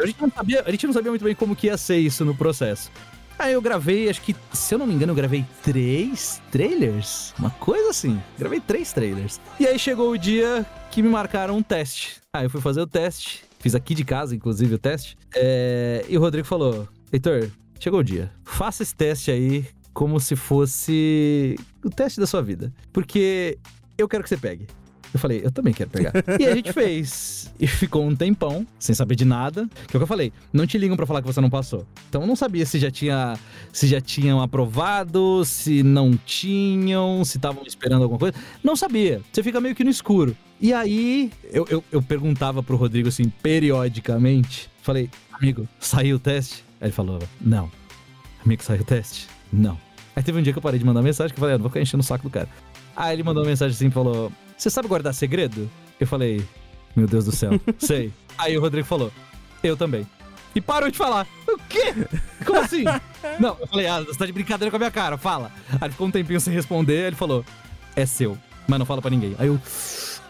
A 0.00 0.06
gente 0.06 0.20
não 0.20 0.30
sabia, 0.30 0.62
a 0.66 0.70
gente 0.70 0.86
não 0.86 0.92
sabia 0.92 1.10
muito 1.10 1.24
bem 1.24 1.34
como 1.34 1.56
que 1.56 1.66
ia 1.66 1.76
ser 1.76 1.98
isso 1.98 2.24
no 2.24 2.34
processo. 2.34 2.90
Aí 3.38 3.52
eu 3.52 3.62
gravei, 3.62 4.08
acho 4.08 4.20
que, 4.22 4.34
se 4.52 4.74
eu 4.74 4.78
não 4.78 4.86
me 4.86 4.94
engano, 4.94 5.12
eu 5.12 5.16
gravei 5.16 5.44
três 5.62 6.42
trailers, 6.50 7.32
uma 7.38 7.50
coisa 7.50 7.90
assim. 7.90 8.20
Gravei 8.36 8.58
três 8.58 8.92
trailers. 8.92 9.40
E 9.60 9.66
aí 9.66 9.78
chegou 9.78 10.10
o 10.10 10.18
dia 10.18 10.66
que 10.90 11.00
me 11.02 11.08
marcaram 11.08 11.56
um 11.56 11.62
teste. 11.62 12.16
Aí 12.32 12.46
eu 12.46 12.50
fui 12.50 12.60
fazer 12.60 12.80
o 12.80 12.86
teste, 12.86 13.44
fiz 13.60 13.76
aqui 13.76 13.94
de 13.94 14.04
casa, 14.04 14.34
inclusive, 14.34 14.74
o 14.74 14.78
teste. 14.78 15.16
É, 15.34 16.04
E 16.08 16.18
o 16.18 16.20
Rodrigo 16.20 16.48
falou: 16.48 16.88
Heitor, 17.12 17.48
chegou 17.78 18.00
o 18.00 18.04
dia, 18.04 18.32
faça 18.44 18.82
esse 18.82 18.94
teste 18.94 19.30
aí 19.30 19.64
como 19.94 20.18
se 20.18 20.34
fosse 20.34 21.56
o 21.84 21.90
teste 21.90 22.18
da 22.18 22.26
sua 22.26 22.42
vida. 22.42 22.72
Porque 22.92 23.56
eu 23.96 24.08
quero 24.08 24.24
que 24.24 24.28
você 24.28 24.36
pegue. 24.36 24.66
Eu 25.12 25.18
falei, 25.18 25.40
eu 25.42 25.50
também 25.50 25.72
quero 25.72 25.90
pegar. 25.90 26.12
e 26.38 26.46
a 26.46 26.54
gente 26.54 26.72
fez. 26.72 27.50
E 27.58 27.66
ficou 27.66 28.04
um 28.04 28.14
tempão, 28.14 28.66
sem 28.78 28.94
saber 28.94 29.14
de 29.14 29.24
nada. 29.24 29.68
Que 29.86 29.96
é 29.96 29.96
o 29.96 30.00
que 30.00 30.02
eu 30.04 30.06
falei, 30.06 30.32
não 30.52 30.66
te 30.66 30.78
ligam 30.78 30.96
pra 30.96 31.06
falar 31.06 31.20
que 31.20 31.26
você 31.26 31.40
não 31.40 31.50
passou. 31.50 31.86
Então 32.08 32.20
eu 32.20 32.26
não 32.26 32.36
sabia 32.36 32.64
se 32.66 32.78
já 32.78 32.90
tinha. 32.90 33.38
Se 33.72 33.86
já 33.86 34.00
tinham 34.00 34.40
aprovado, 34.40 35.44
se 35.44 35.82
não 35.82 36.16
tinham, 36.16 37.24
se 37.24 37.38
estavam 37.38 37.62
esperando 37.66 38.02
alguma 38.02 38.18
coisa. 38.18 38.36
Não 38.62 38.76
sabia. 38.76 39.20
Você 39.32 39.42
fica 39.42 39.60
meio 39.60 39.74
que 39.74 39.84
no 39.84 39.90
escuro. 39.90 40.36
E 40.60 40.72
aí, 40.72 41.30
eu, 41.52 41.66
eu, 41.70 41.84
eu 41.90 42.02
perguntava 42.02 42.62
pro 42.62 42.76
Rodrigo 42.76 43.08
assim, 43.08 43.28
periodicamente. 43.42 44.68
Falei, 44.82 45.08
amigo, 45.32 45.68
saiu 45.78 46.16
o 46.16 46.18
teste? 46.18 46.64
Aí 46.80 46.88
ele 46.88 46.92
falou, 46.92 47.18
não. 47.40 47.70
Amigo, 48.44 48.62
saiu 48.62 48.80
o 48.80 48.84
teste? 48.84 49.28
Não. 49.52 49.78
Aí 50.16 50.22
teve 50.22 50.38
um 50.38 50.42
dia 50.42 50.52
que 50.52 50.58
eu 50.58 50.62
parei 50.62 50.78
de 50.78 50.84
mandar 50.84 51.00
mensagem, 51.00 51.32
que 51.32 51.38
eu 51.38 51.40
falei, 51.40 51.54
ah, 51.54 51.58
não 51.58 51.62
vou 51.62 51.70
ficar 51.70 51.80
enchendo 51.80 52.02
o 52.02 52.04
saco 52.04 52.24
do 52.24 52.30
cara. 52.30 52.48
Aí 52.96 53.14
ele 53.14 53.22
mandou 53.22 53.44
uma 53.44 53.48
mensagem 53.48 53.72
assim 53.72 53.90
falou: 53.90 54.32
Você 54.58 54.68
sabe 54.70 54.88
guardar 54.88 55.14
segredo? 55.14 55.70
Eu 56.00 56.06
falei, 56.06 56.44
meu 56.96 57.06
Deus 57.06 57.24
do 57.24 57.32
céu, 57.32 57.52
sei. 57.78 58.12
Aí 58.36 58.58
o 58.58 58.60
Rodrigo 58.60 58.86
falou, 58.86 59.12
eu 59.62 59.76
também. 59.76 60.06
E 60.54 60.60
parou 60.60 60.90
de 60.90 60.98
falar. 60.98 61.26
O 61.46 61.56
quê? 61.68 61.94
Como 62.44 62.58
assim? 62.58 62.82
Não, 63.38 63.56
eu 63.60 63.66
falei, 63.68 63.86
ah, 63.86 64.00
você 64.00 64.18
tá 64.18 64.26
de 64.26 64.32
brincadeira 64.32 64.70
com 64.70 64.76
a 64.76 64.78
minha 64.80 64.90
cara, 64.90 65.16
fala. 65.16 65.52
Aí 65.72 65.78
ele 65.82 65.90
ficou 65.92 66.06
um 66.06 66.10
tempinho 66.10 66.40
sem 66.40 66.52
responder, 66.52 67.06
ele 67.08 67.16
falou, 67.16 67.44
é 67.94 68.04
seu, 68.04 68.36
mas 68.66 68.78
não 68.78 68.86
fala 68.86 69.00
pra 69.00 69.10
ninguém. 69.10 69.34
Aí 69.38 69.46
eu. 69.46 69.60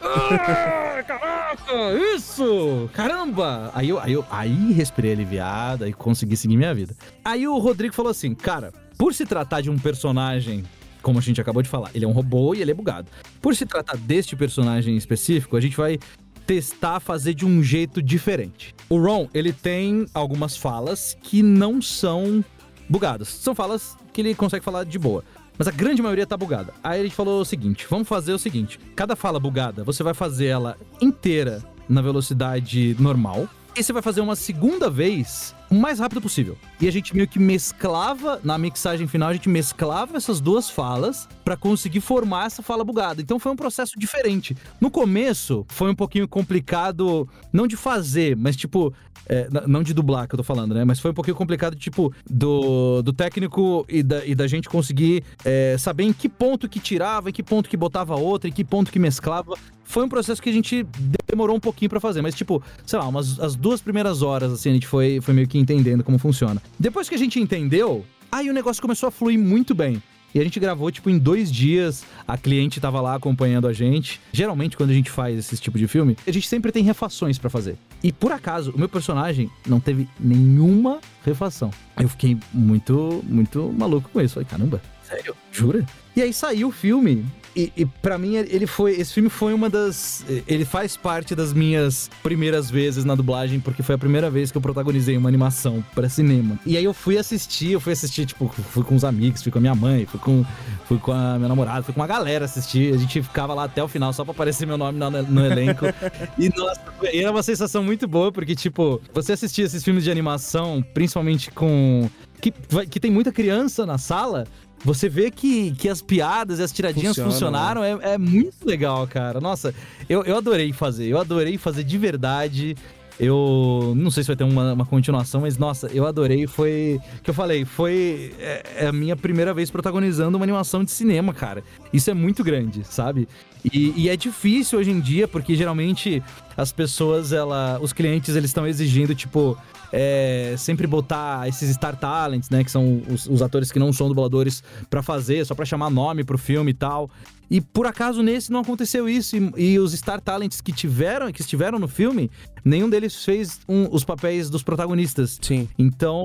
"Ah, 0.03 1.03
Caraca, 1.07 1.73
isso! 2.15 2.91
Caramba! 2.93 3.71
Aí 3.75 3.89
eu, 3.89 3.99
aí 3.99 4.13
eu 4.13 4.25
aí 4.31 4.73
respirei 4.73 5.13
aliviado 5.13 5.87
e 5.87 5.93
consegui 5.93 6.37
seguir 6.37 6.57
minha 6.57 6.75
vida. 6.75 6.95
Aí 7.25 7.47
o 7.49 7.57
Rodrigo 7.59 7.95
falou 7.95 8.11
assim, 8.11 8.35
cara, 8.35 8.73
por 8.99 9.15
se 9.15 9.25
tratar 9.25 9.61
de 9.61 9.71
um 9.71 9.79
personagem 9.79 10.65
como 11.03 11.19
a 11.19 11.23
gente 11.23 11.41
acabou 11.41 11.63
de 11.63 11.69
falar, 11.69 11.91
ele 11.95 12.05
é 12.05 12.09
um 12.09 12.13
robô 12.13 12.55
e 12.55 12.61
ele 12.61 12.71
é 12.71 12.75
bugado. 12.75 13.11
Por 13.41 13.55
se 13.55 13.67
tratar 13.67 13.97
deste 13.97 14.37
personagem 14.37 14.97
específico, 14.97 15.57
a 15.57 15.61
gente 15.61 15.77
vai 15.77 15.99
testar 16.47 16.99
fazer 16.99 17.35
de 17.35 17.45
um 17.45 17.63
jeito 17.63 18.03
diferente. 18.03 18.75
O 18.89 18.99
Ron, 18.99 19.29
ele 19.35 19.53
tem 19.53 20.07
algumas 20.15 20.57
falas 20.57 21.17
que 21.23 21.43
não 21.43 21.83
são 21.83 22.43
bugadas. 22.89 23.29
São 23.29 23.55
falas 23.55 23.97
que 24.13 24.23
ele 24.23 24.35
consegue 24.35 24.65
falar 24.65 24.85
de 24.85 24.99
boa. 24.99 25.23
Mas 25.59 25.69
a 25.69 25.73
grande 25.73 26.01
maioria 26.01 26.27
tá 26.27 26.37
bugada. 26.37 26.73
Aí 26.83 27.03
gente 27.03 27.15
falou 27.15 27.41
o 27.41 27.45
seguinte: 27.45 27.87
vamos 27.91 28.09
fazer 28.09 28.33
o 28.33 28.39
seguinte: 28.39 28.79
cada 28.97 29.15
fala 29.15 29.39
bugada, 29.41 29.85
você 29.85 30.03
vai 30.03 30.15
fazer 30.15 30.47
ela 30.47 30.77
inteira 31.01 31.63
na 31.89 32.01
velocidade 32.01 32.97
normal. 32.99 33.49
E 33.77 33.83
você 33.83 33.93
vai 33.93 34.03
fazer 34.03 34.21
uma 34.21 34.37
segunda 34.37 34.89
vez 34.89 35.55
o 35.71 35.75
mais 35.75 35.99
rápido 35.99 36.21
possível. 36.21 36.57
E 36.81 36.89
a 36.89 36.93
gente 36.93 37.15
meio 37.15 37.29
que 37.29 37.39
mesclava, 37.39 38.41
na 38.43 38.57
mixagem 38.59 39.07
final, 39.07 39.29
a 39.29 39.33
gente 39.33 39.49
mesclava 39.49 40.17
essas 40.17 40.41
duas 40.41 40.71
falas 40.71 41.29
pra 41.49 41.57
conseguir 41.57 42.03
formar 42.03 42.45
essa 42.45 42.63
fala 42.63 42.85
bugada. 42.85 43.23
Então 43.23 43.39
foi 43.39 43.51
um 43.51 43.57
processo 43.57 43.99
diferente. 43.99 44.55
No 44.79 44.91
começo, 44.91 45.65
foi 45.71 45.91
um 45.91 45.95
pouquinho 45.95 46.29
complicado, 46.29 47.27
não 47.51 47.67
de 47.67 47.75
fazer, 47.75 48.37
mas 48.37 48.55
tipo, 48.55 48.93
é, 49.27 49.49
não 49.67 49.83
de 49.83 49.95
dublar 49.95 50.29
que 50.29 50.35
eu 50.35 50.37
tô 50.37 50.43
falando, 50.43 50.75
né? 50.75 50.85
Mas 50.85 51.01
foi 51.01 51.11
um 51.11 51.15
pouquinho 51.15 51.35
complicado, 51.35 51.75
tipo, 51.75 52.13
do, 52.29 53.01
do 53.01 53.15
técnico 53.15 53.87
e 53.89 54.03
da, 54.03 54.27
e 54.27 54.35
da 54.35 54.47
gente 54.47 54.69
conseguir 54.69 55.25
é, 55.43 55.75
saber 55.79 56.05
em 56.05 56.13
que 56.13 56.29
ponto 56.29 56.69
que 56.69 56.79
tirava, 56.79 57.31
em 57.31 57.33
que 57.33 57.43
ponto 57.43 57.67
que 57.67 57.79
botava 57.79 58.15
outra, 58.15 58.51
em 58.51 58.53
que 58.53 58.63
ponto 58.63 58.93
que 58.93 58.99
mesclava. 58.99 59.55
Foi 59.85 60.05
um 60.05 60.09
processo 60.11 60.43
que 60.43 60.51
a 60.51 60.53
gente 60.53 60.87
demorou 61.27 61.57
um 61.57 61.61
pouquinho 61.61 61.89
pra 61.89 61.99
fazer, 61.99 62.21
mas 62.21 62.35
tipo, 62.35 62.63
sei 62.85 62.99
lá, 62.99 63.09
umas 63.09 63.41
as 63.41 63.57
duas 63.57 63.81
primeiras 63.81 64.21
horas, 64.21 64.53
assim, 64.53 64.69
a 64.69 64.75
gente 64.75 64.87
foi, 64.87 65.19
foi 65.23 65.33
meio 65.33 65.49
que 65.49 65.57
entendendo 65.57 66.05
como 66.05 66.19
funciona. 66.19 66.61
Depois 66.79 67.09
que 67.09 67.15
a 67.15 67.19
gente 67.19 67.41
entendeu, 67.41 68.05
aí 68.31 68.51
o 68.51 68.53
negócio 68.53 68.83
começou 68.83 69.07
a 69.07 69.11
fluir 69.11 69.39
muito 69.39 69.75
bem. 69.75 70.03
E 70.35 70.41
a 70.41 70.45
gente 70.45 70.61
gravou, 70.61 70.91
tipo, 70.91 71.09
em 71.09 71.19
dois 71.19 71.51
dias. 71.51 72.05
A 72.27 72.37
cliente 72.37 72.81
tava 72.81 73.01
lá 73.01 73.15
acompanhando 73.15 73.67
a 73.67 73.73
gente. 73.73 74.21
Geralmente, 74.33 74.77
quando 74.77 74.91
a 74.91 74.95
gente 74.95 75.11
faz 75.11 75.39
esse 75.39 75.57
tipo 75.57 75.79
de 75.79 75.89
filme, 75.89 76.17
a 76.27 76.31
gente 76.31 76.47
sempre 76.47 76.71
tem 76.71 76.85
refações 76.85 77.39
pra 77.39 77.49
fazer. 77.49 77.77
E 78.03 78.13
por 78.13 78.33
acaso, 78.33 78.73
o 78.73 78.79
meu 78.79 78.89
personagem 78.89 79.51
não 79.67 79.81
teve 79.81 80.09
nenhuma 80.21 81.01
refação. 81.25 81.71
Eu 81.99 82.09
fiquei 82.09 82.37
muito, 82.53 83.25
muito 83.27 83.73
maluco 83.77 84.09
com 84.11 84.21
isso. 84.21 84.35
Falei, 84.35 84.49
caramba, 84.49 84.83
sério? 85.03 85.35
Jura? 85.51 85.85
E 86.15 86.23
aí 86.23 86.33
saiu 86.33 86.69
o 86.69 86.73
filme. 86.73 87.25
E, 87.59 87.73
e 87.77 87.85
para 87.85 88.17
mim, 88.17 88.37
ele 88.37 88.69
foi. 88.69 88.93
Esse 88.93 89.13
filme 89.13 89.29
foi 89.29 89.53
uma 89.53 89.69
das. 89.69 90.25
Ele 90.47 90.65
faz 90.65 90.97
parte 90.97 91.35
das 91.35 91.53
minhas 91.53 92.09
primeiras 92.23 92.71
vezes 92.71 93.05
na 93.05 93.17
dublagem, 93.17 93.59
porque 93.59 93.83
foi 93.83 93.97
a 93.97 93.99
primeira 93.99 94.31
vez 94.31 94.53
que 94.53 94.57
eu 94.57 94.63
protagonizei 94.63 95.17
uma 95.17 95.29
animação 95.29 95.85
pra 95.93 96.09
cinema. 96.09 96.57
E 96.65 96.77
aí 96.77 96.85
eu 96.85 96.95
fui 96.95 97.19
assistir, 97.19 97.73
eu 97.73 97.81
fui 97.81 97.93
assistir, 97.93 98.27
tipo, 98.27 98.47
fui 98.47 98.85
com 98.85 98.95
os 98.95 99.03
amigos, 99.03 99.43
fui 99.43 99.51
com 99.51 99.59
a 99.59 99.61
minha 99.61 99.75
mãe, 99.75 100.07
fui 100.07 100.21
com, 100.21 100.45
fui 100.85 100.99
com 100.99 101.11
a 101.11 101.37
minha 101.37 101.49
namorada, 101.49 101.83
fui 101.83 101.93
com 101.93 101.99
uma 102.01 102.07
galera 102.07 102.45
assistir. 102.45 102.95
A 102.95 102.97
gente 102.97 103.21
ficava 103.21 103.53
lá 103.55 103.65
até 103.65 103.83
o 103.83 103.89
final 103.89 104.13
só 104.13 104.23
pra 104.23 104.31
aparecer 104.31 104.65
meu 104.65 104.79
nome 104.79 104.97
no, 104.97 105.11
no 105.11 105.45
elenco. 105.45 105.87
e 106.39 106.49
nossa, 106.57 106.81
era 107.13 107.33
uma 107.33 107.43
sensação 107.43 107.83
muito 107.83 108.07
boa, 108.07 108.31
porque, 108.31 108.55
tipo, 108.55 109.01
você 109.13 109.33
assistir 109.33 109.63
esses 109.63 109.83
filmes 109.83 110.05
de 110.05 110.13
animação, 110.13 110.81
principalmente 110.95 111.51
com. 111.51 112.09
Que, 112.41 112.53
que 112.89 113.01
tem 113.01 113.11
muita 113.11 113.33
criança 113.33 113.85
na 113.85 113.99
sala, 113.99 114.47
você 114.85 115.09
vê 115.09 115.31
que, 115.31 115.73
que 115.73 115.89
as 115.89 116.01
piadas 116.01 116.59
e 116.59 116.63
as 116.63 116.73
tiradinhas 116.73 117.17
Funciona, 117.17 117.31
funcionaram, 117.31 117.85
é, 117.85 118.15
é 118.15 118.19
muito 118.19 118.67
legal, 118.67 119.07
cara. 119.07 119.41
Nossa, 119.41 119.75
eu, 120.09 120.25
eu 120.25 120.37
adorei 120.37 120.73
fazer, 120.73 121.07
eu 121.07 121.19
adorei 121.19 121.59
fazer 121.59 121.85
de 121.85 121.99
verdade. 121.99 122.77
Eu 123.21 123.95
não 123.97 124.11
sei 124.11 124.23
se 124.23 124.29
vai 124.29 124.37
ter 124.37 124.45
uma, 124.45 124.73
uma 124.73 124.87
continuação, 124.87 125.41
mas 125.41 125.59
nossa, 125.59 125.89
eu 125.89 126.07
adorei. 126.07 126.47
Foi. 126.47 127.01
que 127.23 127.31
eu 127.31 127.35
falei, 127.35 127.65
foi 127.65 128.33
é, 128.39 128.85
é 128.85 128.87
a 128.87 128.93
minha 128.93 129.17
primeira 129.17 129.53
vez 129.53 129.71
protagonizando 129.71 130.37
uma 130.37 130.45
animação 130.45 130.85
de 130.85 130.91
cinema, 130.91 131.35
cara. 131.35 131.65
Isso 131.93 132.11
é 132.11 132.15
muito 132.15 132.45
grande, 132.45 132.85
sabe? 132.85 133.29
E, 133.73 133.93
e 133.97 134.09
é 134.09 134.17
difícil 134.17 134.79
hoje 134.79 134.91
em 134.91 135.01
dia, 135.01 135.27
porque 135.27 135.57
geralmente 135.57 136.23
as 136.57 136.71
pessoas, 136.71 137.33
ela, 137.33 137.79
os 137.83 137.93
clientes, 137.93 138.37
eles 138.37 138.51
estão 138.51 138.67
exigindo, 138.67 139.15
tipo, 139.17 139.59
é, 139.93 140.55
sempre 140.57 140.87
botar 140.87 141.49
esses 141.49 141.75
Star 141.75 141.97
Talents, 141.97 142.51
né? 142.51 142.63
Que 142.63 142.71
são 142.71 143.03
os, 143.09 143.27
os 143.27 143.43
atores 143.43 143.73
que 143.73 143.79
não 143.81 143.93
são 143.93 144.07
dubladores 144.09 144.63
pra 144.89 145.03
fazer, 145.03 145.45
só 145.45 145.55
pra 145.55 145.65
chamar 145.65 145.91
nome 145.91 146.23
pro 146.23 146.39
filme 146.39 146.71
e 146.71 146.75
tal. 146.75 147.11
E 147.51 147.61
por 147.61 147.87
acaso 147.87 148.23
nesse 148.23 148.53
não 148.53 148.61
aconteceu 148.61 149.09
isso. 149.09 149.37
E, 149.37 149.73
e 149.73 149.79
os 149.79 149.93
Star 149.93 150.21
Talents 150.21 150.61
que 150.61 150.73
tiveram, 150.73 151.33
que 151.33 151.41
estiveram 151.41 151.79
no 151.79 151.89
filme, 151.89 152.31
nenhum 152.65 152.91
deles 152.91 153.25
fez 153.25 153.61
um- 153.69 153.89
os 153.91 154.05
papéis 154.05 154.51
dos 154.51 154.63
protagonistas. 154.63 155.39
Sim. 155.41 155.67
Então, 155.79 156.25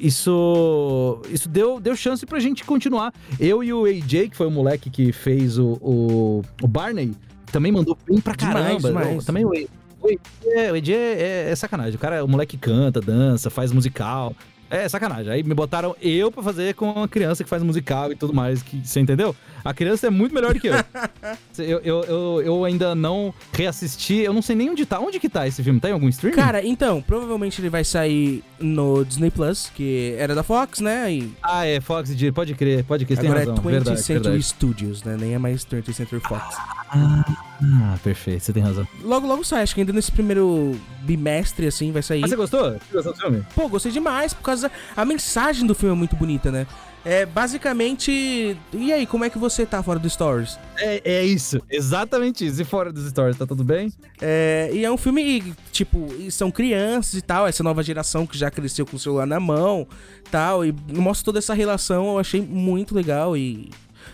isso 0.00 1.20
isso 1.30 1.48
deu, 1.48 1.80
deu 1.80 1.94
chance 1.96 2.24
pra 2.26 2.38
gente 2.40 2.64
continuar. 2.64 3.12
Eu 3.38 3.62
e 3.62 3.72
o 3.72 3.84
AJ, 3.84 4.30
que 4.30 4.36
foi 4.36 4.46
o 4.46 4.50
moleque 4.50 4.90
que 4.90 5.12
fez 5.12 5.58
o, 5.58 5.78
o, 5.80 6.42
o 6.62 6.68
Barney, 6.68 7.12
também 7.52 7.72
mandou 7.72 7.96
bem 8.06 8.20
pra 8.20 8.34
Demais, 8.34 8.54
caramba. 8.82 8.88
demais. 8.88 9.16
Eu- 9.16 9.22
também 9.24 9.44
o 9.44 9.52
AJ, 9.52 9.68
é, 10.46 10.72
o 10.72 10.74
AJ 10.74 10.90
é- 10.94 11.50
é 11.50 11.56
sacanagem. 11.56 11.96
O 11.96 11.98
cara, 11.98 12.24
o 12.24 12.28
moleque 12.28 12.56
canta, 12.56 13.00
dança, 13.00 13.50
faz 13.50 13.72
musical. 13.72 14.34
É 14.70 14.86
sacanagem. 14.86 15.32
Aí 15.32 15.42
me 15.42 15.54
botaram 15.54 15.96
eu 15.98 16.30
pra 16.30 16.42
fazer 16.42 16.74
com 16.74 16.90
a 17.02 17.08
criança 17.08 17.42
que 17.42 17.48
faz 17.48 17.62
musical 17.62 18.12
e 18.12 18.14
tudo 18.14 18.34
mais. 18.34 18.62
Que, 18.62 18.86
você 18.86 19.00
entendeu? 19.00 19.34
A 19.64 19.74
criança 19.74 20.06
é 20.06 20.10
muito 20.10 20.34
melhor 20.34 20.54
do 20.54 20.60
que 20.60 20.68
eu. 20.68 20.74
eu, 21.58 21.80
eu, 21.80 22.04
eu. 22.04 22.42
eu 22.42 22.64
ainda 22.64 22.94
não 22.94 23.32
reassisti. 23.52 24.16
Eu 24.18 24.32
não 24.32 24.42
sei 24.42 24.56
nem 24.56 24.70
onde 24.70 24.84
tá. 24.86 24.98
Onde 25.00 25.18
que 25.18 25.28
tá 25.28 25.46
esse 25.46 25.62
filme? 25.62 25.80
Tá 25.80 25.88
em 25.88 25.92
algum 25.92 26.08
streaming? 26.08 26.36
Cara, 26.36 26.64
então, 26.64 27.02
provavelmente 27.02 27.60
ele 27.60 27.68
vai 27.70 27.84
sair 27.84 28.42
no 28.58 29.04
Disney 29.04 29.30
Plus, 29.30 29.70
que 29.74 30.14
era 30.18 30.34
da 30.34 30.42
Fox, 30.42 30.80
né? 30.80 31.12
E 31.12 31.32
Ah, 31.42 31.64
é, 31.66 31.80
Fox, 31.80 32.14
de- 32.16 32.32
pode 32.32 32.54
crer, 32.54 32.84
pode 32.84 33.04
crer, 33.04 33.16
você 33.16 33.20
tem 33.22 33.30
agora 33.30 33.46
razão. 33.50 33.54
é 33.56 33.58
20th 33.66 33.70
verdade, 33.70 34.00
Century 34.02 34.22
verdade. 34.24 34.42
Studios, 34.44 35.02
né? 35.04 35.16
Nem 35.18 35.34
é 35.34 35.38
mais 35.38 35.64
20th 35.64 35.92
Century 35.92 36.20
Fox. 36.20 36.56
Ah, 36.90 37.96
perfeito, 38.02 38.42
você 38.44 38.52
tem 38.52 38.62
razão. 38.62 38.86
Logo, 39.02 39.26
logo 39.26 39.44
sai, 39.44 39.62
acho 39.62 39.74
que 39.74 39.80
ainda 39.80 39.92
nesse 39.92 40.10
primeiro 40.12 40.78
bimestre, 41.02 41.66
assim, 41.66 41.92
vai 41.92 42.02
sair. 42.02 42.20
Mas 42.20 42.30
você 42.30 42.36
gostou? 42.36 42.70
Você 42.72 42.92
gostou 42.92 43.12
do 43.12 43.18
filme? 43.20 43.46
Pô, 43.54 43.68
gostei 43.68 43.92
demais, 43.92 44.32
por 44.32 44.42
causa. 44.42 44.70
A 44.96 45.04
mensagem 45.04 45.66
do 45.66 45.74
filme 45.74 45.94
é 45.94 45.98
muito 45.98 46.16
bonita, 46.16 46.50
né? 46.50 46.66
É 47.08 47.24
basicamente. 47.24 48.54
E 48.70 48.92
aí, 48.92 49.06
como 49.06 49.24
é 49.24 49.30
que 49.30 49.38
você 49.38 49.64
tá 49.64 49.82
fora 49.82 49.98
do 49.98 50.10
Stories? 50.10 50.58
É, 50.76 51.00
é 51.02 51.24
isso, 51.24 51.58
exatamente 51.70 52.46
isso. 52.46 52.60
E 52.60 52.64
fora 52.66 52.92
dos 52.92 53.08
stories, 53.08 53.38
tá 53.38 53.46
tudo 53.46 53.64
bem? 53.64 53.90
É, 54.20 54.68
e 54.74 54.84
é 54.84 54.90
um 54.90 54.98
filme, 54.98 55.54
tipo, 55.72 56.06
e 56.18 56.30
são 56.30 56.50
crianças 56.50 57.14
e 57.14 57.22
tal, 57.22 57.46
essa 57.46 57.62
nova 57.62 57.82
geração 57.82 58.26
que 58.26 58.36
já 58.36 58.50
cresceu 58.50 58.84
com 58.84 58.96
o 58.96 58.98
celular 58.98 59.26
na 59.26 59.40
mão 59.40 59.88
tal, 60.30 60.66
e 60.66 60.74
mostra 60.92 61.24
toda 61.24 61.38
essa 61.38 61.54
relação, 61.54 62.08
eu 62.08 62.18
achei 62.18 62.42
muito 62.42 62.94
legal 62.94 63.34
e. 63.34 63.70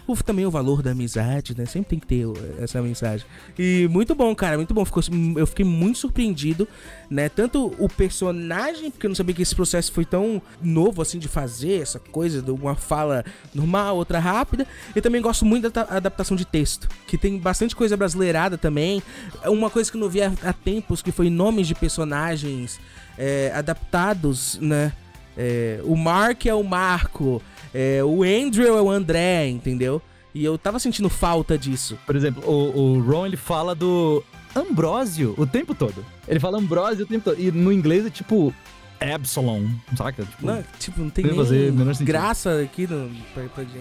Uf, 0.07 0.23
também 0.23 0.45
o 0.45 0.51
valor 0.51 0.83
da 0.83 0.91
amizade, 0.91 1.57
né? 1.57 1.65
Sempre 1.65 1.89
tem 1.91 1.99
que 1.99 2.07
ter 2.07 2.27
essa 2.59 2.83
mensagem. 2.83 3.27
E 3.59 3.89
muito 3.91 4.15
bom, 4.15 4.35
cara, 4.35 4.57
muito 4.59 4.75
bom. 4.75 4.85
Ficou, 4.85 5.03
eu 5.37 5.47
fiquei 5.47 5.65
muito 5.65 5.99
surpreendido, 5.99 6.69
né? 7.09 7.31
Tanto 7.31 7.75
o 7.79 7.89
personagem, 7.89 8.91
porque 8.91 9.07
eu 9.07 9.09
não 9.09 9.15
sabia 9.15 9.35
que 9.35 9.41
esse 9.41 9.55
processo 9.55 9.91
foi 9.93 10.05
tão 10.05 10.43
novo 10.61 11.01
assim 11.01 11.19
de 11.19 11.27
fazer, 11.27 11.81
essa 11.81 11.99
coisa 11.99 12.43
de 12.43 12.51
uma 12.51 12.75
fala 12.75 13.25
normal, 13.55 13.97
outra 13.97 14.19
rápida. 14.19 14.67
Eu 14.95 15.01
também 15.01 15.23
gosto 15.23 15.47
muito 15.47 15.71
da 15.71 15.85
ta- 15.85 15.97
adaptação 15.97 16.37
de 16.37 16.45
texto, 16.45 16.87
que 17.07 17.17
tem 17.17 17.39
bastante 17.39 17.75
coisa 17.75 17.97
brasileirada 17.97 18.59
também. 18.59 19.03
Uma 19.47 19.71
coisa 19.71 19.91
que 19.91 19.97
eu 19.97 20.01
não 20.03 20.11
vi 20.11 20.21
há, 20.21 20.31
há 20.43 20.53
tempos, 20.53 21.01
que 21.01 21.13
foi 21.13 21.31
nomes 21.31 21.67
de 21.67 21.75
personagens 21.75 22.79
é, 23.17 23.51
adaptados, 23.55 24.59
né? 24.61 24.93
É, 25.37 25.81
o 25.85 25.97
Mark 25.97 26.47
é 26.47 26.55
o 26.55 26.63
Marco, 26.63 27.43
é, 27.75 28.03
o 28.05 28.22
Andrew 28.22 28.66
é 28.79 28.81
o 28.81 28.89
André, 28.91 29.49
entendeu? 29.49 30.01
E 30.35 30.45
eu 30.45 30.57
tava 30.57 30.79
sentindo 30.79 31.09
falta 31.11 31.59
disso. 31.59 31.99
Por 32.07 32.16
exemplo, 32.16 32.43
o, 32.49 32.95
o 32.97 33.01
Ron, 33.03 33.27
ele 33.27 33.37
fala 33.37 33.75
do 33.75 34.22
Ambrósio 34.55 35.35
o 35.37 35.47
tempo 35.47 35.75
todo. 35.75 36.05
Ele 36.27 36.41
fala 36.41 36.59
Ambrósio 36.59 37.05
o 37.05 37.09
tempo 37.09 37.25
todo. 37.25 37.41
E 37.41 37.51
no 37.53 37.72
inglês 37.72 38.07
é 38.07 38.11
tipo 38.11 38.53
Absalom, 39.01 39.66
saca? 39.97 40.25
Tipo, 40.25 40.47
Não, 40.47 40.64
tipo, 40.79 41.01
não 41.01 41.11
tem 41.11 41.25
Tem 41.25 41.35
fazer 41.37 41.72
menor 41.72 41.95
sentido. 41.95 42.07
graça 42.07 42.61
aqui 42.62 42.87
no, 42.87 43.11
pra, 43.35 43.45
pra 43.45 43.64
gente. 43.64 43.75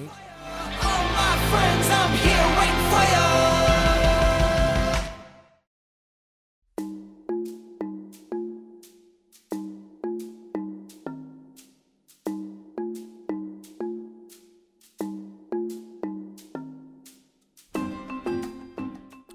friends, 1.49 1.87
I'm 1.89 2.11
here 2.17 2.45
waiting 2.57 2.89
for 2.89 3.03
you. 3.03 3.32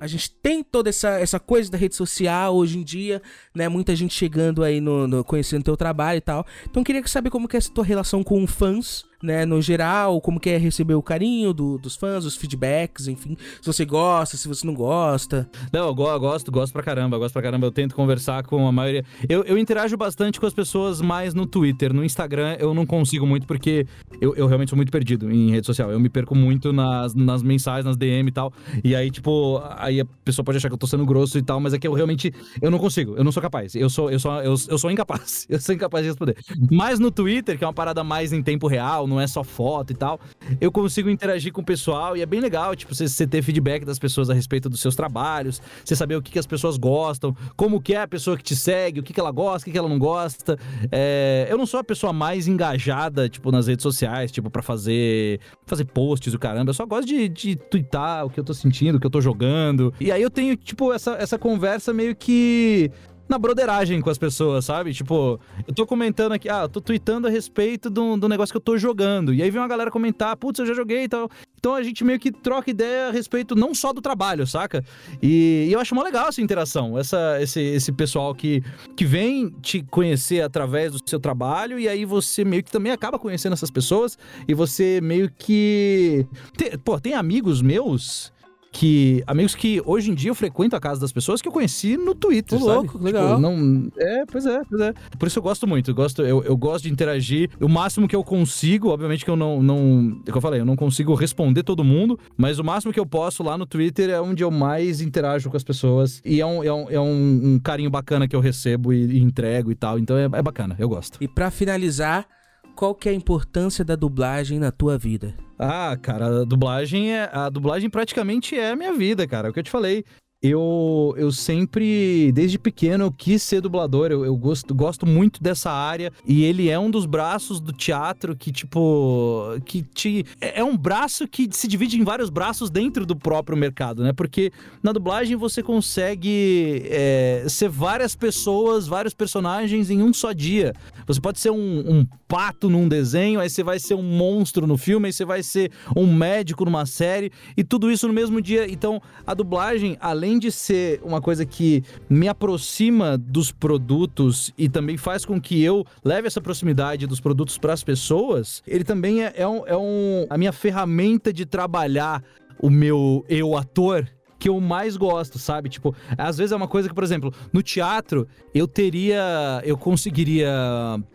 Gente 0.08 0.30
tem 0.30 0.62
toda 0.62 0.88
essa, 0.88 1.10
essa 1.20 1.38
coisa 1.38 1.70
da 1.70 1.78
rede 1.78 1.94
social 1.94 2.54
hoje 2.54 2.78
em 2.78 2.82
dia, 2.82 3.22
né? 3.54 3.68
Muita 3.68 3.94
gente 3.94 4.14
chegando 4.14 4.64
aí 4.64 4.80
no, 4.80 5.06
no 5.06 5.24
conhecendo 5.24 5.64
teu 5.64 5.76
trabalho 5.76 6.18
e 6.18 6.22
tal. 6.22 6.46
Então 6.68 6.82
queria 6.82 7.06
saber 7.06 7.30
como 7.30 7.46
que 7.46 7.56
é 7.56 7.58
essa 7.58 7.70
tua 7.72 7.84
relação 7.84 8.22
com 8.24 8.46
fãs, 8.46 9.04
né? 9.22 9.44
No 9.44 9.60
geral, 9.60 10.20
como 10.20 10.38
que 10.40 10.50
é 10.50 10.56
receber 10.56 10.94
o 10.94 11.02
carinho 11.02 11.52
do- 11.52 11.78
dos 11.78 11.96
fãs, 11.96 12.24
os 12.24 12.36
feedbacks, 12.36 13.08
enfim. 13.08 13.36
Se 13.60 13.66
você 13.66 13.84
gosta, 13.84 14.36
se 14.36 14.46
você 14.48 14.66
não 14.66 14.74
gosta. 14.74 15.48
Não, 15.72 15.86
eu 15.88 15.94
go- 15.94 16.18
gosto, 16.18 16.50
gosto 16.50 16.72
pra 16.72 16.82
caramba, 16.82 17.18
gosto 17.18 17.32
pra 17.32 17.42
caramba. 17.42 17.66
Eu 17.66 17.72
tento 17.72 17.94
conversar 17.94 18.42
com 18.44 18.66
a 18.66 18.72
maioria. 18.72 19.04
Eu, 19.28 19.42
eu 19.44 19.58
interajo 19.58 19.96
bastante 19.96 20.38
com 20.38 20.46
as 20.46 20.54
pessoas 20.54 21.00
mais 21.00 21.34
no 21.34 21.46
Twitter. 21.46 21.92
No 21.92 22.04
Instagram 22.04 22.56
eu 22.60 22.72
não 22.74 22.86
consigo 22.86 23.26
muito, 23.26 23.46
porque 23.46 23.86
eu, 24.20 24.34
eu 24.36 24.46
realmente 24.46 24.68
sou 24.70 24.76
muito 24.76 24.92
perdido 24.92 25.30
em 25.30 25.50
rede 25.50 25.66
social. 25.66 25.90
Eu 25.90 25.98
me 26.00 26.08
perco 26.08 26.34
muito 26.34 26.72
nas, 26.72 27.14
nas 27.14 27.42
mensagens, 27.42 27.84
nas 27.84 27.96
DM 27.96 28.28
e 28.28 28.32
tal. 28.32 28.52
E 28.84 28.94
aí, 28.94 29.10
tipo, 29.10 29.60
aí 29.76 30.00
a 30.00 30.04
pessoa 30.24 30.44
pode 30.44 30.58
achar 30.58 30.68
que 30.68 30.74
eu 30.74 30.78
tô 30.78 30.86
sendo 30.86 31.04
grosso 31.04 31.38
e 31.38 31.42
tal, 31.42 31.58
mas 31.60 31.72
é 31.74 31.78
que 31.78 31.86
eu 31.88 31.92
realmente. 31.92 32.32
Eu 32.62 32.70
não 32.70 32.78
consigo, 32.78 33.16
eu 33.16 33.24
não 33.24 33.32
sou 33.32 33.42
capaz. 33.42 33.74
Eu 33.74 33.90
sou, 33.90 34.10
eu 34.10 34.18
sou, 34.20 34.32
eu, 34.42 34.54
eu 34.68 34.78
sou 34.78 34.90
incapaz. 34.90 35.46
Eu 35.48 35.58
sou 35.60 35.74
incapaz 35.74 36.04
de 36.04 36.10
responder. 36.10 36.36
Mas 36.70 36.98
no 37.00 37.10
Twitter, 37.10 37.56
que 37.58 37.64
é 37.64 37.66
uma 37.66 37.72
parada 37.72 38.04
mais 38.04 38.32
em 38.32 38.42
tempo 38.42 38.66
real, 38.68 39.06
não 39.08 39.20
é 39.20 39.26
só 39.26 39.42
foto 39.42 39.92
e 39.92 39.96
tal, 39.96 40.20
eu 40.60 40.70
consigo 40.70 41.10
interagir 41.10 41.52
com 41.52 41.60
o 41.60 41.64
pessoal 41.64 42.16
e 42.16 42.22
é 42.22 42.26
bem 42.26 42.40
legal, 42.40 42.76
tipo, 42.76 42.94
você, 42.94 43.08
você 43.08 43.26
ter 43.26 43.42
feedback 43.42 43.84
das 43.84 43.98
pessoas 43.98 44.30
a 44.30 44.34
respeito 44.34 44.68
dos 44.68 44.80
seus 44.80 44.94
trabalhos, 44.94 45.60
você 45.84 45.96
saber 45.96 46.16
o 46.16 46.22
que, 46.22 46.30
que 46.30 46.38
as 46.38 46.46
pessoas 46.46 46.76
gostam, 46.76 47.34
como 47.56 47.80
que 47.80 47.94
é 47.94 48.02
a 48.02 48.08
pessoa 48.08 48.36
que 48.36 48.42
te 48.42 48.54
segue, 48.54 49.00
o 49.00 49.02
que, 49.02 49.12
que 49.12 49.20
ela 49.20 49.30
gosta, 49.30 49.62
o 49.62 49.64
que, 49.64 49.72
que 49.72 49.78
ela 49.78 49.88
não 49.88 49.98
gosta. 49.98 50.58
É, 50.92 51.46
eu 51.50 51.56
não 51.56 51.66
sou 51.66 51.80
a 51.80 51.84
pessoa 51.84 52.12
mais 52.12 52.46
engajada, 52.46 53.28
tipo, 53.28 53.50
nas 53.50 53.66
redes 53.66 53.82
sociais, 53.82 54.30
tipo, 54.30 54.50
pra 54.50 54.62
fazer, 54.62 55.40
fazer 55.66 55.84
posts 55.86 56.34
o 56.34 56.38
caramba. 56.38 56.70
Eu 56.70 56.74
só 56.74 56.86
gosto 56.86 57.06
de, 57.06 57.28
de 57.28 57.56
twittar 57.56 58.26
o 58.26 58.30
que 58.30 58.38
eu 58.38 58.44
tô 58.44 58.54
sentindo, 58.54 58.96
o 58.96 59.00
que 59.00 59.06
eu 59.06 59.10
tô 59.10 59.20
jogando. 59.20 59.92
E 60.00 60.12
aí 60.12 60.22
eu 60.22 60.30
tenho, 60.30 60.56
tipo, 60.56 60.92
essa, 60.92 61.12
essa 61.12 61.38
conversa 61.38 61.92
meio 61.92 62.14
que 62.14 62.90
na 63.28 63.38
broderagem 63.38 64.00
com 64.00 64.10
as 64.10 64.18
pessoas, 64.18 64.64
sabe? 64.64 64.94
Tipo, 64.94 65.38
eu 65.66 65.74
tô 65.74 65.86
comentando 65.86 66.32
aqui, 66.32 66.48
ah, 66.48 66.62
eu 66.62 66.68
tô 66.68 66.80
tweetando 66.80 67.26
a 67.26 67.30
respeito 67.30 67.90
do, 67.90 68.16
do 68.16 68.28
negócio 68.28 68.52
que 68.52 68.56
eu 68.56 68.60
tô 68.62 68.78
jogando. 68.78 69.34
E 69.34 69.42
aí 69.42 69.50
vem 69.50 69.60
uma 69.60 69.68
galera 69.68 69.90
comentar, 69.90 70.36
putz, 70.36 70.58
eu 70.58 70.66
já 70.66 70.74
joguei 70.74 71.04
e 71.04 71.08
tal. 71.08 71.28
Então 71.58 71.74
a 71.74 71.82
gente 71.82 72.04
meio 72.04 72.18
que 72.18 72.30
troca 72.30 72.70
ideia 72.70 73.08
a 73.08 73.10
respeito 73.10 73.54
não 73.54 73.74
só 73.74 73.92
do 73.92 74.00
trabalho, 74.00 74.46
saca? 74.46 74.84
E, 75.20 75.66
e 75.68 75.72
eu 75.72 75.80
acho 75.80 75.94
mó 75.94 76.02
legal 76.02 76.28
essa 76.28 76.40
interação, 76.40 76.96
essa, 76.96 77.38
esse, 77.42 77.60
esse 77.60 77.92
pessoal 77.92 78.34
que, 78.34 78.62
que 78.96 79.04
vem 79.04 79.50
te 79.60 79.82
conhecer 79.82 80.40
através 80.40 80.92
do 80.92 81.00
seu 81.04 81.18
trabalho 81.18 81.78
e 81.78 81.88
aí 81.88 82.04
você 82.04 82.44
meio 82.44 82.62
que 82.62 82.70
também 82.70 82.92
acaba 82.92 83.18
conhecendo 83.18 83.52
essas 83.52 83.70
pessoas 83.70 84.16
e 84.46 84.54
você 84.54 85.00
meio 85.02 85.30
que. 85.36 86.26
Tem, 86.56 86.78
pô, 86.78 86.98
tem 87.00 87.14
amigos 87.14 87.60
meus 87.60 88.32
que 88.78 89.24
amigos 89.26 89.56
que 89.56 89.82
hoje 89.84 90.08
em 90.08 90.14
dia 90.14 90.30
eu 90.30 90.36
frequento 90.36 90.76
a 90.76 90.80
casa 90.80 91.00
das 91.00 91.10
pessoas 91.10 91.42
que 91.42 91.48
eu 91.48 91.52
conheci 91.52 91.96
no 91.96 92.14
Twitter, 92.14 92.56
Ô, 92.62 92.64
sabe? 92.64 92.76
louco, 92.76 93.02
legal. 93.02 93.30
Tipo, 93.30 93.40
não, 93.40 93.90
é, 93.98 94.24
pois 94.24 94.46
é, 94.46 94.60
pois 94.70 94.80
é. 94.80 94.94
Por 95.18 95.26
isso 95.26 95.36
eu 95.40 95.42
gosto 95.42 95.66
muito, 95.66 95.90
eu 95.90 95.94
gosto, 95.96 96.22
eu, 96.22 96.44
eu 96.44 96.56
gosto 96.56 96.84
de 96.84 96.92
interagir 96.92 97.50
o 97.60 97.68
máximo 97.68 98.06
que 98.06 98.14
eu 98.14 98.22
consigo, 98.22 98.90
obviamente 98.90 99.24
que 99.24 99.30
eu 99.32 99.34
não, 99.34 99.60
não, 99.60 100.22
é 100.24 100.30
que 100.30 100.38
eu 100.38 100.40
falei, 100.40 100.60
eu 100.60 100.64
não 100.64 100.76
consigo 100.76 101.12
responder 101.14 101.64
todo 101.64 101.82
mundo, 101.82 102.16
mas 102.36 102.60
o 102.60 102.64
máximo 102.64 102.92
que 102.92 103.00
eu 103.00 103.06
posso 103.06 103.42
lá 103.42 103.58
no 103.58 103.66
Twitter 103.66 104.10
é 104.10 104.20
onde 104.20 104.44
eu 104.44 104.50
mais 104.50 105.00
interajo 105.00 105.50
com 105.50 105.56
as 105.56 105.64
pessoas 105.64 106.22
e 106.24 106.40
é 106.40 106.46
um, 106.46 106.62
é 106.62 106.72
um, 106.72 106.90
é 106.90 107.00
um, 107.00 107.54
um 107.54 107.58
carinho 107.58 107.90
bacana 107.90 108.28
que 108.28 108.36
eu 108.36 108.40
recebo 108.40 108.92
e, 108.92 109.06
e 109.06 109.18
entrego 109.20 109.72
e 109.72 109.74
tal, 109.74 109.98
então 109.98 110.16
é, 110.16 110.26
é 110.26 110.42
bacana, 110.42 110.76
eu 110.78 110.88
gosto. 110.88 111.18
E 111.20 111.26
pra 111.26 111.50
finalizar, 111.50 112.28
qual 112.76 112.94
que 112.94 113.08
é 113.08 113.12
a 113.12 113.14
importância 113.14 113.84
da 113.84 113.96
dublagem 113.96 114.60
na 114.60 114.70
tua 114.70 114.96
vida? 114.96 115.34
Ah, 115.58 115.96
cara, 116.00 116.42
a 116.42 116.44
dublagem 116.44 117.12
é. 117.14 117.28
A 117.32 117.48
dublagem 117.48 117.90
praticamente 117.90 118.56
é 118.56 118.70
a 118.70 118.76
minha 118.76 118.92
vida, 118.92 119.26
cara. 119.26 119.48
É 119.48 119.50
o 119.50 119.52
que 119.54 119.58
eu 119.60 119.64
te 119.64 119.70
falei. 119.70 120.04
Eu, 120.40 121.14
eu 121.16 121.32
sempre, 121.32 122.30
desde 122.32 122.58
pequeno, 122.58 123.04
eu 123.04 123.12
quis 123.12 123.42
ser 123.42 123.60
dublador. 123.60 124.12
Eu, 124.12 124.24
eu 124.24 124.36
gosto, 124.36 124.74
gosto 124.74 125.06
muito 125.06 125.42
dessa 125.42 125.70
área. 125.70 126.12
E 126.26 126.44
ele 126.44 126.68
é 126.68 126.78
um 126.78 126.90
dos 126.90 127.06
braços 127.06 127.60
do 127.60 127.72
teatro 127.72 128.36
que, 128.36 128.52
tipo. 128.52 129.58
que 129.64 129.82
te. 129.82 130.24
É 130.40 130.58
é 130.58 130.64
um 130.64 130.76
braço 130.76 131.28
que 131.28 131.48
se 131.52 131.68
divide 131.68 132.00
em 132.00 132.02
vários 132.02 132.30
braços 132.30 132.68
dentro 132.68 133.06
do 133.06 133.14
próprio 133.14 133.56
mercado, 133.56 134.02
né? 134.02 134.12
Porque 134.12 134.52
na 134.82 134.92
dublagem 134.92 135.36
você 135.36 135.62
consegue 135.62 136.82
é, 136.86 137.44
ser 137.48 137.68
várias 137.68 138.16
pessoas, 138.16 138.88
vários 138.88 139.14
personagens 139.14 139.88
em 139.88 140.02
um 140.02 140.12
só 140.12 140.32
dia. 140.32 140.74
Você 141.06 141.20
pode 141.20 141.38
ser 141.38 141.50
um, 141.50 141.98
um 141.98 142.06
pato 142.26 142.68
num 142.68 142.88
desenho, 142.88 143.40
aí 143.40 143.48
você 143.48 143.62
vai 143.62 143.78
ser 143.78 143.94
um 143.94 144.02
monstro 144.02 144.66
no 144.66 144.76
filme, 144.76 145.06
aí 145.06 145.12
você 145.12 145.24
vai 145.24 145.42
ser 145.42 145.70
um 145.96 146.12
médico 146.12 146.64
numa 146.64 146.84
série, 146.84 147.32
e 147.56 147.64
tudo 147.64 147.90
isso 147.90 148.06
no 148.06 148.12
mesmo 148.12 148.42
dia. 148.42 148.70
Então, 148.70 149.00
a 149.26 149.32
dublagem, 149.32 149.96
além 150.00 150.27
de 150.36 150.50
ser 150.50 151.00
uma 151.04 151.20
coisa 151.20 151.46
que 151.46 151.84
me 152.10 152.26
aproxima 152.26 153.16
dos 153.16 153.52
produtos 153.52 154.52
e 154.58 154.68
também 154.68 154.96
faz 154.96 155.24
com 155.24 155.40
que 155.40 155.62
eu 155.62 155.86
leve 156.04 156.26
essa 156.26 156.40
proximidade 156.40 157.06
dos 157.06 157.20
produtos 157.20 157.56
para 157.56 157.72
as 157.72 157.84
pessoas, 157.84 158.60
ele 158.66 158.82
também 158.82 159.22
é, 159.22 159.32
é, 159.36 159.46
um, 159.46 159.64
é 159.64 159.76
um, 159.76 160.26
a 160.28 160.36
minha 160.36 160.52
ferramenta 160.52 161.32
de 161.32 161.46
trabalhar 161.46 162.24
o 162.60 162.68
meu 162.68 163.24
eu 163.28 163.56
ator 163.56 164.08
que 164.38 164.48
eu 164.48 164.60
mais 164.60 164.96
gosto, 164.96 165.38
sabe? 165.38 165.68
Tipo, 165.68 165.94
às 166.16 166.38
vezes 166.38 166.52
é 166.52 166.56
uma 166.56 166.68
coisa 166.68 166.88
que, 166.88 166.94
por 166.94 167.02
exemplo, 167.02 167.32
no 167.52 167.62
teatro 167.62 168.26
eu 168.54 168.68
teria. 168.68 169.60
Eu 169.64 169.76
conseguiria 169.76 170.48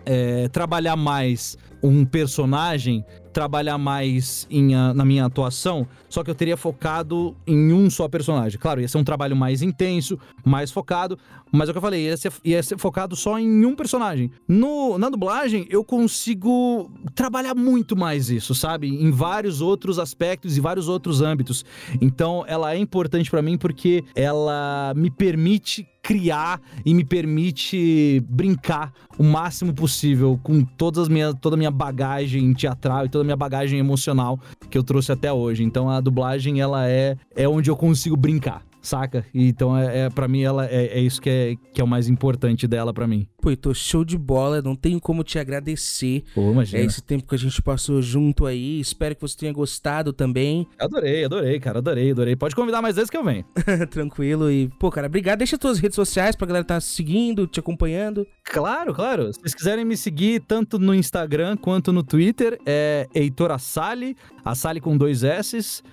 é, 0.06 0.48
trabalhar 0.50 0.96
mais 0.96 1.58
um 1.82 2.06
personagem, 2.06 3.04
trabalhar 3.34 3.78
mais 3.78 4.48
em, 4.50 4.76
na 4.76 5.04
minha 5.04 5.26
atuação, 5.26 5.88
só 6.08 6.24
que 6.24 6.30
eu 6.30 6.36
teria 6.36 6.56
focado 6.56 7.36
em 7.46 7.74
um 7.74 7.90
só 7.90 8.08
personagem. 8.08 8.60
Claro, 8.60 8.80
ia 8.80 8.88
ser 8.88 8.98
um 8.98 9.04
trabalho 9.04 9.36
mais 9.36 9.62
intenso, 9.62 10.18
mais 10.46 10.72
focado, 10.72 11.18
mas 11.52 11.68
é 11.68 11.72
o 11.72 11.74
que 11.74 11.78
eu 11.78 11.82
falei, 11.82 12.06
ia 12.06 12.16
ser, 12.16 12.32
ia 12.44 12.62
ser 12.62 12.78
focado 12.78 13.16
só 13.16 13.38
em 13.38 13.66
um 13.66 13.76
personagem. 13.76 14.32
No, 14.48 14.98
na 14.98 15.10
dublagem, 15.10 15.68
eu 15.70 15.84
consigo 15.84 16.92
trabalhar 17.16 17.56
muito 17.56 17.96
mais 17.96 18.30
isso, 18.30 18.54
sabe? 18.54 18.88
Em 18.88 19.12
vários 19.12 19.62
outros 19.62 19.98
aspectos 19.98 20.56
e 20.56 20.62
vários 20.62 20.88
outros 20.88 21.22
âmbitos. 21.22 21.66
Então, 22.00 22.44
ela 22.48 22.74
é 22.74 22.78
importante 22.78 23.30
pra 23.30 23.42
mim 23.42 23.58
porque 23.58 24.04
ela 24.16 24.94
me 24.96 25.10
permite 25.10 25.88
criar 26.04 26.62
e 26.86 26.94
me 26.94 27.06
permite 27.06 28.22
brincar 28.30 28.92
o 29.18 29.24
máximo 29.24 29.74
possível 29.74 30.38
com 30.44 30.62
todas 30.62 31.04
as 31.04 31.08
minhas, 31.08 31.34
toda 31.40 31.56
a 31.56 31.58
minha 31.58 31.72
bagagem 31.72 32.54
teatral 32.54 33.06
e 33.06 33.10
toda 33.10 33.24
a 33.24 33.26
minha 33.26 33.38
bagagem 33.38 33.80
emocional 33.80 34.38
que 34.70 34.78
eu 34.78 34.84
trouxe 34.84 35.14
até 35.14 35.32
hoje. 35.32 35.64
Então 35.64 35.90
a 35.90 36.02
dublagem 36.02 36.60
ela 36.60 36.88
é 36.88 37.18
é 37.34 37.48
onde 37.48 37.70
eu 37.72 37.78
consigo 37.78 38.18
brincar, 38.18 38.62
saca? 38.84 39.26
E 39.34 39.48
Então 39.48 39.76
é, 39.76 40.02
é 40.02 40.10
para 40.10 40.28
mim 40.28 40.44
ela 40.44 40.66
é, 40.68 40.86
é 40.86 41.00
isso 41.00 41.22
que 41.22 41.30
é 41.30 41.56
que 41.74 41.82
é 41.82 41.84
o 41.84 41.88
mais 41.88 42.08
importante 42.08 42.68
dela 42.68 42.94
pra 42.94 43.08
mim. 43.08 43.28
Pô, 43.42 43.56
tô 43.56 43.74
show 43.74 44.06
de 44.06 44.18
bola, 44.18 44.62
não 44.62 44.76
tenho 44.76 45.00
como 45.00 45.24
te 45.24 45.40
agradecer. 45.40 46.24
Pô, 46.36 46.52
imagina. 46.52 46.84
É 46.84 46.86
esse 46.86 47.02
tempo 47.02 47.28
que 47.28 47.36
a 47.36 47.38
gente 47.38 47.62
passou 47.62 48.02
junto 48.02 48.46
aí. 48.46 48.80
Espero 48.80 49.16
que 49.16 49.22
você 49.22 49.38
tenha 49.38 49.54
gostado 49.54 50.14
também. 50.14 50.68
Adorei, 50.80 51.26
adorei, 51.26 51.60
cara, 51.60 51.80
adorei, 51.80 52.12
adorei. 52.12 52.36
Pode 52.36 52.56
convidar 52.56 52.82
mais 52.82 52.96
vezes 52.96 53.10
que 53.10 53.18
eu 53.18 53.24
venho. 53.24 53.46
Tranquilo. 53.90 54.52
E, 54.52 54.70
pô, 54.80 54.92
cara, 54.92 55.08
obrigado. 55.08 55.40
Deixa 55.40 55.58
tuas 55.58 55.80
redes 55.80 55.96
sociais 55.96 56.36
pra 56.36 56.48
galera 56.48 56.66
tá 56.66 56.80
seguindo, 56.80 57.48
te 57.48 57.60
acompanhando. 57.60 58.28
Claro, 58.44 58.94
claro. 58.94 59.34
Se 59.34 59.40
vocês 59.40 59.56
quiserem 59.56 59.86
me 59.86 59.98
seguir 59.98 60.42
tanto 60.42 60.78
no 60.78 60.94
Instagram 60.94 61.58
quanto 61.58 61.92
no 61.92 62.04
Twitter, 62.04 62.60
é 62.66 63.08
Heitor 63.14 63.52
Assali, 63.52 64.16
Assali 64.44 64.80
com 64.80 64.98
dois 64.98 65.24
S's, 65.24 65.84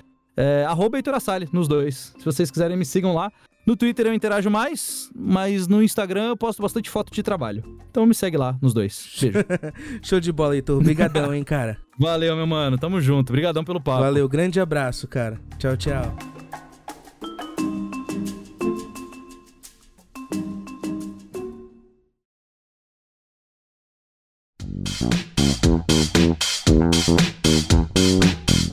é, 0.40 0.64
arroba 0.64 0.96
Heitor 0.96 1.14
Assali, 1.14 1.46
nos 1.52 1.68
dois. 1.68 2.14
Se 2.18 2.24
vocês 2.24 2.50
quiserem, 2.50 2.74
me 2.74 2.84
sigam 2.86 3.14
lá. 3.14 3.30
No 3.66 3.76
Twitter 3.76 4.06
eu 4.06 4.14
interajo 4.14 4.50
mais, 4.50 5.10
mas 5.14 5.68
no 5.68 5.82
Instagram 5.82 6.28
eu 6.28 6.36
posto 6.36 6.62
bastante 6.62 6.88
foto 6.88 7.12
de 7.12 7.22
trabalho. 7.22 7.62
Então 7.90 8.06
me 8.06 8.14
segue 8.14 8.38
lá, 8.38 8.56
nos 8.62 8.72
dois. 8.72 9.18
Beijo. 9.20 9.38
Show 10.02 10.18
de 10.18 10.32
bola, 10.32 10.54
Heitor. 10.54 10.80
Obrigadão, 10.80 11.34
hein, 11.34 11.44
cara. 11.44 11.76
Valeu, 11.98 12.34
meu 12.34 12.46
mano. 12.46 12.78
Tamo 12.78 13.02
junto. 13.02 13.28
Obrigadão 13.30 13.62
pelo 13.62 13.80
papo. 13.80 14.00
Valeu, 14.00 14.26
grande 14.26 14.58
abraço, 14.58 15.06
cara. 15.06 15.38
Tchau, 15.58 15.76
tchau. 15.76 16.39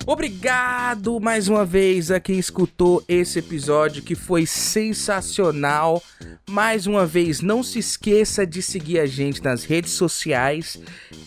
Obrigado 0.10 1.20
mais 1.20 1.50
uma 1.50 1.66
vez 1.66 2.12
a 2.12 2.20
quem 2.20 2.40
escutou 2.40 3.04
esse 3.10 3.40
episódio 3.40 4.02
que 4.02 4.16
foi 4.16 4.46
sensacional. 4.46 6.02
Mais 6.50 6.88
uma 6.88 7.06
vez, 7.06 7.42
não 7.42 7.62
se 7.62 7.80
esqueça 7.80 8.48
de 8.48 8.62
seguir 8.62 9.00
a 9.00 9.06
gente 9.06 9.44
nas 9.44 9.66
redes 9.66 9.92
sociais 9.92 10.80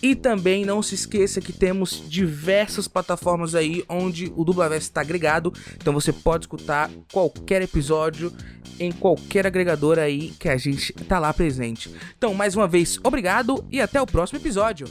e 0.03 0.15
também 0.15 0.65
não 0.65 0.83
se 0.83 0.95
esqueça 0.95 1.43
que 1.43 1.53
temos 1.53 2.03
diversas 2.09 2.89
plataformas 2.89 3.55
aí 3.55 3.85
onde 3.87 4.33
o 4.35 4.45
Dublaverso 4.45 4.89
está 4.89 5.03
agregado. 5.03 5.53
Então 5.77 5.93
você 5.93 6.11
pode 6.11 6.45
escutar 6.45 6.91
qualquer 7.13 7.61
episódio 7.61 8.33
em 8.81 8.91
qualquer 8.91 9.47
agregador 9.47 9.99
aí 9.99 10.31
que 10.39 10.49
a 10.49 10.57
gente 10.57 10.95
tá 11.07 11.19
lá 11.19 11.35
presente. 11.35 11.95
Então, 12.17 12.33
mais 12.33 12.57
uma 12.57 12.67
vez, 12.67 12.99
obrigado 13.05 13.63
e 13.71 13.79
até 13.79 14.01
o 14.01 14.07
próximo 14.07 14.39
episódio. 14.39 14.89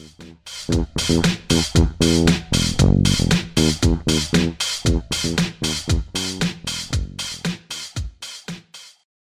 Thank 0.71 1.19